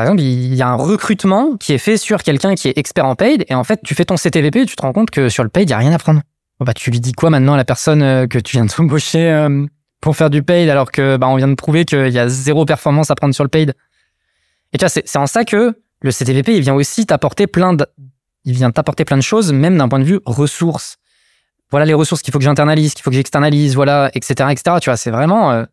Par 0.00 0.06
exemple, 0.06 0.22
il 0.22 0.54
y 0.54 0.62
a 0.62 0.68
un 0.68 0.76
recrutement 0.76 1.58
qui 1.58 1.74
est 1.74 1.78
fait 1.78 1.98
sur 1.98 2.22
quelqu'un 2.22 2.54
qui 2.54 2.68
est 2.68 2.78
expert 2.78 3.04
en 3.04 3.16
paid, 3.16 3.44
et 3.50 3.54
en 3.54 3.64
fait, 3.64 3.80
tu 3.84 3.94
fais 3.94 4.06
ton 4.06 4.16
CTVP 4.16 4.62
et 4.62 4.64
tu 4.64 4.74
te 4.74 4.80
rends 4.80 4.94
compte 4.94 5.10
que 5.10 5.28
sur 5.28 5.42
le 5.42 5.50
paid, 5.50 5.68
il 5.68 5.72
y 5.72 5.74
a 5.74 5.76
rien 5.76 5.92
à 5.92 5.98
prendre. 5.98 6.22
Bon, 6.58 6.64
bah, 6.64 6.72
tu 6.72 6.90
lui 6.90 7.00
dis 7.00 7.12
quoi 7.12 7.28
maintenant 7.28 7.52
à 7.52 7.58
la 7.58 7.66
personne 7.66 8.00
euh, 8.00 8.26
que 8.26 8.38
tu 8.38 8.56
viens 8.56 8.64
de 8.64 8.70
t'embaucher 8.70 9.30
euh, 9.30 9.66
pour 10.00 10.16
faire 10.16 10.30
du 10.30 10.42
paid, 10.42 10.70
alors 10.70 10.90
que 10.90 11.18
bah, 11.18 11.28
on 11.28 11.36
vient 11.36 11.48
de 11.48 11.54
prouver 11.54 11.84
qu'il 11.84 12.08
y 12.08 12.18
a 12.18 12.30
zéro 12.30 12.64
performance 12.64 13.10
à 13.10 13.14
prendre 13.14 13.34
sur 13.34 13.44
le 13.44 13.50
paid? 13.50 13.74
Et 14.72 14.78
tu 14.78 14.86
vois, 14.86 14.88
c'est 14.88 15.18
en 15.18 15.26
ça 15.26 15.44
que 15.44 15.76
le 16.00 16.10
CTVP, 16.10 16.56
il 16.56 16.62
vient 16.62 16.72
aussi 16.72 17.04
t'apporter 17.04 17.46
plein 17.46 17.74
de, 17.74 17.84
il 18.46 18.54
vient 18.54 18.70
t'apporter 18.70 19.04
plein 19.04 19.18
de 19.18 19.22
choses, 19.22 19.52
même 19.52 19.76
d'un 19.76 19.90
point 19.90 19.98
de 19.98 20.04
vue 20.04 20.20
ressources. 20.24 20.96
Voilà 21.70 21.84
les 21.84 21.92
ressources 21.92 22.22
qu'il 22.22 22.32
faut 22.32 22.38
que 22.38 22.44
j'internalise, 22.46 22.94
qu'il 22.94 23.02
faut 23.02 23.10
que 23.10 23.16
j'externalise, 23.16 23.74
voilà, 23.74 24.10
etc., 24.14 24.48
etc. 24.50 24.78
Tu 24.80 24.88
vois, 24.88 24.96
c'est 24.96 25.10
vraiment 25.10 25.52
euh, 25.52 25.64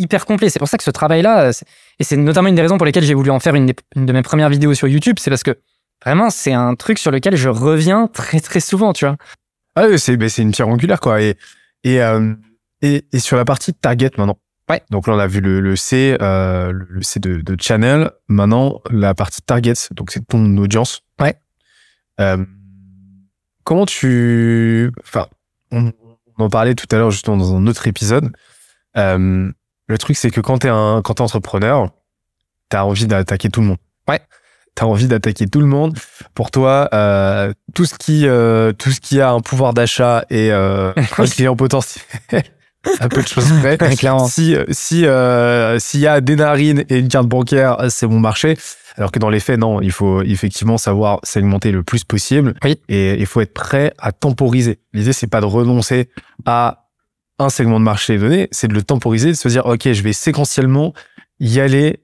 hyper 0.00 0.26
complet. 0.26 0.48
C'est 0.50 0.58
pour 0.58 0.68
ça 0.68 0.76
que 0.78 0.84
ce 0.84 0.90
travail-là, 0.90 1.50
et 1.98 2.04
c'est 2.04 2.16
notamment 2.16 2.48
une 2.48 2.54
des 2.54 2.62
raisons 2.62 2.78
pour 2.78 2.86
lesquelles 2.86 3.04
j'ai 3.04 3.14
voulu 3.14 3.30
en 3.30 3.40
faire 3.40 3.54
une, 3.54 3.66
des- 3.66 3.76
une 3.96 4.06
de 4.06 4.12
mes 4.12 4.22
premières 4.22 4.48
vidéos 4.48 4.74
sur 4.74 4.88
YouTube, 4.88 5.16
c'est 5.20 5.30
parce 5.30 5.42
que 5.42 5.58
vraiment, 6.04 6.30
c'est 6.30 6.52
un 6.52 6.74
truc 6.74 6.98
sur 6.98 7.10
lequel 7.10 7.36
je 7.36 7.48
reviens 7.48 8.08
très 8.08 8.40
très 8.40 8.60
souvent, 8.60 8.92
tu 8.92 9.04
vois. 9.06 9.16
Ah 9.76 9.86
oui, 9.88 9.98
c'est 9.98 10.16
ben, 10.16 10.28
une 10.38 10.50
pierre 10.52 10.68
angulaire 10.68 11.00
quoi. 11.00 11.20
Et 11.22 11.36
et, 11.84 12.02
euh, 12.02 12.34
et 12.82 13.04
et 13.12 13.18
sur 13.20 13.36
la 13.36 13.44
partie 13.44 13.72
target 13.74 14.10
maintenant. 14.18 14.38
Ouais. 14.68 14.82
Donc 14.90 15.06
là 15.06 15.14
on 15.14 15.18
a 15.18 15.26
vu 15.26 15.40
le, 15.40 15.60
le 15.60 15.76
C, 15.76 16.16
euh, 16.20 16.72
le 16.72 16.86
le 16.88 17.02
C 17.02 17.20
de, 17.20 17.40
de 17.40 17.56
channel. 17.60 18.10
Maintenant 18.28 18.80
la 18.90 19.14
partie 19.14 19.42
target, 19.42 19.74
donc 19.92 20.10
c'est 20.10 20.26
ton 20.26 20.56
audience. 20.58 21.02
Ouais. 21.20 21.34
Euh, 22.20 22.44
comment 23.64 23.86
tu, 23.86 24.90
enfin, 25.02 25.26
on, 25.70 25.92
on 26.38 26.44
en 26.44 26.48
parlait 26.48 26.74
tout 26.74 26.86
à 26.90 26.96
l'heure 26.98 27.10
justement 27.10 27.36
dans 27.36 27.54
un 27.54 27.66
autre 27.66 27.86
épisode. 27.86 28.30
Euh, 28.96 29.50
le 29.90 29.98
truc 29.98 30.16
c'est 30.16 30.30
que 30.30 30.40
quand 30.40 30.58
t'es 30.58 30.68
un 30.68 31.02
quand 31.02 31.14
t'es 31.14 31.22
entrepreneur, 31.22 31.90
t'as 32.68 32.84
envie 32.84 33.06
d'attaquer 33.06 33.48
tout 33.48 33.60
le 33.60 33.66
monde. 33.66 33.78
Ouais. 34.08 34.20
T'as 34.76 34.86
envie 34.86 35.08
d'attaquer 35.08 35.48
tout 35.48 35.60
le 35.60 35.66
monde. 35.66 35.98
Pour 36.34 36.52
toi, 36.52 36.88
euh, 36.94 37.52
tout 37.74 37.84
ce 37.84 37.96
qui 37.96 38.26
euh, 38.26 38.72
tout 38.72 38.92
ce 38.92 39.00
qui 39.00 39.20
a 39.20 39.32
un 39.32 39.40
pouvoir 39.40 39.74
d'achat 39.74 40.24
et 40.30 40.52
euh, 40.52 40.92
un 41.18 41.26
client 41.26 41.56
potentiel, 41.56 42.04
un 43.00 43.08
peu 43.08 43.20
de 43.20 43.26
choses 43.26 43.52
près. 43.60 43.76
Clairement. 43.96 44.28
Si 44.28 44.56
si 44.70 45.06
euh, 45.06 45.80
s'il 45.80 46.00
y 46.00 46.06
a 46.06 46.20
des 46.20 46.36
narines 46.36 46.84
et 46.88 46.98
une 46.98 47.08
carte 47.08 47.26
bancaire, 47.26 47.86
c'est 47.88 48.06
mon 48.06 48.20
marché. 48.20 48.56
Alors 48.96 49.10
que 49.10 49.18
dans 49.18 49.30
les 49.30 49.40
faits, 49.40 49.58
non, 49.58 49.80
il 49.80 49.92
faut 49.92 50.22
effectivement 50.22 50.78
savoir 50.78 51.20
segmenter 51.24 51.72
le 51.72 51.82
plus 51.82 52.04
possible. 52.04 52.54
Oui. 52.64 52.80
Et 52.88 53.18
il 53.18 53.26
faut 53.26 53.40
être 53.40 53.54
prêt 53.54 53.92
à 53.98 54.12
temporiser. 54.12 54.78
L'idée, 54.92 55.12
c'est 55.12 55.28
pas 55.28 55.40
de 55.40 55.46
renoncer 55.46 56.10
à 56.44 56.79
un 57.40 57.48
segment 57.48 57.80
de 57.80 57.84
marché 57.84 58.18
donné, 58.18 58.48
c'est 58.52 58.68
de 58.68 58.74
le 58.74 58.82
temporiser, 58.82 59.30
de 59.30 59.36
se 59.36 59.48
dire, 59.48 59.66
OK, 59.66 59.90
je 59.90 60.02
vais 60.02 60.12
séquentiellement 60.12 60.92
y 61.40 61.58
aller 61.58 62.00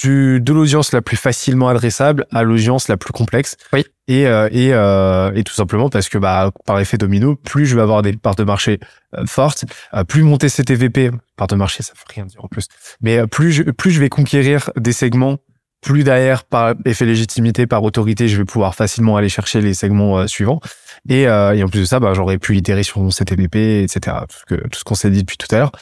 du, 0.00 0.40
de 0.40 0.52
l'audience 0.52 0.92
la 0.92 1.02
plus 1.02 1.16
facilement 1.16 1.68
adressable 1.68 2.26
à 2.30 2.42
l'audience 2.42 2.88
la 2.88 2.96
plus 2.96 3.12
complexe. 3.12 3.56
Oui. 3.72 3.84
Et, 4.08 4.26
euh, 4.26 4.48
et, 4.50 4.72
euh, 4.72 5.32
et 5.34 5.44
tout 5.44 5.52
simplement 5.54 5.88
parce 5.88 6.08
que 6.08 6.18
bah, 6.18 6.50
par 6.66 6.80
effet 6.80 6.98
domino, 6.98 7.36
plus 7.36 7.66
je 7.66 7.76
vais 7.76 7.82
avoir 7.82 8.02
des 8.02 8.12
parts 8.14 8.34
de 8.34 8.44
marché 8.44 8.80
euh, 9.16 9.24
fortes, 9.26 9.64
euh, 9.94 10.04
plus 10.04 10.22
mon 10.22 10.36
TCTVP, 10.38 11.10
part 11.36 11.46
de 11.46 11.54
marché, 11.54 11.82
ça 11.82 11.92
veut 11.94 12.12
rien 12.12 12.26
dire 12.26 12.44
en 12.44 12.48
plus, 12.48 12.66
mais 13.00 13.18
euh, 13.18 13.26
plus 13.26 13.52
je, 13.52 13.62
plus 13.62 13.92
je 13.92 14.00
vais 14.00 14.08
conquérir 14.08 14.70
des 14.76 14.92
segments, 14.92 15.38
plus 15.82 16.04
derrière, 16.04 16.44
par 16.44 16.74
effet 16.86 17.04
légitimité, 17.04 17.66
par 17.66 17.82
autorité, 17.82 18.28
je 18.28 18.38
vais 18.38 18.44
pouvoir 18.44 18.74
facilement 18.74 19.16
aller 19.16 19.28
chercher 19.28 19.60
les 19.60 19.74
segments 19.74 20.18
euh, 20.20 20.26
suivants. 20.28 20.60
Et, 21.08 21.26
euh, 21.26 21.52
et 21.54 21.62
en 21.62 21.68
plus 21.68 21.80
de 21.80 21.84
ça, 21.84 21.98
bah, 22.00 22.12
j'aurais 22.14 22.38
pu 22.38 22.56
itérer 22.56 22.84
sur 22.84 23.00
mon 23.00 23.10
CTVP, 23.10 23.82
etc. 23.82 24.16
Tout 24.28 24.36
ce 24.38 24.44
que- 24.54 24.68
tout 24.68 24.78
ce 24.78 24.84
qu'on 24.84 24.94
s'est 24.94 25.10
dit 25.10 25.20
depuis 25.22 25.36
tout 25.36 25.52
à 25.54 25.58
l'heure. 25.58 25.72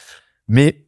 Mais 0.47 0.85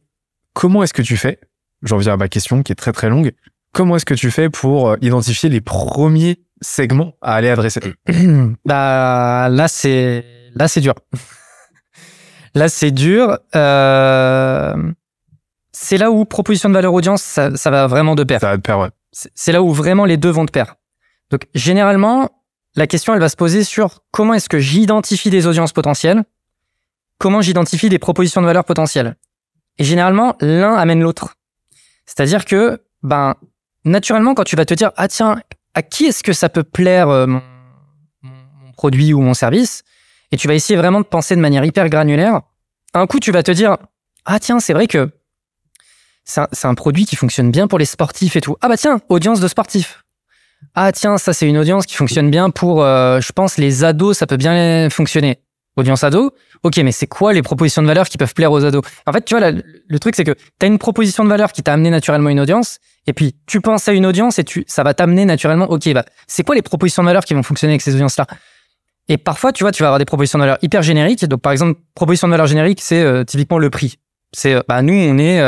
comment 0.52 0.82
est-ce 0.82 0.92
que 0.92 1.02
tu 1.02 1.16
fais 1.16 1.38
J'en 1.82 1.96
viens 1.98 2.14
à 2.14 2.16
ma 2.16 2.28
question 2.28 2.62
qui 2.62 2.72
est 2.72 2.76
très 2.76 2.92
très 2.92 3.08
longue. 3.08 3.32
Comment 3.72 3.96
est-ce 3.96 4.04
que 4.04 4.14
tu 4.14 4.30
fais 4.30 4.50
pour 4.50 4.90
euh, 4.90 4.96
identifier 5.00 5.48
les 5.48 5.60
premiers 5.60 6.40
segments 6.60 7.14
à 7.22 7.34
aller 7.34 7.50
adresser? 7.50 7.80
Bah 8.64 9.48
là 9.50 9.68
c'est 9.68 10.24
là 10.54 10.66
c'est 10.68 10.80
dur. 10.80 10.94
là 12.54 12.68
c'est 12.68 12.90
dur. 12.90 13.38
Euh, 13.54 14.74
c'est 15.72 15.98
là 15.98 16.10
où 16.10 16.24
proposition 16.24 16.68
de 16.68 16.74
valeur 16.74 16.94
audience 16.94 17.22
ça, 17.22 17.56
ça 17.56 17.70
va 17.70 17.86
vraiment 17.86 18.14
de 18.14 18.24
pair. 18.24 18.40
Ça 18.40 18.50
va 18.50 18.56
te 18.56 18.62
perdre. 18.62 18.84
ouais. 18.84 18.90
C'est 19.34 19.52
là 19.52 19.62
où 19.62 19.72
vraiment 19.72 20.04
les 20.04 20.16
deux 20.16 20.30
vont 20.30 20.44
de 20.44 20.50
pair. 20.50 20.74
Donc 21.30 21.46
généralement 21.54 22.30
la 22.76 22.86
question 22.86 23.14
elle 23.14 23.20
va 23.20 23.28
se 23.28 23.36
poser 23.36 23.62
sur 23.64 24.00
comment 24.10 24.34
est-ce 24.34 24.48
que 24.48 24.58
j'identifie 24.58 25.30
des 25.30 25.46
audiences 25.46 25.72
potentielles, 25.72 26.24
comment 27.18 27.40
j'identifie 27.40 27.88
des 27.88 27.98
propositions 28.00 28.40
de 28.42 28.46
valeur 28.46 28.64
potentielles. 28.64 29.16
Et 29.78 29.84
généralement 29.84 30.36
l'un 30.40 30.74
amène 30.74 31.00
l'autre. 31.00 31.36
C'est-à-dire 32.06 32.44
que 32.44 32.82
ben 33.02 33.34
naturellement 33.84 34.34
quand 34.34 34.44
tu 34.44 34.56
vas 34.56 34.64
te 34.64 34.74
dire 34.74 34.90
ah 34.96 35.08
tiens 35.08 35.40
à 35.74 35.82
qui 35.82 36.06
est-ce 36.06 36.22
que 36.24 36.32
ça 36.32 36.48
peut 36.48 36.64
plaire 36.64 37.08
euh, 37.08 37.26
mon- 37.26 37.42
mon 38.22 38.72
produit 38.72 39.12
ou 39.14 39.20
mon 39.20 39.34
service 39.34 39.82
et 40.32 40.36
tu 40.36 40.48
vas 40.48 40.54
essayer 40.54 40.76
vraiment 40.76 41.00
de 41.00 41.06
penser 41.06 41.36
de 41.36 41.40
manière 41.40 41.64
hyper 41.64 41.88
granulaire. 41.88 42.40
Un 42.94 43.06
coup, 43.06 43.20
tu 43.20 43.30
vas 43.30 43.42
te 43.44 43.50
dire 43.52 43.76
ah 44.24 44.40
tiens, 44.40 44.58
c'est 44.58 44.72
vrai 44.72 44.86
que 44.88 45.10
c'est 46.24 46.66
un, 46.66 46.74
produit 46.74 47.04
qui 47.04 47.16
fonctionne 47.16 47.50
bien 47.50 47.66
pour 47.66 47.78
les 47.78 47.84
sportifs 47.84 48.36
et 48.36 48.40
tout. 48.40 48.56
Ah 48.60 48.68
bah 48.68 48.76
tiens, 48.76 49.00
audience 49.08 49.40
de 49.40 49.48
sportifs. 49.48 50.02
Ah 50.74 50.90
tiens, 50.92 51.18
ça 51.18 51.32
c'est 51.32 51.46
une 51.46 51.58
audience 51.58 51.86
qui 51.86 51.94
fonctionne 51.94 52.30
bien 52.30 52.50
pour, 52.50 52.82
euh, 52.82 53.20
je 53.20 53.32
pense, 53.32 53.58
les 53.58 53.84
ados, 53.84 54.16
ça 54.16 54.26
peut 54.26 54.36
bien 54.36 54.88
fonctionner. 54.90 55.40
Audience 55.76 56.04
ado, 56.04 56.32
ok, 56.62 56.76
mais 56.78 56.92
c'est 56.92 57.08
quoi 57.08 57.32
les 57.32 57.42
propositions 57.42 57.82
de 57.82 57.88
valeur 57.88 58.08
qui 58.08 58.16
peuvent 58.16 58.32
plaire 58.32 58.52
aux 58.52 58.64
ados? 58.64 58.82
En 59.06 59.12
fait, 59.12 59.24
tu 59.24 59.36
vois, 59.36 59.50
le 59.50 59.98
truc 59.98 60.14
c'est 60.14 60.24
que 60.24 60.32
tu 60.32 60.40
as 60.62 60.66
une 60.66 60.78
proposition 60.78 61.24
de 61.24 61.28
valeur 61.28 61.52
qui 61.52 61.64
t'a 61.64 61.72
amené 61.72 61.90
naturellement 61.90 62.30
une 62.30 62.38
audience, 62.38 62.78
et 63.08 63.12
puis 63.12 63.34
tu 63.46 63.60
penses 63.60 63.88
à 63.88 63.92
une 63.92 64.06
audience 64.06 64.38
et 64.38 64.44
tu, 64.44 64.64
ça 64.68 64.84
va 64.84 64.94
t'amener 64.94 65.24
naturellement, 65.24 65.68
ok, 65.68 65.92
bah 65.92 66.04
c'est 66.28 66.44
quoi 66.44 66.54
les 66.54 66.62
propositions 66.62 67.02
de 67.02 67.08
valeur 67.08 67.24
qui 67.24 67.34
vont 67.34 67.42
fonctionner 67.42 67.72
avec 67.72 67.82
ces 67.82 67.94
audiences-là? 67.94 68.26
Et 69.08 69.18
parfois, 69.18 69.52
tu 69.52 69.64
vois, 69.64 69.72
tu 69.72 69.82
vas 69.82 69.88
avoir 69.88 69.98
des 69.98 70.04
propositions 70.04 70.38
de 70.38 70.44
valeur 70.44 70.58
hyper 70.62 70.82
génériques. 70.82 71.24
Donc, 71.26 71.42
par 71.42 71.52
exemple, 71.52 71.78
proposition 71.94 72.26
de 72.26 72.30
valeur 72.30 72.46
générique, 72.46 72.80
c'est 72.80 73.02
euh, 73.02 73.22
typiquement 73.24 73.58
le 73.58 73.68
prix. 73.68 73.98
C'est, 74.32 74.54
euh, 74.54 74.62
bah 74.66 74.80
nous, 74.80 74.94
on 74.94 75.18
est 75.18 75.42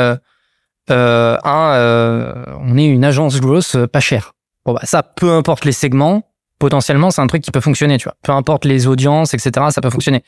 euh, 0.89 1.37
euh, 1.45 2.43
on 2.61 2.77
est 2.77 2.85
une 2.85 3.03
agence 3.03 3.39
grosse 3.39 3.75
euh, 3.75 3.87
pas 3.87 3.99
chère. 3.99 4.33
Bon 4.65 4.73
bah 4.73 4.81
ça, 4.83 5.03
peu 5.03 5.31
importe 5.31 5.65
les 5.65 5.71
segments, 5.71 6.23
potentiellement 6.59 7.11
c'est 7.11 7.21
un 7.21 7.27
truc 7.27 7.41
qui 7.41 7.51
peut 7.51 7.61
fonctionner, 7.61 7.97
tu 7.97 8.05
vois. 8.05 8.15
Peu 8.23 8.31
importe 8.31 8.65
les 8.65 8.87
audiences, 8.87 9.33
etc. 9.33 9.51
Ça 9.69 9.81
peut 9.81 9.89
fonctionner. 9.89 10.23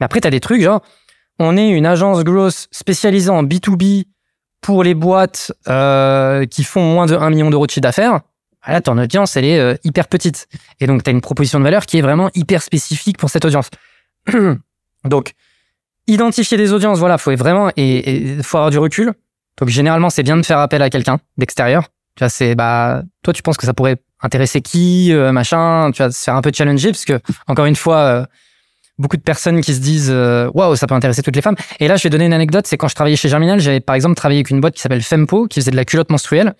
Mais 0.00 0.04
après, 0.04 0.20
t'as 0.20 0.30
des 0.30 0.40
trucs 0.40 0.62
genre, 0.62 0.80
on 1.38 1.56
est 1.56 1.68
une 1.68 1.86
agence 1.86 2.22
grosse 2.24 2.68
spécialisée 2.70 3.30
en 3.30 3.42
B2B 3.42 4.04
pour 4.60 4.82
les 4.82 4.94
boîtes 4.94 5.52
euh, 5.68 6.46
qui 6.46 6.64
font 6.64 6.82
moins 6.82 7.06
de 7.06 7.14
1 7.14 7.30
million 7.30 7.50
d'euros 7.50 7.66
de 7.66 7.70
chiffre 7.70 7.82
d'affaires. 7.82 8.20
Ah, 8.62 8.72
Là, 8.72 8.80
ton 8.80 8.96
audience, 8.96 9.36
elle 9.36 9.44
est 9.44 9.58
euh, 9.58 9.74
hyper 9.84 10.08
petite. 10.08 10.48
Et 10.80 10.86
donc, 10.86 11.02
tu 11.02 11.10
as 11.10 11.12
une 11.12 11.20
proposition 11.20 11.58
de 11.58 11.64
valeur 11.64 11.84
qui 11.84 11.98
est 11.98 12.02
vraiment 12.02 12.30
hyper 12.34 12.62
spécifique 12.62 13.18
pour 13.18 13.28
cette 13.28 13.44
audience. 13.44 13.68
donc, 15.04 15.32
identifier 16.06 16.56
des 16.56 16.72
audiences, 16.72 16.98
voilà, 16.98 17.18
faut 17.18 17.34
vraiment, 17.36 17.70
et 17.76 18.36
il 18.36 18.42
faut 18.42 18.56
avoir 18.56 18.70
du 18.70 18.78
recul. 18.78 19.12
Donc, 19.60 19.68
généralement, 19.68 20.10
c'est 20.10 20.22
bien 20.22 20.36
de 20.36 20.42
faire 20.42 20.58
appel 20.58 20.82
à 20.82 20.90
quelqu'un 20.90 21.18
d'extérieur. 21.36 21.84
Tu 22.16 22.20
vois, 22.20 22.28
c'est, 22.28 22.54
bah, 22.54 23.02
toi, 23.22 23.32
tu 23.32 23.42
penses 23.42 23.56
que 23.56 23.66
ça 23.66 23.74
pourrait 23.74 23.96
intéresser 24.20 24.60
qui, 24.60 25.12
euh, 25.12 25.32
machin, 25.32 25.90
tu 25.92 26.02
vas 26.02 26.10
se 26.10 26.22
faire 26.22 26.34
un 26.34 26.42
peu 26.42 26.50
challenger, 26.54 26.90
parce 26.90 27.04
que, 27.04 27.20
encore 27.46 27.66
une 27.66 27.76
fois, 27.76 27.98
euh, 27.98 28.24
beaucoup 28.98 29.16
de 29.16 29.22
personnes 29.22 29.60
qui 29.60 29.74
se 29.74 29.80
disent, 29.80 30.10
euh, 30.12 30.50
waouh, 30.54 30.76
ça 30.76 30.86
peut 30.86 30.94
intéresser 30.94 31.22
toutes 31.22 31.36
les 31.36 31.42
femmes. 31.42 31.56
Et 31.80 31.88
là, 31.88 31.96
je 31.96 32.02
vais 32.04 32.10
donner 32.10 32.26
une 32.26 32.32
anecdote, 32.32 32.66
c'est 32.66 32.76
quand 32.76 32.88
je 32.88 32.94
travaillais 32.94 33.16
chez 33.16 33.28
Germinal, 33.28 33.60
j'avais, 33.60 33.80
par 33.80 33.94
exemple, 33.94 34.14
travaillé 34.14 34.38
avec 34.38 34.50
une 34.50 34.60
boîte 34.60 34.74
qui 34.74 34.80
s'appelle 34.80 35.02
Fempo, 35.02 35.46
qui 35.46 35.60
faisait 35.60 35.70
de 35.70 35.76
la 35.76 35.84
culotte 35.84 36.10
menstruelle. 36.10 36.54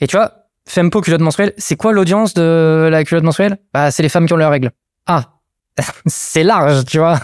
Et 0.00 0.06
tu 0.06 0.16
vois, 0.16 0.42
Fempo, 0.68 1.00
culotte 1.00 1.20
menstruelle, 1.20 1.52
c'est 1.58 1.76
quoi 1.76 1.92
l'audience 1.92 2.34
de 2.34 2.88
la 2.90 3.04
culotte 3.04 3.24
menstruelle? 3.24 3.58
Bah, 3.74 3.90
c'est 3.90 4.02
les 4.02 4.08
femmes 4.08 4.26
qui 4.26 4.32
ont 4.32 4.36
leurs 4.36 4.50
règles. 4.50 4.70
Ah, 5.06 5.32
c'est 6.06 6.44
large, 6.44 6.84
tu 6.84 6.98
vois. 6.98 7.20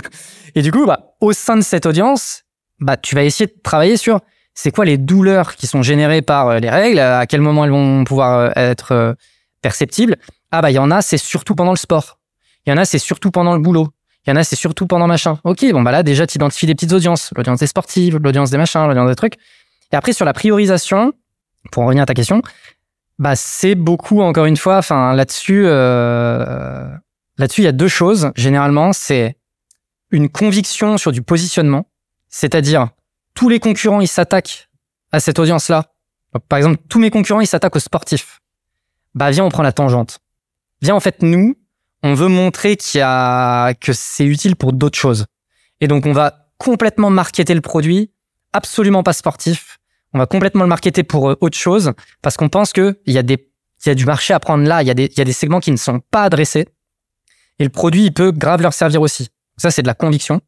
Et 0.54 0.62
du 0.62 0.70
coup, 0.70 0.86
bah, 0.86 1.14
au 1.20 1.32
sein 1.32 1.56
de 1.56 1.62
cette 1.62 1.86
audience, 1.86 2.42
bah, 2.80 2.96
tu 2.96 3.14
vas 3.14 3.24
essayer 3.24 3.46
de 3.46 3.54
travailler 3.62 3.96
sur 3.96 4.20
c'est 4.54 4.70
quoi 4.70 4.84
les 4.84 4.98
douleurs 4.98 5.56
qui 5.56 5.66
sont 5.66 5.82
générées 5.82 6.22
par 6.22 6.48
euh, 6.48 6.58
les 6.58 6.70
règles, 6.70 7.00
à 7.00 7.26
quel 7.26 7.40
moment 7.40 7.64
elles 7.64 7.70
vont 7.70 8.04
pouvoir 8.04 8.38
euh, 8.38 8.50
être 8.56 8.92
euh, 8.92 9.14
perceptibles, 9.62 10.16
Ah 10.50 10.62
bah 10.62 10.70
il 10.70 10.74
y 10.74 10.78
en 10.78 10.90
a, 10.90 11.02
c'est 11.02 11.18
surtout 11.18 11.54
pendant 11.54 11.72
le 11.72 11.76
sport. 11.76 12.18
Il 12.66 12.70
y 12.70 12.72
en 12.72 12.76
a, 12.76 12.84
c'est 12.84 12.98
surtout 12.98 13.30
pendant 13.30 13.54
le 13.54 13.60
boulot. 13.60 13.88
Il 14.26 14.30
y 14.30 14.32
en 14.32 14.36
a, 14.36 14.44
c'est 14.44 14.56
surtout 14.56 14.86
pendant 14.86 15.06
machin. 15.06 15.38
Ok, 15.44 15.66
bon 15.72 15.82
bah 15.82 15.92
là 15.92 16.02
déjà 16.02 16.26
tu 16.26 16.36
identifies 16.36 16.66
des 16.66 16.74
petites 16.74 16.92
audiences, 16.92 17.30
l'audience 17.36 17.58
des 17.58 17.66
sportives, 17.66 18.16
l'audience 18.16 18.50
des 18.50 18.56
machins, 18.56 18.86
l'audience 18.86 19.10
des 19.10 19.16
trucs. 19.16 19.34
Et 19.92 19.96
après 19.96 20.12
sur 20.12 20.24
la 20.24 20.32
priorisation, 20.32 21.12
pour 21.70 21.82
en 21.82 21.86
revenir 21.86 22.04
à 22.04 22.06
ta 22.06 22.14
question, 22.14 22.40
bah 23.18 23.36
c'est 23.36 23.74
beaucoup 23.74 24.22
encore 24.22 24.46
une 24.46 24.56
fois. 24.56 24.78
Enfin 24.78 25.14
là-dessus, 25.14 25.64
euh, 25.66 26.86
là-dessus 27.36 27.62
il 27.62 27.64
y 27.64 27.68
a 27.68 27.72
deux 27.72 27.88
choses. 27.88 28.30
Généralement, 28.34 28.92
c'est 28.92 29.36
une 30.10 30.28
conviction 30.30 30.96
sur 30.96 31.12
du 31.12 31.20
positionnement, 31.20 31.86
c'est-à-dire 32.30 32.88
tous 33.34 33.48
les 33.48 33.60
concurrents 33.60 34.00
ils 34.00 34.08
s'attaquent 34.08 34.68
à 35.12 35.20
cette 35.20 35.38
audience-là. 35.38 35.92
Par 36.48 36.56
exemple, 36.56 36.78
tous 36.88 36.98
mes 36.98 37.10
concurrents 37.10 37.40
ils 37.40 37.46
s'attaquent 37.46 37.76
aux 37.76 37.80
sportifs. 37.80 38.40
Bah 39.14 39.30
viens, 39.30 39.44
on 39.44 39.50
prend 39.50 39.62
la 39.62 39.72
tangente. 39.72 40.18
Viens 40.82 40.94
en 40.94 41.00
fait 41.00 41.22
nous, 41.22 41.56
on 42.02 42.14
veut 42.14 42.28
montrer 42.28 42.76
qu'il 42.76 42.98
y 42.98 43.02
a 43.02 43.74
que 43.74 43.92
c'est 43.92 44.26
utile 44.26 44.56
pour 44.56 44.72
d'autres 44.72 44.98
choses. 44.98 45.26
Et 45.80 45.88
donc 45.88 46.06
on 46.06 46.12
va 46.12 46.48
complètement 46.58 47.10
marketer 47.10 47.54
le 47.54 47.60
produit, 47.60 48.10
absolument 48.52 49.02
pas 49.02 49.12
sportif. 49.12 49.78
On 50.12 50.18
va 50.18 50.26
complètement 50.26 50.62
le 50.62 50.68
marketer 50.68 51.02
pour 51.02 51.30
euh, 51.30 51.36
autre 51.40 51.58
chose 51.58 51.92
parce 52.22 52.36
qu'on 52.36 52.48
pense 52.48 52.72
que 52.72 53.00
il 53.06 53.12
y 53.12 53.18
a 53.18 53.22
des 53.22 53.50
il 53.84 53.88
y 53.88 53.92
a 53.92 53.94
du 53.94 54.06
marché 54.06 54.32
à 54.32 54.40
prendre 54.40 54.64
là, 54.64 54.82
il 54.82 54.86
y 54.86 54.90
a 54.90 54.94
des 54.94 55.06
il 55.06 55.18
y 55.18 55.20
a 55.20 55.24
des 55.24 55.32
segments 55.32 55.60
qui 55.60 55.70
ne 55.70 55.76
sont 55.76 56.00
pas 56.00 56.24
adressés 56.24 56.68
et 57.58 57.64
le 57.64 57.70
produit 57.70 58.04
il 58.04 58.12
peut 58.12 58.32
grave 58.32 58.62
leur 58.62 58.72
servir 58.72 59.02
aussi. 59.02 59.28
Ça 59.56 59.70
c'est 59.70 59.82
de 59.82 59.86
la 59.86 59.94
conviction. 59.94 60.40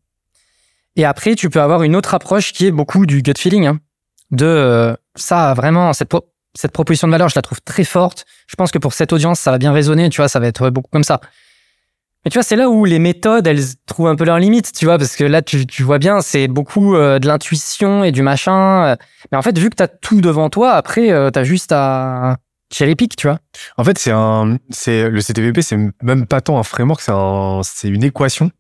Et 0.96 1.04
après 1.04 1.34
tu 1.34 1.50
peux 1.50 1.60
avoir 1.60 1.82
une 1.82 1.94
autre 1.94 2.14
approche 2.14 2.52
qui 2.52 2.66
est 2.66 2.70
beaucoup 2.70 3.06
du 3.06 3.22
gut 3.22 3.34
feeling 3.38 3.66
hein, 3.66 3.78
de 4.30 4.46
euh, 4.46 4.94
ça 5.14 5.54
vraiment 5.54 5.92
cette 5.92 6.10
cette 6.56 6.72
proposition 6.72 7.06
de 7.06 7.12
valeur, 7.12 7.28
je 7.28 7.36
la 7.36 7.42
trouve 7.42 7.60
très 7.60 7.84
forte. 7.84 8.24
Je 8.48 8.56
pense 8.56 8.70
que 8.70 8.78
pour 8.78 8.94
cette 8.94 9.12
audience, 9.12 9.38
ça 9.38 9.50
va 9.50 9.58
bien 9.58 9.72
résonner, 9.72 10.08
tu 10.08 10.20
vois, 10.20 10.28
ça 10.28 10.40
va 10.40 10.46
être 10.46 10.70
beaucoup 10.70 10.88
comme 10.90 11.04
ça. 11.04 11.20
Mais 12.24 12.30
tu 12.30 12.38
vois, 12.38 12.42
c'est 12.42 12.56
là 12.56 12.68
où 12.68 12.84
les 12.84 12.98
méthodes, 12.98 13.46
elles 13.46 13.62
trouvent 13.86 14.08
un 14.08 14.16
peu 14.16 14.24
leurs 14.24 14.38
limites, 14.40 14.72
tu 14.72 14.86
vois, 14.86 14.98
parce 14.98 15.14
que 15.14 15.22
là, 15.22 15.42
tu, 15.42 15.64
tu 15.66 15.84
vois 15.84 15.98
bien, 15.98 16.20
c'est 16.22 16.48
beaucoup 16.48 16.96
euh, 16.96 17.20
de 17.20 17.28
l'intuition 17.28 18.02
et 18.02 18.10
du 18.10 18.22
machin. 18.22 18.86
euh. 18.86 18.96
Mais 19.30 19.38
en 19.38 19.42
fait, 19.42 19.56
vu 19.56 19.70
que 19.70 19.76
t'as 19.76 19.86
tout 19.86 20.20
devant 20.20 20.50
toi, 20.50 20.72
après, 20.72 21.12
euh, 21.12 21.30
t'as 21.30 21.44
juste 21.44 21.70
à 21.72 22.38
tirer 22.68 22.96
les 22.98 23.08
tu 23.08 23.28
vois. 23.28 23.38
En 23.76 23.84
fait, 23.84 23.96
c'est 23.96 24.10
un, 24.10 24.58
c'est 24.70 25.08
le 25.08 25.20
CTVP, 25.20 25.62
c'est 25.62 25.78
même 26.02 26.26
pas 26.26 26.40
tant 26.40 26.58
un 26.58 26.64
framework, 26.64 27.00
c'est 27.00 27.12
un, 27.12 27.60
c'est 27.62 27.88
une 27.88 28.02
équation. 28.02 28.50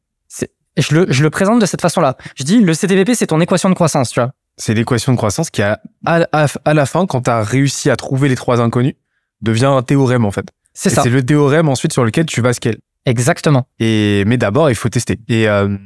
Je 0.76 0.94
le, 0.94 1.06
je 1.10 1.22
le 1.22 1.30
présente 1.30 1.60
de 1.60 1.66
cette 1.66 1.80
façon-là. 1.80 2.16
Je 2.36 2.44
dis, 2.44 2.60
le 2.60 2.74
CTVP, 2.74 3.14
c'est 3.14 3.28
ton 3.28 3.40
équation 3.40 3.68
de 3.70 3.74
croissance, 3.74 4.10
tu 4.10 4.20
vois. 4.20 4.32
C'est 4.58 4.74
l'équation 4.74 5.12
de 5.12 5.16
croissance 5.16 5.50
qui 5.50 5.62
a 5.62 5.80
à, 6.04 6.26
à, 6.32 6.46
à 6.64 6.74
la 6.74 6.86
fin, 6.86 7.06
quand 7.06 7.22
tu 7.22 7.30
as 7.30 7.42
réussi 7.42 7.90
à 7.90 7.96
trouver 7.96 8.28
les 8.28 8.36
trois 8.36 8.60
inconnus, 8.60 8.94
devient 9.42 9.66
un 9.66 9.82
théorème 9.82 10.24
en 10.24 10.30
fait. 10.30 10.46
C'est 10.74 10.90
ça. 10.90 11.02
C'est 11.02 11.10
le 11.10 11.24
théorème 11.24 11.68
ensuite 11.68 11.92
sur 11.92 12.04
lequel 12.04 12.26
tu 12.26 12.40
vas 12.40 12.52
scaler. 12.52 12.78
Exactement. 13.04 13.66
Et 13.78 14.24
mais 14.26 14.36
d'abord, 14.38 14.68
il 14.70 14.74
faut 14.74 14.88
tester. 14.88 15.18
Et 15.28 15.48
euh, 15.48 15.76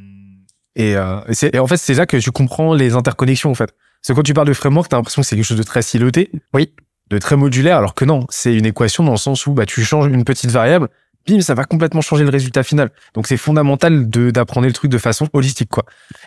et, 0.77 0.97
euh, 0.97 1.21
et 1.53 1.59
en 1.59 1.67
fait, 1.67 1.77
c'est 1.77 1.95
là 1.95 2.07
que 2.07 2.17
tu 2.17 2.31
comprends 2.31 2.75
les 2.75 2.95
interconnexions 2.95 3.51
en 3.51 3.55
fait. 3.55 3.71
Parce 3.73 4.09
que 4.09 4.13
quand 4.15 4.23
tu 4.23 4.35
parles 4.35 4.47
de 4.49 4.53
framework, 4.53 4.89
t'as 4.89 4.97
l'impression 4.97 5.23
que 5.23 5.29
c'est 5.29 5.37
quelque 5.37 5.45
chose 5.45 5.59
de 5.59 5.63
très 5.65 5.83
siloté, 5.83 6.31
Oui. 6.55 6.73
de 7.11 7.19
très 7.19 7.37
modulaire, 7.37 7.77
alors 7.77 7.95
que 7.95 8.05
non, 8.05 8.25
c'est 8.31 8.55
une 8.55 8.67
équation 8.67 9.03
dans 9.05 9.11
le 9.11 9.17
sens 9.19 9.47
où 9.47 9.53
bah 9.53 9.67
tu 9.67 9.85
changes 9.85 10.07
une 10.07 10.25
petite 10.25 10.51
variable, 10.51 10.89
bim, 11.27 11.41
ça 11.41 11.55
va 11.55 11.65
complètement 11.65 12.01
changer 12.01 12.25
le 12.25 12.31
résultat 12.31 12.63
final. 12.63 12.91
Donc 13.15 13.27
c'est 13.27 13.37
fondamental 13.37 14.09
de 14.09 14.31
d'apprendre 14.31 14.67
le 14.67 14.73
truc 14.73 14.91
de 14.91 14.99
façon 14.99 15.29
holistique 15.33 15.71
quoi. 15.71 15.85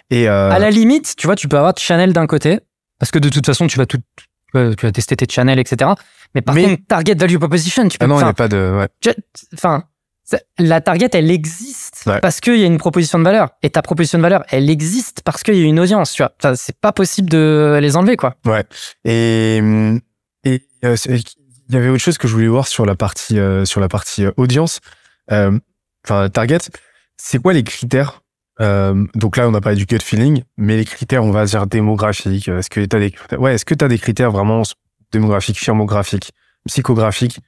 Et 0.10 0.28
euh, 0.30 0.50
À 0.52 0.60
la 0.60 0.70
limite, 0.70 1.16
tu 1.18 1.28
vois, 1.28 1.36
tu 1.36 1.48
peux 1.48 1.58
avoir 1.58 1.74
Channel 1.78 2.14
d'un 2.14 2.28
côté, 2.28 2.60
parce 3.00 3.12
que 3.12 3.20
de 3.20 3.30
toute 3.30 3.46
façon, 3.46 3.68
tu 3.68 3.78
vas 3.78 3.86
tout, 3.86 3.98
tu 4.54 4.60
vas, 4.86 4.92
tester 4.92 5.16
tes 5.16 5.26
channels, 5.30 5.60
etc. 5.60 5.92
Mais 6.36 6.42
par 6.42 6.56
Mais- 6.56 6.64
contre, 6.64 6.82
Target 6.88 7.16
Value 7.16 7.38
Proposition, 7.38 7.88
tu 7.88 7.98
peux 7.98 8.06
ah 8.06 8.08
non, 8.08 8.20
il 8.20 8.24
n'y 8.24 8.30
a 8.30 8.34
pas 8.34 8.48
de 8.48 8.88
ouais. 9.06 9.14
enfin, 9.54 9.84
la 10.58 10.82
target, 10.82 11.10
elle 11.14 11.30
existe 11.32 12.04
Ouais. 12.06 12.20
parce 12.20 12.40
qu'il 12.40 12.58
y 12.58 12.64
a 12.64 12.66
une 12.66 12.78
proposition 12.78 13.20
de 13.20 13.24
valeur. 13.24 13.50
Et 13.62 13.70
ta 13.70 13.82
proposition 13.82 14.18
de 14.18 14.24
valeur, 14.24 14.44
elle 14.50 14.70
existe 14.70 15.22
parce 15.24 15.44
qu'il 15.44 15.56
y 15.56 15.62
a 15.62 15.66
une 15.66 15.80
audience, 15.80 16.14
tu 16.14 16.24
vois. 16.24 16.34
C'est 16.56 16.78
pas 16.80 16.92
possible 16.92 17.30
de 17.30 17.78
les 17.82 17.96
enlever, 17.96 18.16
quoi. 18.18 18.36
Et, 19.06 19.60
hum, 19.62 20.00
et 20.44 20.62
euh, 20.86 20.96
il 21.74 21.78
y 21.78 21.80
avait 21.80 21.90
autre 21.90 22.04
chose 22.04 22.18
que 22.20 22.28
je 22.28 22.34
voulais 22.34 22.48
voir 22.48 22.68
sur 22.68 22.86
la 22.86 22.96
partie 22.96 23.40
euh, 23.40 23.66
sur 23.66 23.82
la 23.82 23.88
partie 23.88 24.26
euh, 24.26 24.32
audience, 24.38 24.80
Euh, 25.32 25.58
enfin 26.06 26.30
target. 26.30 26.60
C'est 27.18 27.42
quoi 27.42 27.54
les 27.54 27.64
critères 27.64 28.22
Euh, 28.62 29.06
Donc 29.16 29.38
là, 29.38 29.48
on 29.50 29.54
a 29.56 29.62
parlé 29.62 29.78
du 29.78 29.86
gut 29.86 29.98
feeling, 30.04 30.44
mais 30.58 30.78
les 30.78 30.86
critères, 30.86 31.24
on 31.24 31.32
va 31.32 31.46
dire 31.46 31.66
démographiques. 31.66 32.48
Est-ce 32.48 32.70
que 32.70 32.86
t'as 32.86 33.00
des 33.00 33.12
ouais, 33.38 33.56
est-ce 33.56 33.66
que 33.66 33.74
t'as 33.74 33.88
des 33.88 33.98
critères 33.98 34.30
vraiment 34.32 34.62
démographiques, 35.12 35.58
firmographiques, 35.58 36.32
psychographiques 36.68 37.40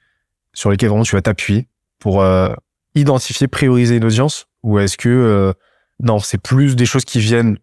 sur 0.52 0.70
lesquels 0.70 0.88
vraiment 0.88 1.04
tu 1.04 1.14
vas 1.14 1.22
t'appuyer 1.22 1.68
pour 2.00 2.22
euh, 2.22 2.52
identifier, 2.96 3.46
prioriser 3.46 3.96
une 3.96 4.04
audience, 4.04 4.46
ou 4.64 4.78
est-ce 4.80 4.96
que 4.96 5.08
euh, 5.08 5.52
non, 6.00 6.18
c'est 6.18 6.38
plus 6.42 6.74
des 6.74 6.86
choses 6.86 7.04
qui 7.04 7.20
viennent 7.20 7.58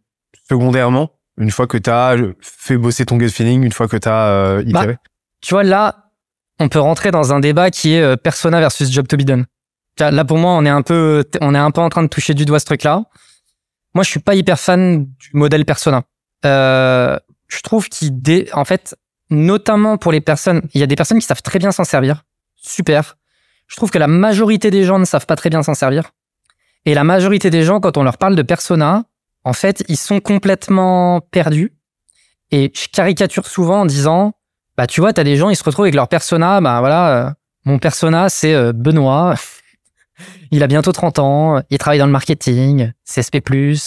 secondairement 0.47 1.11
une 1.37 1.51
fois 1.51 1.67
que 1.67 1.77
tu 1.77 1.89
as 1.89 2.15
fait 2.39 2.77
bosser 2.77 3.05
ton 3.05 3.17
gut 3.17 3.29
feeling, 3.29 3.63
une 3.63 3.71
fois 3.71 3.87
que 3.87 3.97
tu 3.97 4.07
as 4.07 4.61
itéré? 4.65 4.97
Tu 5.41 5.53
vois, 5.53 5.63
là, 5.63 6.02
on 6.59 6.69
peut 6.69 6.79
rentrer 6.79 7.11
dans 7.11 7.33
un 7.33 7.39
débat 7.39 7.71
qui 7.71 7.93
est 7.93 8.01
euh, 8.01 8.15
persona 8.15 8.59
versus 8.59 8.91
job 8.91 9.07
to 9.07 9.17
be 9.17 9.23
done. 9.23 9.45
Là, 9.99 10.25
pour 10.25 10.37
moi, 10.37 10.51
on 10.51 10.65
est 10.65 10.69
un 10.69 10.81
peu, 10.81 11.23
on 11.41 11.53
est 11.53 11.59
un 11.59 11.71
peu 11.71 11.81
en 11.81 11.89
train 11.89 12.03
de 12.03 12.07
toucher 12.07 12.33
du 12.33 12.45
doigt 12.45 12.59
ce 12.59 12.65
truc-là. 12.65 13.03
Moi, 13.93 14.03
je 14.03 14.09
suis 14.09 14.19
pas 14.19 14.33
hyper 14.33 14.59
fan 14.59 15.05
du 15.05 15.29
modèle 15.33 15.65
persona. 15.65 16.03
Euh, 16.45 17.17
je 17.47 17.61
trouve 17.61 17.89
qu'il, 17.89 18.19
dé... 18.19 18.49
en 18.53 18.65
fait, 18.65 18.95
notamment 19.29 19.97
pour 19.97 20.11
les 20.11 20.21
personnes, 20.21 20.63
il 20.73 20.81
y 20.81 20.83
a 20.83 20.87
des 20.87 20.95
personnes 20.95 21.19
qui 21.19 21.25
savent 21.25 21.43
très 21.43 21.59
bien 21.59 21.71
s'en 21.71 21.83
servir. 21.83 22.23
Super. 22.55 23.17
Je 23.67 23.75
trouve 23.75 23.91
que 23.91 23.99
la 23.99 24.07
majorité 24.07 24.71
des 24.71 24.83
gens 24.83 24.97
ne 24.97 25.05
savent 25.05 25.27
pas 25.27 25.35
très 25.35 25.51
bien 25.51 25.61
s'en 25.61 25.75
servir. 25.75 26.11
Et 26.85 26.95
la 26.95 27.03
majorité 27.03 27.49
des 27.49 27.63
gens, 27.63 27.79
quand 27.79 27.97
on 27.97 28.03
leur 28.03 28.17
parle 28.17 28.35
de 28.35 28.41
persona, 28.41 29.03
en 29.43 29.53
fait, 29.53 29.83
ils 29.87 29.97
sont 29.97 30.19
complètement 30.19 31.21
perdus. 31.21 31.73
Et 32.51 32.71
je 32.75 32.87
caricature 32.87 33.47
souvent 33.47 33.81
en 33.81 33.85
disant, 33.85 34.33
bah 34.77 34.87
tu 34.87 35.01
vois, 35.01 35.13
t'as 35.13 35.23
des 35.23 35.37
gens, 35.37 35.49
ils 35.49 35.55
se 35.55 35.63
retrouvent 35.63 35.85
avec 35.85 35.95
leur 35.95 36.07
persona, 36.07 36.59
bah 36.61 36.79
voilà, 36.79 37.27
euh, 37.27 37.31
mon 37.65 37.79
persona 37.79 38.29
c'est 38.29 38.53
euh, 38.53 38.73
Benoît, 38.73 39.35
il 40.51 40.63
a 40.63 40.67
bientôt 40.67 40.91
30 40.91 41.19
ans, 41.19 41.61
il 41.69 41.77
travaille 41.77 41.99
dans 41.99 42.05
le 42.05 42.11
marketing, 42.11 42.91
CSP+, 43.05 43.41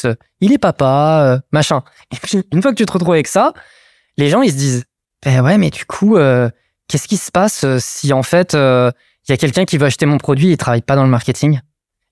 euh, 0.04 0.14
il 0.40 0.52
est 0.52 0.58
papa, 0.58 1.22
euh, 1.24 1.38
machin. 1.52 1.82
Une 2.52 2.62
fois 2.62 2.72
que 2.72 2.76
tu 2.76 2.86
te 2.86 2.92
retrouves 2.92 3.14
avec 3.14 3.26
ça, 3.26 3.52
les 4.16 4.28
gens 4.28 4.42
ils 4.42 4.50
se 4.50 4.56
disent, 4.56 4.84
ben 5.24 5.42
ouais, 5.42 5.58
mais 5.58 5.70
du 5.70 5.84
coup, 5.84 6.16
euh, 6.16 6.50
qu'est-ce 6.88 7.08
qui 7.08 7.16
se 7.16 7.30
passe 7.30 7.64
euh, 7.64 7.78
si 7.80 8.12
en 8.12 8.22
fait 8.22 8.54
il 8.54 9.30
y 9.30 9.32
a 9.32 9.36
quelqu'un 9.36 9.64
qui 9.64 9.76
veut 9.78 9.86
acheter 9.86 10.06
mon 10.06 10.18
produit 10.18 10.48
et 10.48 10.52
il 10.52 10.56
travaille 10.56 10.82
pas 10.82 10.96
dans 10.96 11.04
le 11.04 11.10
marketing? 11.10 11.60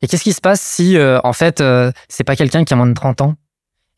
Et 0.02 0.08
qu'est-ce 0.08 0.24
qui 0.24 0.32
se 0.32 0.40
passe 0.40 0.60
si 0.60 0.98
en 0.98 1.32
fait 1.32 1.62
c'est 2.08 2.24
pas 2.24 2.36
quelqu'un 2.36 2.64
qui 2.64 2.74
a 2.74 2.76
moins 2.76 2.86
de 2.86 2.94
30 2.94 3.22
ans? 3.22 3.34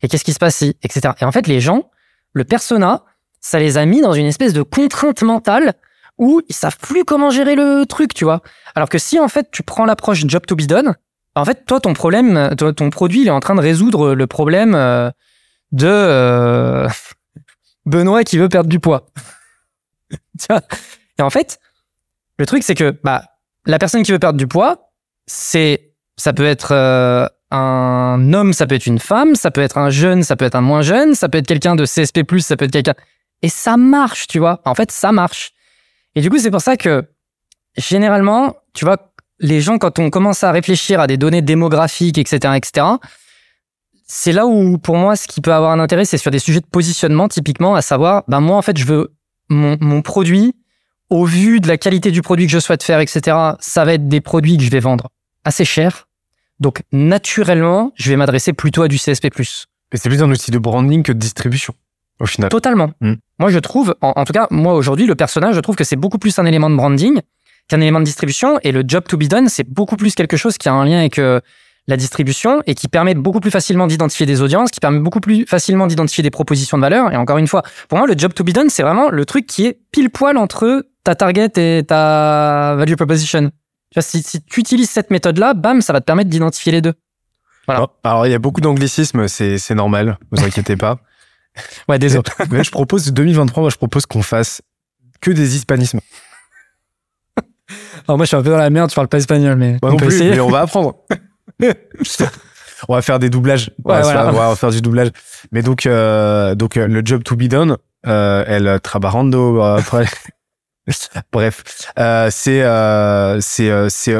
Et 0.01 0.07
qu'est-ce 0.07 0.23
qui 0.23 0.33
se 0.33 0.39
passe 0.39 0.57
si, 0.57 0.77
etc. 0.83 1.13
Et 1.19 1.25
en 1.25 1.31
fait 1.31 1.47
les 1.47 1.59
gens, 1.59 1.89
le 2.33 2.43
persona, 2.43 3.03
ça 3.39 3.59
les 3.59 3.77
a 3.77 3.85
mis 3.85 4.01
dans 4.01 4.13
une 4.13 4.25
espèce 4.25 4.53
de 4.53 4.61
contrainte 4.61 5.21
mentale 5.21 5.73
où 6.17 6.41
ils 6.49 6.55
savent 6.55 6.77
plus 6.77 7.03
comment 7.05 7.29
gérer 7.29 7.55
le 7.55 7.85
truc, 7.85 8.13
tu 8.13 8.23
vois. 8.23 8.41
Alors 8.75 8.89
que 8.89 8.97
si 8.97 9.19
en 9.19 9.27
fait 9.27 9.49
tu 9.51 9.63
prends 9.63 9.85
l'approche 9.85 10.25
job 10.25 10.45
to 10.45 10.55
be 10.55 10.63
done, 10.63 10.95
en 11.35 11.45
fait 11.45 11.65
toi 11.65 11.79
ton 11.79 11.93
problème, 11.93 12.55
ton 12.55 12.89
produit 12.89 13.21
il 13.21 13.27
est 13.27 13.31
en 13.31 13.39
train 13.39 13.55
de 13.55 13.61
résoudre 13.61 14.13
le 14.15 14.27
problème 14.27 14.73
euh, 14.75 15.09
de 15.71 15.87
euh, 15.87 16.87
Benoît 17.85 18.23
qui 18.23 18.37
veut 18.37 18.49
perdre 18.49 18.69
du 18.69 18.79
poids. 18.79 19.07
tu 20.11 20.47
vois? 20.49 20.61
Et 21.19 21.21
en 21.21 21.29
fait, 21.29 21.59
le 22.39 22.45
truc 22.45 22.63
c'est 22.63 22.75
que 22.75 22.95
bah 23.03 23.23
la 23.65 23.79
personne 23.79 24.03
qui 24.03 24.11
veut 24.11 24.19
perdre 24.19 24.37
du 24.37 24.47
poids, 24.47 24.91
c'est 25.27 25.93
ça 26.15 26.33
peut 26.33 26.45
être 26.45 26.71
euh, 26.71 27.27
un 27.51 28.33
homme, 28.33 28.53
ça 28.53 28.65
peut 28.65 28.75
être 28.75 28.87
une 28.87 28.99
femme, 28.99 29.35
ça 29.35 29.51
peut 29.51 29.61
être 29.61 29.77
un 29.77 29.89
jeune, 29.89 30.23
ça 30.23 30.35
peut 30.35 30.45
être 30.45 30.55
un 30.55 30.61
moins 30.61 30.81
jeune, 30.81 31.15
ça 31.15 31.29
peut 31.29 31.37
être 31.37 31.47
quelqu'un 31.47 31.75
de 31.75 31.85
CSP+, 31.85 32.21
ça 32.39 32.57
peut 32.57 32.65
être 32.65 32.71
quelqu'un 32.71 32.95
et 33.41 33.49
ça 33.49 33.77
marche, 33.77 34.27
tu 34.27 34.39
vois. 34.39 34.61
En 34.65 34.75
fait, 34.75 34.91
ça 34.91 35.11
marche. 35.11 35.51
Et 36.15 36.21
du 36.21 36.29
coup, 36.29 36.39
c'est 36.39 36.51
pour 36.51 36.61
ça 36.61 36.77
que 36.77 37.05
généralement, 37.77 38.55
tu 38.73 38.85
vois, 38.85 38.97
les 39.39 39.61
gens 39.61 39.77
quand 39.77 39.99
on 39.99 40.09
commence 40.09 40.43
à 40.43 40.51
réfléchir 40.51 40.99
à 40.99 41.07
des 41.07 41.17
données 41.17 41.41
démographiques, 41.41 42.17
etc., 42.17 42.55
etc., 42.55 42.87
c'est 44.09 44.31
là 44.31 44.47
où, 44.47 44.77
pour 44.77 44.95
moi, 44.95 45.17
ce 45.17 45.27
qui 45.27 45.41
peut 45.41 45.53
avoir 45.53 45.71
un 45.71 45.79
intérêt, 45.79 46.05
c'est 46.05 46.17
sur 46.17 46.31
des 46.31 46.39
sujets 46.39 46.61
de 46.61 46.65
positionnement, 46.65 47.27
typiquement, 47.27 47.75
à 47.75 47.81
savoir, 47.81 48.23
ben 48.29 48.39
moi, 48.39 48.55
en 48.55 48.61
fait, 48.61 48.77
je 48.77 48.85
veux 48.85 49.13
mon, 49.49 49.77
mon 49.81 50.01
produit, 50.01 50.55
au 51.09 51.25
vu 51.25 51.59
de 51.59 51.67
la 51.67 51.77
qualité 51.77 52.11
du 52.11 52.21
produit 52.21 52.45
que 52.47 52.51
je 52.51 52.59
souhaite 52.59 52.83
faire, 52.83 52.99
etc., 52.99 53.37
ça 53.59 53.85
va 53.85 53.93
être 53.93 54.07
des 54.07 54.21
produits 54.21 54.57
que 54.57 54.63
je 54.63 54.69
vais 54.69 54.79
vendre 54.79 55.09
assez 55.43 55.65
cher. 55.65 56.07
Donc, 56.59 56.83
naturellement, 56.91 57.91
je 57.95 58.09
vais 58.09 58.15
m'adresser 58.15 58.53
plutôt 58.53 58.81
à 58.81 58.87
du 58.87 58.97
CSP+. 58.97 59.29
Mais 59.37 59.97
c'est 59.99 60.09
plus 60.09 60.23
un 60.23 60.31
outil 60.31 60.51
de 60.51 60.57
branding 60.57 61.03
que 61.03 61.11
de 61.11 61.19
distribution, 61.19 61.73
au 62.19 62.25
final. 62.25 62.49
Totalement. 62.49 62.91
Mm. 63.01 63.13
Moi, 63.39 63.49
je 63.49 63.59
trouve, 63.59 63.95
en, 64.01 64.13
en 64.15 64.25
tout 64.25 64.33
cas, 64.33 64.47
moi 64.49 64.73
aujourd'hui, 64.73 65.05
le 65.05 65.15
personnage, 65.15 65.55
je 65.55 65.59
trouve 65.59 65.75
que 65.75 65.83
c'est 65.83 65.95
beaucoup 65.95 66.17
plus 66.17 66.37
un 66.39 66.45
élément 66.45 66.69
de 66.69 66.75
branding 66.75 67.21
qu'un 67.67 67.81
élément 67.81 67.99
de 67.99 68.05
distribution. 68.05 68.59
Et 68.63 68.71
le 68.71 68.83
job 68.87 69.03
to 69.07 69.17
be 69.17 69.23
done, 69.23 69.49
c'est 69.49 69.67
beaucoup 69.67 69.97
plus 69.97 70.15
quelque 70.15 70.37
chose 70.37 70.57
qui 70.57 70.69
a 70.69 70.73
un 70.73 70.85
lien 70.85 70.99
avec 70.99 71.19
euh, 71.19 71.39
la 71.87 71.97
distribution 71.97 72.61
et 72.65 72.75
qui 72.75 72.87
permet 72.87 73.13
beaucoup 73.13 73.39
plus 73.39 73.51
facilement 73.51 73.87
d'identifier 73.87 74.25
des 74.25 74.41
audiences, 74.41 74.71
qui 74.71 74.79
permet 74.79 74.99
beaucoup 74.99 75.19
plus 75.19 75.45
facilement 75.45 75.87
d'identifier 75.87 76.21
des 76.21 76.29
propositions 76.29 76.77
de 76.77 76.81
valeur. 76.81 77.11
Et 77.13 77.17
encore 77.17 77.37
une 77.37 77.47
fois, 77.47 77.63
pour 77.87 77.97
moi, 77.97 78.07
le 78.07 78.15
job 78.17 78.33
to 78.33 78.43
be 78.43 78.51
done, 78.51 78.69
c'est 78.69 78.83
vraiment 78.83 79.09
le 79.09 79.25
truc 79.25 79.45
qui 79.45 79.65
est 79.65 79.79
pile 79.91 80.09
poil 80.09 80.37
entre 80.37 80.85
ta 81.03 81.15
target 81.15 81.51
et 81.57 81.83
ta 81.85 82.75
value 82.75 82.95
proposition. 82.95 83.49
Tu 83.89 83.95
vois, 83.95 84.03
si, 84.03 84.21
si 84.21 84.41
tu 84.43 84.59
utilises 84.59 84.89
cette 84.89 85.11
méthode-là, 85.11 85.53
bam, 85.53 85.81
ça 85.81 85.93
va 85.93 86.01
te 86.01 86.05
permettre 86.05 86.29
d'identifier 86.29 86.73
les 86.73 86.81
deux. 86.81 86.93
Voilà. 87.67 87.87
Alors, 88.03 88.25
il 88.25 88.31
y 88.31 88.35
a 88.35 88.39
beaucoup 88.39 88.61
d'anglicismes, 88.61 89.27
c'est, 89.27 89.57
c'est 89.57 89.75
normal, 89.75 90.17
vous 90.31 90.43
inquiétez 90.43 90.75
pas. 90.75 90.99
Ouais, 91.87 91.99
désolé. 91.99 92.23
Mais 92.51 92.63
je 92.63 92.71
propose, 92.71 93.11
2023, 93.13 93.61
moi, 93.61 93.69
je 93.69 93.77
propose 93.77 94.05
qu'on 94.05 94.21
fasse 94.23 94.61
que 95.21 95.31
des 95.31 95.55
hispanismes. 95.55 95.99
Alors 98.07 98.17
moi, 98.17 98.25
je 98.25 98.27
suis 98.29 98.37
un 98.37 98.43
peu 98.43 98.49
dans 98.51 98.57
la 98.57 98.69
merde, 98.69 98.89
je 98.89 98.95
parle 98.95 99.07
pas 99.09 99.17
espagnol, 99.17 99.57
mais 99.57 99.71
Moi 99.81 99.89
on 99.89 99.91
non 99.91 99.97
peut 99.97 100.05
plus, 100.05 100.15
essayer. 100.15 100.31
mais 100.31 100.39
on 100.39 100.49
va 100.49 100.61
apprendre. 100.61 100.95
on 102.87 102.93
va 102.95 103.01
faire 103.01 103.19
des 103.19 103.29
doublages. 103.29 103.71
On 103.83 103.89
va 103.91 104.01
voilà. 104.01 104.23
faire- 104.23 104.33
on 104.33 104.49
va 104.49 104.55
faire 104.55 104.69
du 104.71 104.81
doublage. 104.81 105.09
Mais 105.51 105.61
donc, 105.61 105.85
euh, 105.85 106.55
donc 106.55 106.77
euh, 106.77 106.87
le 106.87 107.01
job 107.03 107.23
to 107.23 107.35
be 107.35 107.43
done, 107.49 107.75
euh, 108.05 108.45
el 108.47 108.79
trabarando. 108.81 109.61
euh, 109.61 109.77
après- 109.77 110.05
Bref, 111.33 111.63
euh, 111.99 112.29
c'est 112.31 112.61
c'est 113.41 113.89
c'est 113.89 114.15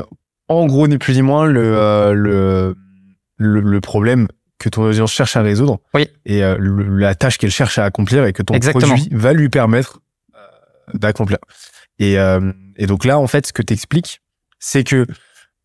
en 0.50 0.66
gros 0.66 0.88
ni 0.90 0.98
plus 0.98 1.14
ni 1.14 1.22
moins 1.22 1.46
le 1.46 2.12
le, 2.14 2.76
le 3.38 3.62
le 3.62 3.82
problème 3.82 4.28
que 4.60 4.70
ton 4.70 4.84
audience 4.84 5.12
cherche 5.12 5.36
à 5.36 5.41
résoudre. 5.41 5.80
Oui. 5.93 6.08
Et 6.26 6.43
euh, 6.43 6.55
le- 6.60 6.97
la 6.97 7.14
tâche 7.16 7.38
qu'elle 7.38 7.51
cherche 7.51 7.78
à 7.78 7.86
accomplir 7.86 8.26
et 8.26 8.34
que 8.34 8.41
ton 8.41 8.53
Exactement. 8.55 8.95
produit 8.95 9.10
va 9.16 9.34
lui 9.34 9.49
permettre 9.49 9.99
euh, 10.36 10.39
d'accomplir. 10.95 11.38
Et, 11.99 12.18
euh, 12.20 12.51
et 12.76 12.88
donc 12.88 13.05
là, 13.05 13.20
en 13.20 13.28
fait, 13.28 13.47
ce 13.47 13.53
que 13.53 13.62
t'expliques, 13.62 14.22
c'est 14.60 14.84
que 14.84 15.05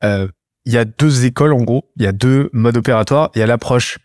euh, 0.04 0.28
il 0.64 0.72
y 0.72 0.78
a 0.78 0.84
deux 0.84 1.24
écoles 1.24 1.52
en 1.54 1.62
gros, 1.62 1.90
il 1.96 2.02
y 2.02 2.06
a 2.06 2.12
deux 2.12 2.50
modes 2.52 2.76
opératoires. 2.76 3.30
Il 3.34 3.38
y 3.38 3.42
a 3.42 3.46
l'approche 3.46 3.98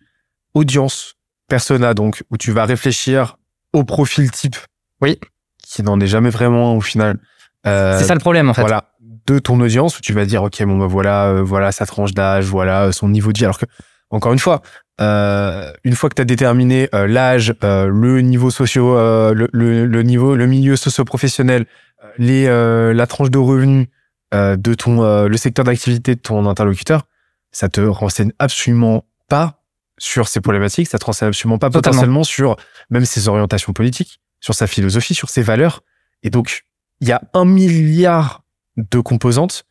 audience 0.53 1.15
persona, 1.47 1.93
donc 1.93 2.23
où 2.31 2.37
tu 2.37 2.51
vas 2.51 2.65
réfléchir 2.65 3.37
au 3.73 3.83
profil 3.83 4.31
type. 4.31 4.55
Oui. 5.01 5.19
Qui 5.63 5.83
n'en 5.83 5.99
est 5.99 6.07
jamais 6.07 6.29
vraiment 6.29 6.75
au 6.75 6.81
final. 6.81 7.19
Euh, 7.65 7.97
C'est 7.99 8.05
ça 8.05 8.13
le 8.13 8.19
problème, 8.19 8.49
en 8.49 8.53
fait. 8.53 8.61
voilà 8.61 8.91
de 9.25 9.39
ton 9.39 9.59
audience 9.59 9.97
où 9.97 10.01
tu 10.01 10.13
vas 10.13 10.25
dire 10.25 10.41
ok 10.43 10.63
bon 10.63 10.77
bah 10.77 10.87
voilà 10.87 11.27
euh, 11.27 11.41
voilà 11.43 11.73
sa 11.73 11.85
tranche 11.85 12.13
d'âge 12.13 12.45
voilà 12.45 12.93
son 12.93 13.09
niveau 13.09 13.33
de 13.33 13.37
vie 13.39 13.43
alors 13.43 13.59
que 13.59 13.65
encore 14.09 14.33
une 14.33 14.39
fois 14.39 14.61
euh, 14.99 15.71
une 15.83 15.93
fois 15.95 16.09
que 16.09 16.15
tu 16.15 16.21
as 16.21 16.25
déterminé 16.25 16.89
euh, 16.95 17.07
l'âge 17.07 17.53
euh, 17.63 17.87
le 17.87 18.21
niveau 18.21 18.49
socio 18.49 18.97
euh, 18.97 19.33
le, 19.33 19.47
le, 19.51 19.85
le 19.85 20.03
niveau 20.03 20.35
le 20.35 20.47
milieu 20.47 20.75
socio-professionnel 20.75 21.65
euh, 22.03 22.07
les 22.17 22.47
euh, 22.47 22.93
la 22.93 23.05
tranche 23.07 23.29
de 23.29 23.37
revenus 23.37 23.87
euh, 24.33 24.55
de 24.55 24.73
ton 24.73 25.03
euh, 25.03 25.27
le 25.27 25.37
secteur 25.37 25.65
d'activité 25.65 26.15
de 26.15 26.19
ton 26.19 26.45
interlocuteur 26.47 27.03
ça 27.51 27.69
te 27.69 27.81
renseigne 27.81 28.31
absolument 28.39 29.05
pas 29.29 29.61
sur 29.99 30.27
ces 30.27 30.41
problématiques 30.41 30.87
ça 30.87 30.97
te 30.99 31.05
renseigne 31.05 31.29
absolument 31.29 31.59
pas 31.59 31.69
Totalement. 31.69 31.91
potentiellement 31.91 32.23
sur 32.23 32.55
même 32.89 33.05
ses 33.05 33.27
orientations 33.27 33.73
politiques 33.73 34.19
sur 34.39 34.53
sa 34.55 34.67
philosophie 34.67 35.13
sur 35.13 35.29
ses 35.29 35.41
valeurs 35.43 35.83
et 36.23 36.29
donc 36.29 36.63
il 37.01 37.07
y 37.07 37.11
a 37.11 37.21
un 37.33 37.45
milliard 37.45 38.43
de 38.77 38.99
composantes 38.99 39.65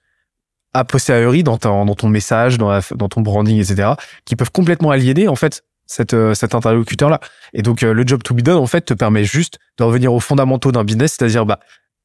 a 0.78 0.84
posteriori 0.84 1.42
dans 1.42 1.58
ton, 1.58 1.84
dans 1.84 1.94
ton 1.94 2.08
message, 2.08 2.58
dans, 2.58 2.70
la- 2.70 2.80
dans 2.94 3.08
ton 3.08 3.20
branding, 3.20 3.58
etc., 3.60 3.90
qui 4.24 4.36
peuvent 4.36 4.50
complètement 4.52 4.90
aliéner 4.90 5.28
en 5.28 5.36
fait 5.36 5.62
cet, 5.86 6.14
euh, 6.14 6.34
cet 6.34 6.54
interlocuteur-là. 6.54 7.20
Et 7.52 7.62
donc 7.62 7.82
euh, 7.82 7.92
le 7.92 8.04
job 8.06 8.22
to 8.22 8.34
be 8.34 8.40
done 8.42 8.56
en 8.58 8.66
fait 8.66 8.82
te 8.82 8.94
permet 8.94 9.24
juste 9.24 9.58
de 9.78 9.84
revenir 9.84 10.12
aux 10.12 10.20
fondamentaux 10.20 10.72
d'un 10.72 10.84
business, 10.84 11.14
c'est-à-dire 11.18 11.46
bah, 11.46 11.60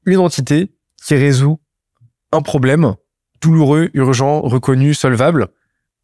une 0.05 0.17
entité 0.19 0.71
qui 1.03 1.15
résout 1.15 1.59
un 2.31 2.41
problème 2.41 2.93
douloureux, 3.41 3.89
urgent, 3.93 4.39
reconnu, 4.41 4.93
solvable 4.93 5.47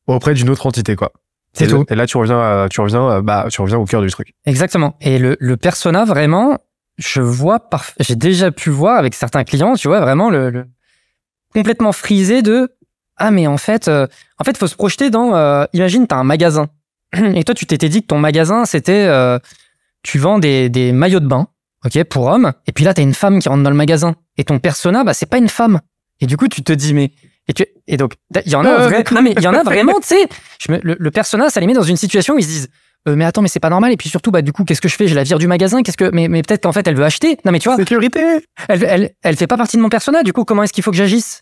auprès 0.07 0.33
d'une 0.33 0.49
autre 0.49 0.65
entité 0.65 0.95
quoi. 0.95 1.11
C'est 1.53 1.67
tout. 1.67 1.85
Et 1.89 1.95
là 1.95 2.05
tu 2.07 2.17
reviens, 2.17 2.39
à- 2.39 2.67
tu 2.69 2.81
reviens, 2.81 3.07
à- 3.09 3.21
bah 3.21 3.47
tu 3.51 3.61
reviens 3.61 3.77
au 3.77 3.85
cœur 3.85 4.01
du 4.01 4.09
truc. 4.09 4.33
Exactement. 4.45 4.95
Et 5.01 5.17
le, 5.19 5.37
le 5.39 5.57
persona, 5.57 6.03
vraiment, 6.05 6.57
je 6.97 7.21
vois, 7.21 7.59
j'ai 7.99 8.15
déjà 8.15 8.51
pu 8.51 8.69
voir 8.71 8.97
avec 8.97 9.13
certains 9.13 9.43
clients, 9.43 9.75
tu 9.75 9.87
vois, 9.87 9.99
vraiment 9.99 10.29
le, 10.29 10.49
le- 10.49 10.65
complètement 11.53 11.91
frisé 11.91 12.41
de 12.41 12.69
ah 13.17 13.31
mais 13.31 13.47
en 13.47 13.57
fait, 13.57 13.87
euh, 13.87 14.05
en 14.39 14.43
fait, 14.43 14.57
faut 14.57 14.67
se 14.67 14.75
projeter 14.75 15.09
dans. 15.09 15.35
euh, 15.35 15.65
imagine, 15.73 16.05
t'as 16.07 16.17
un 16.17 16.23
magasin 16.23 16.67
et 17.35 17.43
toi, 17.43 17.55
tu 17.55 17.65
t'étais 17.65 17.89
dit 17.89 18.01
que 18.01 18.07
ton 18.07 18.19
magasin 18.19 18.65
c'était, 18.65 19.05
euh, 19.07 19.39
tu 20.03 20.19
vends 20.19 20.39
des, 20.39 20.69
des 20.69 20.91
maillots 20.91 21.19
de 21.19 21.27
bain, 21.27 21.47
ok, 21.85 22.03
pour 22.03 22.25
hommes. 22.27 22.53
Et 22.67 22.71
puis 22.71 22.83
là, 22.85 22.93
t'as 22.93 23.01
une 23.01 23.13
femme 23.15 23.39
qui 23.39 23.49
rentre 23.49 23.63
dans 23.63 23.69
le 23.69 23.75
magasin 23.75 24.15
et 24.37 24.43
ton 24.43 24.59
persona, 24.59 25.03
bah 25.03 25.13
c'est 25.13 25.25
pas 25.25 25.37
une 25.37 25.49
femme. 25.49 25.79
Et 26.19 26.25
du 26.27 26.37
coup, 26.37 26.47
tu 26.47 26.63
te 26.63 26.73
dis 26.73 26.93
mais 26.93 27.11
et, 27.47 27.53
tu, 27.53 27.65
et 27.87 27.97
donc 27.97 28.13
il 28.45 28.51
y 28.51 28.55
en 28.55 28.65
a 28.65 28.69
Euh, 28.81 29.03
il 29.37 29.41
y 29.43 29.47
en 29.47 29.53
a 29.53 29.63
vraiment, 29.71 29.99
tu 29.99 30.07
sais, 30.07 30.27
le, 30.69 30.95
le 30.99 31.11
persona, 31.11 31.49
ça 31.49 31.59
les 31.59 31.67
met 31.67 31.73
dans 31.73 31.81
une 31.81 31.97
situation 31.97 32.35
où 32.35 32.39
ils 32.39 32.43
se 32.43 32.49
disent 32.49 32.69
euh, 33.07 33.15
mais 33.15 33.25
attends 33.25 33.41
mais 33.41 33.47
c'est 33.47 33.59
pas 33.59 33.69
normal. 33.69 33.91
Et 33.91 33.97
puis 33.97 34.09
surtout 34.09 34.31
bah 34.31 34.41
du 34.41 34.51
coup 34.51 34.63
qu'est-ce 34.63 34.81
que 34.81 34.87
je 34.87 34.95
fais? 34.95 35.07
Je 35.07 35.15
la 35.15 35.23
vire 35.23 35.39
du 35.39 35.47
magasin. 35.47 35.81
Qu'est-ce 35.83 35.97
que 35.97 36.09
mais, 36.13 36.27
mais 36.27 36.41
peut-être 36.41 36.63
qu'en 36.63 36.71
fait 36.71 36.87
elle 36.87 36.95
veut 36.95 37.05
acheter. 37.05 37.37
Non 37.45 37.51
mais 37.51 37.59
tu 37.59 37.69
vois. 37.69 37.77
Sécurité. 37.77 38.21
elle, 38.67 38.83
elle 38.83 39.11
elle 39.23 39.35
fait 39.35 39.47
pas 39.47 39.57
partie 39.57 39.77
de 39.77 39.81
mon 39.81 39.89
persona. 39.89 40.23
Du 40.23 40.33
coup 40.33 40.43
comment 40.43 40.63
est-ce 40.63 40.73
qu'il 40.73 40.83
faut 40.83 40.91
que 40.91 40.97
j'agisse? 40.97 41.41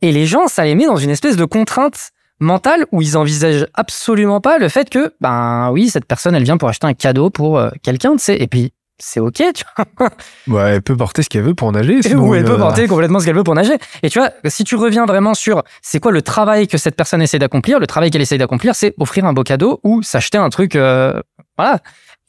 Et 0.00 0.12
les 0.12 0.26
gens 0.26 0.48
ça 0.48 0.64
les 0.64 0.74
met 0.74 0.86
dans 0.86 0.96
une 0.96 1.10
espèce 1.10 1.36
de 1.36 1.44
contrainte 1.44 2.10
mentale 2.40 2.86
où 2.92 3.02
ils 3.02 3.16
envisagent 3.16 3.66
absolument 3.74 4.40
pas 4.40 4.58
le 4.58 4.68
fait 4.68 4.90
que 4.90 5.14
ben 5.20 5.70
oui 5.70 5.90
cette 5.90 6.06
personne 6.06 6.34
elle 6.34 6.42
vient 6.44 6.56
pour 6.56 6.68
acheter 6.68 6.86
un 6.86 6.94
cadeau 6.94 7.30
pour 7.30 7.58
euh, 7.58 7.70
quelqu'un 7.82 8.12
tu 8.12 8.24
sais. 8.24 8.36
Et 8.40 8.46
puis 8.46 8.72
c'est 9.02 9.20
ok 9.20 9.42
tu 9.54 9.64
vois 9.98 10.10
Ouais, 10.48 10.70
elle 10.74 10.82
peut 10.82 10.96
porter 10.96 11.22
ce 11.22 11.28
qu'elle 11.28 11.42
veut 11.42 11.54
pour 11.54 11.72
nager. 11.72 12.02
sinon, 12.02 12.28
où 12.28 12.34
elle 12.34 12.44
peut 12.44 12.56
porter 12.56 12.86
complètement 12.86 13.18
ce 13.20 13.26
qu'elle 13.26 13.34
veut 13.34 13.42
pour 13.42 13.54
nager. 13.54 13.76
Et 14.02 14.10
tu 14.10 14.18
vois, 14.18 14.30
si 14.46 14.64
tu 14.64 14.76
reviens 14.76 15.06
vraiment 15.06 15.34
sur 15.34 15.62
c'est 15.82 16.00
quoi 16.00 16.12
le 16.12 16.22
travail 16.22 16.68
que 16.68 16.78
cette 16.78 16.96
personne 16.96 17.20
essaie 17.20 17.38
d'accomplir, 17.38 17.80
le 17.80 17.86
travail 17.86 18.10
qu'elle 18.10 18.22
essaie 18.22 18.38
d'accomplir, 18.38 18.74
c'est 18.74 18.94
offrir 18.98 19.24
un 19.24 19.32
beau 19.32 19.42
cadeau 19.42 19.80
ou 19.82 20.02
s'acheter 20.02 20.38
un 20.38 20.50
truc, 20.50 20.76
euh, 20.76 21.20
voilà. 21.58 21.80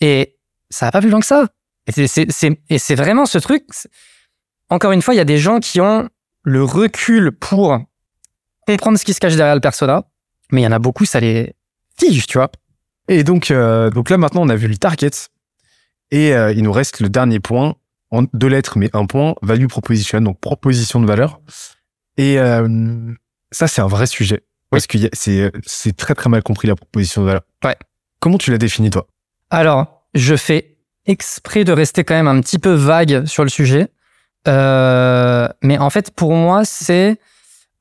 Et 0.01 0.37
ça 0.69 0.87
va 0.87 0.91
pas 0.91 1.01
plus 1.01 1.09
loin 1.09 1.19
que 1.19 1.25
ça. 1.25 1.47
Et 1.95 2.07
c'est, 2.07 2.95
vraiment 2.95 3.25
ce 3.25 3.37
truc. 3.37 3.65
Encore 4.69 4.91
une 4.91 5.01
fois, 5.01 5.13
il 5.13 5.17
y 5.17 5.21
a 5.21 5.25
des 5.25 5.37
gens 5.37 5.59
qui 5.59 5.79
ont 5.81 6.09
le 6.43 6.63
recul 6.63 7.31
pour 7.31 7.79
comprendre 8.65 8.97
ce 8.97 9.05
qui 9.05 9.13
se 9.13 9.19
cache 9.19 9.35
derrière 9.35 9.55
le 9.55 9.61
persona, 9.61 10.03
mais 10.51 10.61
il 10.61 10.63
y 10.63 10.67
en 10.67 10.71
a 10.71 10.79
beaucoup, 10.79 11.05
ça 11.05 11.19
les 11.19 11.53
fige, 11.99 12.25
tu 12.25 12.37
vois. 12.37 12.49
Et 13.09 13.23
donc, 13.23 13.51
euh, 13.51 13.89
donc 13.89 14.09
là 14.09 14.17
maintenant, 14.17 14.41
on 14.41 14.49
a 14.49 14.55
vu 14.55 14.67
le 14.67 14.77
target. 14.77 15.11
Et 16.11 16.33
euh, 16.33 16.51
il 16.51 16.63
nous 16.63 16.71
reste 16.71 16.99
le 16.99 17.09
dernier 17.09 17.39
point, 17.39 17.75
en 18.11 18.23
deux 18.33 18.47
lettres, 18.47 18.77
mais 18.77 18.89
un 18.93 19.05
point, 19.05 19.35
value 19.41 19.67
proposition, 19.67 20.21
donc 20.21 20.39
proposition 20.39 20.99
de 21.01 21.07
valeur. 21.07 21.41
Et 22.17 22.39
euh, 22.39 23.13
ça, 23.51 23.67
c'est 23.67 23.81
un 23.81 23.87
vrai 23.87 24.05
sujet. 24.05 24.43
Parce 24.69 24.87
que 24.87 24.97
c'est 25.13 25.97
très 25.97 26.15
très 26.15 26.29
mal 26.29 26.41
compris 26.41 26.67
la 26.67 26.75
proposition 26.75 27.21
de 27.21 27.27
valeur. 27.27 27.41
Ouais. 27.63 27.75
Comment 28.19 28.37
tu 28.37 28.51
la 28.51 28.57
définis, 28.57 28.89
toi? 28.89 29.07
Alors, 29.49 30.07
je 30.13 30.35
fais 30.35 30.77
exprès 31.05 31.63
de 31.63 31.71
rester 31.71 32.03
quand 32.03 32.15
même 32.15 32.27
un 32.27 32.41
petit 32.41 32.59
peu 32.59 32.71
vague 32.71 33.25
sur 33.25 33.43
le 33.43 33.49
sujet. 33.49 33.89
Euh, 34.47 35.47
mais 35.61 35.77
en 35.77 35.89
fait, 35.89 36.11
pour 36.11 36.33
moi, 36.33 36.65
c'est... 36.65 37.19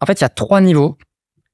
En 0.01 0.07
fait, 0.07 0.21
il 0.21 0.23
y 0.23 0.25
a 0.25 0.29
trois 0.29 0.61
niveaux. 0.61 0.99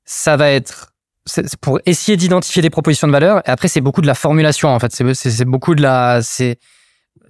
Ça 0.05 0.37
va 0.37 0.51
être 0.51 0.95
c'est 1.29 1.57
pour 1.57 1.81
essayer 1.87 2.17
d'identifier 2.17 2.63
des 2.63 2.71
propositions 2.71 3.07
de 3.07 3.13
valeur. 3.13 3.39
Et 3.47 3.51
après, 3.51 3.69
c'est 3.69 3.81
beaucoup 3.81 4.01
de 4.01 4.07
la 4.07 4.15
formulation. 4.15 4.69
En 4.69 4.79
fait, 4.79 4.93
c'est 4.93 5.45
beaucoup 5.45 5.75
de 5.75 5.83
la... 5.83 6.21
C'est 6.23 6.59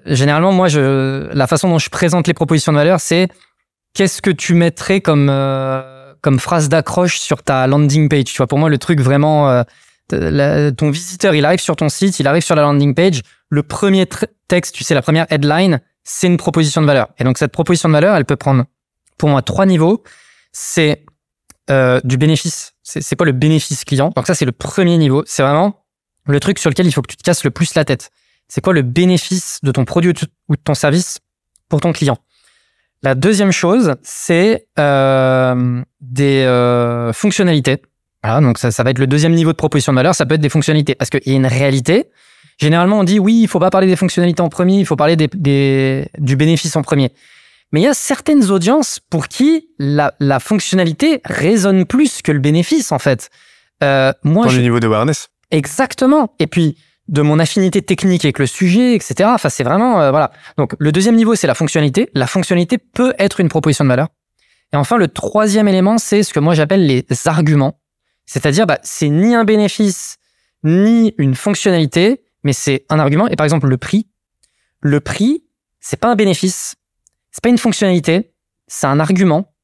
généralement 0.06 0.52
moi, 0.52 0.68
je 0.68 1.28
la 1.32 1.46
façon 1.46 1.68
dont 1.68 1.78
je 1.78 1.90
présente 1.90 2.26
les 2.26 2.34
propositions 2.34 2.72
de 2.72 2.78
valeur, 2.78 3.00
c'est 3.00 3.28
qu'est-ce 3.94 4.22
que 4.22 4.30
tu 4.30 4.54
mettrais 4.54 5.00
comme 5.00 5.28
euh, 5.30 6.14
comme 6.20 6.38
phrase 6.38 6.68
d'accroche 6.68 7.18
sur 7.18 7.42
ta 7.42 7.66
landing 7.66 8.08
page? 8.08 8.24
Tu 8.24 8.36
vois, 8.36 8.46
pour 8.46 8.58
moi, 8.58 8.68
le 8.68 8.78
truc 8.78 9.00
vraiment 9.00 9.50
euh, 10.10 10.70
ton 10.70 10.90
visiteur, 10.90 11.34
il 11.34 11.44
arrive 11.44 11.60
sur 11.60 11.76
ton 11.76 11.88
site, 11.88 12.18
il 12.20 12.26
arrive 12.26 12.42
sur 12.42 12.54
la 12.54 12.62
landing 12.62 12.94
page. 12.94 13.22
Le 13.50 13.62
premier 13.62 14.06
texte, 14.48 14.74
tu 14.74 14.84
sais, 14.84 14.94
la 14.94 15.02
première 15.02 15.26
headline, 15.30 15.80
c'est 16.04 16.26
une 16.26 16.36
proposition 16.36 16.80
de 16.80 16.86
valeur. 16.86 17.08
Et 17.18 17.24
donc 17.24 17.38
cette 17.38 17.52
proposition 17.52 17.88
de 17.88 17.94
valeur, 17.94 18.16
elle 18.16 18.24
peut 18.24 18.36
prendre 18.36 18.64
pour 19.18 19.28
moi 19.28 19.42
trois 19.42 19.66
niveaux. 19.66 20.02
C'est 20.52 21.04
euh, 21.70 22.00
du 22.04 22.16
bénéfice. 22.16 22.72
C'est 22.88 23.16
quoi 23.16 23.26
le 23.26 23.32
bénéfice 23.32 23.84
client 23.84 24.12
Donc 24.16 24.26
ça, 24.26 24.34
c'est 24.34 24.44
le 24.46 24.52
premier 24.52 24.96
niveau. 24.96 25.22
C'est 25.26 25.42
vraiment 25.42 25.84
le 26.26 26.40
truc 26.40 26.58
sur 26.58 26.70
lequel 26.70 26.86
il 26.86 26.92
faut 26.92 27.02
que 27.02 27.10
tu 27.10 27.16
te 27.16 27.22
casses 27.22 27.44
le 27.44 27.50
plus 27.50 27.74
la 27.74 27.84
tête. 27.84 28.10
C'est 28.48 28.62
quoi 28.62 28.72
le 28.72 28.82
bénéfice 28.82 29.58
de 29.62 29.70
ton 29.72 29.84
produit 29.84 30.10
ou 30.10 30.12
de- 30.56 30.60
ton 30.62 30.74
service 30.74 31.18
pour 31.68 31.80
ton 31.80 31.92
client? 31.92 32.16
La 33.02 33.14
deuxième 33.14 33.52
chose, 33.52 33.94
c'est 34.02 34.66
euh, 34.78 35.82
des 36.00 36.44
euh, 36.44 37.12
fonctionnalités. 37.12 37.82
Voilà, 38.24 38.40
donc 38.40 38.58
ça, 38.58 38.70
ça 38.70 38.82
va 38.82 38.90
être 38.90 38.98
le 38.98 39.06
deuxième 39.06 39.32
niveau 39.34 39.52
de 39.52 39.56
proposition 39.56 39.92
de 39.92 39.96
valeur. 39.98 40.14
Ça 40.14 40.24
peut 40.26 40.34
être 40.34 40.40
des 40.40 40.48
fonctionnalités 40.48 40.94
parce 40.94 41.10
qu'il 41.10 41.20
y 41.26 41.32
a 41.32 41.36
une 41.36 41.46
réalité. 41.46 42.06
Généralement, 42.58 42.98
on 42.98 43.04
dit 43.04 43.18
oui, 43.20 43.40
il 43.42 43.48
faut 43.48 43.60
pas 43.60 43.70
parler 43.70 43.86
des 43.86 43.94
fonctionnalités 43.96 44.40
en 44.40 44.48
premier, 44.48 44.78
il 44.80 44.86
faut 44.86 44.96
parler 44.96 45.16
du 45.16 46.36
bénéfice 46.36 46.74
en 46.74 46.82
premier. 46.82 47.12
Mais 47.72 47.80
il 47.80 47.84
y 47.84 47.88
a 47.88 47.94
certaines 47.94 48.50
audiences 48.50 48.98
pour 49.10 49.28
qui 49.28 49.68
la, 49.78 50.14
la 50.20 50.40
fonctionnalité 50.40 51.20
résonne 51.24 51.84
plus 51.84 52.22
que 52.22 52.32
le 52.32 52.38
bénéfice, 52.38 52.92
en 52.92 52.98
fait. 52.98 53.30
Euh, 53.82 54.12
moi, 54.24 54.44
Dans 54.46 54.50
je- 54.50 54.56
le 54.56 54.62
niveau 54.62 54.80
de 54.80 54.86
awareness 54.86 55.28
Exactement. 55.50 56.34
Et 56.38 56.46
puis 56.46 56.76
de 57.08 57.22
mon 57.22 57.38
affinité 57.38 57.80
technique 57.80 58.24
avec 58.26 58.38
le 58.38 58.46
sujet, 58.46 58.94
etc. 58.94 59.30
Enfin, 59.32 59.48
c'est 59.48 59.64
vraiment 59.64 60.00
euh, 60.00 60.10
voilà. 60.10 60.30
Donc 60.58 60.74
le 60.78 60.92
deuxième 60.92 61.16
niveau, 61.16 61.34
c'est 61.34 61.46
la 61.46 61.54
fonctionnalité. 61.54 62.10
La 62.14 62.26
fonctionnalité 62.26 62.76
peut 62.76 63.14
être 63.18 63.40
une 63.40 63.48
proposition 63.48 63.84
de 63.84 63.88
valeur. 63.88 64.08
Et 64.74 64.76
enfin, 64.76 64.98
le 64.98 65.08
troisième 65.08 65.68
élément, 65.68 65.96
c'est 65.96 66.22
ce 66.22 66.34
que 66.34 66.40
moi 66.40 66.54
j'appelle 66.54 66.84
les 66.86 67.04
arguments. 67.24 67.80
C'est-à-dire, 68.26 68.66
bah, 68.66 68.78
c'est 68.82 69.08
ni 69.08 69.34
un 69.34 69.44
bénéfice 69.44 70.16
ni 70.64 71.14
une 71.16 71.34
fonctionnalité, 71.34 72.20
mais 72.44 72.52
c'est 72.52 72.84
un 72.90 72.98
argument. 72.98 73.26
Et 73.28 73.36
par 73.36 73.44
exemple, 73.44 73.68
le 73.68 73.78
prix. 73.78 74.06
Le 74.80 75.00
prix, 75.00 75.44
c'est 75.80 75.98
pas 75.98 76.08
un 76.10 76.14
bénéfice, 76.16 76.74
c'est 77.38 77.42
pas 77.44 77.50
une 77.50 77.58
fonctionnalité, 77.58 78.32
c'est 78.66 78.88
un 78.88 78.98
argument. 78.98 79.54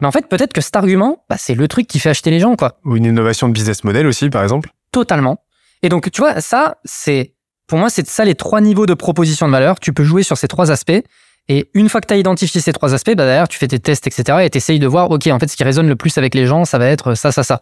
Mais 0.00 0.08
en 0.08 0.10
fait, 0.10 0.28
peut-être 0.28 0.52
que 0.52 0.60
cet 0.60 0.74
argument, 0.74 1.24
bah, 1.28 1.36
c'est 1.38 1.54
le 1.54 1.68
truc 1.68 1.86
qui 1.86 2.00
fait 2.00 2.08
acheter 2.08 2.32
les 2.32 2.40
gens, 2.40 2.56
quoi. 2.56 2.80
Ou 2.84 2.96
une 2.96 3.04
innovation 3.04 3.46
de 3.46 3.52
business 3.52 3.84
model 3.84 4.08
aussi, 4.08 4.30
par 4.30 4.42
exemple. 4.42 4.70
Totalement. 4.90 5.44
Et 5.84 5.88
donc, 5.88 6.10
tu 6.10 6.22
vois, 6.22 6.40
ça, 6.40 6.78
c'est, 6.84 7.36
pour 7.68 7.78
moi, 7.78 7.88
c'est 7.88 8.04
ça 8.08 8.24
les 8.24 8.34
trois 8.34 8.60
niveaux 8.60 8.84
de 8.84 8.94
proposition 8.94 9.46
de 9.46 9.52
valeur. 9.52 9.78
Tu 9.78 9.92
peux 9.92 10.02
jouer 10.02 10.24
sur 10.24 10.36
ces 10.36 10.48
trois 10.48 10.72
aspects. 10.72 11.00
Et 11.46 11.70
une 11.72 11.88
fois 11.88 12.00
que 12.00 12.08
tu 12.08 12.14
as 12.14 12.16
identifié 12.16 12.60
ces 12.60 12.72
trois 12.72 12.94
aspects, 12.94 13.14
bah, 13.14 13.26
derrière, 13.26 13.46
tu 13.46 13.60
fais 13.60 13.68
tes 13.68 13.78
tests, 13.78 14.08
etc. 14.08 14.38
Et 14.42 14.50
tu 14.50 14.58
essayes 14.58 14.80
de 14.80 14.88
voir, 14.88 15.08
OK, 15.12 15.28
en 15.28 15.38
fait, 15.38 15.46
ce 15.46 15.56
qui 15.56 15.62
résonne 15.62 15.86
le 15.86 15.94
plus 15.94 16.18
avec 16.18 16.34
les 16.34 16.46
gens, 16.46 16.64
ça 16.64 16.78
va 16.78 16.86
être 16.86 17.14
ça, 17.14 17.30
ça, 17.30 17.44
ça. 17.44 17.60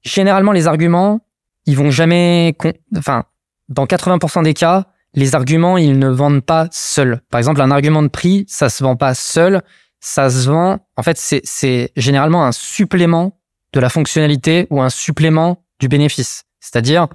Généralement, 0.00 0.52
les 0.52 0.68
arguments, 0.68 1.20
ils 1.66 1.76
vont 1.76 1.90
jamais, 1.90 2.56
enfin, 2.96 3.24
dans 3.68 3.84
80% 3.84 4.42
des 4.42 4.54
cas, 4.54 4.86
les 5.14 5.34
arguments, 5.34 5.76
ils 5.76 5.98
ne 5.98 6.08
vendent 6.08 6.44
pas 6.44 6.68
seuls. 6.70 7.20
Par 7.30 7.38
exemple, 7.38 7.60
un 7.60 7.70
argument 7.70 8.02
de 8.02 8.08
prix, 8.08 8.44
ça 8.48 8.68
se 8.68 8.82
vend 8.82 8.96
pas 8.96 9.14
seul. 9.14 9.62
Ça 10.00 10.30
se 10.30 10.48
vend, 10.48 10.78
en 10.96 11.02
fait, 11.02 11.16
c'est 11.16 11.92
généralement 11.96 12.44
un 12.44 12.52
supplément 12.52 13.38
de 13.72 13.80
la 13.80 13.88
fonctionnalité 13.88 14.66
ou 14.70 14.82
un 14.82 14.90
supplément 14.90 15.64
du 15.78 15.88
bénéfice. 15.88 16.44
C'est-à-dire, 16.60 17.06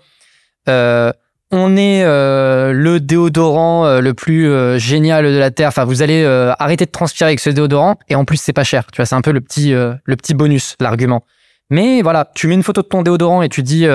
euh, 0.69 1.11
on 1.51 1.77
est 1.77 2.03
euh, 2.03 2.73
le 2.73 2.99
déodorant 2.99 3.85
euh, 3.85 4.01
le 4.01 4.13
plus 4.13 4.49
euh, 4.49 4.77
génial 4.77 5.25
de 5.25 5.37
la 5.37 5.51
terre. 5.51 5.69
Enfin, 5.69 5.85
vous 5.85 6.01
allez 6.01 6.25
arrêter 6.59 6.85
de 6.85 6.91
transpirer 6.91 7.29
avec 7.29 7.39
ce 7.39 7.49
déodorant 7.49 7.97
et 8.09 8.15
en 8.15 8.25
plus 8.25 8.37
c'est 8.37 8.53
pas 8.53 8.63
cher. 8.63 8.85
Tu 8.91 8.97
vois, 8.97 9.05
c'est 9.05 9.15
un 9.15 9.21
peu 9.21 9.31
le 9.31 9.41
petit 9.41 9.71
le 9.71 10.15
petit 10.15 10.33
bonus, 10.33 10.75
l'argument. 10.79 11.23
Mais 11.69 12.01
voilà, 12.01 12.29
tu 12.35 12.47
mets 12.47 12.55
une 12.55 12.63
photo 12.63 12.81
de 12.81 12.87
ton 12.87 13.01
déodorant 13.01 13.41
et 13.41 13.49
tu 13.49 13.63
dis 13.63 13.85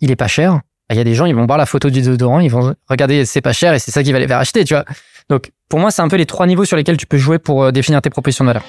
il 0.00 0.10
est 0.10 0.16
pas 0.16 0.28
cher. 0.28 0.60
Bah, 0.88 0.94
il 0.94 0.98
y 0.98 1.00
a 1.00 1.04
des 1.04 1.14
gens, 1.14 1.26
ils 1.26 1.34
vont 1.34 1.46
voir 1.46 1.58
la 1.58 1.66
photo 1.66 1.90
du 1.90 2.02
déodorant, 2.02 2.40
ils 2.40 2.50
vont 2.50 2.74
regarder 2.88 3.24
c'est 3.24 3.40
pas 3.40 3.52
cher 3.52 3.74
et 3.74 3.78
c'est 3.78 3.90
ça 3.90 4.02
qui 4.02 4.12
va 4.12 4.18
les 4.18 4.28
faire 4.28 4.38
acheter, 4.38 4.64
tu 4.64 4.74
vois. 4.74 4.84
Donc 5.28 5.50
pour 5.68 5.80
moi, 5.80 5.90
c'est 5.90 6.02
un 6.02 6.08
peu 6.08 6.16
les 6.16 6.26
trois 6.26 6.46
niveaux 6.46 6.64
sur 6.64 6.76
lesquels 6.76 6.96
tu 6.96 7.06
peux 7.06 7.18
jouer 7.18 7.38
pour 7.38 7.72
définir 7.72 8.00
tes 8.02 8.10
propositions 8.10 8.44
de 8.44 8.50
valeur. 8.50 8.62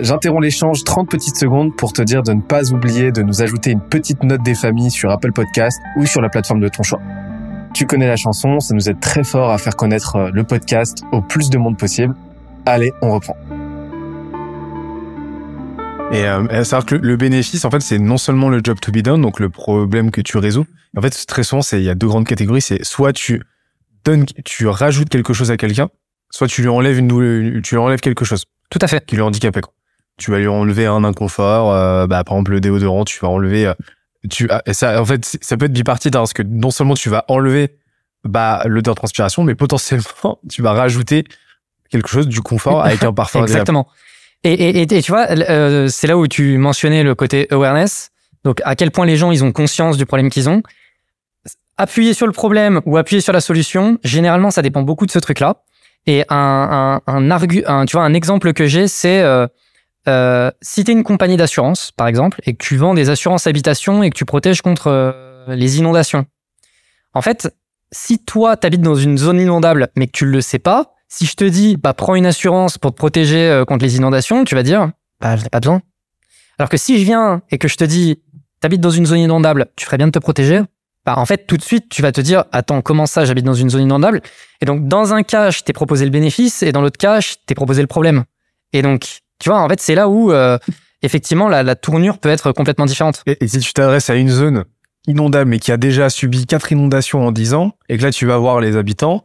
J'interromps 0.00 0.42
l'échange 0.42 0.84
30 0.84 1.10
petites 1.10 1.36
secondes 1.36 1.76
pour 1.76 1.92
te 1.92 2.02
dire 2.02 2.22
de 2.22 2.32
ne 2.32 2.40
pas 2.40 2.72
oublier 2.72 3.10
de 3.10 3.22
nous 3.22 3.42
ajouter 3.42 3.72
une 3.72 3.80
petite 3.80 4.22
note 4.22 4.42
des 4.44 4.54
familles 4.54 4.92
sur 4.92 5.10
Apple 5.10 5.32
Podcast 5.32 5.80
ou 5.96 6.06
sur 6.06 6.20
la 6.20 6.28
plateforme 6.28 6.60
de 6.60 6.68
ton 6.68 6.84
choix. 6.84 7.00
Tu 7.74 7.84
connais 7.84 8.06
la 8.06 8.16
chanson, 8.16 8.60
ça 8.60 8.74
nous 8.74 8.88
aide 8.88 9.00
très 9.00 9.24
fort 9.24 9.50
à 9.50 9.58
faire 9.58 9.76
connaître 9.76 10.16
euh, 10.16 10.30
le 10.32 10.44
podcast 10.44 11.02
au 11.12 11.20
plus 11.20 11.50
de 11.50 11.58
monde 11.58 11.76
possible. 11.76 12.14
Allez, 12.64 12.92
on 13.02 13.12
reprend. 13.12 13.36
Et 16.10 16.24
euh, 16.24 16.64
savoir 16.64 16.86
que 16.86 16.94
le, 16.94 17.16
bénéfice, 17.16 17.64
en 17.64 17.70
fait, 17.70 17.80
c'est 17.80 17.98
non 17.98 18.16
seulement 18.16 18.48
le 18.48 18.60
job 18.62 18.80
to 18.80 18.90
be 18.90 18.98
done, 18.98 19.20
donc 19.20 19.40
le 19.40 19.50
problème 19.50 20.10
que 20.10 20.20
tu 20.20 20.38
résous. 20.38 20.66
En 20.96 21.02
fait, 21.02 21.26
très 21.26 21.42
souvent, 21.42 21.62
c'est 21.62 21.80
il 21.80 21.84
y 21.84 21.90
a 21.90 21.94
deux 21.94 22.06
grandes 22.06 22.26
catégories. 22.26 22.62
C'est 22.62 22.84
soit 22.84 23.12
tu 23.12 23.42
donnes, 24.04 24.24
tu 24.44 24.66
rajoutes 24.66 25.08
quelque 25.08 25.32
chose 25.32 25.50
à 25.50 25.56
quelqu'un, 25.56 25.90
soit 26.30 26.48
tu 26.48 26.62
lui 26.62 26.68
enlèves 26.68 26.98
une, 26.98 27.60
tu 27.62 27.74
lui 27.74 27.80
enlèves 27.80 28.00
quelque 28.00 28.24
chose. 28.24 28.44
Tout 28.70 28.78
à 28.80 28.86
fait. 28.86 29.04
Qui 29.06 29.16
lui 29.16 29.22
handicapait. 29.22 29.60
Quoi 29.60 29.72
tu 30.18 30.32
vas 30.32 30.38
lui 30.38 30.48
enlever 30.48 30.84
un 30.84 31.04
inconfort. 31.04 31.72
Euh, 31.72 32.06
bah, 32.06 32.22
par 32.24 32.34
exemple, 32.34 32.50
le 32.50 32.60
déodorant, 32.60 33.04
tu 33.04 33.18
vas 33.20 33.28
enlever. 33.28 33.66
Euh, 33.66 33.74
tu, 34.28 34.48
ah, 34.50 34.62
ça, 34.72 35.00
en 35.00 35.04
fait, 35.06 35.38
ça 35.40 35.56
peut 35.56 35.66
être 35.66 35.72
bipartite 35.72 36.14
hein, 36.14 36.20
parce 36.20 36.34
que 36.34 36.42
non 36.42 36.70
seulement 36.70 36.94
tu 36.94 37.08
vas 37.08 37.24
enlever 37.28 37.78
bah, 38.24 38.62
l'odeur 38.66 38.94
de 38.94 38.98
transpiration, 38.98 39.44
mais 39.44 39.54
potentiellement 39.54 40.40
tu 40.50 40.60
vas 40.60 40.72
rajouter 40.72 41.24
quelque 41.88 42.08
chose 42.08 42.28
du 42.28 42.42
confort 42.42 42.84
avec 42.84 43.02
un 43.04 43.14
parfum. 43.14 43.42
Exactement. 43.42 43.88
Et, 44.44 44.52
et, 44.52 44.82
et, 44.82 45.02
tu 45.02 45.10
vois, 45.10 45.26
euh, 45.30 45.88
c'est 45.88 46.06
là 46.06 46.16
où 46.16 46.26
tu 46.28 46.58
mentionnais 46.58 47.02
le 47.02 47.14
côté 47.14 47.48
awareness. 47.50 48.10
Donc, 48.44 48.60
à 48.64 48.76
quel 48.76 48.90
point 48.90 49.04
les 49.04 49.16
gens 49.16 49.32
ils 49.32 49.42
ont 49.44 49.52
conscience 49.52 49.96
du 49.96 50.06
problème 50.06 50.30
qu'ils 50.30 50.48
ont. 50.48 50.62
Appuyer 51.76 52.14
sur 52.14 52.26
le 52.26 52.32
problème 52.32 52.80
ou 52.86 52.96
appuyer 52.96 53.20
sur 53.20 53.32
la 53.32 53.40
solution, 53.40 53.98
généralement, 54.04 54.50
ça 54.50 54.62
dépend 54.62 54.82
beaucoup 54.82 55.06
de 55.06 55.10
ce 55.10 55.18
truc-là. 55.18 55.62
Et 56.06 56.24
un, 56.28 57.00
un, 57.06 57.12
un, 57.12 57.30
argu, 57.30 57.64
un, 57.66 57.84
tu 57.84 57.96
vois, 57.96 58.04
un 58.04 58.14
exemple 58.14 58.52
que 58.52 58.66
j'ai, 58.66 58.88
c'est 58.88 59.20
euh, 59.20 59.46
euh, 60.08 60.50
si 60.62 60.84
tu 60.84 60.90
es 60.90 60.94
une 60.94 61.04
compagnie 61.04 61.36
d'assurance, 61.36 61.92
par 61.92 62.06
exemple, 62.06 62.40
et 62.44 62.54
que 62.54 62.64
tu 62.64 62.76
vends 62.76 62.94
des 62.94 63.10
assurances 63.10 63.46
habitation 63.46 64.02
et 64.02 64.10
que 64.10 64.16
tu 64.16 64.24
protèges 64.24 64.62
contre 64.62 64.86
euh, 64.86 65.12
les 65.48 65.78
inondations, 65.78 66.24
en 67.14 67.20
fait, 67.20 67.54
si 67.92 68.18
toi, 68.18 68.56
tu 68.56 68.66
habites 68.66 68.80
dans 68.80 68.94
une 68.94 69.18
zone 69.18 69.40
inondable, 69.40 69.88
mais 69.96 70.06
que 70.06 70.12
tu 70.12 70.24
ne 70.24 70.30
le 70.30 70.40
sais 70.40 70.58
pas, 70.58 70.94
si 71.08 71.26
je 71.26 71.34
te 71.34 71.44
dis, 71.44 71.76
bah, 71.76 71.94
prends 71.94 72.14
une 72.14 72.26
assurance 72.26 72.78
pour 72.78 72.92
te 72.92 72.96
protéger 72.96 73.48
euh, 73.48 73.64
contre 73.64 73.84
les 73.84 73.96
inondations, 73.96 74.44
tu 74.44 74.54
vas 74.54 74.62
dire, 74.62 74.90
bah, 75.20 75.36
je 75.36 75.42
n'ai 75.42 75.48
pas 75.48 75.60
besoin. 75.60 75.82
Alors 76.58 76.68
que 76.68 76.76
si 76.76 76.98
je 76.98 77.04
viens 77.04 77.42
et 77.50 77.58
que 77.58 77.68
je 77.68 77.76
te 77.76 77.84
dis, 77.84 78.20
tu 78.60 78.66
habites 78.66 78.80
dans 78.80 78.90
une 78.90 79.06
zone 79.06 79.20
inondable, 79.20 79.66
tu 79.76 79.86
ferais 79.86 79.96
bien 79.96 80.06
de 80.06 80.12
te 80.12 80.18
protéger, 80.18 80.60
bah, 81.06 81.14
en 81.16 81.26
fait, 81.26 81.46
tout 81.46 81.56
de 81.56 81.62
suite, 81.62 81.88
tu 81.88 82.02
vas 82.02 82.12
te 82.12 82.20
dire, 82.20 82.44
attends, 82.52 82.82
comment 82.82 83.06
ça, 83.06 83.24
j'habite 83.24 83.44
dans 83.44 83.54
une 83.54 83.70
zone 83.70 83.82
inondable? 83.82 84.20
Et 84.60 84.66
donc, 84.66 84.86
dans 84.86 85.14
un 85.14 85.22
cas, 85.22 85.50
je 85.50 85.62
t'ai 85.62 85.72
proposé 85.72 86.04
le 86.04 86.10
bénéfice, 86.10 86.62
et 86.62 86.72
dans 86.72 86.82
l'autre 86.82 86.98
cas, 86.98 87.20
je 87.20 87.34
t'ai 87.46 87.54
proposé 87.54 87.80
le 87.80 87.86
problème. 87.86 88.24
Et 88.72 88.82
donc, 88.82 89.20
tu 89.38 89.48
vois, 89.48 89.60
en 89.60 89.68
fait, 89.68 89.80
c'est 89.80 89.94
là 89.94 90.08
où 90.08 90.32
euh, 90.32 90.58
effectivement 91.02 91.48
la, 91.48 91.62
la, 91.62 91.76
tournure 91.76 92.18
peut 92.18 92.28
être 92.28 92.52
complètement 92.52 92.86
différente. 92.86 93.22
Et, 93.26 93.46
si 93.46 93.60
tu 93.60 93.72
t'adresses 93.72 94.10
à 94.10 94.16
une 94.16 94.28
zone 94.28 94.64
inondable 95.06 95.50
mais 95.50 95.58
qui 95.58 95.72
a 95.72 95.76
déjà 95.76 96.10
subi 96.10 96.46
quatre 96.46 96.72
inondations 96.72 97.26
en 97.26 97.32
dix 97.32 97.54
ans 97.54 97.72
et 97.88 97.96
que 97.96 98.02
là 98.02 98.10
tu 98.10 98.26
vas 98.26 98.36
voir 98.36 98.60
les 98.60 98.76
habitants, 98.76 99.24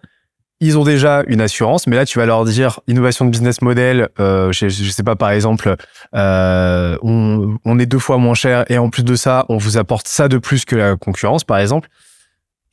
ils 0.64 0.78
ont 0.78 0.84
déjà 0.84 1.24
une 1.28 1.42
assurance, 1.42 1.88
mais 1.88 1.96
là 1.96 2.06
tu 2.06 2.20
vas 2.20 2.26
leur 2.26 2.46
dire 2.46 2.80
innovation 2.88 3.26
de 3.26 3.30
business 3.30 3.62
model, 3.62 4.10
euh, 4.20 4.52
je, 4.52 4.70
je, 4.70 4.90
sais 4.90 5.04
pas 5.04 5.16
par 5.16 5.32
exemple, 5.32 5.76
euh, 6.16 6.98
on, 7.02 7.58
on, 7.66 7.80
est 7.80 7.86
deux 7.86 8.00
fois 8.00 8.18
moins 8.18 8.34
cher 8.34 8.66
et 8.70 8.78
en 8.78 8.90
plus 8.90 9.04
de 9.04 9.16
ça 9.16 9.46
on 9.50 9.58
vous 9.58 9.78
apporte 9.78 10.08
ça 10.08 10.28
de 10.28 10.38
plus 10.38 10.66
que 10.66 10.76
la 10.76 10.96
concurrence 10.96 11.44
par 11.44 11.60
exemple. 11.60 11.90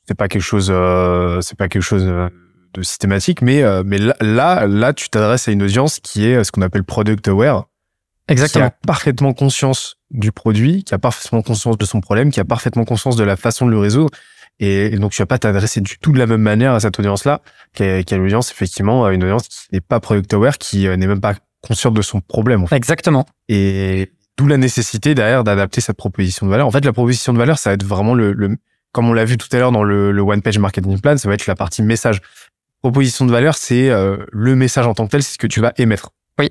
C'est 0.06 0.16
pas 0.16 0.28
quelque 0.28 0.42
chose, 0.42 0.70
euh, 0.72 1.40
c'est 1.40 1.56
pas 1.56 1.68
quelque 1.68 1.82
chose 1.82 2.04
de 2.04 2.82
systématique, 2.82 3.42
mais, 3.42 3.62
mais 3.84 3.98
là, 3.98 4.66
là, 4.66 4.92
tu 4.92 5.08
t'adresses 5.08 5.48
à 5.48 5.52
une 5.52 5.62
audience 5.62 5.98
qui 6.00 6.26
est 6.26 6.42
ce 6.44 6.52
qu'on 6.52 6.62
appelle 6.62 6.84
product 6.84 7.26
aware. 7.28 7.66
Exactement. 8.28 8.68
Qui 8.68 8.72
a 8.72 8.86
parfaitement 8.86 9.32
conscience 9.32 9.96
du 10.10 10.32
produit, 10.32 10.84
qui 10.84 10.94
a 10.94 10.98
parfaitement 10.98 11.42
conscience 11.42 11.78
de 11.78 11.84
son 11.84 12.00
problème, 12.00 12.30
qui 12.30 12.40
a 12.40 12.44
parfaitement 12.44 12.84
conscience 12.84 13.16
de 13.16 13.24
la 13.24 13.36
façon 13.36 13.66
de 13.66 13.72
le 13.72 13.78
résoudre. 13.78 14.10
Et, 14.60 14.90
donc, 14.98 15.12
tu 15.12 15.22
vas 15.22 15.26
pas 15.26 15.38
t'adresser 15.38 15.80
du 15.80 15.98
tout 15.98 16.12
de 16.12 16.18
la 16.18 16.26
même 16.26 16.42
manière 16.42 16.74
à 16.74 16.80
cette 16.80 16.98
audience-là, 16.98 17.40
qui 17.74 17.82
est, 17.82 18.12
une 18.12 18.24
audience, 18.24 18.50
effectivement, 18.52 19.08
une 19.08 19.24
audience 19.24 19.48
qui 19.48 19.68
n'est 19.72 19.80
pas 19.80 20.00
product 20.00 20.32
aware, 20.34 20.58
qui 20.58 20.86
euh, 20.86 20.96
n'est 20.96 21.06
même 21.06 21.20
pas 21.20 21.34
consciente 21.62 21.94
de 21.94 22.02
son 22.02 22.20
problème. 22.20 22.66
Exactement. 22.70 23.26
Et 23.48 24.12
d'où 24.36 24.46
la 24.46 24.58
nécessité 24.58 25.14
derrière 25.14 25.44
d'adapter 25.44 25.80
cette 25.80 25.96
proposition 25.96 26.46
de 26.46 26.50
valeur. 26.50 26.66
En 26.66 26.70
fait, 26.70 26.84
la 26.84 26.92
proposition 26.92 27.32
de 27.32 27.38
valeur, 27.38 27.58
ça 27.58 27.70
va 27.70 27.74
être 27.74 27.84
vraiment 27.84 28.14
le, 28.14 28.32
le 28.32 28.56
comme 28.92 29.08
on 29.08 29.12
l'a 29.12 29.24
vu 29.24 29.36
tout 29.36 29.48
à 29.52 29.58
l'heure 29.58 29.72
dans 29.72 29.84
le, 29.84 30.10
le 30.10 30.22
one 30.22 30.42
page 30.42 30.58
marketing 30.58 31.00
plan, 31.00 31.16
ça 31.16 31.28
va 31.28 31.34
être 31.34 31.46
la 31.46 31.54
partie 31.54 31.82
message 31.82 32.20
proposition 32.80 33.26
de 33.26 33.30
valeur, 33.30 33.56
c'est 33.56 33.90
euh, 33.90 34.16
le 34.32 34.56
message 34.56 34.86
en 34.86 34.94
tant 34.94 35.06
que 35.06 35.10
tel, 35.10 35.22
c'est 35.22 35.34
ce 35.34 35.38
que 35.38 35.46
tu 35.46 35.60
vas 35.60 35.72
émettre. 35.76 36.10
Oui. 36.38 36.50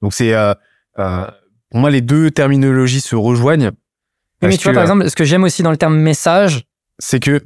Donc 0.00 0.12
c'est 0.12 0.34
euh, 0.34 0.54
euh, 0.98 1.26
pour 1.70 1.80
moi 1.80 1.90
les 1.90 2.00
deux 2.00 2.30
terminologies 2.30 3.00
se 3.00 3.14
rejoignent. 3.14 3.70
mais 4.42 4.56
tu 4.56 4.64
vois 4.64 4.72
par 4.72 4.82
exemple, 4.82 5.08
ce 5.08 5.16
que 5.16 5.24
j'aime 5.24 5.44
aussi 5.44 5.62
dans 5.62 5.70
le 5.70 5.76
terme 5.76 5.96
message, 5.98 6.64
c'est 6.98 7.20
que 7.20 7.42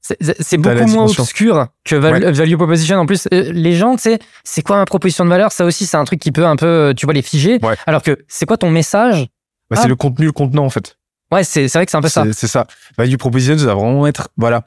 c'est 0.00 0.56
beaucoup 0.56 0.86
moins 0.86 1.04
obscur 1.04 1.66
que 1.84 1.96
value, 1.96 2.56
proposition. 2.56 2.96
En 2.98 3.06
plus, 3.06 3.28
les 3.30 3.74
gens, 3.74 3.96
tu 3.96 4.02
sais, 4.02 4.18
c'est 4.44 4.62
quoi 4.62 4.76
ma 4.76 4.84
proposition 4.84 5.24
de 5.24 5.30
valeur? 5.30 5.52
Ça 5.52 5.64
aussi, 5.64 5.86
c'est 5.86 5.96
un 5.96 6.04
truc 6.04 6.20
qui 6.20 6.32
peut 6.32 6.46
un 6.46 6.56
peu, 6.56 6.94
tu 6.96 7.06
vois, 7.06 7.12
les 7.14 7.22
figer. 7.22 7.58
Alors 7.86 8.02
que 8.02 8.18
c'est 8.28 8.46
quoi 8.46 8.56
ton 8.56 8.70
message? 8.70 9.28
Bah, 9.70 9.76
C'est 9.76 9.84
ah. 9.84 9.88
le 9.88 9.96
contenu, 9.96 10.26
le 10.26 10.32
contenant 10.32 10.64
en 10.64 10.70
fait. 10.70 10.96
Ouais, 11.30 11.44
c'est 11.44 11.66
vrai 11.66 11.84
que 11.84 11.90
c'est 11.90 11.98
un 11.98 12.02
peu 12.02 12.08
ça. 12.08 12.24
C'est 12.32 12.46
ça. 12.46 12.66
Value 12.96 13.16
proposition, 13.16 13.58
ça 13.58 13.66
va 13.66 13.74
vraiment 13.74 14.06
être, 14.06 14.30
voilà, 14.38 14.64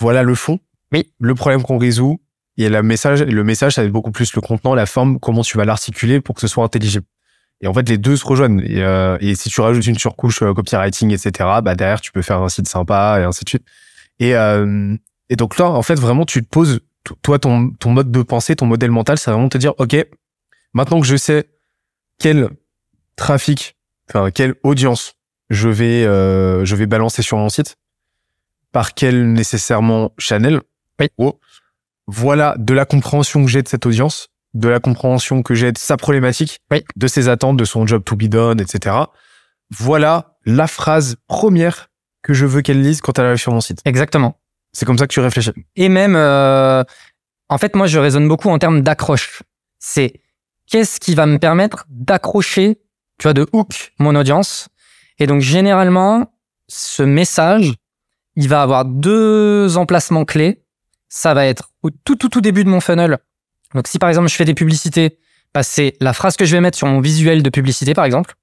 voilà 0.00 0.24
le 0.24 0.34
fond. 0.34 0.58
Oui. 0.92 1.12
Le 1.20 1.34
problème 1.36 1.62
qu'on 1.62 1.78
résout, 1.78 2.20
et 2.56 2.68
le 2.68 2.82
message, 2.82 3.22
le 3.22 3.44
message, 3.44 3.74
ça 3.74 3.82
va 3.82 3.86
être 3.86 3.92
beaucoup 3.92 4.10
plus 4.10 4.34
le 4.34 4.40
contenant, 4.40 4.74
la 4.74 4.86
forme, 4.86 5.20
comment 5.20 5.42
tu 5.42 5.56
vas 5.56 5.64
l'articuler 5.64 6.20
pour 6.20 6.34
que 6.34 6.40
ce 6.40 6.48
soit 6.48 6.64
intelligible. 6.64 7.04
Et 7.64 7.66
en 7.66 7.72
fait, 7.72 7.88
les 7.88 7.96
deux 7.96 8.16
se 8.16 8.26
rejoignent. 8.26 8.60
Et, 8.60 8.82
euh, 8.82 9.16
et 9.20 9.34
si 9.34 9.48
tu 9.48 9.62
rajoutes 9.62 9.86
une 9.86 9.98
surcouche 9.98 10.42
euh, 10.42 10.52
copywriting, 10.52 11.10
etc., 11.12 11.32
bah 11.62 11.74
derrière, 11.74 12.02
tu 12.02 12.12
peux 12.12 12.20
faire 12.20 12.42
un 12.42 12.50
site 12.50 12.68
sympa 12.68 13.16
et 13.18 13.24
ainsi 13.24 13.42
de 13.42 13.48
suite. 13.48 13.64
Et, 14.20 14.36
euh, 14.36 14.94
et 15.30 15.36
donc 15.36 15.56
là, 15.56 15.70
en 15.70 15.80
fait, 15.80 15.98
vraiment, 15.98 16.26
tu 16.26 16.44
te 16.44 16.48
poses, 16.48 16.80
toi, 17.22 17.38
ton, 17.38 17.70
ton 17.70 17.90
mode 17.90 18.12
de 18.12 18.22
pensée, 18.22 18.54
ton 18.54 18.66
modèle 18.66 18.90
mental, 18.90 19.16
va 19.16 19.32
vraiment 19.32 19.48
te 19.48 19.56
dire, 19.56 19.72
OK, 19.78 19.96
maintenant 20.74 21.00
que 21.00 21.06
je 21.06 21.16
sais 21.16 21.48
quel 22.18 22.50
trafic, 23.16 23.78
enfin, 24.10 24.30
quelle 24.30 24.56
audience 24.62 25.14
je 25.48 25.70
vais, 25.70 26.04
euh, 26.04 26.66
je 26.66 26.76
vais 26.76 26.84
balancer 26.84 27.22
sur 27.22 27.38
mon 27.38 27.48
site, 27.48 27.76
par 28.72 28.92
quel 28.92 29.32
nécessairement 29.32 30.12
channel, 30.18 30.60
oui. 31.00 31.08
Oh, 31.16 31.40
voilà 32.06 32.56
de 32.58 32.74
la 32.74 32.84
compréhension 32.84 33.42
que 33.42 33.50
j'ai 33.50 33.62
de 33.62 33.68
cette 33.68 33.86
audience, 33.86 34.28
de 34.54 34.68
la 34.68 34.80
compréhension 34.80 35.42
que 35.42 35.54
j'ai 35.54 35.72
de 35.72 35.78
sa 35.78 35.96
problématique, 35.96 36.60
de 36.96 37.06
ses 37.06 37.28
attentes, 37.28 37.56
de 37.56 37.64
son 37.64 37.86
job 37.86 38.02
to 38.04 38.16
be 38.16 38.24
done, 38.24 38.60
etc. 38.60 38.96
Voilà 39.70 40.36
la 40.44 40.66
phrase 40.66 41.16
première 41.26 41.90
que 42.22 42.34
je 42.34 42.46
veux 42.46 42.62
qu'elle 42.62 42.82
lise 42.82 43.00
quand 43.00 43.18
elle 43.18 43.26
arrive 43.26 43.38
sur 43.38 43.52
mon 43.52 43.60
site. 43.60 43.80
Exactement. 43.84 44.38
C'est 44.72 44.86
comme 44.86 44.98
ça 44.98 45.06
que 45.06 45.12
tu 45.12 45.20
réfléchis. 45.20 45.52
Et 45.76 45.88
même, 45.88 46.16
euh, 46.16 46.82
en 47.48 47.58
fait, 47.58 47.76
moi, 47.76 47.86
je 47.86 47.98
raisonne 47.98 48.28
beaucoup 48.28 48.48
en 48.48 48.58
termes 48.58 48.80
d'accroche. 48.80 49.42
C'est 49.78 50.20
qu'est-ce 50.66 51.00
qui 51.00 51.14
va 51.14 51.26
me 51.26 51.38
permettre 51.38 51.84
d'accrocher, 51.88 52.78
tu 53.18 53.24
vois, 53.24 53.34
de 53.34 53.46
hook 53.52 53.92
mon 53.98 54.14
audience? 54.16 54.68
Et 55.18 55.26
donc, 55.26 55.40
généralement, 55.40 56.32
ce 56.68 57.02
message, 57.02 57.74
il 58.36 58.48
va 58.48 58.62
avoir 58.62 58.84
deux 58.84 59.76
emplacements 59.76 60.24
clés 60.24 60.64
ça 61.14 61.32
va 61.32 61.46
être 61.46 61.70
au 61.82 61.90
tout 61.90 62.16
tout 62.16 62.28
tout 62.28 62.40
début 62.40 62.64
de 62.64 62.68
mon 62.68 62.80
funnel. 62.80 63.18
Donc 63.74 63.88
si 63.88 63.98
par 63.98 64.08
exemple 64.08 64.28
je 64.28 64.34
fais 64.34 64.44
des 64.44 64.54
publicités, 64.54 65.18
bah, 65.54 65.62
c'est 65.62 65.94
la 66.00 66.12
phrase 66.12 66.36
que 66.36 66.44
je 66.44 66.54
vais 66.54 66.60
mettre 66.60 66.76
sur 66.76 66.88
mon 66.88 67.00
visuel 67.00 67.42
de 67.42 67.50
publicité, 67.50 67.94
par 67.94 68.04
exemple. 68.04 68.34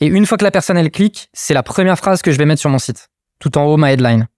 Et 0.00 0.06
une 0.06 0.26
fois 0.26 0.38
que 0.38 0.44
la 0.44 0.50
personne, 0.50 0.76
elle 0.76 0.90
clique, 0.90 1.28
c'est 1.32 1.54
la 1.54 1.62
première 1.62 1.98
phrase 1.98 2.22
que 2.22 2.30
je 2.30 2.38
vais 2.38 2.46
mettre 2.46 2.60
sur 2.60 2.70
mon 2.70 2.78
site. 2.78 3.08
Tout 3.40 3.58
en 3.58 3.64
haut, 3.64 3.76
ma 3.76 3.92
headline. 3.92 4.28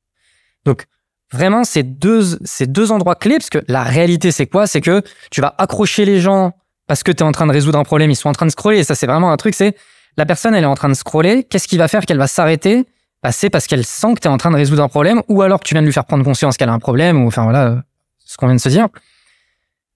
Donc, 0.64 0.86
vraiment, 1.32 1.64
c'est 1.64 1.82
deux, 1.82 2.38
c'est 2.44 2.70
deux 2.70 2.92
endroits 2.92 3.14
clés, 3.14 3.36
parce 3.36 3.50
que 3.50 3.58
la 3.68 3.82
réalité, 3.82 4.32
c'est 4.32 4.46
quoi? 4.46 4.66
C'est 4.66 4.80
que 4.80 5.02
tu 5.30 5.42
vas 5.42 5.54
accrocher 5.58 6.06
les 6.06 6.20
gens 6.20 6.52
parce 6.86 7.02
que 7.02 7.12
tu 7.12 7.22
es 7.22 7.26
en 7.26 7.32
train 7.32 7.46
de 7.46 7.52
résoudre 7.52 7.78
un 7.78 7.84
problème, 7.84 8.10
ils 8.10 8.16
sont 8.16 8.28
en 8.28 8.32
train 8.32 8.46
de 8.46 8.50
scroller. 8.50 8.78
Et 8.78 8.84
ça, 8.84 8.94
c'est 8.94 9.06
vraiment 9.06 9.30
un 9.30 9.36
truc, 9.36 9.54
c'est 9.54 9.76
la 10.16 10.26
personne, 10.26 10.54
elle 10.54 10.64
est 10.64 10.66
en 10.66 10.74
train 10.74 10.88
de 10.88 10.94
scroller. 10.94 11.44
Qu'est-ce 11.44 11.68
qui 11.68 11.76
va 11.76 11.88
faire 11.88 12.06
qu'elle 12.06 12.18
va 12.18 12.26
s'arrêter? 12.26 12.86
Bah, 13.22 13.32
c'est 13.32 13.50
parce 13.50 13.66
qu'elle 13.66 13.84
sent 13.84 14.14
que 14.14 14.20
tu 14.20 14.28
es 14.28 14.30
en 14.30 14.36
train 14.36 14.50
de 14.50 14.56
résoudre 14.56 14.82
un 14.82 14.88
problème, 14.88 15.22
ou 15.28 15.42
alors 15.42 15.60
que 15.60 15.64
tu 15.64 15.74
viens 15.74 15.82
de 15.82 15.86
lui 15.86 15.94
faire 15.94 16.04
prendre 16.04 16.24
conscience 16.24 16.56
qu'elle 16.56 16.68
a 16.68 16.74
un 16.74 16.78
problème, 16.78 17.22
ou 17.22 17.26
enfin 17.26 17.44
voilà, 17.44 17.82
ce 18.24 18.36
qu'on 18.36 18.46
vient 18.46 18.56
de 18.56 18.60
se 18.60 18.68
dire. 18.68 18.88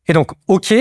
Et 0.09 0.13
donc, 0.13 0.33
ok, 0.49 0.75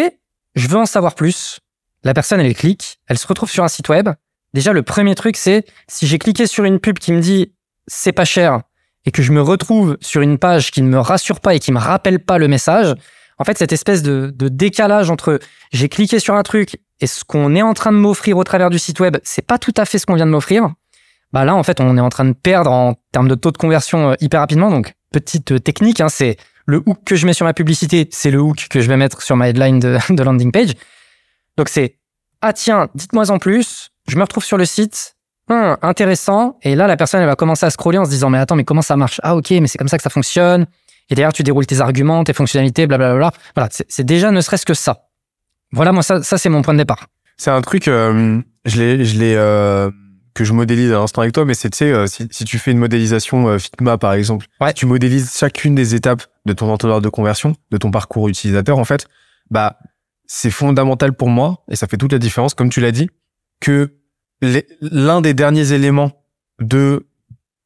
je 0.56 0.68
veux 0.68 0.78
en 0.78 0.86
savoir 0.86 1.16
plus. 1.16 1.60
La 2.04 2.14
personne, 2.14 2.40
elle 2.40 2.56
clique, 2.56 3.00
elle 3.08 3.18
se 3.18 3.28
retrouve 3.28 3.50
sur 3.50 3.64
un 3.64 3.68
site 3.68 3.90
web. 3.90 4.10
Déjà, 4.54 4.74
le 4.74 4.82
premier 4.82 5.14
truc, 5.16 5.36
c'est 5.38 5.66
si 5.88 6.08
j'ai 6.08 6.18
cliqué 6.18 6.48
sur 6.48 6.64
une 6.64 6.80
pub 6.80 7.00
qui 7.00 7.12
me 7.12 7.20
dit 7.20 7.54
c'est 7.88 8.14
pas 8.14 8.26
cher 8.26 8.62
et 9.06 9.12
que 9.12 9.22
je 9.22 9.32
me 9.32 9.42
retrouve 9.42 9.98
sur 10.02 10.22
une 10.22 10.38
page 10.38 10.72
qui 10.72 10.82
ne 10.82 10.90
me 10.90 11.00
rassure 11.00 11.40
pas 11.40 11.56
et 11.56 11.60
qui 11.60 11.72
me 11.72 11.80
rappelle 11.80 12.20
pas 12.20 12.38
le 12.38 12.48
message, 12.48 12.96
en 13.40 13.44
fait, 13.44 13.58
cette 13.58 13.72
espèce 13.72 14.02
de, 14.02 14.32
décalage 14.32 15.12
entre 15.12 15.40
j'ai 15.72 15.90
cliqué 15.90 16.20
sur 16.20 16.34
un 16.36 16.44
truc 16.44 16.80
et 17.00 17.08
ce 17.08 17.24
qu'on 17.24 17.56
est 17.56 17.62
en 17.62 17.74
train 17.74 17.92
de 17.92 17.98
m'offrir 17.98 18.38
au 18.38 18.44
travers 18.44 18.70
du 18.70 18.80
site 18.80 19.00
web, 19.00 19.18
c'est 19.24 19.46
pas 19.46 19.60
tout 19.60 19.74
à 19.78 19.86
fait 19.86 20.00
ce 20.00 20.06
qu'on 20.06 20.16
vient 20.16 20.26
de 20.26 20.32
m'offrir. 20.32 20.70
Bah 21.34 21.46
là, 21.46 21.56
en 21.56 21.64
fait, 21.64 21.80
on 21.80 21.98
est 21.98 22.02
en 22.02 22.10
train 22.10 22.26
de 22.26 22.34
perdre 22.34 22.72
en 22.72 22.96
termes 23.12 23.28
de 23.28 23.36
taux 23.36 23.52
de 23.52 23.58
conversion 23.58 24.12
euh, 24.12 24.16
hyper 24.22 24.40
rapidement. 24.40 24.72
Donc, 24.72 24.96
petite 25.12 25.52
euh, 25.52 25.60
technique, 25.60 26.00
hein, 26.00 26.10
c'est 26.10 26.38
le 26.68 26.84
hook 26.86 27.00
que 27.06 27.16
je 27.16 27.26
mets 27.26 27.34
sur 27.34 27.46
ma 27.46 27.54
publicité, 27.54 28.08
c'est 28.12 28.30
le 28.30 28.40
hook 28.40 28.68
que 28.70 28.82
je 28.82 28.88
vais 28.88 28.98
mettre 28.98 29.22
sur 29.22 29.36
ma 29.36 29.50
headline 29.50 29.80
de, 29.80 29.98
landing 30.24 30.52
page. 30.52 30.74
Donc, 31.58 31.70
c'est 31.70 31.98
ah 32.42 32.54
tiens, 32.54 32.88
dites-moi 32.94 33.32
en 33.32 33.40
plus. 33.40 33.90
Je 34.08 34.16
me 34.16 34.22
retrouve 34.22 34.44
sur 34.44 34.58
le 34.58 34.66
site. 34.66 35.16
Hum, 35.50 35.78
intéressant. 35.82 36.60
Et 36.62 36.76
là, 36.76 36.88
la 36.88 36.98
personne, 36.98 37.22
elle 37.22 37.28
va 37.28 37.36
commencer 37.36 37.66
à 37.66 37.70
scroller 37.70 37.98
en 37.98 38.06
se 38.06 38.10
disant, 38.10 38.30
mais 38.30 38.38
attends, 38.38 38.56
mais 38.56 38.66
comment 38.66 38.82
ça 38.82 38.96
marche? 38.96 39.20
Ah, 39.24 39.36
ok, 39.36 39.50
mais 39.52 39.68
c'est 39.68 39.78
comme 39.78 39.88
ça 39.88 39.98
que 39.98 40.04
ça 40.04 40.10
fonctionne. 40.10 40.68
Et 41.10 41.16
derrière, 41.16 41.34
tu 41.34 41.42
déroules 41.42 41.66
tes 41.66 41.80
arguments, 41.80 42.24
tes 42.24 42.34
fonctionnalités, 42.34 42.86
blablabla. 42.86 43.32
Voilà, 43.56 43.70
c'est 43.72 44.04
déjà 44.04 44.30
ne 44.30 44.42
serait-ce 44.42 44.66
que 44.66 44.74
ça. 44.74 45.08
Voilà, 45.72 45.94
moi, 45.94 46.04
ça, 46.04 46.22
ça 46.22 46.38
c'est 46.38 46.50
mon 46.50 46.62
point 46.62 46.74
de 46.74 46.80
départ. 46.80 47.08
C'est 47.38 47.52
un 47.52 47.62
truc, 47.62 47.88
euh, 47.88 48.42
je 48.66 48.78
l'ai, 48.78 49.06
je 49.06 49.18
l'ai, 49.18 49.36
euh, 49.36 49.90
que 50.38 50.44
je 50.44 50.54
modélise 50.54 50.92
à 50.92 51.00
l'instant 51.00 51.22
avec 51.22 51.34
toi, 51.34 51.46
mais 51.46 51.56
c'est, 51.56 51.72
tu 51.72 51.78
sais, 51.80 51.92
euh, 51.92 52.06
si, 52.06 52.28
si, 52.30 52.46
tu 52.46 52.60
fais 52.60 52.72
une 52.72 52.78
modélisation 52.78 53.48
euh, 53.48 53.58
Figma, 53.58 53.98
par 53.98 54.14
exemple, 54.14 54.46
ouais. 54.62 54.72
tu 54.72 54.86
modélises 54.86 55.36
chacune 55.36 55.74
des 55.74 55.96
étapes 55.96 56.28
de 56.46 56.54
ton 56.54 56.72
entonnoir 56.72 57.02
de 57.02 57.10
conversion, 57.10 57.56
de 57.72 57.78
ton 57.78 57.90
parcours 57.90 58.30
utilisateur, 58.30 58.78
en 58.78 58.86
fait, 58.86 59.08
bah, 59.50 59.80
c'est 60.28 60.52
fondamental 60.52 61.14
pour 61.14 61.30
moi, 61.30 61.64
et 61.72 61.76
ça 61.76 61.88
fait 61.88 61.98
toute 61.98 62.12
la 62.12 62.20
différence, 62.20 62.54
comme 62.54 62.70
tu 62.70 62.82
l'as 62.82 62.92
dit, 62.92 63.10
que 63.60 63.96
l'un 64.82 65.22
des 65.22 65.34
derniers 65.34 65.72
éléments 65.72 66.12
de 66.62 67.08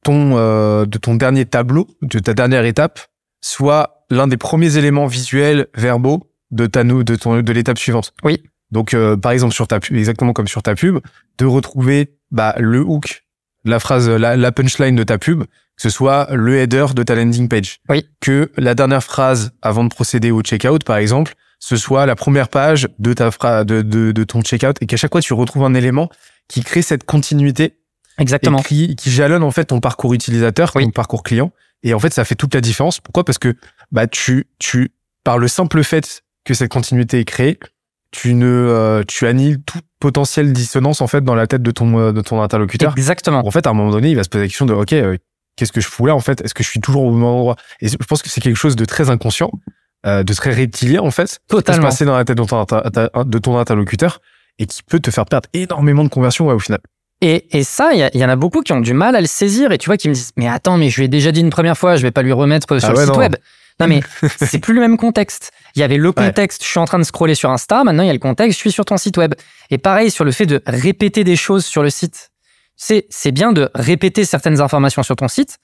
ton, 0.02 0.38
euh, 0.38 0.86
de 0.86 0.98
ton 0.98 1.16
dernier 1.16 1.46
tableau, 1.46 1.90
de 2.02 2.20
ta 2.20 2.34
dernière 2.34 2.64
étape, 2.64 3.02
soit 3.42 4.06
l'un 4.10 4.28
des 4.28 4.38
premiers 4.38 4.78
éléments 4.78 5.08
visuels, 5.08 5.68
verbaux 5.76 6.32
de 6.52 6.68
ta 6.68 6.86
de 6.86 7.16
ton 7.16 7.42
de 7.42 7.52
l'étape 7.52 7.78
suivante. 7.78 8.14
Oui. 8.24 8.42
Donc 8.72 8.94
euh, 8.94 9.18
par 9.18 9.34
exemple 9.34 9.54
sur 9.54 9.68
ta 9.68 9.82
pub, 9.82 9.98
exactement 9.98 10.32
comme 10.32 10.48
sur 10.48 10.64
ta 10.64 10.74
pub, 10.76 11.00
de 11.38 11.46
retrouver 11.46 12.21
bah, 12.32 12.56
le 12.58 12.82
hook, 12.82 13.24
la 13.64 13.80
phrase, 13.80 14.10
la, 14.10 14.36
la, 14.36 14.52
punchline 14.52 14.96
de 14.96 15.04
ta 15.04 15.18
pub, 15.18 15.44
que 15.44 15.82
ce 15.82 15.90
soit 15.90 16.28
le 16.32 16.58
header 16.58 16.88
de 16.96 17.04
ta 17.04 17.16
landing 17.16 17.48
page. 17.48 17.80
Oui. 17.90 18.06
Que 18.20 18.52
la 18.58 18.76
dernière 18.76 19.04
phrase 19.04 19.52
avant 19.62 19.84
de 19.84 19.90
procéder 19.90 20.32
au 20.32 20.42
checkout, 20.42 20.84
par 20.84 20.98
exemple, 20.98 21.34
ce 21.60 21.78
soit 21.78 22.06
la 22.06 22.16
première 22.16 22.50
page 22.50 22.90
de 23.00 23.14
ta 23.14 23.30
phrase 23.32 23.66
de, 23.66 23.82
de, 23.82 24.12
de 24.12 24.24
ton 24.24 24.42
checkout 24.42 24.82
et 24.82 24.88
qu'à 24.88 24.98
chaque 24.98 25.12
fois 25.12 25.22
tu 25.22 25.34
retrouves 25.34 25.64
un 25.64 25.76
élément 25.76 26.10
qui 26.48 26.64
crée 26.64 26.82
cette 26.82 27.06
continuité. 27.06 27.78
Exactement. 28.18 28.60
Et 28.60 28.64
qui, 28.64 28.96
qui 28.96 29.12
jalonne 29.12 29.44
en 29.44 29.52
fait 29.52 29.66
ton 29.66 29.80
parcours 29.80 30.14
utilisateur, 30.14 30.72
oui. 30.76 30.86
ton 30.86 30.92
parcours 30.92 31.24
client. 31.24 31.52
Et 31.84 31.94
en 31.94 32.00
fait, 32.00 32.14
ça 32.14 32.26
fait 32.26 32.36
toute 32.36 32.54
la 32.54 32.62
différence. 32.62 33.00
Pourquoi? 33.00 33.24
Parce 33.24 33.38
que 33.38 33.56
bah 33.92 34.08
tu 34.08 34.48
tu 34.60 34.92
par 35.24 35.38
le 35.38 35.48
simple 35.48 35.84
fait 35.84 36.24
que 36.44 36.54
cette 36.54 36.72
continuité 36.72 37.20
est 37.20 37.26
créée, 37.26 37.60
tu 38.12 38.34
ne 38.34 38.46
euh, 38.48 39.04
tu 39.08 39.28
annihiles 39.28 39.62
toute 39.64 39.86
potentielle 40.02 40.52
dissonance 40.52 41.00
en 41.00 41.08
fait 41.08 41.24
dans 41.24 41.36
la 41.36 41.48
tête 41.48 41.62
de 41.62 41.72
ton 41.72 41.98
euh, 41.98 42.12
de 42.12 42.20
ton 42.20 42.42
interlocuteur. 42.42 42.94
Exactement. 42.98 43.46
En 43.48 43.52
fait, 43.52 43.66
à 43.66 43.70
un 43.70 43.74
moment 43.74 43.92
donné, 43.92 44.10
il 44.10 44.16
va 44.16 44.24
se 44.24 44.30
poser 44.30 44.44
la 44.44 44.48
question 44.50 44.66
de 44.66 44.74
OK, 44.74 44.92
euh, 44.92 45.18
qu'est-ce 45.56 45.72
que 45.72 45.80
je 45.80 45.88
fous 45.88 46.08
là 46.08 46.16
en 46.16 46.20
fait? 46.20 46.42
Est-ce 46.42 46.54
que 46.54 46.64
je 46.64 46.70
suis 46.70 46.82
toujours 46.82 47.04
au 47.04 47.12
même 47.12 47.24
endroit? 47.24 47.56
Et 47.80 47.88
je 47.88 47.96
pense 47.96 48.22
que 48.22 48.30
c'est 48.30 48.42
quelque 48.42 48.58
chose 48.58 48.76
de 48.76 48.84
très 48.84 49.10
inconscient, 49.10 49.52
euh, 50.06 50.24
de 50.24 50.34
très 50.34 50.54
reptilien 50.54 51.02
en 51.02 51.12
fait, 51.12 51.40
Totalement. 51.48 51.62
qui 51.62 51.64
peut 51.64 51.74
se 51.74 51.82
passer 51.82 52.06
dans 52.06 52.18
la 52.18 52.26
tête 52.26 52.38
de 52.38 52.44
ton, 52.44 52.66
de 53.24 53.38
ton 53.38 53.58
interlocuteur 53.58 54.20
et 54.60 54.66
qui 54.66 54.84
peut 54.84 55.00
te 55.00 55.12
faire 55.12 55.26
perdre 55.26 55.48
énormément 55.54 56.04
de 56.04 56.10
conversion 56.10 56.48
ouais, 56.48 56.54
au 56.54 56.60
final. 56.60 56.80
Et, 57.22 57.46
et 57.56 57.64
ça, 57.64 57.94
il 57.94 58.10
y, 58.14 58.18
y, 58.18 58.26
en 58.26 58.30
a 58.30 58.36
beaucoup 58.36 58.62
qui 58.62 58.74
ont 58.74 58.82
du 58.82 58.94
mal 58.94 59.16
à 59.16 59.22
le 59.22 59.28
saisir 59.28 59.72
et 59.72 59.78
tu 59.78 59.86
vois 59.86 59.98
qui 59.98 60.10
me 60.10 60.16
disent 60.16 60.32
mais 60.38 60.48
attends 60.48 60.78
mais 60.78 60.90
je 60.90 60.98
lui 60.98 61.06
ai 61.06 61.08
déjà 61.08 61.32
dit 61.32 61.42
une 61.42 61.52
première 61.52 61.78
fois, 61.78 61.96
je 61.96 62.02
vais 62.02 62.12
pas 62.12 62.24
lui 62.24 62.32
remettre 62.32 62.80
sur 62.80 62.90
ah 62.90 62.92
le 62.94 62.98
site 62.98 63.08
non. 63.10 63.20
web. 63.20 63.36
Non 63.82 63.88
mais 63.88 64.02
c'est 64.38 64.60
plus 64.60 64.74
le 64.74 64.82
même 64.82 64.98
contexte. 64.98 65.52
Il 65.76 65.80
y 65.80 65.84
avait 65.84 65.98
le 65.98 66.12
contexte, 66.12 66.62
ouais. 66.62 66.66
je 66.66 66.70
suis 66.70 66.80
en 66.80 66.86
train 66.86 67.00
de 67.00 67.04
scroller 67.04 67.36
sur 67.36 67.50
Insta, 67.50 67.84
maintenant 67.84 68.04
il 68.04 68.08
y 68.08 68.10
a 68.10 68.14
le 68.14 68.20
contexte, 68.20 68.58
je 68.58 68.62
suis 68.62 68.72
sur 68.72 68.86
ton 68.86 68.98
site 68.98 69.18
web. 69.18 69.34
Et 69.70 69.78
pareil 69.78 70.12
sur 70.12 70.24
le 70.24 70.32
fait 70.32 70.46
de 70.46 70.62
répéter 70.66 71.24
des 71.24 71.36
choses 71.36 71.66
sur 71.66 71.84
le 71.84 71.90
site. 71.90 72.32
C'est 72.76 73.06
c'est 73.10 73.32
bien 73.32 73.52
de 73.52 73.70
répéter 73.76 74.26
certaines 74.26 74.62
informations 74.62 75.04
sur 75.04 75.16
ton 75.16 75.28
site. 75.28 75.58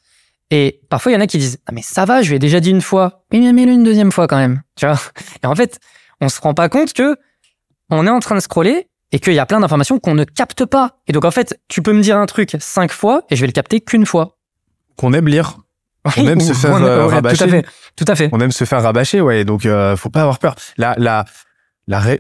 Et 0.50 0.82
parfois 0.90 1.12
il 1.12 1.16
y 1.16 1.18
en 1.18 1.22
a 1.22 1.28
qui 1.28 1.38
disent 1.38 1.60
ah 1.66 1.72
mais 1.72 1.82
ça 1.82 2.06
va, 2.06 2.22
je 2.22 2.30
lui 2.30 2.36
ai 2.36 2.40
déjà 2.40 2.60
dit 2.60 2.72
une 2.72 2.82
fois, 2.82 3.24
mais 3.32 3.40
mets-le 3.54 3.72
une 3.72 3.84
deuxième 3.84 4.12
fois 4.12 4.28
quand 4.28 4.38
même. 4.38 4.62
Tu 4.76 4.86
vois? 4.86 5.00
Et 5.44 5.48
en 5.48 5.56
fait 5.56 5.80
on 6.20 6.30
se 6.30 6.42
rend 6.42 6.54
pas 6.54 6.70
compte 6.70 6.94
que 6.94 7.18
on 7.90 8.06
est 8.06 8.10
en 8.10 8.20
train 8.20 8.36
de 8.36 8.42
scroller 8.42 8.88
et 9.12 9.20
qu'il 9.20 9.34
y 9.34 9.40
a 9.40 9.46
plein 9.46 9.60
d'informations 9.60 10.00
qu'on 10.00 10.16
ne 10.16 10.24
capte 10.24 10.66
pas. 10.66 11.00
Et 11.08 11.14
donc 11.14 11.26
en 11.26 11.32
fait, 11.32 11.60
tu 11.68 11.82
peux 11.82 11.94
me 11.94 12.02
dire 12.02 12.18
un 12.18 12.26
truc 12.26 12.58
cinq 12.60 12.92
fois 12.92 13.24
et 13.30 13.36
je 13.36 13.42
vais 13.42 13.48
le 13.48 13.54
capter 13.54 13.82
qu'une 13.82 14.06
fois. 14.06 14.38
Qu'on 14.98 15.14
aime 15.14 15.28
lire. 15.28 15.58
On 16.18 16.28
aime 16.28 16.40
se 16.40 16.54
faire 16.54 16.76
euh, 16.84 17.08
ouais, 17.08 17.16
rabâcher. 17.16 17.38
Tout 17.38 17.44
à 17.44 17.48
fait. 17.48 17.66
Tout 17.96 18.06
à 18.08 18.16
fait. 18.16 18.30
On 18.32 18.40
aime 18.40 18.52
se 18.52 18.64
faire 18.64 18.82
rabâcher, 18.82 19.22
ouais. 19.22 19.46
Donc 19.46 19.66
euh, 19.66 19.96
faut 19.96 20.10
pas 20.10 20.22
avoir 20.22 20.40
peur. 20.40 20.56
La, 20.78 20.96
la, 20.98 21.26
la, 21.88 22.00
ré... 22.00 22.20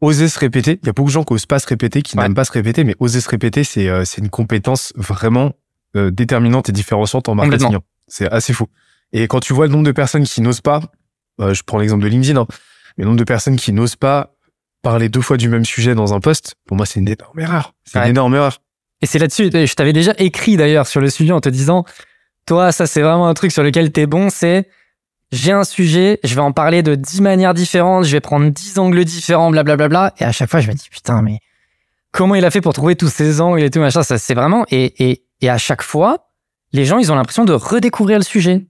oser 0.00 0.28
se 0.28 0.38
répéter. 0.38 0.78
Il 0.82 0.86
y 0.86 0.88
a 0.88 0.92
beaucoup 0.92 1.08
de 1.08 1.12
gens 1.12 1.24
qui 1.24 1.32
osent 1.32 1.46
pas 1.46 1.58
se 1.58 1.66
répéter, 1.66 2.02
qui 2.02 2.16
ouais. 2.16 2.22
n'aiment 2.22 2.34
pas 2.34 2.44
se 2.44 2.52
répéter, 2.52 2.84
mais 2.84 2.94
oser 2.98 3.20
se 3.20 3.28
répéter, 3.28 3.64
c'est 3.64 3.88
euh, 3.88 4.04
c'est 4.04 4.20
une 4.20 4.30
compétence 4.30 4.92
vraiment 4.96 5.52
euh, 5.96 6.10
déterminante 6.10 6.68
et 6.68 6.72
différenciante 6.72 7.28
en 7.28 7.34
marketing. 7.34 7.78
C'est 8.08 8.30
assez 8.30 8.52
fou. 8.52 8.66
Et 9.12 9.26
quand 9.28 9.40
tu 9.40 9.52
vois 9.52 9.66
le 9.66 9.72
nombre 9.72 9.84
de 9.84 9.92
personnes 9.92 10.24
qui 10.24 10.40
n'osent 10.40 10.60
pas, 10.60 10.80
euh, 11.40 11.54
je 11.54 11.62
prends 11.62 11.78
l'exemple 11.78 12.02
de 12.02 12.08
LinkedIn, 12.08 12.40
hein, 12.40 12.46
le 12.96 13.04
nombre 13.04 13.16
de 13.16 13.24
personnes 13.24 13.56
qui 13.56 13.72
n'osent 13.72 13.96
pas 13.96 14.34
parler 14.82 15.08
deux 15.08 15.20
fois 15.20 15.36
du 15.36 15.48
même 15.48 15.64
sujet 15.64 15.94
dans 15.94 16.14
un 16.14 16.20
post, 16.20 16.54
pour 16.66 16.76
moi, 16.76 16.86
c'est 16.86 17.00
une 17.00 17.08
énorme 17.08 17.40
erreur. 17.40 17.74
C'est 17.84 17.98
une 17.98 18.10
énorme 18.10 18.34
erreur. 18.34 18.58
Et 19.02 19.06
c'est 19.06 19.18
là-dessus, 19.18 19.50
je 19.52 19.74
t'avais 19.74 19.92
déjà 19.92 20.14
écrit 20.18 20.56
d'ailleurs 20.56 20.86
sur 20.86 21.00
le 21.00 21.10
sujet 21.10 21.32
en 21.32 21.40
te 21.40 21.48
disant, 21.48 21.84
toi, 22.46 22.72
ça 22.72 22.86
c'est 22.86 23.02
vraiment 23.02 23.28
un 23.28 23.34
truc 23.34 23.52
sur 23.52 23.62
lequel 23.62 23.92
t'es 23.92 24.06
bon, 24.06 24.30
c'est 24.30 24.68
j'ai 25.32 25.52
un 25.52 25.64
sujet, 25.64 26.20
je 26.22 26.34
vais 26.34 26.40
en 26.40 26.52
parler 26.52 26.82
de 26.82 26.94
dix 26.94 27.20
manières 27.20 27.52
différentes, 27.52 28.04
je 28.04 28.12
vais 28.12 28.20
prendre 28.20 28.48
dix 28.48 28.78
angles 28.78 29.04
différents, 29.04 29.50
blablabla. 29.50 29.88
Bla, 29.88 30.10
bla, 30.10 30.14
et 30.18 30.24
à 30.24 30.32
chaque 30.32 30.50
fois, 30.50 30.60
je 30.60 30.68
me 30.68 30.74
dis, 30.74 30.88
putain, 30.88 31.20
mais 31.20 31.40
comment 32.12 32.36
il 32.36 32.44
a 32.44 32.50
fait 32.50 32.60
pour 32.60 32.72
trouver 32.72 32.96
tous 32.96 33.08
ces 33.08 33.40
angles 33.40 33.62
et 33.62 33.70
tout, 33.70 33.80
machin, 33.80 34.02
ça 34.02 34.18
c'est 34.18 34.34
vraiment, 34.34 34.64
et, 34.70 35.10
et, 35.10 35.24
et 35.40 35.50
à 35.50 35.58
chaque 35.58 35.82
fois, 35.82 36.30
les 36.72 36.84
gens, 36.84 36.98
ils 36.98 37.10
ont 37.10 37.16
l'impression 37.16 37.44
de 37.44 37.52
redécouvrir 37.52 38.18
le 38.18 38.24
sujet. 38.24 38.66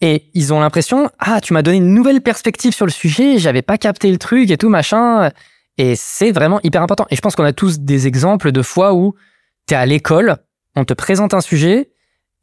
Et 0.00 0.30
ils 0.32 0.52
ont 0.52 0.60
l'impression, 0.60 1.10
ah, 1.18 1.40
tu 1.40 1.52
m'as 1.52 1.62
donné 1.62 1.78
une 1.78 1.92
nouvelle 1.92 2.20
perspective 2.20 2.72
sur 2.72 2.86
le 2.86 2.92
sujet, 2.92 3.38
j'avais 3.38 3.62
pas 3.62 3.78
capté 3.78 4.10
le 4.12 4.18
truc 4.18 4.48
et 4.50 4.56
tout, 4.56 4.68
machin. 4.68 5.30
Et 5.76 5.96
c'est 5.96 6.30
vraiment 6.30 6.60
hyper 6.62 6.82
important. 6.82 7.06
Et 7.10 7.16
je 7.16 7.20
pense 7.20 7.34
qu'on 7.34 7.44
a 7.44 7.52
tous 7.52 7.80
des 7.80 8.06
exemples 8.06 8.52
de 8.52 8.62
fois 8.62 8.94
où 8.94 9.14
t'es 9.66 9.74
à 9.74 9.86
l'école, 9.86 10.36
on 10.76 10.84
te 10.84 10.94
présente 10.94 11.34
un 11.34 11.40
sujet, 11.40 11.90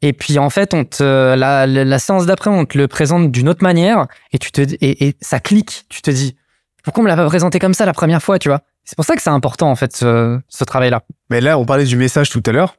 et 0.08 0.12
puis 0.12 0.38
en 0.38 0.50
fait, 0.50 0.74
on 0.74 0.84
te, 0.84 1.02
la, 1.02 1.66
la, 1.66 1.84
la 1.84 1.98
séance 1.98 2.26
d'après, 2.26 2.50
on 2.50 2.64
te 2.64 2.78
le 2.78 2.88
présente 2.88 3.30
d'une 3.30 3.48
autre 3.48 3.62
manière, 3.62 4.06
et 4.32 4.38
tu 4.38 4.52
te, 4.52 4.60
et, 4.60 5.08
et, 5.08 5.16
ça 5.20 5.40
clique. 5.40 5.84
Tu 5.88 6.02
te 6.02 6.10
dis, 6.10 6.36
pourquoi 6.84 7.02
on 7.02 7.04
me 7.04 7.08
l'a 7.08 7.16
pas 7.16 7.26
présenté 7.26 7.58
comme 7.58 7.74
ça 7.74 7.86
la 7.86 7.92
première 7.92 8.22
fois, 8.22 8.38
tu 8.38 8.48
vois? 8.48 8.62
C'est 8.84 8.96
pour 8.96 9.04
ça 9.04 9.16
que 9.16 9.22
c'est 9.22 9.30
important 9.30 9.70
en 9.70 9.76
fait 9.76 9.96
ce, 9.96 10.38
ce 10.48 10.64
travail-là. 10.64 11.02
Mais 11.30 11.40
là, 11.40 11.58
on 11.58 11.64
parlait 11.64 11.84
du 11.84 11.96
message 11.96 12.30
tout 12.30 12.42
à 12.46 12.52
l'heure. 12.52 12.76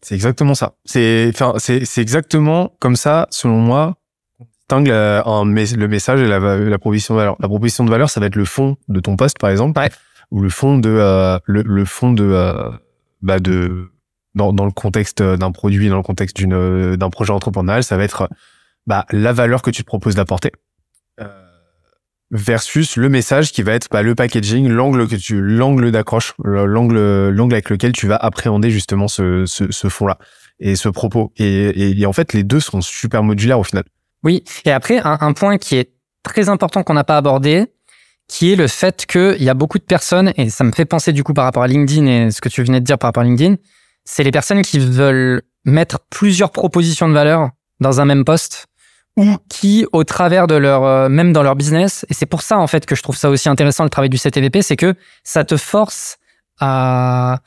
C'est 0.00 0.14
exactement 0.14 0.54
ça. 0.54 0.72
C'est, 0.86 1.30
enfin, 1.34 1.54
c'est, 1.58 1.84
c'est 1.84 2.00
exactement 2.00 2.72
comme 2.80 2.96
ça, 2.96 3.26
selon 3.30 3.58
moi, 3.58 3.96
un, 4.72 5.44
le 5.44 5.86
message 5.86 6.20
et 6.20 6.26
la, 6.26 6.38
la 6.38 6.78
proposition 6.78 7.14
de 7.14 7.18
valeur. 7.18 7.36
La 7.40 7.48
proposition 7.48 7.84
de 7.84 7.90
valeur, 7.90 8.08
ça 8.10 8.20
va 8.20 8.26
être 8.26 8.36
le 8.36 8.44
fond 8.44 8.76
de 8.88 9.00
ton 9.00 9.16
poste, 9.16 9.38
par 9.38 9.50
exemple, 9.50 9.78
ouais. 9.78 9.90
ou 10.30 10.40
le 10.40 10.48
fond 10.48 10.78
de 10.78 10.90
euh, 10.90 11.38
le, 11.44 11.62
le, 11.62 11.84
fond 11.84 12.12
de 12.12 12.24
euh, 12.24 12.70
bah 13.22 13.38
de 13.38 13.90
dans, 14.34 14.52
dans 14.52 14.64
le 14.64 14.70
contexte 14.70 15.22
d'un 15.22 15.52
produit, 15.52 15.88
dans 15.88 15.96
le 15.96 16.02
contexte 16.02 16.36
d'une 16.36 16.96
d'un 16.96 17.10
projet 17.10 17.32
entrepreneurial, 17.32 17.84
ça 17.84 17.96
va 17.96 18.04
être 18.04 18.28
bah 18.86 19.04
la 19.10 19.32
valeur 19.32 19.62
que 19.62 19.70
tu 19.70 19.82
te 19.82 19.86
proposes 19.86 20.14
d'apporter 20.14 20.52
euh, 21.20 21.26
versus 22.30 22.96
le 22.96 23.08
message 23.08 23.52
qui 23.52 23.62
va 23.62 23.72
être 23.72 23.88
bah, 23.90 24.02
le 24.02 24.14
packaging, 24.14 24.68
l'angle 24.68 25.08
que 25.08 25.16
tu 25.16 25.40
l'angle 25.40 25.90
d'accroche, 25.90 26.34
l'angle 26.44 27.28
l'angle 27.28 27.54
avec 27.54 27.70
lequel 27.70 27.92
tu 27.92 28.06
vas 28.06 28.16
appréhender 28.16 28.70
justement 28.70 29.08
ce 29.08 29.44
ce, 29.46 29.70
ce 29.70 29.88
fond 29.88 30.06
là 30.06 30.18
et 30.60 30.76
ce 30.76 30.88
propos. 30.88 31.32
Et, 31.36 31.46
et, 31.46 32.00
et 32.00 32.06
en 32.06 32.12
fait, 32.12 32.32
les 32.32 32.44
deux 32.44 32.60
sont 32.60 32.80
super 32.80 33.22
modulaires 33.22 33.58
au 33.58 33.64
final. 33.64 33.84
Oui, 34.22 34.44
et 34.64 34.70
après, 34.70 34.98
un, 34.98 35.16
un 35.20 35.32
point 35.32 35.56
qui 35.56 35.76
est 35.76 35.90
très 36.22 36.48
important 36.50 36.82
qu'on 36.82 36.94
n'a 36.94 37.04
pas 37.04 37.16
abordé, 37.16 37.66
qui 38.28 38.52
est 38.52 38.56
le 38.56 38.68
fait 38.68 39.06
qu'il 39.06 39.42
y 39.42 39.48
a 39.48 39.54
beaucoup 39.54 39.78
de 39.78 39.84
personnes, 39.84 40.32
et 40.36 40.50
ça 40.50 40.64
me 40.64 40.72
fait 40.72 40.84
penser 40.84 41.12
du 41.12 41.24
coup 41.24 41.32
par 41.32 41.44
rapport 41.44 41.62
à 41.62 41.66
LinkedIn 41.66 42.06
et 42.06 42.30
ce 42.30 42.40
que 42.40 42.50
tu 42.50 42.62
venais 42.62 42.80
de 42.80 42.84
dire 42.84 42.98
par 42.98 43.08
rapport 43.08 43.22
à 43.22 43.24
LinkedIn, 43.24 43.56
c'est 44.10 44.24
les 44.24 44.32
personnes 44.32 44.62
qui 44.62 44.80
veulent 44.80 45.42
mettre 45.64 46.00
plusieurs 46.10 46.50
propositions 46.50 47.08
de 47.08 47.14
valeur 47.14 47.50
dans 47.78 48.00
un 48.00 48.04
même 48.04 48.24
poste 48.24 48.66
ou 49.16 49.36
qui, 49.48 49.86
au 49.92 50.02
travers 50.02 50.48
de 50.48 50.56
leur, 50.56 50.84
euh, 50.84 51.08
même 51.08 51.32
dans 51.32 51.44
leur 51.44 51.54
business, 51.54 52.04
et 52.08 52.14
c'est 52.14 52.26
pour 52.26 52.42
ça 52.42 52.58
en 52.58 52.66
fait 52.66 52.86
que 52.86 52.96
je 52.96 53.02
trouve 53.02 53.16
ça 53.16 53.30
aussi 53.30 53.48
intéressant 53.48 53.84
le 53.84 53.90
travail 53.90 54.10
du 54.10 54.18
CTVP, 54.18 54.62
c'est 54.62 54.76
que 54.76 54.94
ça 55.22 55.44
te 55.44 55.56
force 55.56 56.18
à, 56.58 57.38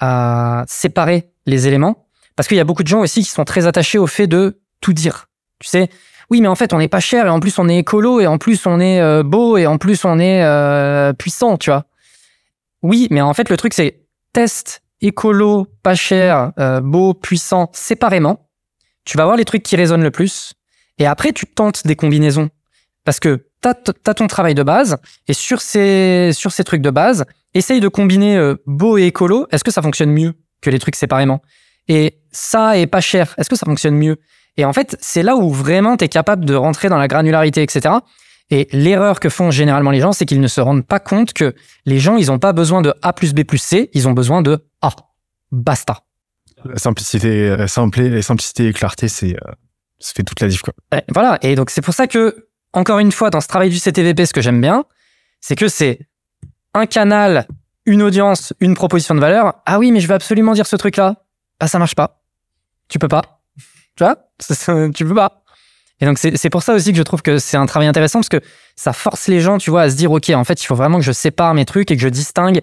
à 0.00 0.64
séparer 0.66 1.30
les 1.44 1.68
éléments, 1.68 2.06
parce 2.36 2.48
qu'il 2.48 2.56
y 2.56 2.60
a 2.60 2.64
beaucoup 2.64 2.82
de 2.82 2.88
gens 2.88 3.00
aussi 3.00 3.22
qui 3.22 3.30
sont 3.30 3.44
très 3.44 3.66
attachés 3.66 3.98
au 3.98 4.06
fait 4.06 4.26
de 4.26 4.60
tout 4.80 4.94
dire. 4.94 5.26
Tu 5.58 5.68
sais, 5.68 5.90
oui, 6.30 6.40
mais 6.40 6.48
en 6.48 6.54
fait, 6.54 6.72
on 6.72 6.78
n'est 6.78 6.88
pas 6.88 7.00
cher 7.00 7.26
et 7.26 7.30
en 7.30 7.40
plus 7.40 7.58
on 7.58 7.68
est 7.68 7.78
écolo 7.78 8.20
et 8.20 8.26
en 8.26 8.38
plus 8.38 8.64
on 8.64 8.80
est 8.80 9.00
euh, 9.00 9.22
beau 9.22 9.58
et 9.58 9.66
en 9.66 9.76
plus 9.76 10.06
on 10.06 10.18
est 10.18 10.42
euh, 10.42 11.12
puissant, 11.12 11.58
tu 11.58 11.68
vois. 11.68 11.84
Oui, 12.82 13.08
mais 13.10 13.20
en 13.20 13.34
fait, 13.34 13.50
le 13.50 13.58
truc 13.58 13.74
c'est 13.74 14.00
test 14.32 14.82
écolo, 15.02 15.66
pas 15.82 15.94
cher, 15.94 16.52
beau, 16.82 17.14
puissant 17.14 17.70
séparément. 17.72 18.48
Tu 19.04 19.18
vas 19.18 19.24
voir 19.24 19.36
les 19.36 19.44
trucs 19.44 19.62
qui 19.62 19.76
résonnent 19.76 20.02
le 20.02 20.10
plus 20.10 20.54
et 20.98 21.06
après, 21.06 21.32
tu 21.32 21.46
tentes 21.46 21.86
des 21.86 21.96
combinaisons. 21.96 22.48
Parce 23.04 23.18
que 23.18 23.46
tu 23.62 23.68
as, 23.68 24.14
ton 24.14 24.26
travail 24.26 24.54
de 24.54 24.62
base, 24.62 24.98
et 25.26 25.32
sur 25.32 25.60
ces, 25.60 26.32
trucs 26.64 26.82
de 26.82 26.90
base, 26.90 27.24
essaye 27.54 27.80
de 27.80 27.88
combiner 27.88 28.36
euh, 28.36 28.54
beau 28.66 28.98
et 28.98 29.06
écolo. 29.06 29.46
Est-ce 29.50 29.64
que 29.64 29.70
ça 29.70 29.82
fonctionne 29.82 30.10
mieux 30.10 30.34
que 30.60 30.70
les 30.70 30.78
trucs 30.78 30.96
séparément? 30.96 31.42
Et 31.88 32.20
ça 32.30 32.78
est 32.78 32.86
pas 32.86 33.00
cher. 33.00 33.34
Est-ce 33.38 33.50
que 33.50 33.56
ça 33.56 33.66
fonctionne 33.66 33.96
mieux? 33.96 34.18
Et 34.56 34.64
en 34.64 34.72
fait, 34.72 34.96
c'est 35.00 35.22
là 35.22 35.36
où 35.36 35.50
vraiment 35.50 35.96
tu 35.96 36.08
capable 36.08 36.44
de 36.44 36.54
rentrer 36.54 36.88
dans 36.88 36.98
la 36.98 37.08
granularité, 37.08 37.62
etc. 37.62 37.96
Et 38.52 38.68
l'erreur 38.70 39.18
que 39.18 39.30
font 39.30 39.50
généralement 39.50 39.90
les 39.90 40.00
gens, 40.00 40.12
c'est 40.12 40.26
qu'ils 40.26 40.42
ne 40.42 40.46
se 40.46 40.60
rendent 40.60 40.86
pas 40.86 41.00
compte 41.00 41.32
que 41.32 41.54
les 41.86 41.98
gens, 41.98 42.18
ils 42.18 42.26
n'ont 42.26 42.38
pas 42.38 42.52
besoin 42.52 42.82
de 42.82 42.92
A 43.00 43.14
plus 43.14 43.32
B 43.32 43.44
plus 43.44 43.56
C, 43.56 43.88
ils 43.94 44.06
ont 44.06 44.12
besoin 44.12 44.42
de 44.42 44.62
A. 44.82 44.90
Basta. 45.50 46.04
La 46.66 46.76
simplicité, 46.76 47.56
la 47.56 47.66
simplicité 47.66 48.68
et 48.68 48.72
clarté, 48.74 49.08
c'est 49.08 49.34
euh, 49.36 49.52
ça 49.98 50.12
fait 50.14 50.22
toute 50.22 50.40
la 50.40 50.48
diff, 50.48 50.60
quoi. 50.60 50.74
voilà. 51.14 51.38
Et 51.40 51.54
donc, 51.54 51.70
c'est 51.70 51.80
pour 51.80 51.94
ça 51.94 52.06
que, 52.06 52.50
encore 52.74 52.98
une 52.98 53.10
fois, 53.10 53.30
dans 53.30 53.40
ce 53.40 53.48
travail 53.48 53.70
du 53.70 53.78
CTVP, 53.78 54.26
ce 54.26 54.34
que 54.34 54.42
j'aime 54.42 54.60
bien, 54.60 54.84
c'est 55.40 55.56
que 55.56 55.68
c'est 55.68 56.00
un 56.74 56.84
canal, 56.84 57.46
une 57.86 58.02
audience, 58.02 58.52
une 58.60 58.74
proposition 58.74 59.14
de 59.14 59.20
valeur. 59.20 59.62
Ah 59.64 59.78
oui, 59.78 59.92
mais 59.92 60.00
je 60.00 60.08
veux 60.08 60.14
absolument 60.14 60.52
dire 60.52 60.66
ce 60.66 60.76
truc-là. 60.76 61.24
Ah, 61.58 61.68
ça 61.68 61.78
marche 61.78 61.94
pas. 61.94 62.22
Tu 62.88 62.98
peux 62.98 63.08
pas. 63.08 63.40
Tu 63.96 64.04
vois? 64.04 64.16
tu 64.94 65.06
peux 65.06 65.14
pas. 65.14 65.41
Et 66.02 66.04
donc, 66.04 66.18
c'est 66.18 66.50
pour 66.50 66.64
ça 66.64 66.74
aussi 66.74 66.90
que 66.90 66.98
je 66.98 67.02
trouve 67.04 67.22
que 67.22 67.38
c'est 67.38 67.56
un 67.56 67.64
travail 67.64 67.86
intéressant 67.86 68.18
parce 68.18 68.28
que 68.28 68.40
ça 68.74 68.92
force 68.92 69.28
les 69.28 69.40
gens, 69.40 69.58
tu 69.58 69.70
vois, 69.70 69.82
à 69.82 69.90
se 69.90 69.94
dire, 69.94 70.10
OK, 70.10 70.30
en 70.30 70.42
fait, 70.42 70.60
il 70.60 70.66
faut 70.66 70.74
vraiment 70.74 70.98
que 70.98 71.04
je 71.04 71.12
sépare 71.12 71.54
mes 71.54 71.64
trucs 71.64 71.92
et 71.92 71.96
que 71.96 72.02
je 72.02 72.08
distingue 72.08 72.60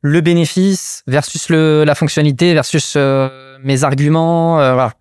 le 0.00 0.22
bénéfice 0.22 1.02
versus 1.06 1.50
le, 1.50 1.84
la 1.84 1.94
fonctionnalité 1.94 2.54
versus 2.54 2.94
euh, 2.96 3.58
mes 3.62 3.84
arguments. 3.84 4.60
Euh, 4.60 4.72
voilà. 4.72 4.94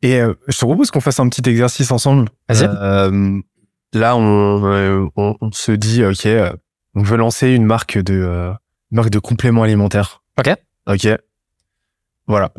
Et 0.00 0.20
euh, 0.20 0.34
je 0.46 0.56
te 0.56 0.64
propose 0.64 0.92
qu'on 0.92 1.00
fasse 1.00 1.18
un 1.18 1.28
petit 1.28 1.50
exercice 1.50 1.90
ensemble. 1.90 2.28
Euh, 2.52 3.40
là, 3.92 4.16
on, 4.16 5.10
on, 5.16 5.36
on, 5.40 5.50
se 5.50 5.72
dit, 5.72 6.04
ok, 6.04 6.28
on 6.94 7.02
veut 7.02 7.16
lancer 7.16 7.48
une 7.48 7.64
marque 7.64 7.98
de 7.98 8.14
euh, 8.14 8.52
marque 8.92 9.10
de 9.10 9.18
compléments 9.18 9.64
alimentaires. 9.64 10.22
Ok. 10.38 10.54
Ok. 10.86 11.08
Voilà. 12.28 12.52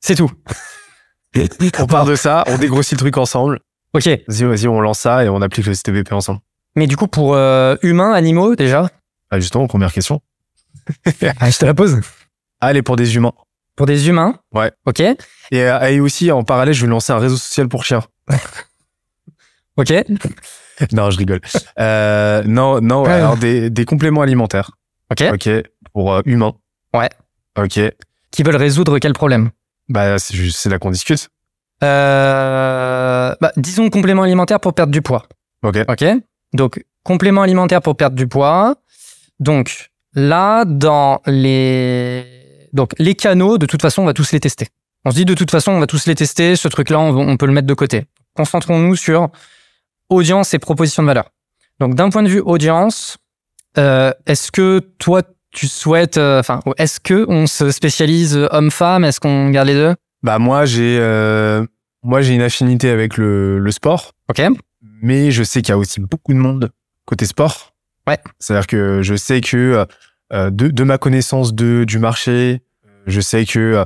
C'est 0.00 0.16
tout. 0.16 0.30
on 1.78 1.86
part 1.86 2.04
de 2.04 2.14
ça, 2.14 2.44
on 2.46 2.58
dégrossit 2.58 2.92
le 2.92 2.98
truc 2.98 3.16
ensemble. 3.16 3.60
Ok. 3.94 4.06
Vas-y, 4.28 4.44
vas-y, 4.44 4.68
on 4.68 4.80
lance 4.80 5.00
ça 5.00 5.24
et 5.24 5.28
on 5.28 5.42
applique 5.42 5.66
le 5.66 5.74
CTVP 5.74 6.12
ensemble. 6.12 6.40
Mais 6.76 6.86
du 6.86 6.96
coup, 6.96 7.08
pour 7.08 7.36
humains, 7.82 8.12
animaux, 8.12 8.54
déjà 8.54 8.88
ah, 9.30 9.38
Justement, 9.38 9.66
première 9.66 9.92
question. 9.92 10.20
ah, 11.40 11.50
je 11.50 11.58
te 11.58 11.64
la 11.64 11.74
pose. 11.74 12.00
Allez, 12.60 12.82
pour 12.82 12.96
des 12.96 13.16
humains. 13.16 13.32
Pour 13.76 13.86
des 13.86 14.08
humains 14.08 14.38
Ouais. 14.52 14.72
Ok. 14.84 15.00
Et, 15.00 15.16
euh, 15.52 15.80
et 15.88 16.00
aussi, 16.00 16.30
en 16.30 16.42
parallèle, 16.42 16.74
je 16.74 16.84
vais 16.84 16.90
lancer 16.90 17.12
un 17.12 17.18
réseau 17.18 17.36
social 17.36 17.68
pour 17.68 17.84
chiens. 17.84 18.02
ok. 19.76 19.92
non, 20.92 21.10
je 21.10 21.16
rigole. 21.16 21.40
Euh, 21.78 22.42
non, 22.44 22.80
non, 22.80 23.04
ouais, 23.04 23.12
alors 23.12 23.36
des, 23.36 23.70
des 23.70 23.84
compléments 23.84 24.22
alimentaires. 24.22 24.72
Ok. 25.10 25.24
Ok. 25.32 25.48
Pour 25.92 26.12
euh, 26.12 26.22
humains. 26.24 26.54
Ouais. 26.92 27.08
Ok. 27.58 27.80
Qui 28.30 28.42
veulent 28.42 28.56
résoudre 28.56 28.98
quel 28.98 29.12
problème? 29.12 29.50
Bah, 29.88 30.18
c'est 30.18 30.36
c'est 30.50 30.68
là 30.68 30.78
qu'on 30.78 30.90
discute. 30.90 31.30
Euh, 31.82 33.34
bah, 33.40 33.52
disons 33.56 33.88
complément 33.90 34.22
alimentaire 34.22 34.60
pour 34.60 34.74
perdre 34.74 34.92
du 34.92 35.02
poids. 35.02 35.24
Ok. 35.62 35.78
Ok. 35.88 36.04
Donc, 36.52 36.84
complément 37.04 37.42
alimentaire 37.42 37.80
pour 37.80 37.96
perdre 37.96 38.16
du 38.16 38.26
poids. 38.26 38.76
Donc, 39.38 39.90
là, 40.14 40.64
dans 40.64 41.20
les 41.26 42.24
donc 42.72 42.92
les 42.98 43.14
canaux, 43.14 43.58
de 43.58 43.66
toute 43.66 43.82
façon, 43.82 44.02
on 44.02 44.06
va 44.06 44.14
tous 44.14 44.32
les 44.32 44.40
tester. 44.40 44.68
On 45.04 45.10
se 45.10 45.16
dit 45.16 45.24
de 45.24 45.34
toute 45.34 45.50
façon, 45.50 45.72
on 45.72 45.80
va 45.80 45.86
tous 45.86 46.06
les 46.06 46.14
tester. 46.14 46.56
Ce 46.56 46.68
truc-là, 46.68 47.00
on, 47.00 47.36
peut 47.36 47.46
le 47.46 47.52
mettre 47.52 47.66
de 47.66 47.74
côté. 47.74 48.04
Concentrons-nous 48.36 48.96
sur 48.96 49.28
audience 50.08 50.54
et 50.54 50.58
proposition 50.58 51.02
de 51.02 51.08
valeur. 51.08 51.30
Donc 51.78 51.94
d'un 51.94 52.10
point 52.10 52.22
de 52.22 52.28
vue 52.28 52.40
audience, 52.40 53.16
euh, 53.78 54.12
est-ce 54.26 54.52
que 54.52 54.80
toi 54.98 55.22
tu 55.52 55.66
souhaites, 55.66 56.16
euh, 56.16 56.38
enfin, 56.38 56.60
est-ce 56.76 57.00
que 57.00 57.24
on 57.28 57.46
se 57.46 57.70
spécialise 57.70 58.36
homme-femme 58.52 59.04
Est-ce 59.04 59.18
qu'on 59.18 59.50
garde 59.50 59.68
les 59.68 59.74
deux? 59.74 59.94
Bah 60.22 60.38
moi 60.38 60.64
j'ai, 60.66 60.98
euh, 61.00 61.64
moi 62.02 62.20
j'ai 62.20 62.34
une 62.34 62.42
affinité 62.42 62.90
avec 62.90 63.16
le, 63.16 63.58
le 63.58 63.70
sport. 63.70 64.12
Ok. 64.28 64.42
Mais 65.02 65.30
je 65.30 65.42
sais 65.42 65.62
qu'il 65.62 65.70
y 65.70 65.72
a 65.72 65.78
aussi 65.78 66.00
beaucoup 66.00 66.32
de 66.32 66.38
monde 66.38 66.70
côté 67.06 67.26
sport. 67.26 67.74
Ouais. 68.06 68.18
C'est-à-dire 68.38 68.66
que 68.66 69.02
je 69.02 69.14
sais 69.14 69.40
que 69.40 69.86
euh, 70.32 70.50
de, 70.50 70.68
de, 70.68 70.84
ma 70.84 70.98
connaissance 70.98 71.54
de, 71.54 71.84
du 71.84 71.98
marché, 71.98 72.62
je 73.06 73.20
sais 73.20 73.44
que 73.44 73.58
euh, 73.58 73.84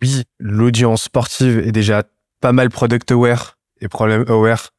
oui, 0.00 0.24
l'audience 0.38 1.02
sportive 1.04 1.58
est 1.58 1.72
déjà 1.72 2.04
pas 2.40 2.52
mal 2.52 2.70
product 2.70 3.10
aware 3.10 3.58
et 3.80 3.88
problem 3.88 4.24
aware 4.28 4.70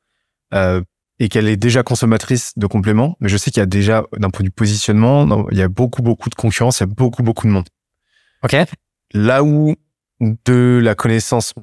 euh, 0.54 0.82
et 1.20 1.30
qu'elle 1.30 1.48
est 1.48 1.58
déjà 1.58 1.84
consommatrice 1.84 2.54
de 2.58 2.66
compléments. 2.66 3.16
Mais 3.20 3.30
je 3.30 3.38
sais 3.38 3.52
qu'il 3.52 3.62
y 3.62 3.64
a 3.64 3.68
déjà, 3.68 4.04
d'un 4.18 4.30
point 4.30 4.44
de 4.44 4.48
vue 4.48 4.52
positionnement, 4.52 5.48
il 5.52 5.58
y 5.58 5.62
a 5.62 5.68
beaucoup, 5.68 6.02
beaucoup 6.02 6.30
de 6.30 6.36
concurrence, 6.36 6.80
il 6.80 6.82
y 6.82 6.84
a 6.84 6.88
beaucoup, 6.88 7.24
beaucoup 7.24 7.48
de 7.48 7.52
monde. 7.52 7.68
OK. 8.44 8.56
Là 9.14 9.44
où 9.44 9.76
de 10.20 10.80
la 10.82 10.96
connaissance 10.96 11.54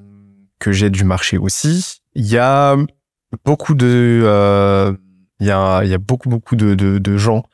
que 0.58 0.72
j'ai 0.72 0.90
du 0.90 1.04
marché 1.04 1.38
aussi, 1.38 2.00
il 2.14 2.26
y 2.26 2.38
a 2.38 2.76
beaucoup 3.44 3.74
de, 3.74 4.22
euh, 4.24 4.92
il 5.40 5.46
y 5.46 5.50
a, 5.50 5.82
il 5.84 5.90
y 5.90 5.94
a 5.94 5.98
beaucoup, 5.98 6.28
beaucoup 6.28 6.56
de, 6.56 6.74
de, 6.74 6.98
de 6.98 7.16
gens 7.16 7.44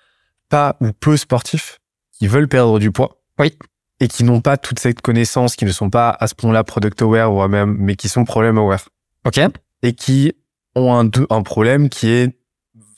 pas 0.49 0.77
ou 0.81 0.93
peu 0.93 1.17
sportifs 1.17 1.81
qui 2.13 2.27
veulent 2.27 2.49
perdre 2.49 2.79
du 2.79 2.91
poids. 2.91 3.23
Oui. 3.39 3.57
Et 4.01 4.09
qui 4.09 4.25
n'ont 4.25 4.41
pas 4.41 4.57
toute 4.57 4.79
cette 4.79 5.01
connaissance, 5.01 5.57
qui 5.57 5.65
ne 5.65 5.73
sont 5.73 5.91
pas 5.91 6.11
à 6.11 6.27
ce 6.27 6.35
point-là 6.35 6.65
product 6.65 7.01
aware 7.03 7.33
ou 7.33 7.47
même, 7.49 7.77
mais 7.79 7.97
qui 7.97 8.09
sont 8.09 8.25
problem 8.25 8.59
aware. 8.59 8.89
OK. 9.25 9.41
Et 9.83 9.93
qui 9.95 10.35
ont 10.75 10.95
un, 10.95 11.11
un 11.31 11.43
problème 11.43 11.89
qui 11.89 12.11
est, 12.11 12.37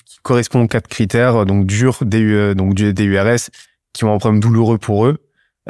qui 0.05 0.19
correspond 0.23 0.63
aux 0.63 0.69
quatre 0.69 0.89
critères, 0.89 1.47
donc 1.47 1.67
dur, 1.67 1.99
DU, 2.03 2.55
donc 2.55 2.75
du 2.75 2.93
DURS, 2.93 3.51
qui 3.93 4.05
ont 4.05 4.15
un 4.15 4.19
problème 4.19 4.41
douloureux 4.41 4.79
pour 4.79 5.07
eux. 5.07 5.19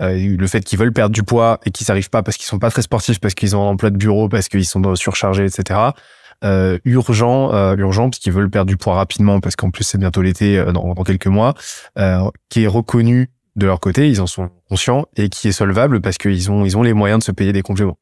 Euh, 0.01 0.37
le 0.37 0.47
fait 0.47 0.61
qu'ils 0.61 0.79
veulent 0.79 0.93
perdre 0.93 1.15
du 1.15 1.23
poids 1.23 1.61
et 1.65 1.71
qu'ils 1.71 1.87
n'arrivent 1.89 2.11
pas 2.11 2.23
parce 2.23 2.37
qu'ils 2.37 2.47
sont 2.47 2.59
pas 2.59 2.71
très 2.71 2.83
sportifs, 2.83 3.21
parce 3.21 3.35
qu'ils 3.35 3.57
ont 3.57 3.63
un 3.63 3.71
emploi 3.71 3.91
de 3.91 3.97
bureau, 3.97 4.29
parce 4.29 4.49
qu'ils 4.49 4.67
sont 4.67 4.95
surchargés, 4.95 5.45
etc. 5.45 5.81
Euh, 6.45 6.79
urgent, 6.85 7.53
euh, 7.53 7.75
urgent 7.77 8.11
parce 8.11 8.21
qu'ils 8.21 8.33
veulent 8.33 8.51
perdre 8.51 8.69
du 8.69 8.77
poids 8.77 8.95
rapidement, 8.95 9.41
parce 9.41 9.57
qu'en 9.57 9.71
plus 9.71 9.83
c'est 9.83 9.99
bientôt 9.99 10.23
l'été 10.23 10.57
euh, 10.57 10.71
dans, 10.71 10.95
dans, 10.95 11.03
quelques 11.03 11.27
mois, 11.27 11.55
euh, 11.99 12.31
qui 12.49 12.63
est 12.63 12.69
reconnu 12.69 13.31
de 13.57 13.67
leur 13.67 13.81
côté, 13.81 14.09
ils 14.09 14.21
en 14.21 14.29
sont 14.29 14.51
conscients 14.69 15.07
et 15.17 15.29
qui 15.29 15.49
est 15.49 15.53
solvable 15.53 16.01
parce 16.01 16.17
qu'ils 16.17 16.51
ont, 16.51 16.65
ils 16.65 16.77
ont 16.77 16.83
les 16.83 16.93
moyens 16.93 17.19
de 17.19 17.25
se 17.25 17.33
payer 17.33 17.53
des 17.53 17.63
compléments. 17.63 17.99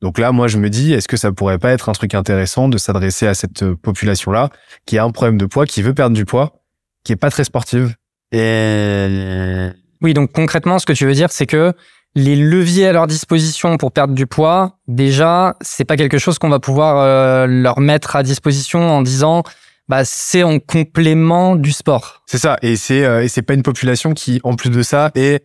Donc 0.00 0.18
là, 0.18 0.30
moi, 0.32 0.46
je 0.46 0.58
me 0.58 0.70
dis, 0.70 0.92
est-ce 0.92 1.08
que 1.08 1.16
ça 1.16 1.32
pourrait 1.32 1.58
pas 1.58 1.72
être 1.72 1.88
un 1.88 1.92
truc 1.92 2.14
intéressant 2.14 2.68
de 2.68 2.78
s'adresser 2.78 3.26
à 3.26 3.34
cette 3.34 3.62
euh, 3.62 3.74
population-là 3.74 4.50
qui 4.86 4.98
a 4.98 5.04
un 5.04 5.10
problème 5.10 5.38
de 5.38 5.46
poids, 5.46 5.66
qui 5.66 5.82
veut 5.82 5.94
perdre 5.94 6.14
du 6.14 6.24
poids, 6.24 6.62
qui 7.04 7.12
est 7.12 7.16
pas 7.16 7.30
très 7.30 7.44
sportive? 7.44 7.96
Et 8.30 9.70
oui, 10.02 10.14
donc 10.14 10.32
concrètement, 10.32 10.78
ce 10.78 10.86
que 10.86 10.92
tu 10.92 11.06
veux 11.06 11.14
dire, 11.14 11.30
c'est 11.30 11.46
que 11.46 11.72
les 12.14 12.36
leviers 12.36 12.88
à 12.88 12.92
leur 12.92 13.06
disposition 13.06 13.76
pour 13.76 13.92
perdre 13.92 14.14
du 14.14 14.26
poids, 14.26 14.78
déjà, 14.88 15.56
c'est 15.60 15.84
pas 15.84 15.96
quelque 15.96 16.18
chose 16.18 16.38
qu'on 16.38 16.48
va 16.48 16.58
pouvoir 16.58 16.98
euh, 16.98 17.46
leur 17.46 17.80
mettre 17.80 18.16
à 18.16 18.22
disposition 18.22 18.80
en 18.80 19.02
disant 19.02 19.42
bah 19.88 20.04
c'est 20.04 20.42
en 20.42 20.58
complément 20.58 21.56
du 21.56 21.72
sport. 21.72 22.22
C'est 22.26 22.38
ça, 22.38 22.58
et 22.62 22.76
c'est 22.76 23.04
euh, 23.04 23.24
et 23.24 23.28
c'est 23.28 23.42
pas 23.42 23.54
une 23.54 23.62
population 23.62 24.12
qui, 24.14 24.40
en 24.44 24.54
plus 24.54 24.70
de 24.70 24.82
ça, 24.82 25.10
est 25.14 25.44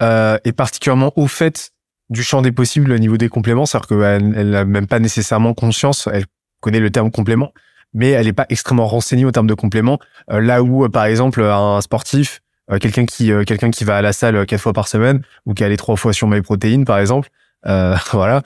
euh, 0.00 0.38
est 0.44 0.52
particulièrement 0.52 1.12
au 1.16 1.26
fait 1.26 1.72
du 2.08 2.22
champ 2.22 2.42
des 2.42 2.52
possibles 2.52 2.92
au 2.92 2.98
niveau 2.98 3.16
des 3.16 3.28
compléments, 3.28 3.66
c'est-à-dire 3.66 3.88
qu'elle 3.88 4.34
elle 4.36 4.50
n'a 4.50 4.64
même 4.64 4.86
pas 4.86 4.98
nécessairement 4.98 5.54
conscience, 5.54 6.08
elle 6.12 6.24
connaît 6.60 6.80
le 6.80 6.90
terme 6.90 7.10
complément, 7.10 7.52
mais 7.94 8.10
elle 8.10 8.26
n'est 8.26 8.32
pas 8.32 8.46
extrêmement 8.48 8.86
renseignée 8.86 9.24
au 9.24 9.32
terme 9.32 9.46
de 9.46 9.54
complément. 9.54 9.98
Euh, 10.30 10.40
là 10.40 10.62
où, 10.62 10.88
par 10.88 11.04
exemple, 11.04 11.42
un 11.42 11.80
sportif, 11.80 12.40
quelqu'un 12.80 13.04
qui 13.06 13.32
quelqu'un 13.46 13.70
qui 13.70 13.84
va 13.84 13.96
à 13.96 14.02
la 14.02 14.12
salle 14.12 14.46
quatre 14.46 14.60
fois 14.60 14.72
par 14.72 14.88
semaine 14.88 15.22
ou 15.46 15.54
qui 15.54 15.64
allait 15.64 15.76
trois 15.76 15.96
fois 15.96 16.12
sur 16.12 16.26
MyProtein, 16.28 16.84
par 16.84 16.98
exemple, 16.98 17.28
voilà, 18.12 18.42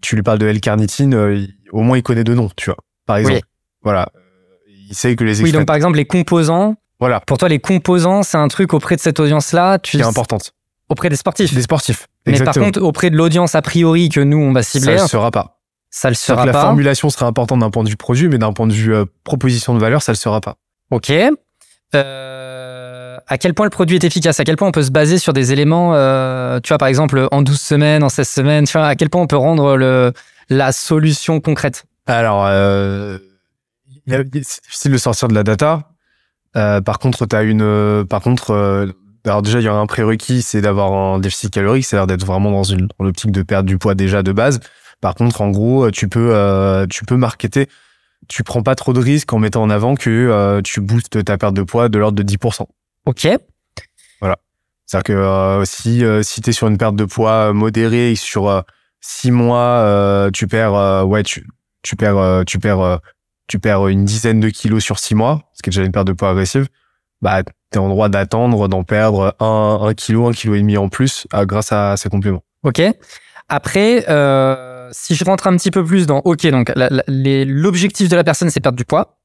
tu 0.00 0.16
lui 0.16 0.22
parles 0.22 0.38
de 0.38 0.46
L-carnitine, 0.46 1.48
au 1.72 1.80
moins 1.82 1.96
il 1.96 2.02
connaît 2.02 2.24
deux 2.24 2.34
noms, 2.34 2.50
tu 2.56 2.66
vois, 2.66 2.78
par 3.06 3.16
exemple. 3.16 3.40
Voilà, 3.82 4.08
il 4.88 4.94
sait 4.94 5.14
que 5.16 5.24
les 5.24 5.42
Oui, 5.42 5.52
donc 5.52 5.66
par 5.66 5.76
exemple, 5.76 5.96
les 5.96 6.04
composants 6.04 6.76
Voilà, 7.00 7.20
Pour 7.20 7.38
toi, 7.38 7.48
les 7.48 7.58
composants, 7.58 8.22
c'est 8.22 8.36
un 8.38 8.48
truc 8.48 8.74
auprès 8.74 8.96
de 8.96 9.00
cette 9.00 9.20
audience-là, 9.20 9.78
tu 9.78 9.96
qui 9.96 10.02
est 10.02 10.06
importante. 10.06 10.52
auprès 10.88 11.08
des 11.08 11.16
sportifs. 11.16 11.54
Des 11.54 11.62
sportifs. 11.62 12.06
Mais 12.26 12.38
par 12.40 12.54
contre, 12.54 12.80
auprès 12.82 13.10
de 13.10 13.16
l'audience 13.16 13.54
a 13.54 13.62
priori 13.62 14.08
que 14.08 14.20
nous 14.20 14.38
on 14.38 14.52
va 14.52 14.62
ça 14.62 14.70
cibler, 14.70 14.94
ne 14.94 14.98
ça, 14.98 15.08
sera 15.08 15.30
pas. 15.30 15.60
le 16.04 16.14
C'est-à-dire 16.14 16.18
sera 16.18 16.42
que 16.42 16.46
la 16.48 16.52
pas. 16.52 16.62
formulation 16.62 17.08
sera 17.10 17.26
importante 17.26 17.60
d'un 17.60 17.70
point 17.70 17.84
de 17.84 17.88
vue 17.88 17.96
produit, 17.96 18.28
mais 18.28 18.38
d'un 18.38 18.52
point 18.52 18.66
de 18.66 18.72
vue 18.72 18.94
euh, 18.94 19.04
proposition 19.24 19.74
de 19.74 19.78
valeur, 19.78 20.02
ça 20.02 20.12
le 20.12 20.16
sera 20.16 20.40
pas. 20.40 20.56
Ok. 20.90 21.10
Euh, 21.10 21.32
à 23.28 23.38
quel 23.38 23.54
point 23.54 23.66
le 23.66 23.70
produit 23.70 23.96
est 23.96 24.04
efficace 24.04 24.40
À 24.40 24.44
quel 24.44 24.56
point 24.56 24.68
on 24.68 24.72
peut 24.72 24.82
se 24.82 24.90
baser 24.90 25.18
sur 25.18 25.32
des 25.32 25.52
éléments, 25.52 25.94
euh, 25.94 26.60
tu 26.62 26.68
vois, 26.68 26.78
par 26.78 26.88
exemple, 26.88 27.28
en 27.30 27.42
12 27.42 27.60
semaines, 27.60 28.02
en 28.02 28.08
16 28.08 28.28
semaines, 28.28 28.64
tu 28.64 28.72
vois, 28.72 28.86
à 28.86 28.96
quel 28.96 29.10
point 29.10 29.20
on 29.20 29.26
peut 29.26 29.36
rendre 29.36 29.76
le, 29.76 30.12
la 30.48 30.72
solution 30.72 31.40
concrète 31.40 31.84
Alors, 32.06 32.46
euh, 32.46 33.18
c'est 34.06 34.30
difficile 34.30 34.92
de 34.92 34.98
sortir 34.98 35.28
de 35.28 35.34
la 35.34 35.42
data. 35.42 35.90
Euh, 36.56 36.80
par 36.80 36.98
contre, 36.98 37.26
t'as 37.26 37.44
une, 37.44 37.62
euh, 37.62 38.04
par 38.04 38.22
contre, 38.22 38.94
alors 39.24 39.42
déjà, 39.42 39.60
il 39.60 39.64
y 39.64 39.68
a 39.68 39.74
un 39.74 39.86
prérequis, 39.86 40.40
c'est 40.40 40.62
d'avoir 40.62 40.92
un 40.92 41.18
déficit 41.18 41.52
calorique, 41.52 41.84
c'est-à-dire 41.84 42.06
d'être 42.06 42.24
vraiment 42.24 42.50
dans 42.50 42.64
une, 42.64 42.88
dans 42.98 43.04
l'optique 43.04 43.30
de 43.30 43.42
perdre 43.42 43.68
du 43.68 43.76
poids 43.76 43.94
déjà 43.94 44.22
de 44.22 44.32
base. 44.32 44.60
Par 45.02 45.14
contre, 45.14 45.42
en 45.42 45.50
gros, 45.50 45.90
tu 45.90 46.08
peux, 46.08 46.86
tu 46.90 47.04
peux 47.04 47.16
marketer. 47.16 47.68
Tu 48.26 48.42
prends 48.42 48.62
pas 48.62 48.74
trop 48.74 48.92
de 48.92 49.00
risques 49.00 49.32
en 49.32 49.38
mettant 49.38 49.62
en 49.62 49.70
avant 49.70 49.94
que 49.94 50.60
tu 50.62 50.80
boostes 50.80 51.24
ta 51.24 51.38
perte 51.38 51.54
de 51.54 51.62
poids 51.62 51.88
de 51.88 51.98
l'ordre 51.98 52.16
de 52.16 52.22
10%. 52.22 52.66
Ok. 53.08 53.26
C'est-à-dire 54.84 55.04
que 55.04 55.12
euh, 55.12 55.64
si, 55.64 56.04
euh, 56.04 56.22
si 56.22 56.40
tu 56.42 56.50
es 56.50 56.52
sur 56.52 56.66
une 56.66 56.76
perte 56.78 56.94
de 56.96 57.04
poids 57.04 57.52
modérée 57.54 58.12
et 58.12 58.16
sur 58.16 58.48
euh, 58.48 58.60
six 59.00 59.30
mois, 59.30 59.80
euh, 59.80 60.30
tu 60.30 60.46
perds, 60.46 60.74
euh, 60.74 61.04
ouais, 61.04 61.22
tu, 61.22 61.46
tu 61.82 61.96
perds, 61.96 62.18
euh, 62.18 62.42
tu 62.44 62.58
perds, 62.58 62.80
euh, 62.80 62.96
tu 63.46 63.58
perds 63.58 63.88
une 63.88 64.04
dizaine 64.04 64.40
de 64.40 64.48
kilos 64.48 64.82
sur 64.82 64.98
six 64.98 65.14
mois, 65.14 65.42
ce 65.54 65.62
qui 65.62 65.68
est 65.68 65.72
déjà 65.72 65.84
une 65.84 65.92
perte 65.92 66.06
de 66.06 66.12
poids 66.12 66.30
agressive, 66.30 66.68
bah, 67.20 67.42
t'es 67.70 67.78
en 67.78 67.88
droit 67.88 68.08
d'attendre 68.08 68.68
d'en 68.68 68.84
perdre 68.84 69.34
un, 69.40 69.78
un 69.82 69.94
kilo, 69.94 70.26
un 70.26 70.32
kilo 70.32 70.54
et 70.54 70.60
demi 70.60 70.76
en 70.76 70.88
plus 70.88 71.26
euh, 71.34 71.44
grâce 71.44 71.72
à 71.72 71.96
ces 71.96 72.08
compléments. 72.08 72.42
Ok. 72.62 72.80
Après, 73.48 74.04
euh, 74.08 74.88
si 74.92 75.14
je 75.14 75.24
rentre 75.24 75.46
un 75.46 75.56
petit 75.56 75.70
peu 75.70 75.84
plus 75.84 76.06
dans, 76.06 76.18
ok, 76.18 76.46
donc 76.46 76.72
l'objectif 76.76 78.08
de 78.08 78.16
la 78.16 78.24
personne 78.24 78.50
c'est 78.50 78.60
perdre 78.60 78.76
du 78.76 78.84
poids. 78.84 79.18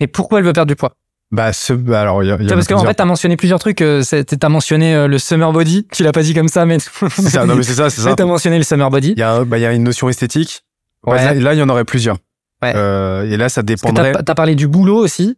Et 0.00 0.08
pourquoi 0.08 0.40
elle 0.40 0.44
veut 0.44 0.52
perdre 0.52 0.68
du 0.68 0.76
poiss 0.76 0.92
Bah, 1.34 1.52
ce, 1.52 1.72
bah, 1.72 2.00
alors, 2.02 2.22
y 2.22 2.30
a, 2.30 2.36
y 2.40 2.46
a 2.46 2.54
Parce 2.54 2.68
qu'en 2.68 2.76
plusieurs- 2.76 2.86
fait, 2.86 2.94
t'as 2.94 3.04
mentionné 3.04 3.36
plusieurs 3.36 3.58
trucs. 3.58 3.80
euh, 3.82 4.02
T'as 4.38 4.48
mentionné 4.48 4.94
euh, 4.94 5.08
le 5.08 5.18
summer 5.18 5.52
body. 5.52 5.88
Tu 5.90 6.04
l'as 6.04 6.12
pas 6.12 6.22
dit 6.22 6.32
comme 6.32 6.46
ça, 6.48 6.64
mais 6.64 6.78
c'est 6.78 7.28
ça, 7.28 7.44
non, 7.44 7.56
mais 7.56 7.64
c'est 7.64 7.74
ça, 7.74 7.90
c'est 7.90 8.00
ça. 8.02 8.14
t'as 8.14 8.24
mentionné 8.24 8.56
le 8.56 8.62
summer 8.62 8.88
body. 8.88 9.12
Il 9.12 9.18
y 9.18 9.22
a, 9.22 9.44
bah, 9.44 9.58
y 9.58 9.66
a 9.66 9.72
une 9.72 9.82
notion 9.82 10.08
esthétique. 10.08 10.62
Ouais. 11.04 11.16
Bah, 11.16 11.34
là, 11.34 11.54
il 11.54 11.58
y 11.58 11.62
en 11.62 11.68
aurait 11.68 11.84
plusieurs. 11.84 12.18
Ouais. 12.62 12.72
Euh, 12.76 13.28
et 13.30 13.36
là, 13.36 13.48
ça 13.48 13.62
dépendrait. 13.62 14.12
t'as 14.12 14.30
as 14.32 14.34
parlé 14.36 14.54
du 14.54 14.68
boulot 14.68 14.96
aussi. 14.98 15.36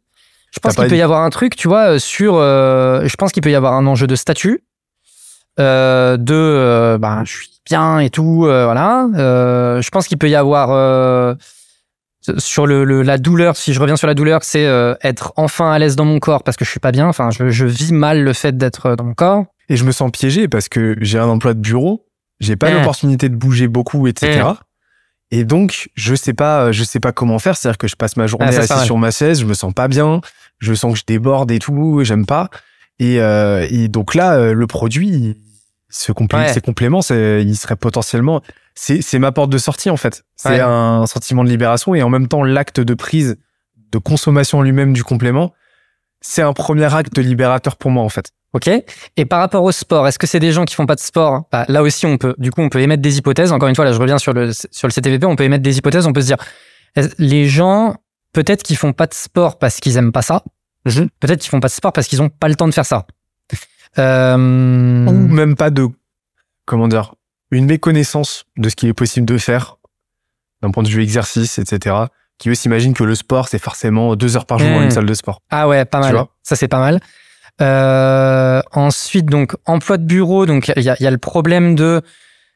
Je 0.55 0.61
pense 0.61 0.75
qu'il 0.75 0.85
peut 0.85 0.91
dit- 0.91 0.97
y 0.97 1.03
avoir 1.03 1.23
un 1.23 1.31
truc, 1.31 1.57
tu 1.57 1.67
vois, 1.67 1.99
sur. 1.99 2.35
euh, 2.37 3.01
je 3.07 3.17
pense 3.17 3.33
qu'il 3.33 3.43
peut 3.43 3.51
y 3.51 3.55
avoir 3.55 3.73
un 3.73 3.87
enjeu 3.87 4.07
de 4.07 4.17
statut, 4.17 4.65
euh, 5.59 6.17
de, 6.19 6.99
ben, 7.01 7.23
je 7.25 7.33
suis 7.33 7.49
bien 7.69 7.99
et 8.01 8.11
tout, 8.11 8.41
voilà. 8.43 9.07
Je 9.15 9.89
pense 9.91 10.07
qu'il 10.09 10.19
peut 10.19 10.29
y 10.29 10.35
avoir 10.35 10.69
sur 12.39 12.67
le, 12.67 12.85
le- 12.85 13.03
la 13.03 13.19
douleur. 13.19 13.57
Si 13.57 13.73
je 13.73 13.81
reviens 13.81 13.97
sur 13.97 14.07
la 14.07 14.15
douleur, 14.15 14.43
c'est 14.45 14.67
euh, 14.67 14.95
être 15.03 15.33
enfin 15.37 15.71
à 15.73 15.79
l'aise 15.79 15.97
dans 15.97 16.05
mon 16.05 16.19
corps 16.19 16.43
parce 16.43 16.57
que 16.57 16.65
je 16.65 16.71
suis 16.71 16.81
pas 16.81 16.93
bien. 16.93 17.07
Enfin, 17.09 17.31
je, 17.31 17.49
je 17.51 17.67
vis 17.67 17.93
mal 17.93 18.23
le 18.23 18.33
fait 18.33 18.57
d'être 18.57 18.95
dans 18.97 19.05
mon 19.05 19.15
corps. 19.15 19.45
Et 19.69 19.77
je 19.77 19.85
me 19.85 19.93
sens 19.93 20.11
piégé 20.13 20.47
parce 20.49 20.69
que 20.69 20.97
j'ai 21.01 21.19
un 21.19 21.27
emploi 21.27 21.53
de 21.55 21.61
bureau, 21.61 22.07
j'ai 22.41 22.57
pas 22.57 22.71
Mm. 22.71 22.75
l'opportunité 22.75 23.29
de 23.29 23.35
bouger 23.37 23.67
beaucoup, 23.69 24.07
etc. 24.07 24.43
Et 25.33 25.45
donc, 25.45 25.89
je 25.95 26.15
sais 26.15 26.35
pas, 26.35 26.71
je 26.71 26.85
sais 26.85 27.01
pas 27.01 27.11
comment 27.13 27.39
faire. 27.41 27.57
C'est-à-dire 27.57 27.79
que 27.79 27.89
je 27.89 27.97
passe 27.97 28.17
ma 28.17 28.27
journée 28.29 28.47
Ah, 28.57 28.61
assis 28.61 28.85
sur 28.85 28.97
ma 28.99 29.11
chaise, 29.11 29.41
je 29.41 29.45
me 29.47 29.55
sens 29.55 29.73
pas 29.75 29.89
bien, 29.89 30.21
je 30.61 30.73
sens 30.75 30.93
que 30.93 30.99
je 31.01 31.05
déborde 31.05 31.51
et 31.51 31.59
tout, 31.59 32.01
j'aime 32.05 32.27
pas. 32.27 32.49
Et, 33.01 33.21
euh, 33.21 33.67
et 33.71 33.89
donc 33.89 34.15
là, 34.15 34.35
euh, 34.35 34.53
le 34.55 34.67
produit, 34.69 35.37
se 35.89 36.13
complé 36.13 36.39
Ouais. 36.41 36.53
ses 36.53 36.61
compléments, 36.61 37.03
c'est, 37.03 37.43
il 37.43 37.57
serait 37.57 37.77
potentiellement, 37.77 38.43
c'est, 38.75 39.19
ma 39.19 39.33
porte 39.33 39.51
de 39.51 39.59
sortie 39.59 39.91
en 39.91 39.97
fait. 39.97 40.25
C'est 40.37 40.49
Ouais. 40.51 40.61
un 40.61 41.07
sentiment 41.07 41.45
de 41.45 41.49
libération 41.49 41.95
et 41.95 42.03
en 42.03 42.09
même 42.09 42.29
temps 42.29 42.43
l'acte 42.43 42.81
de 42.81 42.95
prise, 42.95 43.37
de 43.93 43.99
consommation 43.99 44.63
lui-même 44.63 44.93
du 44.93 45.05
complément, 45.05 45.53
c'est 46.21 46.43
un 46.43 46.53
premier 46.53 46.93
acte 46.93 47.19
libérateur 47.19 47.77
pour 47.77 47.91
moi 47.91 48.03
en 48.03 48.09
fait. 48.09 48.31
Ok. 48.53 48.69
Et 49.17 49.25
par 49.27 49.41
rapport 49.41 49.63
au 49.65 49.71
sport, 49.73 50.09
est-ce 50.09 50.19
que 50.19 50.27
c'est 50.27 50.41
des 50.41 50.51
gens 50.53 50.65
qui 50.65 50.75
font 50.75 50.87
pas 50.87 50.95
de 50.95 51.01
sport 51.01 51.45
Bah, 51.53 51.67
Là 51.69 51.83
aussi, 51.83 52.07
on 52.07 52.17
peut, 52.17 52.35
du 52.39 52.51
coup, 52.51 52.63
on 52.63 52.69
peut 52.71 52.81
émettre 52.81 53.03
des 53.03 53.19
hypothèses. 53.19 53.53
Encore 53.53 53.69
une 53.69 53.75
fois, 53.77 53.85
là, 53.85 53.93
je 53.93 54.01
reviens 54.01 54.17
sur 54.19 54.33
le 54.33 54.51
sur 54.53 54.89
le 54.89 54.93
CTVP. 54.93 55.27
On 55.27 55.37
peut 55.37 55.45
émettre 55.45 55.63
des 55.63 55.77
hypothèses. 55.77 56.07
On 56.07 56.13
peut 56.15 56.23
se 56.23 56.27
dire, 56.27 56.39
les 57.19 57.47
gens, 57.47 57.97
peut-être 58.33 58.63
qu'ils 58.63 58.77
font 58.79 58.93
pas 58.95 59.07
de 59.07 59.13
sport 59.15 59.59
parce 59.59 59.79
qu'ils 59.81 59.99
aiment 59.99 60.13
pas 60.13 60.23
ça. 60.23 60.43
Peut-être 60.85 61.41
qu'ils 61.41 61.51
font 61.51 61.61
pas 61.61 61.69
de 61.69 61.73
sport 61.73 61.93
parce 61.93 62.07
qu'ils 62.07 62.23
ont 62.23 62.29
pas 62.31 62.49
le 62.49 62.55
temps 62.55 62.69
de 62.69 62.73
faire 62.73 62.87
ça. 62.87 63.07
Euh, 63.99 64.37
ou 64.37 65.13
même 65.13 65.57
pas 65.57 65.71
de 65.71 65.89
comment 66.65 66.89
dire 66.89 67.15
une 67.51 67.67
méconnaissance 67.67 68.45
de 68.57 68.69
ce 68.69 68.77
qu'il 68.77 68.89
est 68.89 68.95
possible 68.95 69.25
de 69.25 69.39
faire 69.39 69.79
d'un 70.63 70.71
point 70.71 70.83
de 70.83 70.89
vue 70.89 71.03
exercice 71.03 71.59
etc 71.59 72.07
qui 72.39 72.51
eux 72.51 72.55
s'imaginent 72.55 72.95
que 72.95 73.05
le 73.05 73.15
sport 73.15 73.49
c'est 73.49 73.59
forcément 73.59 74.15
deux 74.17 74.37
heures 74.37 74.47
par 74.47 74.59
jour 74.59 74.69
dans 74.69 74.83
une 74.83 74.91
salle 74.91 75.07
de 75.07 75.15
sport 75.15 75.41
Ah 75.51 75.69
ouais, 75.69 75.85
pas 75.85 76.01
mal. 76.01 76.25
Ça 76.43 76.57
c'est 76.57 76.69
pas 76.69 76.81
mal. 76.81 77.01
Euh, 77.63 78.61
ensuite, 78.73 79.27
donc 79.27 79.55
emploi 79.65 79.97
de 79.97 80.05
bureau. 80.05 80.47
Donc 80.47 80.69
il 80.77 80.83
y 80.83 80.91
a, 80.91 80.97
il 80.99 81.03
y 81.03 81.07
a 81.07 81.11
le 81.11 81.19
problème 81.19 81.75
de 81.75 82.03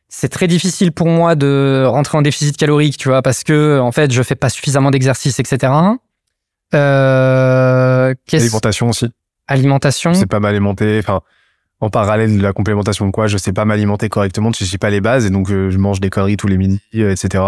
c'est 0.09 0.29
très 0.29 0.49
difficile 0.49 0.93
pour 0.93 1.07
moi 1.07 1.35
de 1.37 1.85
rentrer 1.87 2.19
en 2.19 2.23
déficit 2.23 2.57
calorique, 2.57 2.97
tu 2.99 3.09
vois, 3.09 3.23
parce 3.23 3.45
que 3.45 3.79
en 3.79 3.93
fait 3.93 4.13
je 4.13 4.23
fais 4.23 4.35
pas 4.35 4.51
suffisamment 4.51 4.91
d'exercice, 4.91 5.39
etc. 5.39 5.73
Euh, 6.75 8.15
l'alimentation 8.33 8.89
aussi 8.89 9.11
alimentation. 9.51 10.15
c'est 10.15 10.27
pas 10.27 10.41
mal 10.41 10.51
alimenté 10.53 10.99
enfin 11.01 11.21
en 11.81 11.91
parallèle 11.91 12.37
de 12.37 12.43
la 12.43 12.53
complémentation 12.53 13.07
de 13.07 13.11
quoi 13.11 13.27
je 13.27 13.37
sais 13.37 13.53
pas 13.53 13.65
m'alimenter 13.65 14.09
correctement 14.09 14.51
je 14.59 14.65
sais 14.65 14.79
pas 14.79 14.91
les 14.91 15.01
bases 15.01 15.27
et 15.27 15.31
donc 15.31 15.51
euh, 15.51 15.71
je 15.71 15.79
mange 15.79 16.01
des 16.01 16.09
conneries 16.11 16.37
tous 16.37 16.47
les 16.49 16.57
midis 16.59 16.81
etc 16.95 17.45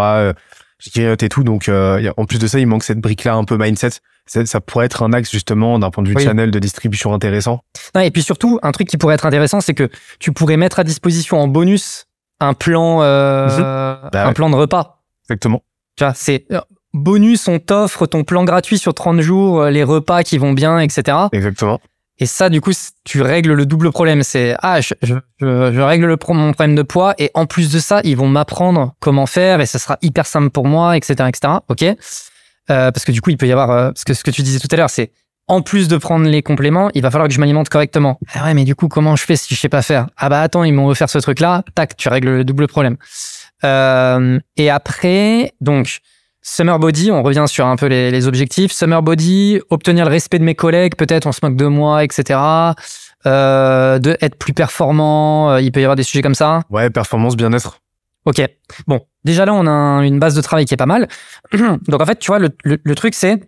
je 0.79 0.91
grignote 0.91 1.23
et 1.23 1.29
tout 1.29 1.45
donc 1.45 1.69
euh, 1.69 2.13
en 2.17 2.25
plus 2.25 2.39
de 2.39 2.47
ça 2.47 2.59
il 2.59 2.67
manque 2.67 2.83
cette 2.85 3.01
brique 3.01 3.25
là 3.25 3.35
un 3.35 3.45
peu 3.45 3.57
mindset 3.57 3.91
ça, 4.27 4.47
ça 4.47 4.61
pourrait 4.61 4.87
être 4.87 5.03
un 5.03 5.13
axe 5.13 5.31
justement 5.33 5.79
d'un 5.79 5.91
point 5.91 6.03
de 6.05 6.09
vue 6.09 6.15
Oui. 6.17 6.23
channel 6.25 6.51
de 6.53 6.59
distribution 6.61 7.13
intéressant 7.13 7.63
Non, 7.95 8.03
et 8.03 8.11
puis 8.13 8.23
surtout, 8.23 8.61
un 8.63 8.71
truc 8.71 8.87
qui 8.87 8.97
pourrait 8.97 9.17
être 9.17 9.27
intéressant, 9.27 9.61
c'est 9.61 9.75
que 9.75 9.91
tu 10.21 10.31
pourrais 10.31 10.57
mettre 10.57 10.79
à 10.79 10.85
disposition 10.85 11.41
en 11.41 11.49
bonus 11.49 12.07
un 12.39 12.55
plan, 12.55 13.03
euh, 13.03 13.49
Bah 14.13 14.23
un 14.25 14.29
ouais. 14.29 14.33
plan 14.33 14.49
de 14.49 14.55
repas. 14.55 15.03
exactement 15.25 15.63
Tu 15.97 16.05
vois, 16.05 16.15
c'est 16.15 16.47
bonus, 16.95 17.49
on 17.49 17.59
t'offre 17.59 18.07
ton 18.07 18.23
plan 18.23 18.45
gratuit 18.45 18.79
sur 18.79 18.95
30 18.95 19.21
jours, 19.23 19.65
les 19.65 19.83
repas 19.83 20.23
qui 20.23 20.39
vont 20.39 20.53
bien, 20.53 20.79
etc. 20.79 21.17
exactement 21.33 21.81
Et 22.19 22.27
ça, 22.27 22.49
du 22.49 22.61
coup, 22.61 22.73
tu 23.05 23.23
règles 23.23 23.53
le 23.55 23.67
double 23.67 23.91
problème. 23.91 24.23
C'est 24.23 24.55
ah, 24.61 24.81
je, 24.81 24.95
je, 25.03 25.15
je- 25.41 25.81
règle 25.81 26.07
le 26.07 26.17
mon 26.29 26.53
problème 26.53 26.75
de 26.75 26.83
poids 26.83 27.15
et 27.19 27.31
en 27.35 27.47
plus 27.47 27.73
de 27.73 27.79
ça, 27.79 28.01
ils 28.05 28.17
vont 28.17 28.29
m'apprendre 28.29 28.95
comment 29.01 29.27
faire 29.27 29.61
et 29.61 29.67
ça 29.67 29.79
sera 29.79 29.99
hyper 30.03 30.27
simple 30.27 30.51
pour 30.51 30.67
moi, 30.67 30.97
etc., 30.97 31.29
etc. 31.29 31.55
Ok. 31.69 31.83
Euh, 31.83 31.95
parce 32.93 33.05
que 33.05 33.13
du 33.13 33.21
coup, 33.21 33.31
il 33.31 33.37
peut 33.37 33.47
y 33.49 33.53
avoir 33.53 33.71
euh, 33.71 33.91
parce 33.91 34.05
que 34.05 34.15
ce 34.15 34.23
que 34.23 34.31
tu 34.31 34.43
disais 34.43 34.61
tout 34.61 34.69
à 34.71 34.77
l'heure, 34.77 34.91
c'est 34.91 35.11
en 35.49 35.63
plus 35.63 35.89
de 35.89 35.97
prendre 35.97 36.27
les 36.27 36.43
compléments, 36.43 36.91
il 36.95 37.03
va 37.03 37.11
falloir 37.11 37.27
que 37.29 37.35
je 37.35 37.41
m'alimente 37.41 37.69
correctement. 37.69 38.21
Ah 38.35 38.45
ouais, 38.45 38.55
mais 38.55 38.65
du 38.65 38.77
coup, 38.77 38.87
comment 38.87 39.17
je 39.17 39.25
fais 39.25 39.35
si 39.35 39.55
je 39.55 39.61
sais 39.61 39.69
pas 39.69 39.83
faire? 39.83 40.07
Ah 40.17 40.29
bah 40.29 40.41
attends, 40.41 40.63
ils 40.63 40.73
m'ont 40.73 40.87
offert 40.87 41.11
ce 41.11 41.19
truc-là. 41.19 41.65
Tac, 41.75 41.97
tu 41.97 42.09
règles 42.09 42.37
le 42.37 42.45
double 42.45 42.69
problème. 42.69 42.97
Euh, 43.65 44.39
et 44.57 44.71
après, 44.71 45.53
donc. 45.61 45.99
Summer 46.43 46.79
Body, 46.79 47.11
on 47.13 47.23
revient 47.23 47.45
sur 47.47 47.67
un 47.67 47.77
peu 47.77 47.87
les, 47.87 48.11
les 48.11 48.27
objectifs. 48.27 48.73
Summer 48.73 49.01
Body, 49.03 49.61
obtenir 49.71 50.05
le 50.07 50.11
respect 50.11 50.39
de 50.41 50.45
mes 50.45 50.55
collègues, 50.57 50.97
peut-être 50.97 51.27
on 51.27 51.33
se 51.33 51.39
moque 51.43 51.57
de 51.57 51.67
moi, 51.67 52.03
etc. 52.05 52.39
Euh, 53.27 53.99
de 54.01 54.17
être 54.21 54.37
plus 54.37 54.53
performant, 54.53 55.51
euh, 55.53 55.61
il 55.61 55.71
peut 55.71 55.81
y 55.81 55.85
avoir 55.85 55.95
des 55.97 56.03
sujets 56.03 56.23
comme 56.23 56.35
ça. 56.35 56.61
ouais 56.71 56.91
performance 56.91 57.37
bien-être 57.37 57.79
Ok. 58.25 58.41
Bon, 58.89 59.01
déjà 59.25 59.45
là, 59.45 59.55
on 59.55 59.67
a 59.67 59.71
un- 59.71 60.03
une 60.03 60.19
base 60.19 60.35
de 60.35 60.41
travail 60.41 60.65
qui 60.65 60.75
est 60.75 60.77
pas 60.77 60.87
mal. 60.87 61.07
Donc 61.53 62.01
en 62.03 62.07
fait, 62.07 62.19
tu 62.19 62.27
vois, 62.29 62.39
le, 62.41 62.51
le- 62.65 62.81
le 62.83 62.95
truc, 62.97 63.15
c'est 63.15 63.41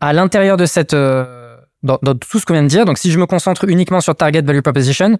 à 0.00 0.12
l'intérieur 0.14 0.56
de 0.56 0.64
cette, 0.66 0.94
euh, 0.94 1.56
dans, 1.82 1.98
dans 2.02 2.14
tout 2.14 2.38
ce 2.38 2.46
qu'on 2.46 2.54
vient 2.54 2.62
de 2.62 2.68
dire. 2.68 2.84
Donc 2.86 2.96
si 2.98 3.10
je 3.12 3.18
me 3.18 3.26
concentre 3.26 3.64
uniquement 3.68 4.00
sur 4.00 4.14
target 4.14 4.40
value 4.42 4.60
proposition, 4.60 5.18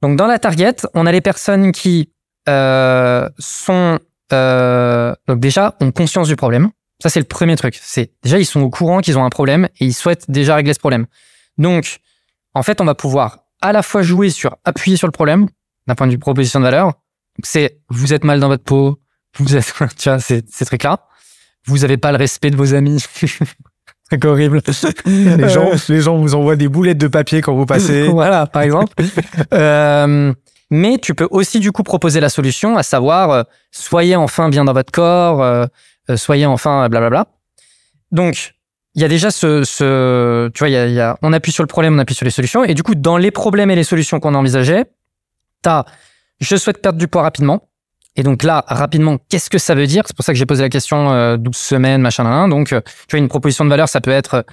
donc 0.00 0.16
dans 0.16 0.26
la 0.26 0.38
target, 0.38 0.76
on 0.94 1.04
a 1.06 1.12
les 1.12 1.20
personnes 1.20 1.72
qui 1.72 2.10
euh, 2.48 3.28
sont 3.38 3.98
euh, 4.32 5.14
donc 5.28 5.40
déjà 5.40 5.74
ont 5.80 5.92
conscience 5.92 6.28
du 6.28 6.36
problème. 6.36 6.70
Ça 7.02 7.08
c'est 7.08 7.20
le 7.20 7.26
premier 7.26 7.56
truc. 7.56 7.78
C'est 7.80 8.12
déjà 8.22 8.38
ils 8.38 8.46
sont 8.46 8.60
au 8.60 8.70
courant 8.70 9.00
qu'ils 9.00 9.18
ont 9.18 9.24
un 9.24 9.30
problème 9.30 9.68
et 9.80 9.86
ils 9.86 9.94
souhaitent 9.94 10.30
déjà 10.30 10.54
régler 10.54 10.74
ce 10.74 10.78
problème. 10.78 11.06
Donc 11.58 12.00
en 12.54 12.62
fait, 12.62 12.80
on 12.80 12.84
va 12.84 12.94
pouvoir 12.94 13.44
à 13.60 13.72
la 13.72 13.82
fois 13.82 14.02
jouer 14.02 14.30
sur 14.30 14.56
appuyer 14.64 14.96
sur 14.96 15.06
le 15.06 15.12
problème 15.12 15.48
d'un 15.86 15.94
point 15.94 16.06
de 16.06 16.12
vue 16.12 16.18
proposition 16.18 16.60
de 16.60 16.64
valeur. 16.64 16.92
C'est 17.42 17.78
vous 17.88 18.12
êtes 18.12 18.24
mal 18.24 18.40
dans 18.40 18.48
votre 18.48 18.64
peau, 18.64 19.00
vous 19.38 19.56
êtes, 19.56 19.72
tu 19.96 20.08
vois, 20.08 20.18
c'est 20.20 20.44
ces 20.50 20.64
trucs 20.64 20.82
là. 20.82 21.06
Vous 21.66 21.84
avez 21.84 21.96
pas 21.96 22.10
le 22.12 22.18
respect 22.18 22.50
de 22.50 22.56
vos 22.56 22.74
amis. 22.74 23.04
C'est 24.10 24.26
horrible. 24.26 24.60
les 25.06 25.48
gens 25.48 25.70
les 25.88 26.00
gens 26.02 26.18
vous 26.18 26.34
envoient 26.34 26.56
des 26.56 26.68
boulettes 26.68 26.98
de 26.98 27.08
papier 27.08 27.40
quand 27.40 27.54
vous 27.54 27.64
passez 27.64 28.02
voilà, 28.08 28.46
par 28.46 28.60
exemple. 28.60 28.92
Euh, 29.54 30.34
mais 30.72 30.96
tu 30.96 31.14
peux 31.14 31.28
aussi 31.30 31.60
du 31.60 31.70
coup 31.70 31.82
proposer 31.82 32.18
la 32.18 32.30
solution, 32.30 32.78
à 32.78 32.82
savoir 32.82 33.30
euh, 33.30 33.42
soyez 33.70 34.16
enfin 34.16 34.48
bien 34.48 34.64
dans 34.64 34.72
votre 34.72 34.90
corps, 34.90 35.42
euh, 35.42 35.66
euh, 36.10 36.16
soyez 36.16 36.46
enfin 36.46 36.84
euh, 36.84 36.88
blablabla. 36.88 37.26
Donc 38.10 38.54
il 38.94 39.02
y 39.02 39.04
a 39.04 39.08
déjà 39.08 39.30
ce, 39.30 39.64
ce 39.64 40.48
tu 40.48 40.58
vois, 40.60 40.70
y 40.70 40.76
a, 40.76 40.86
y 40.88 40.98
a- 40.98 41.16
on 41.22 41.32
appuie 41.34 41.52
sur 41.52 41.62
le 41.62 41.66
problème, 41.68 41.94
on 41.94 41.98
appuie 41.98 42.14
sur 42.14 42.24
les 42.24 42.30
solutions. 42.30 42.64
Et 42.64 42.72
du 42.74 42.82
coup, 42.82 42.94
dans 42.94 43.18
les 43.18 43.30
problèmes 43.30 43.70
et 43.70 43.76
les 43.76 43.84
solutions 43.84 44.18
qu'on 44.18 44.34
envisageait, 44.34 44.86
t'as, 45.60 45.84
je 46.40 46.56
souhaite 46.56 46.80
perdre 46.80 46.98
du 46.98 47.06
poids 47.06 47.22
rapidement. 47.22 47.68
Et 48.16 48.22
donc 48.22 48.42
là, 48.42 48.64
rapidement, 48.66 49.18
qu'est-ce 49.28 49.48
que 49.50 49.58
ça 49.58 49.74
veut 49.74 49.86
dire? 49.86 50.04
C'est 50.06 50.16
pour 50.16 50.24
ça 50.24 50.32
que 50.32 50.38
j'ai 50.38 50.46
posé 50.46 50.62
la 50.62 50.68
question 50.70 51.10
euh, 51.12 51.36
12 51.38 51.54
semaines, 51.56 52.00
machin. 52.02 52.48
Donc, 52.48 52.68
tu 52.68 52.74
vois, 53.10 53.18
une 53.18 53.28
proposition 53.28 53.64
de 53.64 53.70
valeur, 53.70 53.88
ça 53.88 54.00
peut 54.02 54.10
être 54.10 54.44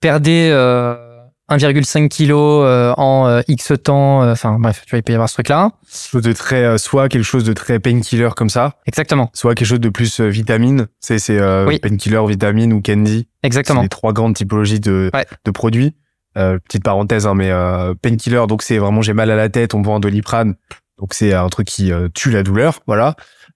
perdez 0.00 0.50
euh, 0.52 1.05
1,5 1.48 2.08
kg 2.08 2.30
euh, 2.32 2.92
en 2.96 3.28
euh, 3.28 3.40
X 3.48 3.72
temps. 3.82 4.22
euh, 4.22 4.32
Enfin, 4.32 4.58
bref, 4.58 4.82
tu 4.84 4.90
vois, 4.90 4.98
il 4.98 5.02
peut 5.02 5.12
y 5.12 5.14
avoir 5.14 5.28
ce 5.28 5.34
truc-là. 5.34 5.70
De 6.14 6.32
très, 6.32 6.64
euh, 6.64 6.78
soit 6.78 7.08
quelque 7.08 7.22
chose 7.24 7.44
de 7.44 7.52
très 7.52 7.78
painkiller 7.78 8.30
comme 8.36 8.48
ça, 8.48 8.74
Exactement, 8.86 9.30
soit 9.32 9.54
quelque 9.54 9.68
chose 9.68 9.80
de 9.80 9.88
plus 9.88 10.20
euh, 10.20 10.26
vitamine. 10.28 10.86
C'est, 11.00 11.18
c'est 11.18 11.38
euh, 11.38 11.66
Oui. 11.66 11.78
painkiller, 11.78 12.26
vitamine 12.26 12.72
ou 12.72 12.80
candy. 12.82 13.28
C'est 13.42 13.46
exactement. 13.46 13.82
les 13.82 13.88
trois 13.88 14.12
grandes 14.12 14.34
typologies 14.34 14.80
de, 14.80 15.10
Ouais. 15.14 15.26
de 15.44 15.50
produits. 15.50 15.94
Euh, 16.36 16.58
petite 16.58 16.84
parenthèse, 16.84 17.26
hein, 17.26 17.34
mais 17.34 17.50
euh, 17.50 17.94
painkiller, 17.94 18.46
donc 18.46 18.62
c'est 18.62 18.76
vraiment 18.78 19.00
j'ai 19.00 19.14
mal 19.14 19.30
à 19.30 19.36
la 19.36 19.48
tête, 19.48 19.72
on 19.72 19.80
vend 19.80 19.96
un 19.96 20.00
doliprane, 20.00 20.54
donc 20.98 21.14
c'est 21.14 21.32
un 21.32 21.48
truc 21.48 21.66
qui 21.66 21.90
tue 22.12 22.30
la 22.30 22.42
douleur, 22.42 22.80
voilà. 22.86 23.14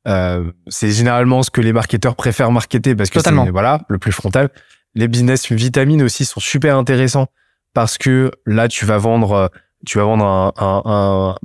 Euh, 0.08 0.50
c'est 0.68 0.90
généralement 0.90 1.42
ce 1.42 1.50
que 1.50 1.60
les 1.60 1.74
marketeurs 1.74 2.16
préfèrent 2.16 2.50
marketer 2.52 2.94
parce 2.94 3.10
que 3.10 3.20
c'est 3.20 3.30
voilà 3.50 3.82
le 3.88 3.98
plus 3.98 4.12
frontal. 4.12 4.48
Les 4.94 5.08
business 5.08 5.52
vitamines 5.52 6.02
aussi 6.02 6.24
sont 6.24 6.40
super 6.40 6.78
intéressants 6.78 7.26
parce 7.74 7.98
que 7.98 8.30
là 8.46 8.68
tu 8.68 8.84
vas 8.84 8.98
vendre, 8.98 9.32
euh, 9.32 9.48
tu 9.86 9.98
vas 9.98 10.04
vendre 10.04 10.24
un, 10.24 10.52
un, 10.56 10.82
un- 10.84 11.36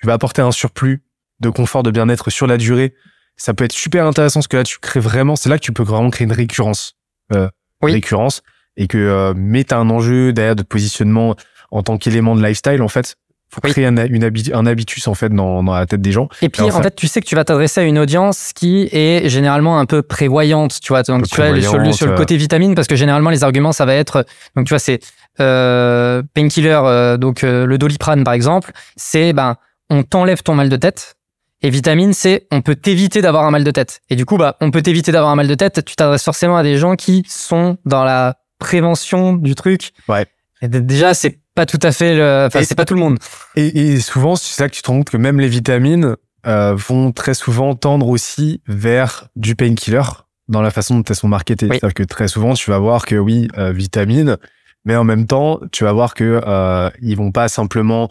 tu 0.00 0.06
vas 0.06 0.14
apporter 0.14 0.42
un 0.42 0.52
surplus 0.52 1.02
de 1.40 1.48
confort, 1.50 1.82
de 1.82 1.90
bien-être 1.90 2.30
sur 2.30 2.46
la 2.46 2.56
durée. 2.56 2.94
Ça 3.36 3.54
peut 3.54 3.64
être 3.64 3.72
super 3.72 4.06
intéressant 4.06 4.40
parce 4.40 4.48
que 4.48 4.56
là 4.56 4.64
tu 4.64 4.78
crées 4.78 5.00
vraiment, 5.00 5.36
c'est 5.36 5.48
là 5.48 5.58
que 5.58 5.64
tu 5.64 5.72
peux 5.72 5.82
vraiment 5.82 6.10
créer 6.10 6.26
une 6.26 6.32
récurrence, 6.32 6.94
euh, 7.34 7.48
Oui. 7.82 7.92
récurrence 7.92 8.42
et 8.76 8.86
que 8.86 8.98
euh, 8.98 9.32
mais 9.36 9.64
t'as 9.64 9.78
un 9.78 9.90
enjeu 9.90 10.32
derrière 10.32 10.56
de 10.56 10.62
positionnement 10.62 11.34
en 11.70 11.82
tant 11.82 11.96
qu'élément 11.98 12.34
de 12.36 12.42
lifestyle 12.46 12.82
en 12.82 12.88
fait. 12.88 13.16
Faut 13.52 13.60
Oui. 13.64 13.72
créer 13.72 13.86
un, 13.86 13.96
une 14.06 14.22
habi- 14.22 14.52
un 14.54 14.64
habitus 14.64 15.08
en 15.08 15.14
fait 15.14 15.28
dans, 15.30 15.64
dans 15.64 15.74
la 15.74 15.84
tête 15.84 16.00
des 16.00 16.12
gens. 16.12 16.28
Et 16.40 16.48
puis, 16.48 16.62
enfin- 16.62 16.78
en 16.78 16.82
fait, 16.84 16.94
tu 16.94 17.08
sais 17.08 17.20
que 17.20 17.26
tu 17.26 17.34
vas 17.34 17.44
t'adresser 17.44 17.80
à 17.80 17.82
une 17.82 17.98
audience 17.98 18.52
qui 18.54 18.88
est 18.92 19.28
généralement 19.28 19.80
un 19.80 19.86
peu 19.86 20.02
prévoyante, 20.02 20.78
tu 20.80 20.92
vois. 20.92 21.02
Donc, 21.02 21.26
tu 21.26 21.34
vois, 21.34 21.46
sur 21.46 21.54
le, 21.54 21.60
prévoyante, 21.62 21.94
sur 21.94 22.06
le 22.06 22.12
euh. 22.12 22.16
côté 22.16 22.36
vitamine, 22.36 22.76
parce 22.76 22.86
que 22.86 22.94
généralement, 22.94 23.30
les 23.30 23.42
arguments, 23.42 23.72
ça 23.72 23.86
va 23.86 23.94
être, 23.96 24.24
donc, 24.54 24.66
tu 24.66 24.70
vois, 24.70 24.78
c'est, 24.78 25.00
euh, 25.40 26.22
painkiller, 26.34 26.80
euh, 26.84 27.16
donc, 27.16 27.44
euh, 27.44 27.66
le 27.66 27.78
doliprane, 27.78 28.24
par 28.24 28.34
exemple, 28.34 28.72
c'est, 28.96 29.32
ben, 29.32 29.56
on 29.88 30.02
t'enlève 30.02 30.42
ton 30.42 30.54
mal 30.54 30.68
de 30.68 30.76
tête. 30.76 31.16
Et 31.62 31.70
vitamine, 31.70 32.14
c'est, 32.14 32.46
on 32.50 32.62
peut 32.62 32.74
t'éviter 32.74 33.20
d'avoir 33.20 33.44
un 33.44 33.50
mal 33.50 33.64
de 33.64 33.70
tête. 33.70 34.00
Et 34.08 34.16
du 34.16 34.24
coup, 34.24 34.38
bah, 34.38 34.56
on 34.60 34.70
peut 34.70 34.80
t'éviter 34.80 35.12
d'avoir 35.12 35.30
un 35.30 35.36
mal 35.36 35.48
de 35.48 35.54
tête. 35.54 35.84
Tu 35.84 35.94
t'adresses 35.94 36.24
forcément 36.24 36.56
à 36.56 36.62
des 36.62 36.78
gens 36.78 36.96
qui 36.96 37.22
sont 37.28 37.76
dans 37.84 38.02
la 38.04 38.36
prévention 38.58 39.34
du 39.34 39.54
truc. 39.54 39.90
Ouais. 40.08 40.26
Et 40.62 40.68
déjà, 40.68 41.12
c'est 41.12 41.38
pas 41.54 41.66
tout 41.66 41.78
à 41.82 41.92
fait 41.92 42.14
le, 42.14 42.46
enfin, 42.46 42.62
c'est 42.62 42.74
pas 42.74 42.86
tout 42.86 42.94
le 42.94 43.00
monde. 43.00 43.18
Et, 43.56 43.92
et 43.92 44.00
souvent, 44.00 44.36
c'est 44.36 44.62
là 44.62 44.68
que 44.70 44.74
tu 44.74 44.80
te 44.82 44.88
rends 44.88 44.98
compte 44.98 45.10
que 45.10 45.16
même 45.16 45.38
les 45.40 45.48
vitamines 45.48 46.16
vont 46.44 47.12
très 47.12 47.34
souvent 47.34 47.74
tendre 47.74 48.08
aussi 48.08 48.62
vers 48.66 49.28
du 49.36 49.54
painkiller 49.54 50.02
dans 50.48 50.62
la 50.62 50.70
façon 50.70 50.96
dont 50.96 51.04
elles 51.06 51.16
sont 51.16 51.28
marketées. 51.28 51.66
Oui. 51.66 51.76
C'est-à-dire 51.78 51.94
que 51.94 52.02
très 52.02 52.28
souvent, 52.28 52.54
tu 52.54 52.70
vas 52.70 52.78
voir 52.78 53.04
que 53.04 53.16
oui, 53.16 53.48
vitamines, 53.56 54.38
mais 54.84 54.96
en 54.96 55.04
même 55.04 55.26
temps, 55.26 55.60
tu 55.72 55.84
vas 55.84 55.92
voir 55.92 56.14
que 56.14 56.40
euh, 56.46 56.90
ils 57.02 57.16
vont 57.16 57.32
pas 57.32 57.48
simplement 57.48 58.08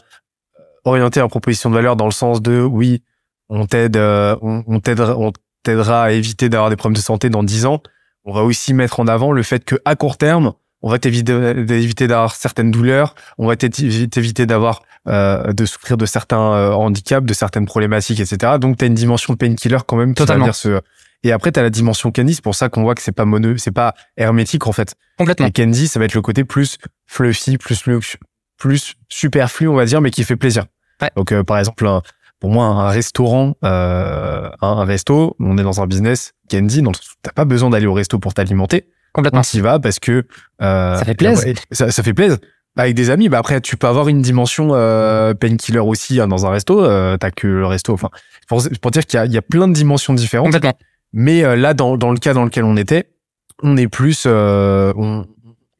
orienter 0.85 1.19
leur 1.19 1.29
proposition 1.29 1.69
de 1.69 1.75
valeur 1.75 1.95
dans 1.95 2.05
le 2.05 2.11
sens 2.11 2.41
de 2.41 2.61
oui, 2.61 3.03
on 3.49 3.65
t'aide, 3.65 3.97
euh, 3.97 4.35
on, 4.41 4.63
on 4.67 4.79
t'aidera, 4.79 5.17
on 5.17 5.31
t'aidera 5.63 6.03
à 6.03 6.11
éviter 6.11 6.49
d'avoir 6.49 6.69
des 6.69 6.75
problèmes 6.75 6.95
de 6.95 7.01
santé 7.01 7.29
dans 7.29 7.43
10 7.43 7.65
ans. 7.65 7.81
On 8.25 8.33
va 8.33 8.43
aussi 8.43 8.73
mettre 8.73 8.99
en 8.99 9.07
avant 9.07 9.31
le 9.31 9.43
fait 9.43 9.63
que 9.65 9.75
à 9.85 9.95
court 9.95 10.17
terme, 10.17 10.53
on 10.81 10.89
va 10.89 10.99
t'éviter 10.99 12.07
d'avoir 12.07 12.35
certaines 12.35 12.71
douleurs, 12.71 13.15
on 13.37 13.47
va 13.47 13.55
t'évi- 13.55 14.07
t'éviter 14.09 14.45
d'avoir 14.45 14.81
euh, 15.07 15.51
de 15.53 15.65
souffrir 15.65 15.97
de 15.97 16.05
certains 16.05 16.53
euh, 16.53 16.71
handicaps, 16.71 17.25
de 17.25 17.33
certaines 17.33 17.65
problématiques, 17.65 18.19
etc. 18.19 18.53
Donc, 18.59 18.77
tu 18.77 18.83
as 18.85 18.87
une 18.87 18.93
dimension 18.93 19.33
de 19.33 19.37
painkiller 19.37 19.77
quand 19.87 19.95
même 19.97 20.09
qui 20.13 20.15
Totalement. 20.19 20.45
va 20.45 20.51
venir 20.51 20.55
se... 20.55 20.81
Et 21.23 21.31
après, 21.31 21.51
tu 21.51 21.59
as 21.59 21.63
la 21.63 21.69
dimension 21.69 22.11
candy, 22.11 22.33
c'est 22.35 22.43
pour 22.43 22.55
ça 22.55 22.69
qu'on 22.69 22.83
voit 22.83 22.95
que 22.95 23.01
c'est 23.01 23.11
pas 23.11 23.25
mono, 23.25 23.57
c'est 23.57 23.71
pas 23.71 23.93
hermétique 24.17 24.67
en 24.67 24.71
fait. 24.71 24.95
Complètement. 25.17 25.47
Et 25.47 25.51
candy, 25.51 25.87
ça 25.87 25.99
va 25.99 26.05
être 26.05 26.13
le 26.13 26.21
côté 26.21 26.43
plus 26.45 26.77
fluffy, 27.07 27.57
plus 27.57 27.85
lux- 27.85 28.17
plus 28.57 28.93
superflu, 29.09 29.67
on 29.67 29.75
va 29.75 29.85
dire, 29.85 29.99
mais 30.01 30.11
qui 30.11 30.23
fait 30.23 30.35
plaisir. 30.37 30.65
Ouais. 31.01 31.09
Donc, 31.15 31.31
euh, 31.31 31.43
par 31.43 31.59
exemple, 31.59 31.85
un- 31.87 32.01
pour 32.39 32.49
moi, 32.51 32.65
un 32.65 32.89
restaurant, 32.89 33.55
euh, 33.65 34.49
un, 34.61 34.67
un 34.67 34.85
resto, 34.85 35.35
on 35.39 35.57
est 35.57 35.63
dans 35.63 35.81
un 35.81 35.87
business 35.87 36.33
candy, 36.49 36.81
donc 36.81 36.95
t'as 37.21 37.31
pas 37.31 37.45
besoin 37.45 37.69
d'aller 37.69 37.85
au 37.87 37.93
resto 37.93 38.17
pour 38.19 38.33
t'alimenter. 38.33 38.87
Complètement. 39.11 39.39
On 39.41 39.43
s'y 39.43 39.59
va 39.59 39.79
parce 39.79 39.99
que 39.99 40.25
euh, 40.61 40.97
Ça 40.97 41.03
fait 41.05 41.15
plaisir. 41.15 41.55
Ça, 41.71 41.91
ça 41.91 42.03
fait 42.03 42.13
plaisir. 42.13 42.37
Avec 42.77 42.95
des 42.95 43.09
amis, 43.09 43.27
bah 43.27 43.39
après 43.39 43.59
tu 43.59 43.75
peux 43.75 43.87
avoir 43.87 44.07
une 44.07 44.21
dimension 44.21 44.69
euh, 44.73 45.33
painkiller 45.33 45.79
aussi 45.79 46.21
hein, 46.21 46.27
dans 46.27 46.45
un 46.45 46.51
resto. 46.51 46.81
Euh, 46.83 47.17
T'as 47.17 47.31
que 47.31 47.47
le 47.47 47.65
resto. 47.65 47.91
Enfin, 47.93 48.09
pour, 48.47 48.63
pour 48.81 48.91
dire 48.91 49.05
qu'il 49.05 49.21
y 49.25 49.33
y 49.33 49.37
a 49.37 49.41
plein 49.41 49.67
de 49.67 49.73
dimensions 49.73 50.13
différentes. 50.13 50.45
Complètement. 50.53 50.77
Mais 51.13 51.43
euh, 51.43 51.55
là, 51.55 51.73
dans, 51.73 51.97
dans 51.97 52.11
le 52.11 52.17
cas 52.17 52.33
dans 52.33 52.43
lequel 52.43 52.63
on 52.63 52.77
était, 52.77 53.09
on 53.63 53.77
est 53.77 53.87
plus. 53.87 54.23
euh, 54.25 54.93
on- 54.95 55.25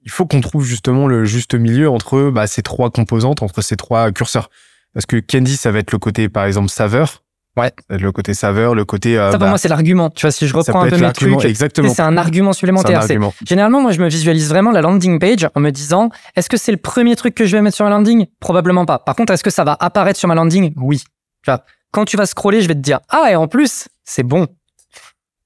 il 0.06 0.12
faut 0.12 0.26
qu'on 0.26 0.42
trouve 0.42 0.64
justement 0.66 1.08
le 1.08 1.26
juste 1.26 1.54
milieu 1.54 1.90
entre 1.90 2.32
bah, 2.32 2.48
ces 2.48 2.64
trois 2.64 2.90
composantes, 2.90 3.44
entre 3.44 3.62
ces 3.62 3.76
trois 3.76 4.12
curseurs. 4.12 4.50
Parce 4.94 5.06
que 5.06 5.18
candy, 5.20 5.56
ça 5.56 5.72
va 5.72 5.80
être 5.80 5.92
le 5.92 6.00
côté, 6.00 6.30
par 6.30 6.46
exemple, 6.46 6.70
saveur. 6.70 7.22
Ouais. 7.58 7.72
Le 7.90 8.12
côté 8.12 8.34
saveur, 8.34 8.74
le 8.74 8.86
côté. 8.86 9.18
euh, 9.20 9.26
Ça, 9.32 9.38
pour 9.38 9.42
bah, 9.42 9.50
moi, 9.50 9.58
c'est 9.58 9.68
l'argument. 9.68 10.10
Tu 10.10 10.22
vois, 10.22 10.32
si 10.32 10.48
je 10.48 10.56
reprends 10.56 10.82
un 10.82 10.90
peu 10.90 10.98
mes 10.98 11.12
trucs, 11.12 11.46
Exactement. 11.46 11.94
c'est 11.94 12.02
un 12.02 12.16
argument 12.18 12.52
un 12.52 12.54
supplémentaire. 12.54 13.04
C'est- 13.04 13.12
argument. 13.14 13.34
Généralement, 13.46 13.82
moi, 13.82 13.92
je 13.92 14.00
me 14.02 14.08
visualise 14.08 14.48
vraiment 14.50 14.72
la 14.72 14.82
landing 14.82 15.20
page 15.20 15.48
en 15.54 15.60
me 15.60 15.70
disant, 15.70 16.10
est-ce 16.36 16.50
que 16.50 16.58
c'est 16.58 16.72
le 16.72 16.78
premier 16.78 17.16
truc 17.16 17.36
que 17.36 17.46
je 17.46 17.56
vais 17.58 17.62
mettre 17.62 17.76
sur 17.76 17.86
ma 17.86 17.92
landing? 17.92 18.26
Probablement 18.40 18.86
pas. 18.86 18.98
Par 19.00 19.16
contre, 19.16 19.34
est-ce 19.34 19.44
que 19.44 19.50
ça 19.52 19.64
va 19.64 19.76
apparaître 19.80 20.18
sur 20.18 20.28
ma 20.30 20.36
landing? 20.36 20.74
Oui. 20.78 21.00
Tu 21.44 21.52
vois, 21.52 21.64
quand 21.92 22.06
tu 22.06 22.18
vas 22.18 22.26
scroller, 22.26 22.62
je 22.62 22.68
vais 22.68 22.76
te 22.76 22.80
dire, 22.80 23.00
ah, 23.10 23.28
et 23.30 23.36
en 23.36 23.48
plus, 23.48 23.90
c'est 24.06 24.24
bon. 24.24 24.48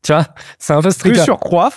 Tu 0.03 0.11
vois, 0.11 0.25
c'est 0.59 0.73
un 0.73 0.81
peu 0.81 0.91
ce 0.91 0.99
Plus 0.99 1.09
truc-là. 1.11 1.23
surcroît, 1.23 1.71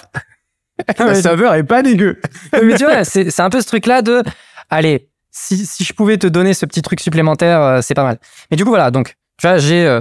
la 0.99 1.15
saveur 1.15 1.55
est 1.55 1.65
pas 1.65 1.83
dégueu. 1.83 2.21
mais 2.53 2.77
tu 2.77 2.85
vois, 2.85 3.05
c'est 3.05 3.31
c'est 3.31 3.43
un 3.43 3.51
peu 3.51 3.61
ce 3.61 3.67
truc-là 3.67 4.03
de, 4.03 4.23
allez, 4.69 5.09
si, 5.31 5.65
si 5.65 5.85
je 5.85 5.93
pouvais 5.93 6.19
te 6.19 6.27
donner 6.27 6.55
ce 6.55 6.67
petit 6.67 6.83
truc 6.83 7.01
supplémentaire, 7.01 7.61
euh, 7.61 7.81
c'est 7.83 7.95
pas 7.95 8.05
mal. 8.05 8.19
Mais 8.51 8.57
du 8.57 8.65
coup, 8.65 8.71
voilà, 8.71 8.91
donc, 8.91 9.17
tu 9.39 9.47
vois, 9.47 9.59
j'ai 9.59 9.87
euh, 9.87 10.01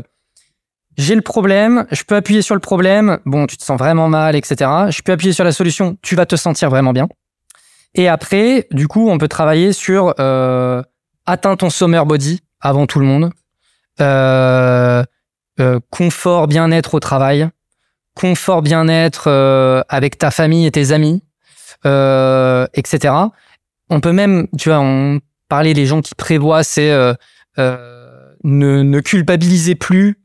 j'ai 0.97 1.15
le 1.15 1.21
problème, 1.21 1.85
je 1.91 2.03
peux 2.03 2.15
appuyer 2.15 2.41
sur 2.41 2.55
le 2.55 2.61
problème, 2.61 3.19
bon, 3.25 3.47
tu 3.47 3.57
te 3.57 3.63
sens 3.63 3.77
vraiment 3.77 4.07
mal, 4.07 4.35
etc. 4.35 4.69
Je 4.89 5.01
peux 5.01 5.11
appuyer 5.11 5.33
sur 5.33 5.43
la 5.43 5.51
solution, 5.51 5.97
tu 6.01 6.15
vas 6.15 6.25
te 6.25 6.35
sentir 6.35 6.69
vraiment 6.69 6.93
bien. 6.93 7.07
Et 7.95 8.07
après, 8.07 8.67
du 8.71 8.87
coup, 8.87 9.09
on 9.09 9.17
peut 9.17 9.27
travailler 9.27 9.73
sur 9.73 10.13
euh, 10.19 10.81
atteins 11.25 11.55
ton 11.55 11.69
summer 11.69 12.05
body 12.05 12.41
avant 12.61 12.87
tout 12.87 12.99
le 12.99 13.05
monde, 13.05 13.31
euh, 14.01 15.03
euh, 15.59 15.79
confort, 15.89 16.47
bien-être 16.47 16.93
au 16.93 16.99
travail, 16.99 17.49
confort, 18.15 18.61
bien-être 18.61 19.25
euh, 19.27 19.83
avec 19.89 20.17
ta 20.17 20.31
famille 20.31 20.65
et 20.65 20.71
tes 20.71 20.91
amis, 20.91 21.21
euh, 21.85 22.65
etc. 22.73 23.13
On 23.89 23.99
peut 23.99 24.13
même, 24.13 24.47
tu 24.57 24.69
vois, 24.69 24.79
on 24.79 25.19
parlait 25.49 25.73
des 25.73 25.85
gens 25.85 26.01
qui 26.01 26.15
prévoient, 26.15 26.63
c'est 26.63 26.91
euh, 26.91 27.13
euh, 27.59 28.33
ne, 28.43 28.81
ne 28.81 28.99
culpabilisez 28.99 29.75
plus 29.75 30.19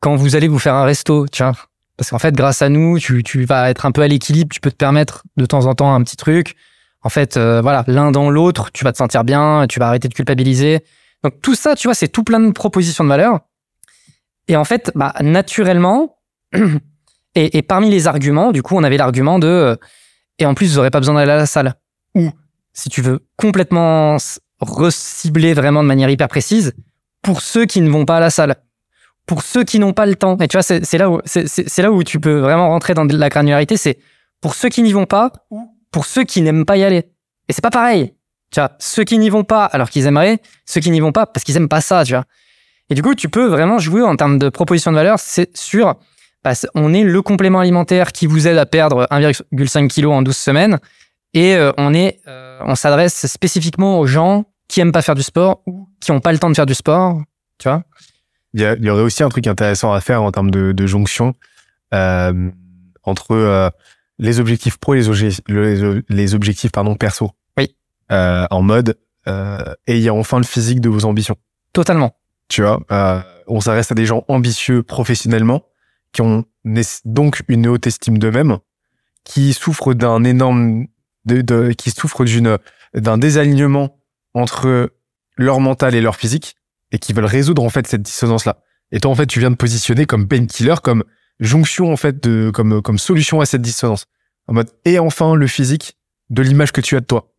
quand 0.00 0.16
vous 0.16 0.36
allez 0.36 0.48
vous 0.48 0.58
faire 0.58 0.74
un 0.74 0.84
resto, 0.84 1.26
tu 1.28 1.42
vois. 1.42 1.54
Parce 1.96 2.10
qu'en 2.10 2.18
fait, 2.18 2.34
grâce 2.34 2.60
à 2.60 2.68
nous, 2.68 2.98
tu, 2.98 3.22
tu 3.22 3.44
vas 3.44 3.70
être 3.70 3.86
un 3.86 3.92
peu 3.92 4.02
à 4.02 4.08
l'équilibre, 4.08 4.50
tu 4.52 4.60
peux 4.60 4.70
te 4.70 4.76
permettre 4.76 5.22
de 5.36 5.46
temps 5.46 5.66
en 5.66 5.74
temps 5.74 5.94
un 5.94 6.02
petit 6.02 6.16
truc. 6.16 6.54
En 7.02 7.08
fait, 7.08 7.36
euh, 7.36 7.60
voilà, 7.62 7.84
l'un 7.86 8.10
dans 8.10 8.30
l'autre, 8.30 8.70
tu 8.72 8.84
vas 8.84 8.92
te 8.92 8.98
sentir 8.98 9.24
bien, 9.24 9.66
tu 9.68 9.78
vas 9.78 9.88
arrêter 9.88 10.08
de 10.08 10.14
culpabiliser. 10.14 10.80
Donc 11.24 11.40
tout 11.40 11.54
ça, 11.54 11.74
tu 11.74 11.88
vois, 11.88 11.94
c'est 11.94 12.08
tout 12.08 12.24
plein 12.24 12.40
de 12.40 12.50
propositions 12.50 13.04
de 13.04 13.08
valeur. 13.08 13.40
Et 14.48 14.56
en 14.56 14.64
fait, 14.64 14.92
bah, 14.94 15.14
naturellement, 15.20 16.18
et, 17.36 17.62
parmi 17.62 17.90
les 17.90 18.06
arguments, 18.06 18.50
du 18.52 18.62
coup, 18.62 18.76
on 18.76 18.82
avait 18.82 18.96
l'argument 18.96 19.38
de, 19.38 19.46
euh, 19.46 19.76
et 20.38 20.46
en 20.46 20.54
plus, 20.54 20.70
vous 20.70 20.76
n'aurez 20.76 20.90
pas 20.90 21.00
besoin 21.00 21.14
d'aller 21.14 21.32
à 21.32 21.36
la 21.36 21.46
salle. 21.46 21.74
Ou, 22.14 22.30
si 22.72 22.88
tu 22.88 23.02
veux 23.02 23.20
complètement 23.36 24.16
recibler 24.60 25.54
vraiment 25.54 25.82
de 25.82 25.88
manière 25.88 26.08
hyper 26.10 26.28
précise, 26.28 26.72
pour 27.22 27.40
ceux 27.40 27.66
qui 27.66 27.80
ne 27.80 27.90
vont 27.90 28.04
pas 28.04 28.16
à 28.18 28.20
la 28.20 28.30
salle, 28.30 28.56
pour 29.26 29.42
ceux 29.42 29.64
qui 29.64 29.78
n'ont 29.78 29.92
pas 29.92 30.06
le 30.06 30.14
temps. 30.14 30.36
Et 30.38 30.48
tu 30.48 30.56
vois, 30.56 30.62
c'est 30.62 30.98
là 30.98 31.10
où 31.10 31.20
c'est- 31.24 31.78
là 31.78 31.90
où 31.90 32.02
tu 32.04 32.20
peux 32.20 32.38
vraiment 32.38 32.68
rentrer 32.68 32.94
dans 32.94 33.04
la 33.04 33.28
granularité. 33.28 33.76
C'est 33.76 33.98
pour 34.40 34.54
ceux 34.54 34.68
qui 34.68 34.82
n'y 34.82 34.92
vont 34.92 35.06
pas 35.06 35.32
ou 35.50 35.68
pour 35.90 36.06
ceux 36.06 36.24
qui 36.24 36.42
n'aiment 36.42 36.64
pas 36.64 36.76
y 36.76 36.84
aller. 36.84 37.10
Et 37.48 37.52
c'est 37.52 37.62
pas 37.62 37.70
pareil. 37.70 38.14
Tu 38.52 38.60
vois, 38.60 38.72
ceux 38.78 39.02
qui 39.04 39.18
n'y 39.18 39.28
vont 39.28 39.42
pas 39.44 39.64
alors 39.64 39.90
qu'ils 39.90 40.06
aimeraient, 40.06 40.38
ceux 40.64 40.80
qui 40.80 40.90
n'y 40.90 41.00
vont 41.00 41.12
pas 41.12 41.26
parce 41.26 41.42
qu'ils 41.44 41.56
aiment 41.56 41.68
pas 41.68 41.80
ça, 41.80 42.04
tu 42.04 42.12
vois. 42.12 42.24
Et 42.88 42.94
du 42.94 43.02
coup, 43.02 43.14
tu 43.16 43.28
peux 43.28 43.46
vraiment 43.46 43.78
jouer 43.80 44.02
en 44.02 44.14
termes 44.14 44.38
de 44.38 44.48
proposition 44.48 44.92
de 44.92 44.96
valeur, 44.96 45.18
c'est 45.18 45.56
sur, 45.56 45.96
on 46.74 46.92
est 46.94 47.02
le 47.02 47.22
complément 47.22 47.60
alimentaire 47.60 48.12
qui 48.12 48.26
vous 48.26 48.46
aide 48.46 48.58
à 48.58 48.66
perdre 48.66 49.06
1,5 49.10 49.88
kg 49.88 50.06
en 50.06 50.22
12 50.22 50.36
semaines. 50.36 50.78
Et 51.34 51.54
euh, 51.56 51.72
on 51.76 51.92
est, 51.94 52.20
euh, 52.28 52.58
on 52.64 52.74
s'adresse 52.74 53.26
spécifiquement 53.26 53.98
aux 53.98 54.06
gens 54.06 54.46
qui 54.68 54.80
aiment 54.80 54.92
pas 54.92 55.02
faire 55.02 55.14
du 55.14 55.22
sport 55.22 55.62
ou 55.66 55.88
qui 56.00 56.10
ont 56.12 56.20
pas 56.20 56.32
le 56.32 56.38
temps 56.38 56.48
de 56.50 56.54
faire 56.54 56.66
du 56.66 56.74
sport, 56.74 57.20
tu 57.58 57.68
vois. 57.68 57.82
Il 58.54 58.60
y, 58.60 58.64
a- 58.64 58.74
il 58.74 58.84
y 58.84 58.90
aurait 58.90 59.02
aussi 59.02 59.22
un 59.22 59.28
truc 59.28 59.46
intéressant 59.46 59.92
à 59.92 60.00
faire 60.00 60.22
en 60.22 60.32
termes 60.32 60.50
de, 60.50 60.72
de 60.72 60.86
jonction 60.86 61.34
euh, 61.94 62.50
entre 63.02 63.32
euh, 63.32 63.68
les 64.18 64.40
objectifs 64.40 64.78
pro 64.78 64.94
et 64.94 65.02
les, 65.02 66.02
les 66.08 66.34
objectifs 66.34 66.72
pardon 66.72 66.94
perso. 66.96 67.32
Oui. 67.58 67.74
Euh, 68.10 68.46
en 68.50 68.62
mode 68.62 68.96
euh, 69.28 69.58
ayant 69.86 70.16
enfin 70.18 70.38
le 70.38 70.44
physique 70.44 70.80
de 70.80 70.88
vos 70.88 71.04
ambitions. 71.04 71.36
Totalement. 71.72 72.16
Tu 72.48 72.62
vois, 72.62 72.80
on 73.48 73.60
s'adresse 73.60 73.90
à 73.90 73.94
des 73.96 74.06
gens 74.06 74.24
ambitieux 74.28 74.82
professionnellement, 74.84 75.64
qui 76.16 76.22
ont 76.22 76.46
donc 77.04 77.42
une 77.48 77.68
haute 77.68 77.86
estime 77.86 78.16
d'eux-mêmes, 78.16 78.56
qui 79.22 79.52
souffrent 79.52 79.92
d'un 79.92 80.24
énorme, 80.24 80.86
de, 81.26 81.72
qui 81.72 81.90
souffrent 81.90 82.24
d'une 82.24 82.58
d'un 82.94 83.18
désalignement 83.18 83.98
entre 84.32 84.94
leur 85.36 85.60
mental 85.60 85.94
et 85.94 86.00
leur 86.00 86.16
physique, 86.16 86.56
et 86.90 86.98
qui 86.98 87.12
veulent 87.12 87.26
résoudre 87.26 87.62
en 87.62 87.68
fait 87.68 87.86
cette 87.86 88.00
dissonance-là. 88.00 88.62
Et 88.92 89.00
toi, 89.00 89.10
en 89.10 89.14
fait, 89.14 89.26
tu 89.26 89.40
viens 89.40 89.50
de 89.50 89.56
positionner 89.56 90.06
comme 90.06 90.26
painkiller, 90.26 90.76
comme 90.82 91.04
jonction 91.38 91.92
en 91.92 91.96
fait, 91.98 92.22
de 92.22 92.50
comme 92.50 92.80
comme 92.80 92.98
solution 92.98 93.42
à 93.42 93.46
cette 93.46 93.62
dissonance. 93.62 94.06
En 94.46 94.54
mode 94.54 94.70
et 94.86 94.98
enfin 94.98 95.34
le 95.34 95.46
physique 95.46 95.98
de 96.30 96.40
l'image 96.40 96.72
que 96.72 96.80
tu 96.80 96.96
as 96.96 97.00
de 97.00 97.06
toi. 97.06 97.34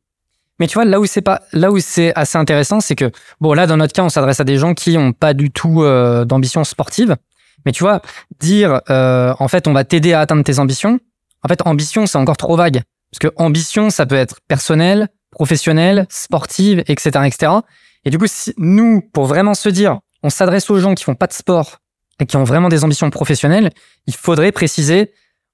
Mais 0.59 0.67
tu 0.67 0.75
vois, 0.75 0.85
là 0.85 0.99
où 0.99 1.05
c'est 1.07 1.21
pas, 1.21 1.41
là 1.51 1.71
où 1.71 1.79
c'est 1.79 2.13
assez 2.15 2.37
intéressant, 2.37 2.79
c'est 2.79 2.95
que 2.95 3.11
bon, 3.41 3.53
là 3.53 3.65
dans 3.65 3.77
notre 3.77 3.93
cas, 3.93 4.03
on 4.03 4.09
s'adresse 4.09 4.39
à 4.39 4.43
des 4.43 4.57
gens 4.57 4.75
qui 4.75 4.97
ont 4.97 5.13
pas 5.13 5.33
du 5.33 5.49
tout 5.49 5.81
euh, 5.81 6.25
d'ambition 6.25 6.63
sportive. 6.63 7.15
Mais 7.67 7.73
tu 7.73 7.83
vois, 7.83 8.01
dire 8.39 8.79
euh, 8.89 9.33
en 9.39 9.49
fait, 9.49 9.67
on 9.67 9.73
va 9.73 9.83
t'aider 9.83 10.13
à 10.13 10.21
atteindre 10.21 10.41
tes 10.41 10.57
ambitions. 10.59 11.01
En 11.43 11.49
fait, 11.49 11.61
ambition, 11.65 12.05
c'est 12.05 12.17
encore 12.17 12.37
trop 12.37 12.55
vague 12.55 12.81
parce 13.11 13.19
que 13.19 13.27
ambition, 13.35 13.89
ça 13.89 14.05
peut 14.05 14.15
être 14.15 14.39
personnel, 14.47 15.09
professionnel, 15.31 16.05
sportive, 16.09 16.79
etc., 16.87 17.09
etc. 17.25 17.51
Et 18.05 18.09
du 18.09 18.17
coup, 18.17 18.25
si 18.25 18.53
nous, 18.57 19.01
pour 19.01 19.25
vraiment 19.25 19.53
se 19.53 19.67
dire, 19.67 19.99
on 20.23 20.29
s'adresse 20.29 20.69
aux 20.69 20.79
gens 20.79 20.95
qui 20.95 21.03
font 21.03 21.15
pas 21.15 21.27
de 21.27 21.33
sport 21.33 21.79
et 22.21 22.25
qui 22.25 22.37
ont 22.37 22.45
vraiment 22.45 22.69
des 22.69 22.85
ambitions 22.85 23.09
professionnelles, 23.09 23.69
il 24.05 24.15
faudrait 24.15 24.53
préciser, 24.53 25.11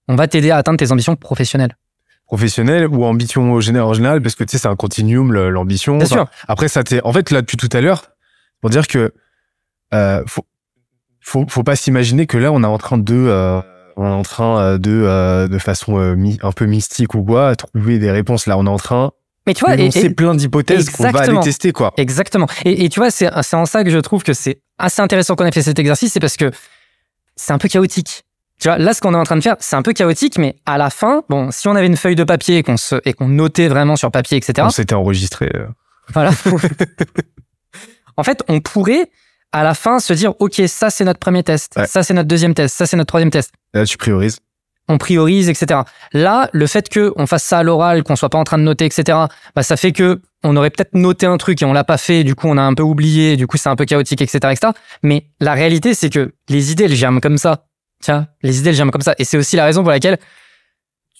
on 0.07 0.15
va 0.15 0.27
t'aider 0.27 0.51
à 0.51 0.57
atteindre 0.57 0.77
tes 0.77 0.91
ambitions 0.91 1.15
professionnelles. 1.15 1.75
Professionnel 2.27 2.85
ou 2.89 3.05
ambition 3.05 3.53
en 3.53 3.59
général, 3.59 4.21
parce 4.21 4.35
que 4.35 4.43
tu 4.43 4.51
sais, 4.51 4.59
c'est 4.59 4.67
un 4.67 4.75
continuum, 4.75 5.33
l'ambition. 5.33 5.97
Bien 5.97 6.05
Enfin, 6.05 6.15
sûr. 6.15 6.27
Après, 6.47 6.67
ça 6.67 6.83
t'est, 6.83 7.01
en 7.03 7.11
fait, 7.11 7.31
là, 7.31 7.41
depuis 7.41 7.57
tout 7.57 7.69
à 7.75 7.81
l'heure, 7.81 8.11
pour 8.61 8.69
dire 8.69 8.85
que, 8.87 9.15
euh, 9.95 10.23
faut, 10.27 10.45
faut, 11.23 11.45
faut 11.47 11.63
pas 11.63 11.75
s'imaginer 11.75 12.27
que 12.27 12.37
là, 12.37 12.51
on 12.51 12.63
est 12.63 12.67
en 12.67 12.77
train 12.77 12.97
de, 12.97 13.13
euh, 13.15 13.59
on 13.95 14.05
est 14.05 14.09
en 14.09 14.23
train 14.23 14.59
euh, 14.59 14.77
de, 14.77 14.91
euh, 14.91 15.47
de 15.47 15.57
façon 15.57 15.97
euh, 15.99 16.15
mi- 16.15 16.39
un 16.43 16.51
peu 16.51 16.65
mystique 16.65 17.15
ou 17.15 17.23
quoi, 17.23 17.55
trouver 17.55 17.99
des 17.99 18.11
réponses. 18.11 18.45
Là, 18.47 18.57
on 18.57 18.65
est 18.65 18.69
en 18.69 18.77
train 18.77 19.11
Mais 19.47 19.53
tu 19.53 19.65
vois, 19.65 19.75
et- 19.77 19.89
et- 19.95 20.09
plein 20.09 20.35
d'hypothèses 20.35 20.89
qu'on 20.89 21.03
va 21.09 21.19
aller 21.19 21.39
tester, 21.41 21.71
quoi. 21.71 21.93
Exactement. 21.97 22.47
Et, 22.65 22.85
et 22.85 22.89
tu 22.89 22.99
vois, 22.99 23.11
c'est 23.11 23.29
c'est 23.41 23.55
en 23.55 23.65
ça 23.65 23.83
que 23.83 23.89
je 23.89 23.99
trouve 23.99 24.23
que 24.23 24.33
c'est 24.33 24.61
assez 24.79 25.01
intéressant 25.01 25.35
qu'on 25.35 25.45
ait 25.45 25.51
fait 25.51 25.61
cet 25.61 25.79
exercice, 25.79 26.13
c'est 26.13 26.19
parce 26.19 26.37
que 26.37 26.51
c'est 27.35 27.53
un 27.53 27.57
peu 27.57 27.67
chaotique. 27.67 28.23
Tu 28.59 28.67
vois, 28.69 28.77
là, 28.77 28.93
ce 28.93 29.01
qu'on 29.01 29.13
est 29.13 29.17
en 29.17 29.23
train 29.23 29.35
de 29.35 29.41
faire, 29.41 29.55
c'est 29.59 29.75
un 29.75 29.81
peu 29.81 29.91
chaotique, 29.93 30.37
mais 30.37 30.55
à 30.65 30.77
la 30.77 30.89
fin, 30.89 31.23
bon, 31.29 31.51
si 31.51 31.67
on 31.67 31.75
avait 31.75 31.87
une 31.87 31.97
feuille 31.97 32.15
de 32.15 32.23
papier 32.23 32.57
et 32.59 32.63
qu'on 32.63 32.77
se, 32.77 32.95
et 33.05 33.13
qu'on 33.13 33.27
notait 33.27 33.67
vraiment 33.67 33.95
sur 33.95 34.11
papier, 34.11 34.37
etc. 34.37 34.53
On 34.65 34.69
s'était 34.69 34.93
enregistré. 34.95 35.51
Voilà. 36.13 36.31
en 38.17 38.23
fait, 38.23 38.43
on 38.47 38.59
pourrait 38.61 39.09
à 39.53 39.63
la 39.63 39.73
fin 39.73 39.99
se 39.99 40.11
dire, 40.13 40.33
ok, 40.39 40.61
ça 40.67 40.89
c'est 40.89 41.05
notre 41.05 41.19
premier 41.19 41.43
test, 41.43 41.73
Ouais. 41.77 41.87
ça 41.87 42.03
c'est 42.03 42.13
notre 42.13 42.27
deuxième 42.27 42.53
test, 42.53 42.75
ça 42.75 42.85
c'est 42.85 42.97
notre 42.97 43.07
troisième 43.07 43.31
test. 43.31 43.51
Là, 43.73 43.85
tu 43.85 43.97
priorises. 43.97 44.39
On 44.89 44.97
priorise, 44.97 45.47
etc. 45.47 45.79
Là, 46.11 46.49
le 46.51 46.67
fait 46.67 46.89
que 46.89 47.13
on 47.15 47.25
fasse 47.25 47.43
ça 47.43 47.59
à 47.59 47.63
l'oral, 47.63 48.03
qu'on 48.03 48.17
soit 48.17 48.29
pas 48.29 48.37
en 48.37 48.43
train 48.43 48.57
de 48.57 48.63
noter, 48.63 48.83
etc. 48.83 49.17
Bah, 49.55 49.63
ça 49.63 49.77
fait 49.77 49.93
que 49.93 50.21
on 50.43 50.57
aurait 50.57 50.71
peut-être 50.71 50.93
noté 50.93 51.25
un 51.25 51.37
truc 51.37 51.61
et 51.61 51.65
on 51.65 51.71
l'a 51.71 51.85
pas 51.85 51.97
fait. 51.97 52.25
Du 52.25 52.35
coup, 52.35 52.47
on 52.49 52.57
a 52.57 52.61
un 52.61 52.73
peu 52.73 52.83
oublié. 52.83 53.37
Du 53.37 53.47
coup, 53.47 53.55
c'est 53.55 53.69
un 53.69 53.77
peu 53.77 53.85
chaotique, 53.85 54.21
etc., 54.21 54.39
etc. 54.51 54.73
Mais 55.01 55.27
la 55.39 55.53
réalité, 55.53 55.93
c'est 55.93 56.09
que 56.09 56.33
les 56.49 56.73
idées, 56.73 56.83
elles 56.83 56.95
germent 56.95 57.21
comme 57.21 57.37
ça. 57.37 57.65
Tiens, 58.01 58.27
les 58.41 58.59
idées, 58.59 58.71
elles 58.71 58.75
germent 58.75 58.91
comme 58.91 59.01
ça. 59.01 59.15
Et 59.19 59.23
c'est 59.23 59.37
aussi 59.37 59.55
la 59.55 59.63
raison 59.63 59.83
pour 59.83 59.91
laquelle 59.91 60.17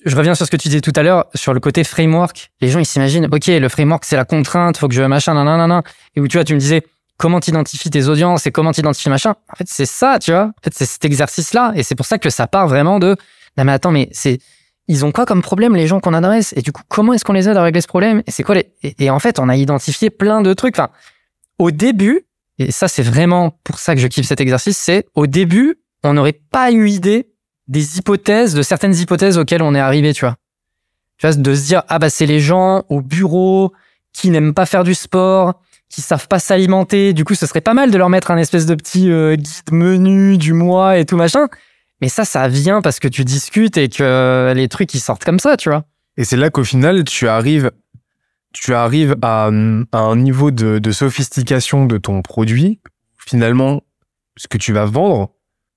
je 0.06 0.14
reviens 0.18 0.36
sur 0.36 0.46
ce 0.46 0.52
que 0.52 0.58
tu 0.58 0.68
disais 0.68 0.82
tout 0.82 0.92
à 0.98 1.02
l'heure 1.04 1.28
sur 1.34 1.54
le 1.54 1.62
côté 1.62 1.86
framework. 1.86 2.50
Les 2.60 2.68
gens, 2.68 2.80
ils 2.80 2.86
s'imaginent, 2.86 3.30
ok, 3.32 3.48
le 3.48 3.70
framework, 3.70 4.04
c'est 4.04 4.18
la 4.18 4.26
contrainte, 4.26 4.76
faut 4.76 4.90
que 4.90 4.94
je 4.94 5.04
machin, 5.04 5.34
nan, 5.36 5.46
nan, 5.46 5.58
nan, 5.58 5.70
nan. 5.70 5.82
Et 6.18 6.20
où 6.20 6.28
tu 6.28 6.36
vois, 6.36 6.44
tu 6.44 6.54
me 6.54 6.60
disais, 6.60 6.84
comment 7.18 7.40
t'identifies 7.40 7.90
tes 7.90 8.08
audiences 8.08 8.46
et 8.48 8.52
comment 8.52 8.72
t'identifies 8.72 9.10
machin. 9.10 9.36
En 9.52 9.56
fait, 9.56 9.68
c'est 9.68 9.86
ça, 9.86 10.20
tu 10.20 10.32
vois. 10.32 10.46
En 10.46 10.62
fait, 10.64 10.74
c'est 10.74 10.86
cet 10.86 11.06
exercice-là. 11.06 11.74
Et 11.76 11.84
c'est 11.84 11.96
pour 11.96 12.06
ça 12.06 12.18
que 12.18 12.30
ça 12.30 12.48
part 12.48 12.68
vraiment 12.68 13.00
de, 13.00 13.16
non, 13.58 13.64
mais 13.66 13.72
attends, 13.72 13.92
mais 13.92 14.10
c'est, 14.12 14.40
ils 14.88 15.06
ont 15.06 15.12
quoi 15.12 15.26
comme 15.26 15.42
problème, 15.42 15.76
les 15.76 15.88
gens 15.88 16.00
qu'on 16.00 16.14
adresse? 16.14 16.54
Et 16.58 16.62
du 16.62 16.72
coup, 16.72 16.82
comment 16.88 17.14
est-ce 17.14 17.24
qu'on 17.24 17.34
les 17.34 17.48
aide 17.48 17.58
à 17.58 17.64
régler 17.64 17.82
ce 17.82 17.88
problème? 17.88 18.22
Et 18.28 18.32
c'est 18.32 18.44
quoi 18.44 18.56
les, 18.56 18.74
et, 18.84 19.10
en 19.10 19.20
fait, 19.20 19.40
on 19.40 19.48
a 19.50 19.56
identifié 19.56 20.10
plein 20.10 20.42
de 20.42 20.54
trucs. 20.54 20.78
Enfin, 20.78 20.90
au 21.60 21.72
début, 21.72 22.26
et 22.60 22.72
ça, 22.72 22.88
c'est 22.88 23.04
vraiment 23.04 23.58
pour 23.64 23.80
ça 23.80 23.96
que 23.96 24.02
je 24.02 24.08
kiffe 24.08 24.28
cet 24.28 24.42
exercice, 24.42 24.78
c'est 24.78 25.06
au 25.16 25.28
début, 25.28 25.80
on 26.04 26.14
n'aurait 26.14 26.34
pas 26.34 26.72
eu 26.72 26.90
idée 26.90 27.30
des 27.68 27.98
hypothèses, 27.98 28.54
de 28.54 28.62
certaines 28.62 28.96
hypothèses 28.96 29.38
auxquelles 29.38 29.62
on 29.62 29.74
est 29.74 29.80
arrivé, 29.80 30.14
tu 30.14 30.26
vois. 30.26 30.36
Tu 31.18 31.28
vois, 31.28 31.36
de 31.36 31.56
se 31.56 31.66
dire, 31.66 31.84
ah 31.88 32.00
bah, 32.00 32.10
c'est 32.10 32.26
les 32.26 32.40
gens 32.40 32.84
au 32.90 33.02
bureau 33.02 33.72
qui 34.12 34.30
n'aiment 34.30 34.54
pas 34.54 34.66
faire 34.66 34.84
du 34.84 34.94
sport, 34.94 35.62
qui 35.94 36.02
savent 36.02 36.28
pas 36.28 36.40
s'alimenter. 36.40 37.14
Du 37.14 37.24
coup, 37.24 37.36
ce 37.36 37.46
serait 37.46 37.62
pas 37.62 37.76
mal 37.76 37.92
de 37.92 37.98
leur 38.00 38.10
mettre 38.10 38.32
un 38.32 38.38
espèce 38.38 38.66
de 38.66 38.74
petit 38.74 39.12
euh, 39.12 39.36
guide 39.36 39.72
menu 39.72 40.40
du 40.40 40.54
mois 40.54 40.98
et 40.98 41.06
tout 41.06 41.18
machin. 41.18 41.48
Mais 42.02 42.10
ça, 42.10 42.26
ça 42.26 42.48
vient 42.48 42.82
parce 42.82 43.00
que 43.00 43.08
tu 43.08 43.24
discutes 43.24 43.78
et 43.78 43.90
que 43.90 44.02
euh, 44.02 44.56
les 44.56 44.68
trucs, 44.70 44.92
ils 44.96 45.00
sortent 45.00 45.24
comme 45.24 45.38
ça, 45.38 45.56
tu 45.56 45.70
vois. 45.70 45.86
Et 46.18 46.24
c'est 46.24 46.36
là 46.36 46.50
qu'au 46.50 46.64
final, 46.64 47.04
tu 47.04 47.28
arrives, 47.28 47.70
tu 48.54 48.74
arrives 48.74 49.16
à, 49.22 49.52
à 49.92 50.00
un 50.00 50.16
niveau 50.16 50.50
de, 50.50 50.80
de 50.80 50.92
sophistication 50.92 51.86
de 51.86 52.00
ton 52.00 52.24
produit. 52.24 52.80
Finalement, 53.20 53.84
ce 54.36 54.48
que 54.48 54.58
tu 54.58 54.74
vas 54.74 54.86
vendre, 54.86 55.30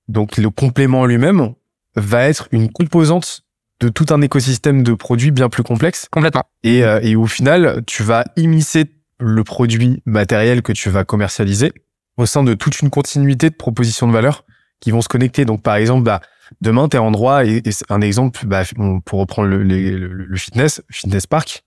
donc 0.09 0.39
le 0.39 0.49
complément 0.49 1.05
lui-même, 1.05 1.53
va 1.95 2.25
être 2.25 2.49
une 2.53 2.73
composante 2.73 3.43
de 3.81 3.91
tout 3.91 4.07
un 4.09 4.23
écosystème 4.23 4.83
de 4.83 4.95
produits 4.95 5.31
bien 5.31 5.51
plus 5.51 5.63
complexe. 5.63 6.09
Complètement. 6.11 6.45
Et, 6.63 6.85
euh, 6.85 7.01
et 7.03 7.17
au 7.17 7.27
final, 7.27 7.83
tu 7.87 8.03
vas 8.03 8.25
immiscer 8.37 8.87
le 9.19 9.45
produit 9.45 10.03
matériel 10.05 10.63
que 10.63 10.73
tu 10.73 10.91
vas 10.91 11.05
commercialiser 11.05 11.73
au 12.17 12.27
sein 12.27 12.43
de 12.43 12.55
toute 12.55 12.81
une 12.81 12.91
continuité 12.91 13.51
de 13.51 13.55
propositions 13.55 14.07
de 14.07 14.13
valeur 14.13 14.45
qui 14.81 14.91
vont 14.91 15.03
se 15.03 15.09
connecter. 15.09 15.45
Donc, 15.45 15.63
par 15.63 15.77
exemple, 15.77 16.05
bah, 16.05 16.21
demain, 16.61 16.89
tu 16.89 16.97
es 16.97 17.01
en 17.01 17.11
droit, 17.11 17.45
et, 17.45 17.63
un 17.89 18.01
exemple, 18.01 18.47
bah, 18.47 18.63
pour 19.05 19.21
reprendre 19.21 19.49
le, 19.49 19.63
le 19.63 20.37
fitness, 20.37 20.83
Fitness 20.91 21.27
Park, 21.27 21.65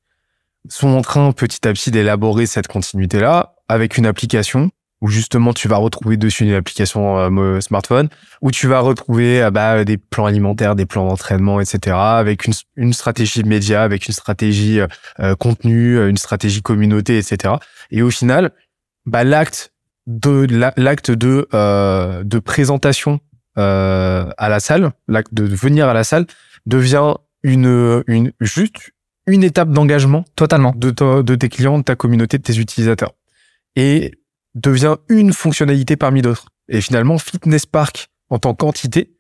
sont 0.68 0.90
en 0.90 1.02
train 1.02 1.32
petit 1.32 1.68
à 1.68 1.74
petit 1.74 1.92
d'élaborer 1.92 2.46
cette 2.46 2.68
continuité-là 2.68 3.56
avec 3.68 3.98
une 3.98 4.06
application 4.06 4.72
où 5.02 5.08
justement 5.08 5.54
tu 5.54 5.68
vas 5.68 5.78
retrouver 5.78 6.18
dessus 6.18 6.44
une 6.44 6.54
application 6.54 7.18
euh, 7.18 7.60
smartphone, 7.62 8.10
où 8.42 8.52
tu 8.52 8.68
vas 8.68 8.80
retrouver 8.82 9.42
euh, 9.42 9.52
bah, 9.52 9.84
des 9.86 9.98
plans 9.98 10.26
alimentaires, 10.26 10.76
des 10.76 10.86
plans 10.86 11.08
d'entraînement, 11.08 11.60
etc., 11.62 11.96
avec 11.98 12.46
une, 12.46 12.54
une 12.76 12.94
stratégie 12.94 13.44
média, 13.44 13.82
avec 13.84 14.08
une 14.08 14.14
stratégie 14.14 14.80
euh, 14.82 14.88
euh, 15.20 15.36
contenu, 15.36 15.98
euh, 15.98 16.10
une 16.10 16.18
stratégie 16.18 16.62
communauté, 16.62 17.18
etc. 17.18 17.56
Et 17.92 18.02
au 18.02 18.10
final, 18.12 18.52
bah, 19.06 19.24
l'acte 19.24 19.72
de 20.08 20.48
la- 20.50 20.74
l'acte 20.76 21.12
de 21.12 21.48
euh, 21.54 22.24
de 22.24 22.40
présentation 22.40 23.20
euh, 23.58 24.30
à 24.38 24.50
la 24.50 24.60
salle, 24.60 24.92
l'acte 25.08 25.34
de 25.34 25.44
venir 25.44 25.88
à 25.88 25.94
la 25.94 26.04
salle 26.04 26.26
devient 26.66 27.14
une 27.44 28.04
une 28.08 28.32
juste 28.42 28.92
une 29.28 29.44
étape 29.44 29.70
d'engagement 29.72 30.26
Totalement. 30.36 30.74
de, 30.76 30.90
ta- 30.90 31.22
de 31.24 31.36
tes 31.36 31.50
clients, 31.50 31.78
de 31.78 31.84
ta 31.84 31.96
communauté, 31.96 32.38
de 32.38 32.44
tes 32.44 32.58
utilisateurs. 32.58 33.14
Et 33.76 34.19
devient 34.56 34.96
une 35.10 35.34
fonctionnalité 35.34 35.96
parmi 35.96 36.22
d'autres. 36.22 36.46
Et 36.68 36.82
finalement, 36.82 37.18
Fitness 37.18 37.66
Park, 37.66 38.10
en 38.30 38.40
tant 38.40 38.54
qu'entité, 38.54 39.12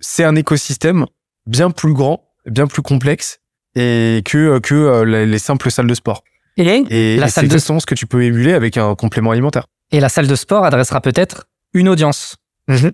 c'est 0.00 0.24
un 0.24 0.36
écosystème 0.36 1.06
bien 1.46 1.70
plus 1.70 1.92
grand, 1.94 2.24
bien 2.46 2.66
plus 2.66 2.82
complexe 2.82 3.40
et 3.74 4.22
que, 4.24 4.58
que 4.60 4.74
euh, 4.74 5.04
les 5.04 5.26
les 5.26 5.38
simples 5.38 5.70
salles 5.70 5.86
de 5.86 5.94
sport. 5.94 6.22
Et, 6.56 6.84
Et, 6.90 7.16
La 7.16 7.26
et 7.26 7.30
salle 7.30 7.44
de- 7.44 7.54
exactement 7.54 7.80
ce 7.80 7.86
que 7.86 7.94
tu 7.94 8.06
peux 8.06 8.22
émuler 8.24 8.52
avec 8.52 8.76
un 8.76 8.94
complément 8.94 9.30
alimentaire. 9.30 9.66
et 9.90 10.00
la 10.00 10.08
salle 10.08 10.26
de 10.26 10.34
sport 10.36 10.64
adressera 10.64 11.00
peut-être 11.00 11.48
une 11.72 11.88
audience. 11.88 12.36
Mhm. 12.68 12.92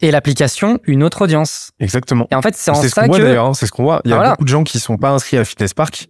Et 0.00 0.10
l'application, 0.10 0.80
une 0.84 1.02
autre 1.02 1.22
audience. 1.22 1.70
Exactement. 1.78 2.26
Et 2.30 2.34
en 2.34 2.42
fait, 2.42 2.54
c'est 2.56 2.70
en 2.70 2.74
C'est 2.74 2.88
ce 2.88 2.94
ça 2.94 3.02
qu'on 3.02 3.08
voit 3.08 3.18
que... 3.18 3.22
d'ailleurs, 3.22 3.46
hein, 3.46 3.54
c'est 3.54 3.66
ce 3.66 3.70
qu'on 3.72 3.84
voit. 3.84 4.02
Il 4.04 4.10
y 4.10 4.12
a 4.12 4.16
voilà. 4.16 4.30
beaucoup 4.32 4.44
de 4.44 4.48
gens 4.48 4.64
qui 4.64 4.80
sont 4.80 4.96
pas 4.98 5.10
inscrits 5.10 5.36
à 5.38 5.44
Fitness 5.44 5.72
Park, 5.72 6.08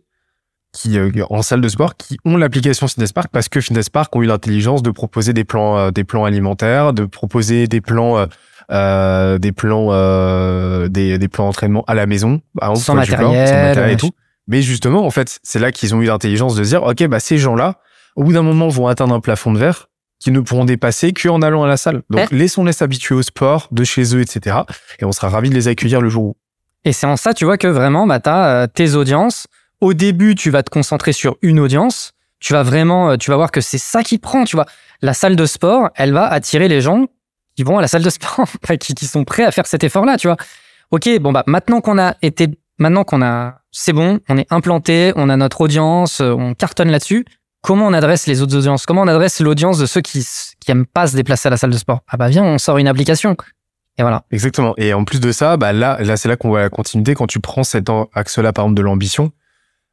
qui 0.74 0.98
euh, 0.98 1.10
en 1.30 1.40
salle 1.40 1.62
de 1.62 1.68
sport, 1.68 1.96
qui 1.96 2.18
ont 2.26 2.36
l'application 2.36 2.86
Fitness 2.86 3.12
Park 3.12 3.28
parce 3.32 3.48
que 3.48 3.60
Fitness 3.60 3.88
Park 3.88 4.14
ont 4.14 4.22
eu 4.22 4.26
l'intelligence 4.26 4.82
de 4.82 4.90
proposer 4.90 5.32
des 5.32 5.44
plans, 5.44 5.78
euh, 5.78 5.90
des 5.90 6.04
plans 6.04 6.24
alimentaires, 6.26 6.92
de 6.92 7.06
proposer 7.06 7.66
des 7.66 7.80
plans, 7.80 8.18
euh, 8.18 8.26
euh, 8.70 9.38
des 9.38 9.52
plans, 9.52 9.88
euh, 9.90 10.88
des, 10.88 11.16
des 11.16 11.28
plans 11.28 11.46
d'entraînement 11.46 11.84
à 11.86 11.94
la 11.94 12.06
maison, 12.06 12.42
exemple, 12.60 12.78
Sans 12.80 12.94
matériel, 12.94 13.48
sans 13.48 13.54
matériel 13.54 13.92
et 13.92 13.96
tout. 13.96 14.10
Mais 14.48 14.60
justement, 14.60 15.06
en 15.06 15.10
fait, 15.10 15.38
c'est 15.42 15.58
là 15.58 15.72
qu'ils 15.72 15.94
ont 15.94 16.02
eu 16.02 16.06
l'intelligence 16.06 16.54
de 16.54 16.64
se 16.64 16.68
dire, 16.70 16.82
ok, 16.82 17.06
bah 17.06 17.20
ces 17.20 17.38
gens-là, 17.38 17.78
au 18.16 18.24
bout 18.24 18.32
d'un 18.32 18.42
moment, 18.42 18.68
vont 18.68 18.88
atteindre 18.88 19.14
un 19.14 19.20
plafond 19.20 19.52
de 19.52 19.58
verre 19.58 19.88
qu'ils 20.20 20.32
ne 20.32 20.40
pourront 20.40 20.64
dépasser 20.64 21.12
qu'en 21.12 21.42
allant 21.42 21.64
à 21.64 21.68
la 21.68 21.76
salle. 21.76 22.02
Donc, 22.10 22.30
laissons-les 22.30 22.72
s'habituer 22.72 23.14
au 23.14 23.22
sport, 23.22 23.68
de 23.70 23.84
chez 23.84 24.14
eux, 24.16 24.20
etc. 24.20 24.58
Et 24.98 25.04
on 25.04 25.12
sera 25.12 25.28
ravis 25.28 25.50
de 25.50 25.54
les 25.54 25.68
accueillir 25.68 26.00
le 26.00 26.08
jour 26.08 26.24
où. 26.24 26.36
Et 26.84 26.92
c'est 26.92 27.06
en 27.06 27.16
ça, 27.16 27.34
tu 27.34 27.44
vois, 27.44 27.58
que 27.58 27.66
vraiment, 27.66 28.06
bah, 28.06 28.20
tu 28.20 28.30
as 28.30 28.68
tes 28.68 28.94
audiences. 28.94 29.46
Au 29.80 29.94
début, 29.94 30.34
tu 30.34 30.50
vas 30.50 30.62
te 30.62 30.70
concentrer 30.70 31.12
sur 31.12 31.36
une 31.42 31.60
audience. 31.60 32.12
Tu 32.40 32.52
vas 32.52 32.62
vraiment, 32.62 33.10
euh, 33.10 33.16
tu 33.16 33.30
vas 33.30 33.36
voir 33.36 33.50
que 33.50 33.60
c'est 33.60 33.78
ça 33.78 34.02
qui 34.02 34.18
prend, 34.18 34.44
tu 34.44 34.56
vois. 34.56 34.66
La 35.02 35.14
salle 35.14 35.36
de 35.36 35.46
sport, 35.46 35.90
elle 35.94 36.12
va 36.12 36.26
attirer 36.26 36.68
les 36.68 36.80
gens 36.80 37.06
qui 37.56 37.62
vont 37.62 37.78
à 37.78 37.80
la 37.80 37.88
salle 37.88 38.02
de 38.02 38.10
sport, 38.10 38.46
qui, 38.80 38.94
qui 38.94 39.06
sont 39.06 39.24
prêts 39.24 39.44
à 39.44 39.50
faire 39.50 39.66
cet 39.66 39.84
effort-là, 39.84 40.16
tu 40.16 40.26
vois. 40.26 40.36
Ok, 40.90 41.08
bon, 41.20 41.32
bah, 41.32 41.44
maintenant 41.46 41.80
qu'on 41.80 41.98
a 41.98 42.16
été 42.22 42.48
maintenant 42.78 43.04
qu'on 43.04 43.22
a, 43.22 43.60
c'est 43.70 43.92
bon, 43.92 44.20
on 44.28 44.36
est 44.36 44.46
implanté, 44.50 45.12
on 45.16 45.28
a 45.28 45.36
notre 45.36 45.60
audience, 45.60 46.20
euh, 46.20 46.32
on 46.32 46.54
cartonne 46.54 46.90
là-dessus. 46.90 47.24
Comment 47.62 47.86
on 47.86 47.92
adresse 47.94 48.26
les 48.26 48.42
autres 48.42 48.56
audiences? 48.56 48.84
Comment 48.84 49.02
on 49.02 49.08
adresse 49.08 49.40
l'audience 49.40 49.78
de 49.78 49.86
ceux 49.86 50.02
qui 50.02 50.26
qui 50.60 50.70
aiment 50.70 50.86
pas 50.86 51.06
se 51.06 51.16
déplacer 51.16 51.48
à 51.48 51.50
la 51.50 51.56
salle 51.56 51.70
de 51.70 51.78
sport? 51.78 52.00
Ah 52.08 52.16
bah 52.16 52.28
viens, 52.28 52.44
on 52.44 52.58
sort 52.58 52.78
une 52.78 52.88
application. 52.88 53.36
Et 53.96 54.02
voilà. 54.02 54.24
Exactement. 54.30 54.74
Et 54.76 54.92
en 54.92 55.04
plus 55.04 55.20
de 55.20 55.32
ça, 55.32 55.56
bah 55.56 55.72
là, 55.72 55.98
là 56.00 56.16
c'est 56.16 56.28
là 56.28 56.36
qu'on 56.36 56.48
voit 56.48 56.60
la 56.60 56.68
continuité. 56.68 57.14
Quand 57.14 57.26
tu 57.26 57.40
prends 57.40 57.64
cet 57.64 57.88
axe-là, 58.12 58.52
par 58.52 58.64
exemple, 58.64 58.76
de 58.76 58.82
l'ambition, 58.82 59.32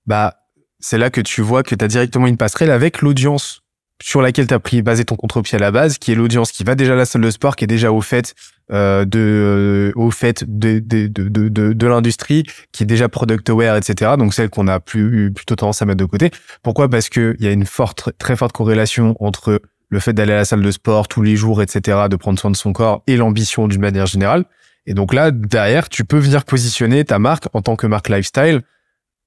bah 0.05 0.35
c'est 0.79 0.97
là 0.97 1.09
que 1.09 1.21
tu 1.21 1.41
vois 1.41 1.63
que 1.63 1.75
tu 1.75 1.85
as 1.85 1.87
directement 1.87 2.27
une 2.27 2.37
passerelle 2.37 2.71
avec 2.71 3.01
l'audience 3.01 3.61
sur 4.01 4.21
laquelle 4.21 4.47
tu 4.47 4.53
as 4.53 4.59
pris 4.59 4.81
basé 4.81 5.05
ton 5.05 5.15
contre-pied 5.15 5.57
à 5.57 5.59
la 5.59 5.71
base, 5.71 5.97
qui 5.97 6.11
est 6.11 6.15
l'audience 6.15 6.51
qui 6.51 6.63
va 6.63 6.75
déjà 6.75 6.93
à 6.93 6.95
la 6.95 7.05
salle 7.05 7.21
de 7.21 7.29
sport, 7.29 7.55
qui 7.55 7.65
est 7.65 7.67
déjà 7.67 7.91
au 7.91 8.01
fait 8.01 8.33
euh, 8.71 9.05
de 9.05 9.19
euh, 9.19 9.91
au 9.95 10.11
fait 10.11 10.43
de 10.47 10.79
de 10.79 11.07
de 11.07 11.49
de, 11.49 11.73
de, 11.73 11.87
l'industrie, 11.87 12.43
qui 12.71 12.83
est 12.83 12.85
déjà 12.85 13.09
product 13.09 13.49
aware, 13.49 13.77
etc. 13.77 14.13
Donc 14.17 14.33
celle 14.33 14.49
qu'on 14.49 14.67
a 14.67 14.79
plus 14.79 15.31
plutôt 15.31 15.55
tendance 15.55 15.81
à 15.81 15.85
mettre 15.85 15.99
de 15.99 16.05
côté. 16.05 16.31
Pourquoi? 16.63 16.89
Parce 16.89 17.09
que 17.09 17.35
il 17.39 17.45
y 17.45 17.47
a 17.47 17.51
une 17.51 17.65
forte 17.65 18.09
très 18.17 18.35
forte 18.35 18.53
corrélation 18.53 19.15
entre 19.19 19.61
le 19.89 19.99
fait 19.99 20.13
d'aller 20.13 20.33
à 20.33 20.37
la 20.37 20.45
salle 20.45 20.61
de 20.61 20.71
sport 20.71 21.07
tous 21.07 21.21
les 21.21 21.35
jours, 21.35 21.61
etc., 21.61 22.05
de 22.09 22.15
prendre 22.15 22.39
soin 22.39 22.49
de 22.49 22.55
son 22.55 22.73
corps 22.73 23.03
et 23.07 23.17
l'ambition 23.17 23.67
d'une 23.67 23.81
manière 23.81 24.05
générale. 24.05 24.45
Et 24.87 24.93
donc 24.93 25.13
là, 25.13 25.31
derrière, 25.31 25.89
tu 25.89 26.05
peux 26.05 26.17
venir 26.17 26.45
positionner 26.45 27.03
ta 27.03 27.19
marque 27.19 27.45
en 27.53 27.61
tant 27.61 27.75
que 27.75 27.85
marque 27.87 28.09
lifestyle 28.09 28.61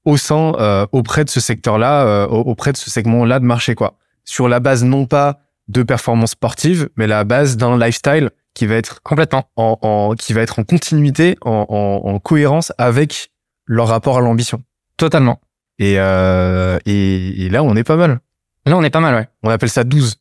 au 0.04 0.16
sein, 0.16 0.54
euh, 0.58 0.86
auprès 0.92 1.24
de 1.24 1.30
ce 1.30 1.40
secteur-là, 1.40 2.06
euh, 2.06 2.26
auprès 2.26 2.72
de 2.72 2.76
ce 2.76 2.90
segment-là 2.90 3.40
de 3.40 3.44
marché, 3.44 3.74
quoi. 3.74 3.96
Sur 4.24 4.48
la 4.48 4.60
base 4.60 4.84
non 4.84 5.06
pas 5.06 5.40
de 5.68 5.82
performance 5.82 6.32
sportive, 6.32 6.88
mais 6.96 7.06
la 7.06 7.24
base 7.24 7.56
d'un 7.56 7.78
lifestyle 7.78 8.30
qui 8.54 8.66
va 8.66 8.76
être 8.76 9.02
complètement 9.02 9.48
en, 9.56 9.78
en, 9.82 10.14
qui 10.14 10.32
va 10.32 10.42
être 10.42 10.58
en 10.58 10.64
continuité, 10.64 11.36
en, 11.42 11.66
en, 11.68 12.08
en 12.08 12.18
cohérence 12.18 12.72
avec 12.78 13.30
leur 13.66 13.88
rapport 13.88 14.18
à 14.18 14.20
l'ambition. 14.20 14.62
Totalement. 14.96 15.40
Et, 15.78 15.96
euh, 15.98 16.78
et, 16.86 17.46
et, 17.46 17.48
là, 17.48 17.62
on 17.62 17.74
est 17.74 17.84
pas 17.84 17.96
mal. 17.96 18.20
Là, 18.66 18.76
on 18.76 18.82
est 18.82 18.90
pas 18.90 19.00
mal, 19.00 19.14
ouais. 19.14 19.28
On 19.42 19.50
appelle 19.50 19.70
ça 19.70 19.84
12. 19.84 20.16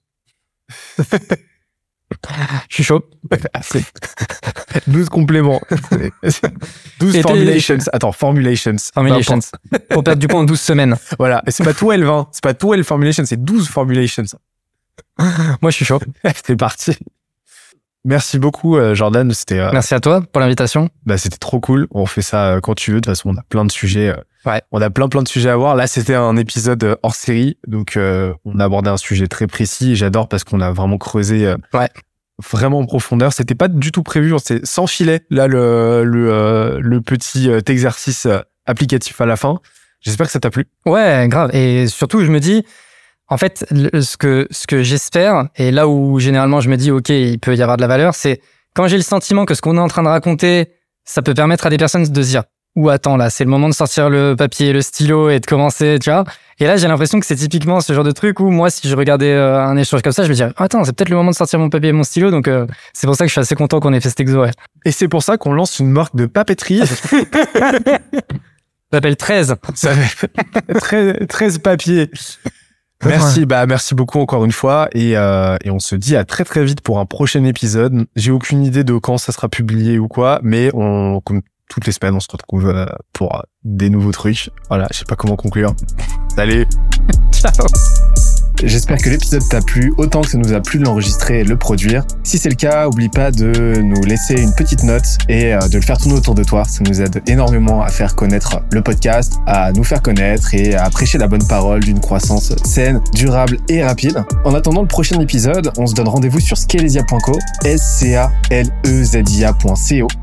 Je 2.70 2.76
suis 2.76 2.84
chaud. 2.84 3.02
12 4.88 5.10
compléments. 5.10 5.62
12 7.00 7.22
formulations. 7.22 7.78
Attends, 7.91 8.12
formulations. 8.12 8.76
Formulations. 8.94 9.40
Pour 9.90 10.04
perdre 10.04 10.20
du 10.20 10.28
poids 10.28 10.40
en 10.40 10.44
12 10.44 10.60
semaines. 10.60 10.95
Voilà. 11.20 11.44
Et 11.48 11.52
c'est 11.52 11.64
pas 11.64 11.74
12, 11.74 12.04
hein. 12.08 12.28
C'est 12.32 12.44
pas 12.44 12.54
12 12.54 12.84
formulations, 12.84 13.24
c'est 13.26 13.44
12 13.44 13.68
formulations. 13.68 14.24
Moi, 15.62 15.72
je 15.72 15.76
suis 15.76 15.86
chaud. 15.86 16.00
c'est 16.45 16.56
parti. 16.56 16.98
Merci 18.06 18.38
beaucoup, 18.38 18.76
euh, 18.78 18.95
Jordan. 18.95 19.32
C'était. 19.32 19.60
Euh, 19.60 19.70
Merci 19.72 19.94
à 19.94 20.00
toi 20.02 20.22
pour 20.22 20.41
l'invitation. 20.41 20.90
Bah, 21.06 21.18
c'était 21.18 21.38
trop 21.38 21.62
cool. 21.62 21.88
On 21.91 22.06
fait 22.06 22.22
ça 22.22 22.56
euh, 22.56 22.60
quand 22.60 22.76
tu 22.76 22.91
veux. 22.91 22.98
De 22.98 23.02
toute 23.02 23.12
façon, 23.16 23.30
on 23.30 23.38
a 23.38 23.44
plein 23.44 23.64
de 23.64 23.72
sujets. 23.72 24.14
Ouais. 24.45 24.62
On 24.72 24.82
a 24.82 24.90
plein 24.90 25.08
plein 25.08 25.24
de 25.24 25.28
sujets 25.28 25.50
à 25.50 25.56
voir. 25.56 25.76
Là, 25.76 25.88
c'était 25.88 26.16
un 26.16 26.36
épisode 26.36 26.98
hors 27.02 27.16
série, 27.16 27.58
donc 27.66 27.98
on 27.98 28.60
a 28.60 28.66
abordé 28.66 28.90
un 28.90 28.98
sujet 28.98 29.28
très 29.28 29.48
précis. 29.48 29.95
J'adore 29.95 30.28
parce 30.28 30.44
qu'on 30.44 30.60
a 30.60 30.72
vraiment 30.72 30.98
creusé. 30.98 31.54
Ouais. 31.74 31.90
Vraiment 32.40 32.80
en 32.80 32.86
profondeur. 32.86 33.32
C'était 33.34 33.56
pas 33.56 33.68
du 33.68 33.92
tout 33.92 34.04
prévu. 34.04 34.34
C'est 34.44 34.66
sans 34.66 34.88
filet. 34.88 35.22
Là, 35.30 35.48
le 35.48 36.04
le, 36.04 36.80
le 36.80 37.02
petit 37.02 37.50
exercice 37.68 38.28
applicatif 38.66 39.20
à 39.22 39.26
la 39.26 39.36
fin. 39.36 39.60
J'espère 40.02 40.26
que 40.28 40.34
ça 40.34 40.40
t'a 40.40 40.50
plu. 40.50 40.66
Ouais, 40.86 41.28
grave. 41.30 41.56
Et 41.56 41.88
surtout, 41.88 42.26
je 42.26 42.32
me 42.32 42.40
dis, 42.40 42.66
en 43.30 43.38
fait, 43.38 43.66
ce 43.72 44.18
que, 44.18 44.48
ce 44.52 44.68
que 44.68 44.84
j'espère, 44.84 45.48
et 45.56 45.72
là 45.72 45.88
où 45.88 46.20
généralement 46.20 46.60
je 46.60 46.70
me 46.70 46.76
dis, 46.78 46.92
OK, 46.92 47.10
il 47.10 47.40
peut 47.40 47.56
y 47.56 47.62
avoir 47.62 47.78
de 47.78 47.82
la 47.82 47.88
valeur, 47.88 48.14
c'est 48.14 48.42
quand 48.76 48.88
j'ai 48.88 48.98
le 48.98 49.04
sentiment 49.04 49.46
que 49.46 49.56
ce 49.56 49.62
qu'on 49.62 49.78
est 49.78 49.82
en 49.82 49.88
train 49.88 50.04
de 50.04 50.10
raconter, 50.10 50.72
ça 51.06 51.22
peut 51.22 51.34
permettre 51.34 51.66
à 51.66 51.70
des 51.70 51.78
personnes 51.78 52.04
de 52.04 52.22
se 52.22 52.30
dire, 52.30 52.44
ou 52.76 52.90
attends, 52.90 53.18
là, 53.18 53.30
c'est 53.30 53.44
le 53.44 53.50
moment 53.50 53.70
de 53.70 53.74
sortir 53.74 54.10
le 54.10 54.36
papier 54.36 54.70
et 54.70 54.74
le 54.74 54.82
stylo 54.82 55.30
et 55.30 55.40
de 55.40 55.45
commencer, 55.45 56.00
tu 56.02 56.10
vois. 56.10 56.24
Et 56.60 56.66
là, 56.66 56.76
j'ai 56.78 56.88
l'impression 56.88 57.20
que 57.20 57.26
c'est 57.26 57.36
typiquement 57.36 57.82
ce 57.82 57.94
genre 57.94 58.04
de 58.04 58.12
truc 58.12 58.40
où 58.40 58.50
moi, 58.50 58.70
si 58.70 58.88
je 58.88 58.95
regardais 58.95 59.32
euh, 59.32 59.64
un 59.64 59.78
échange 59.78 60.02
comme 60.02 60.12
ça, 60.12 60.24
je 60.24 60.30
me 60.30 60.34
dirais, 60.34 60.52
attends, 60.58 60.84
c'est 60.84 60.94
peut-être 60.94 61.10
le 61.10 61.16
moment 61.18 61.32
de 61.32 61.36
sortir 61.36 61.60
mon 61.60 61.70
papier 61.70 61.90
et 61.90 61.94
mon 61.94 62.04
stylo. 62.04 62.32
Donc, 62.32 62.48
euh, 62.48 62.66
c'est 62.94 63.06
pour 63.06 63.16
ça 63.16 63.26
que 63.26 63.28
je 63.30 63.34
suis 63.34 63.41
assez 63.41 63.56
content 63.56 63.80
qu'on 63.80 63.94
ait 63.94 64.02
fait 64.02 64.10
cet 64.10 64.20
exo, 64.22 64.41
ouais. 64.41 64.52
Et 64.86 64.91
c'est 64.91 65.08
pour 65.08 65.22
ça 65.22 65.38
qu'on 65.38 65.54
lance 65.54 65.80
une 65.80 65.90
marque 65.90 66.16
de 66.16 66.26
papeterie. 66.26 66.82
Ça 68.91 68.98
s'appelle 68.98 69.18
13. 69.18 69.56
Ça 69.74 69.94
13, 70.76 71.16
13 71.28 71.58
papiers. 71.58 72.12
Merci, 73.04 73.45
bah 73.45 73.66
merci 73.66 73.95
beaucoup 73.95 74.20
encore 74.20 74.45
une 74.45 74.52
fois 74.52 74.88
et, 74.94 75.18
euh, 75.18 75.58
et 75.64 75.72
on 75.72 75.80
se 75.80 75.95
dit 75.95 76.16
à 76.16 76.24
très 76.24 76.44
très 76.45 76.64
vite 76.64 76.82
pour 76.82 77.00
un 77.00 77.06
prochain 77.06 77.44
épisode. 77.44 78.06
J'ai 78.16 78.32
aucune 78.32 78.64
idée 78.64 78.84
de 78.84 78.94
quand 78.98 79.18
ça 79.18 79.32
sera 79.32 79.50
publié 79.50 80.00
ou 80.00 80.08
quoi, 80.08 80.40
mais 80.44 80.70
on 80.74 81.22
comme 81.22 81.41
toutes 81.74 81.88
les 81.88 81.91
semaines 81.91 82.16
on 82.16 82.20
se 82.20 82.28
retrouve 82.32 82.70
euh, 82.70 82.86
pour 83.14 83.44
des 83.64 83.90
nouveaux 83.90 84.12
trucs. 84.12 84.52
Voilà, 84.70 84.88
je 84.91 85.00
sais 85.00 85.06
pas 85.06 85.16
comment 85.16 85.36
conclure. 85.36 85.74
Salut. 86.36 86.68
Ciao. 87.32 87.66
J'espère 88.62 88.98
que 88.98 89.10
l'épisode 89.10 89.41
t'a 89.50 89.62
plu 89.62 89.94
autant 89.98 90.22
que 90.22 90.30
ça 90.30 90.38
nous 90.38 90.54
a 90.54 90.62
plu 90.62 90.78
de 90.78 90.86
l'enregistrer 90.86 91.40
et 91.40 91.44
le 91.44 91.58
produire. 91.58 92.06
Si 92.24 92.38
c'est 92.38 92.50
le 92.50 92.56
cas, 92.56 92.88
oublie 92.88 93.10
pas 93.10 93.32
de 93.32 93.82
nous 93.82 94.02
laisser 94.04 94.36
une 94.36 94.54
petite 94.54 94.84
note 94.84 95.04
et 95.28 95.54
euh, 95.54 95.68
de 95.68 95.76
le 95.76 95.82
faire 95.82 95.98
tourner 95.98 96.18
autour 96.18 96.36
de 96.36 96.44
toi. 96.44 96.64
Ça 96.64 96.84
nous 96.88 97.02
aide 97.02 97.22
énormément 97.28 97.82
à 97.82 97.90
faire 97.90 98.16
connaître 98.16 98.62
le 98.72 98.82
podcast, 98.82 99.40
à 99.48 99.72
nous 99.72 99.84
faire 99.84 100.02
connaître 100.02 100.54
et 100.54 100.76
à 100.76 100.90
prêcher 100.91 101.18
la 101.18 101.28
bonne 101.28 101.45
parole 101.48 101.84
d'une 101.84 102.00
croissance 102.00 102.54
saine, 102.64 103.02
durable 103.14 103.58
et 103.68 103.84
rapide. 103.84 104.24
En 104.45 104.54
attendant 104.54 104.82
le 104.82 104.88
prochain 104.88 105.20
épisode, 105.20 105.72
on 105.78 105.88
se 105.88 105.95
donne 105.95 106.08
rendez-vous 106.08 106.40
sur 106.40 106.58
scalesia.co, 106.58 107.38
s 107.66 107.98
c 108.00 108.16
a 108.16 108.32
l 108.52 108.68
e 108.86 109.04
z 109.04 109.24
i 109.32 109.44
a.co 109.44 110.23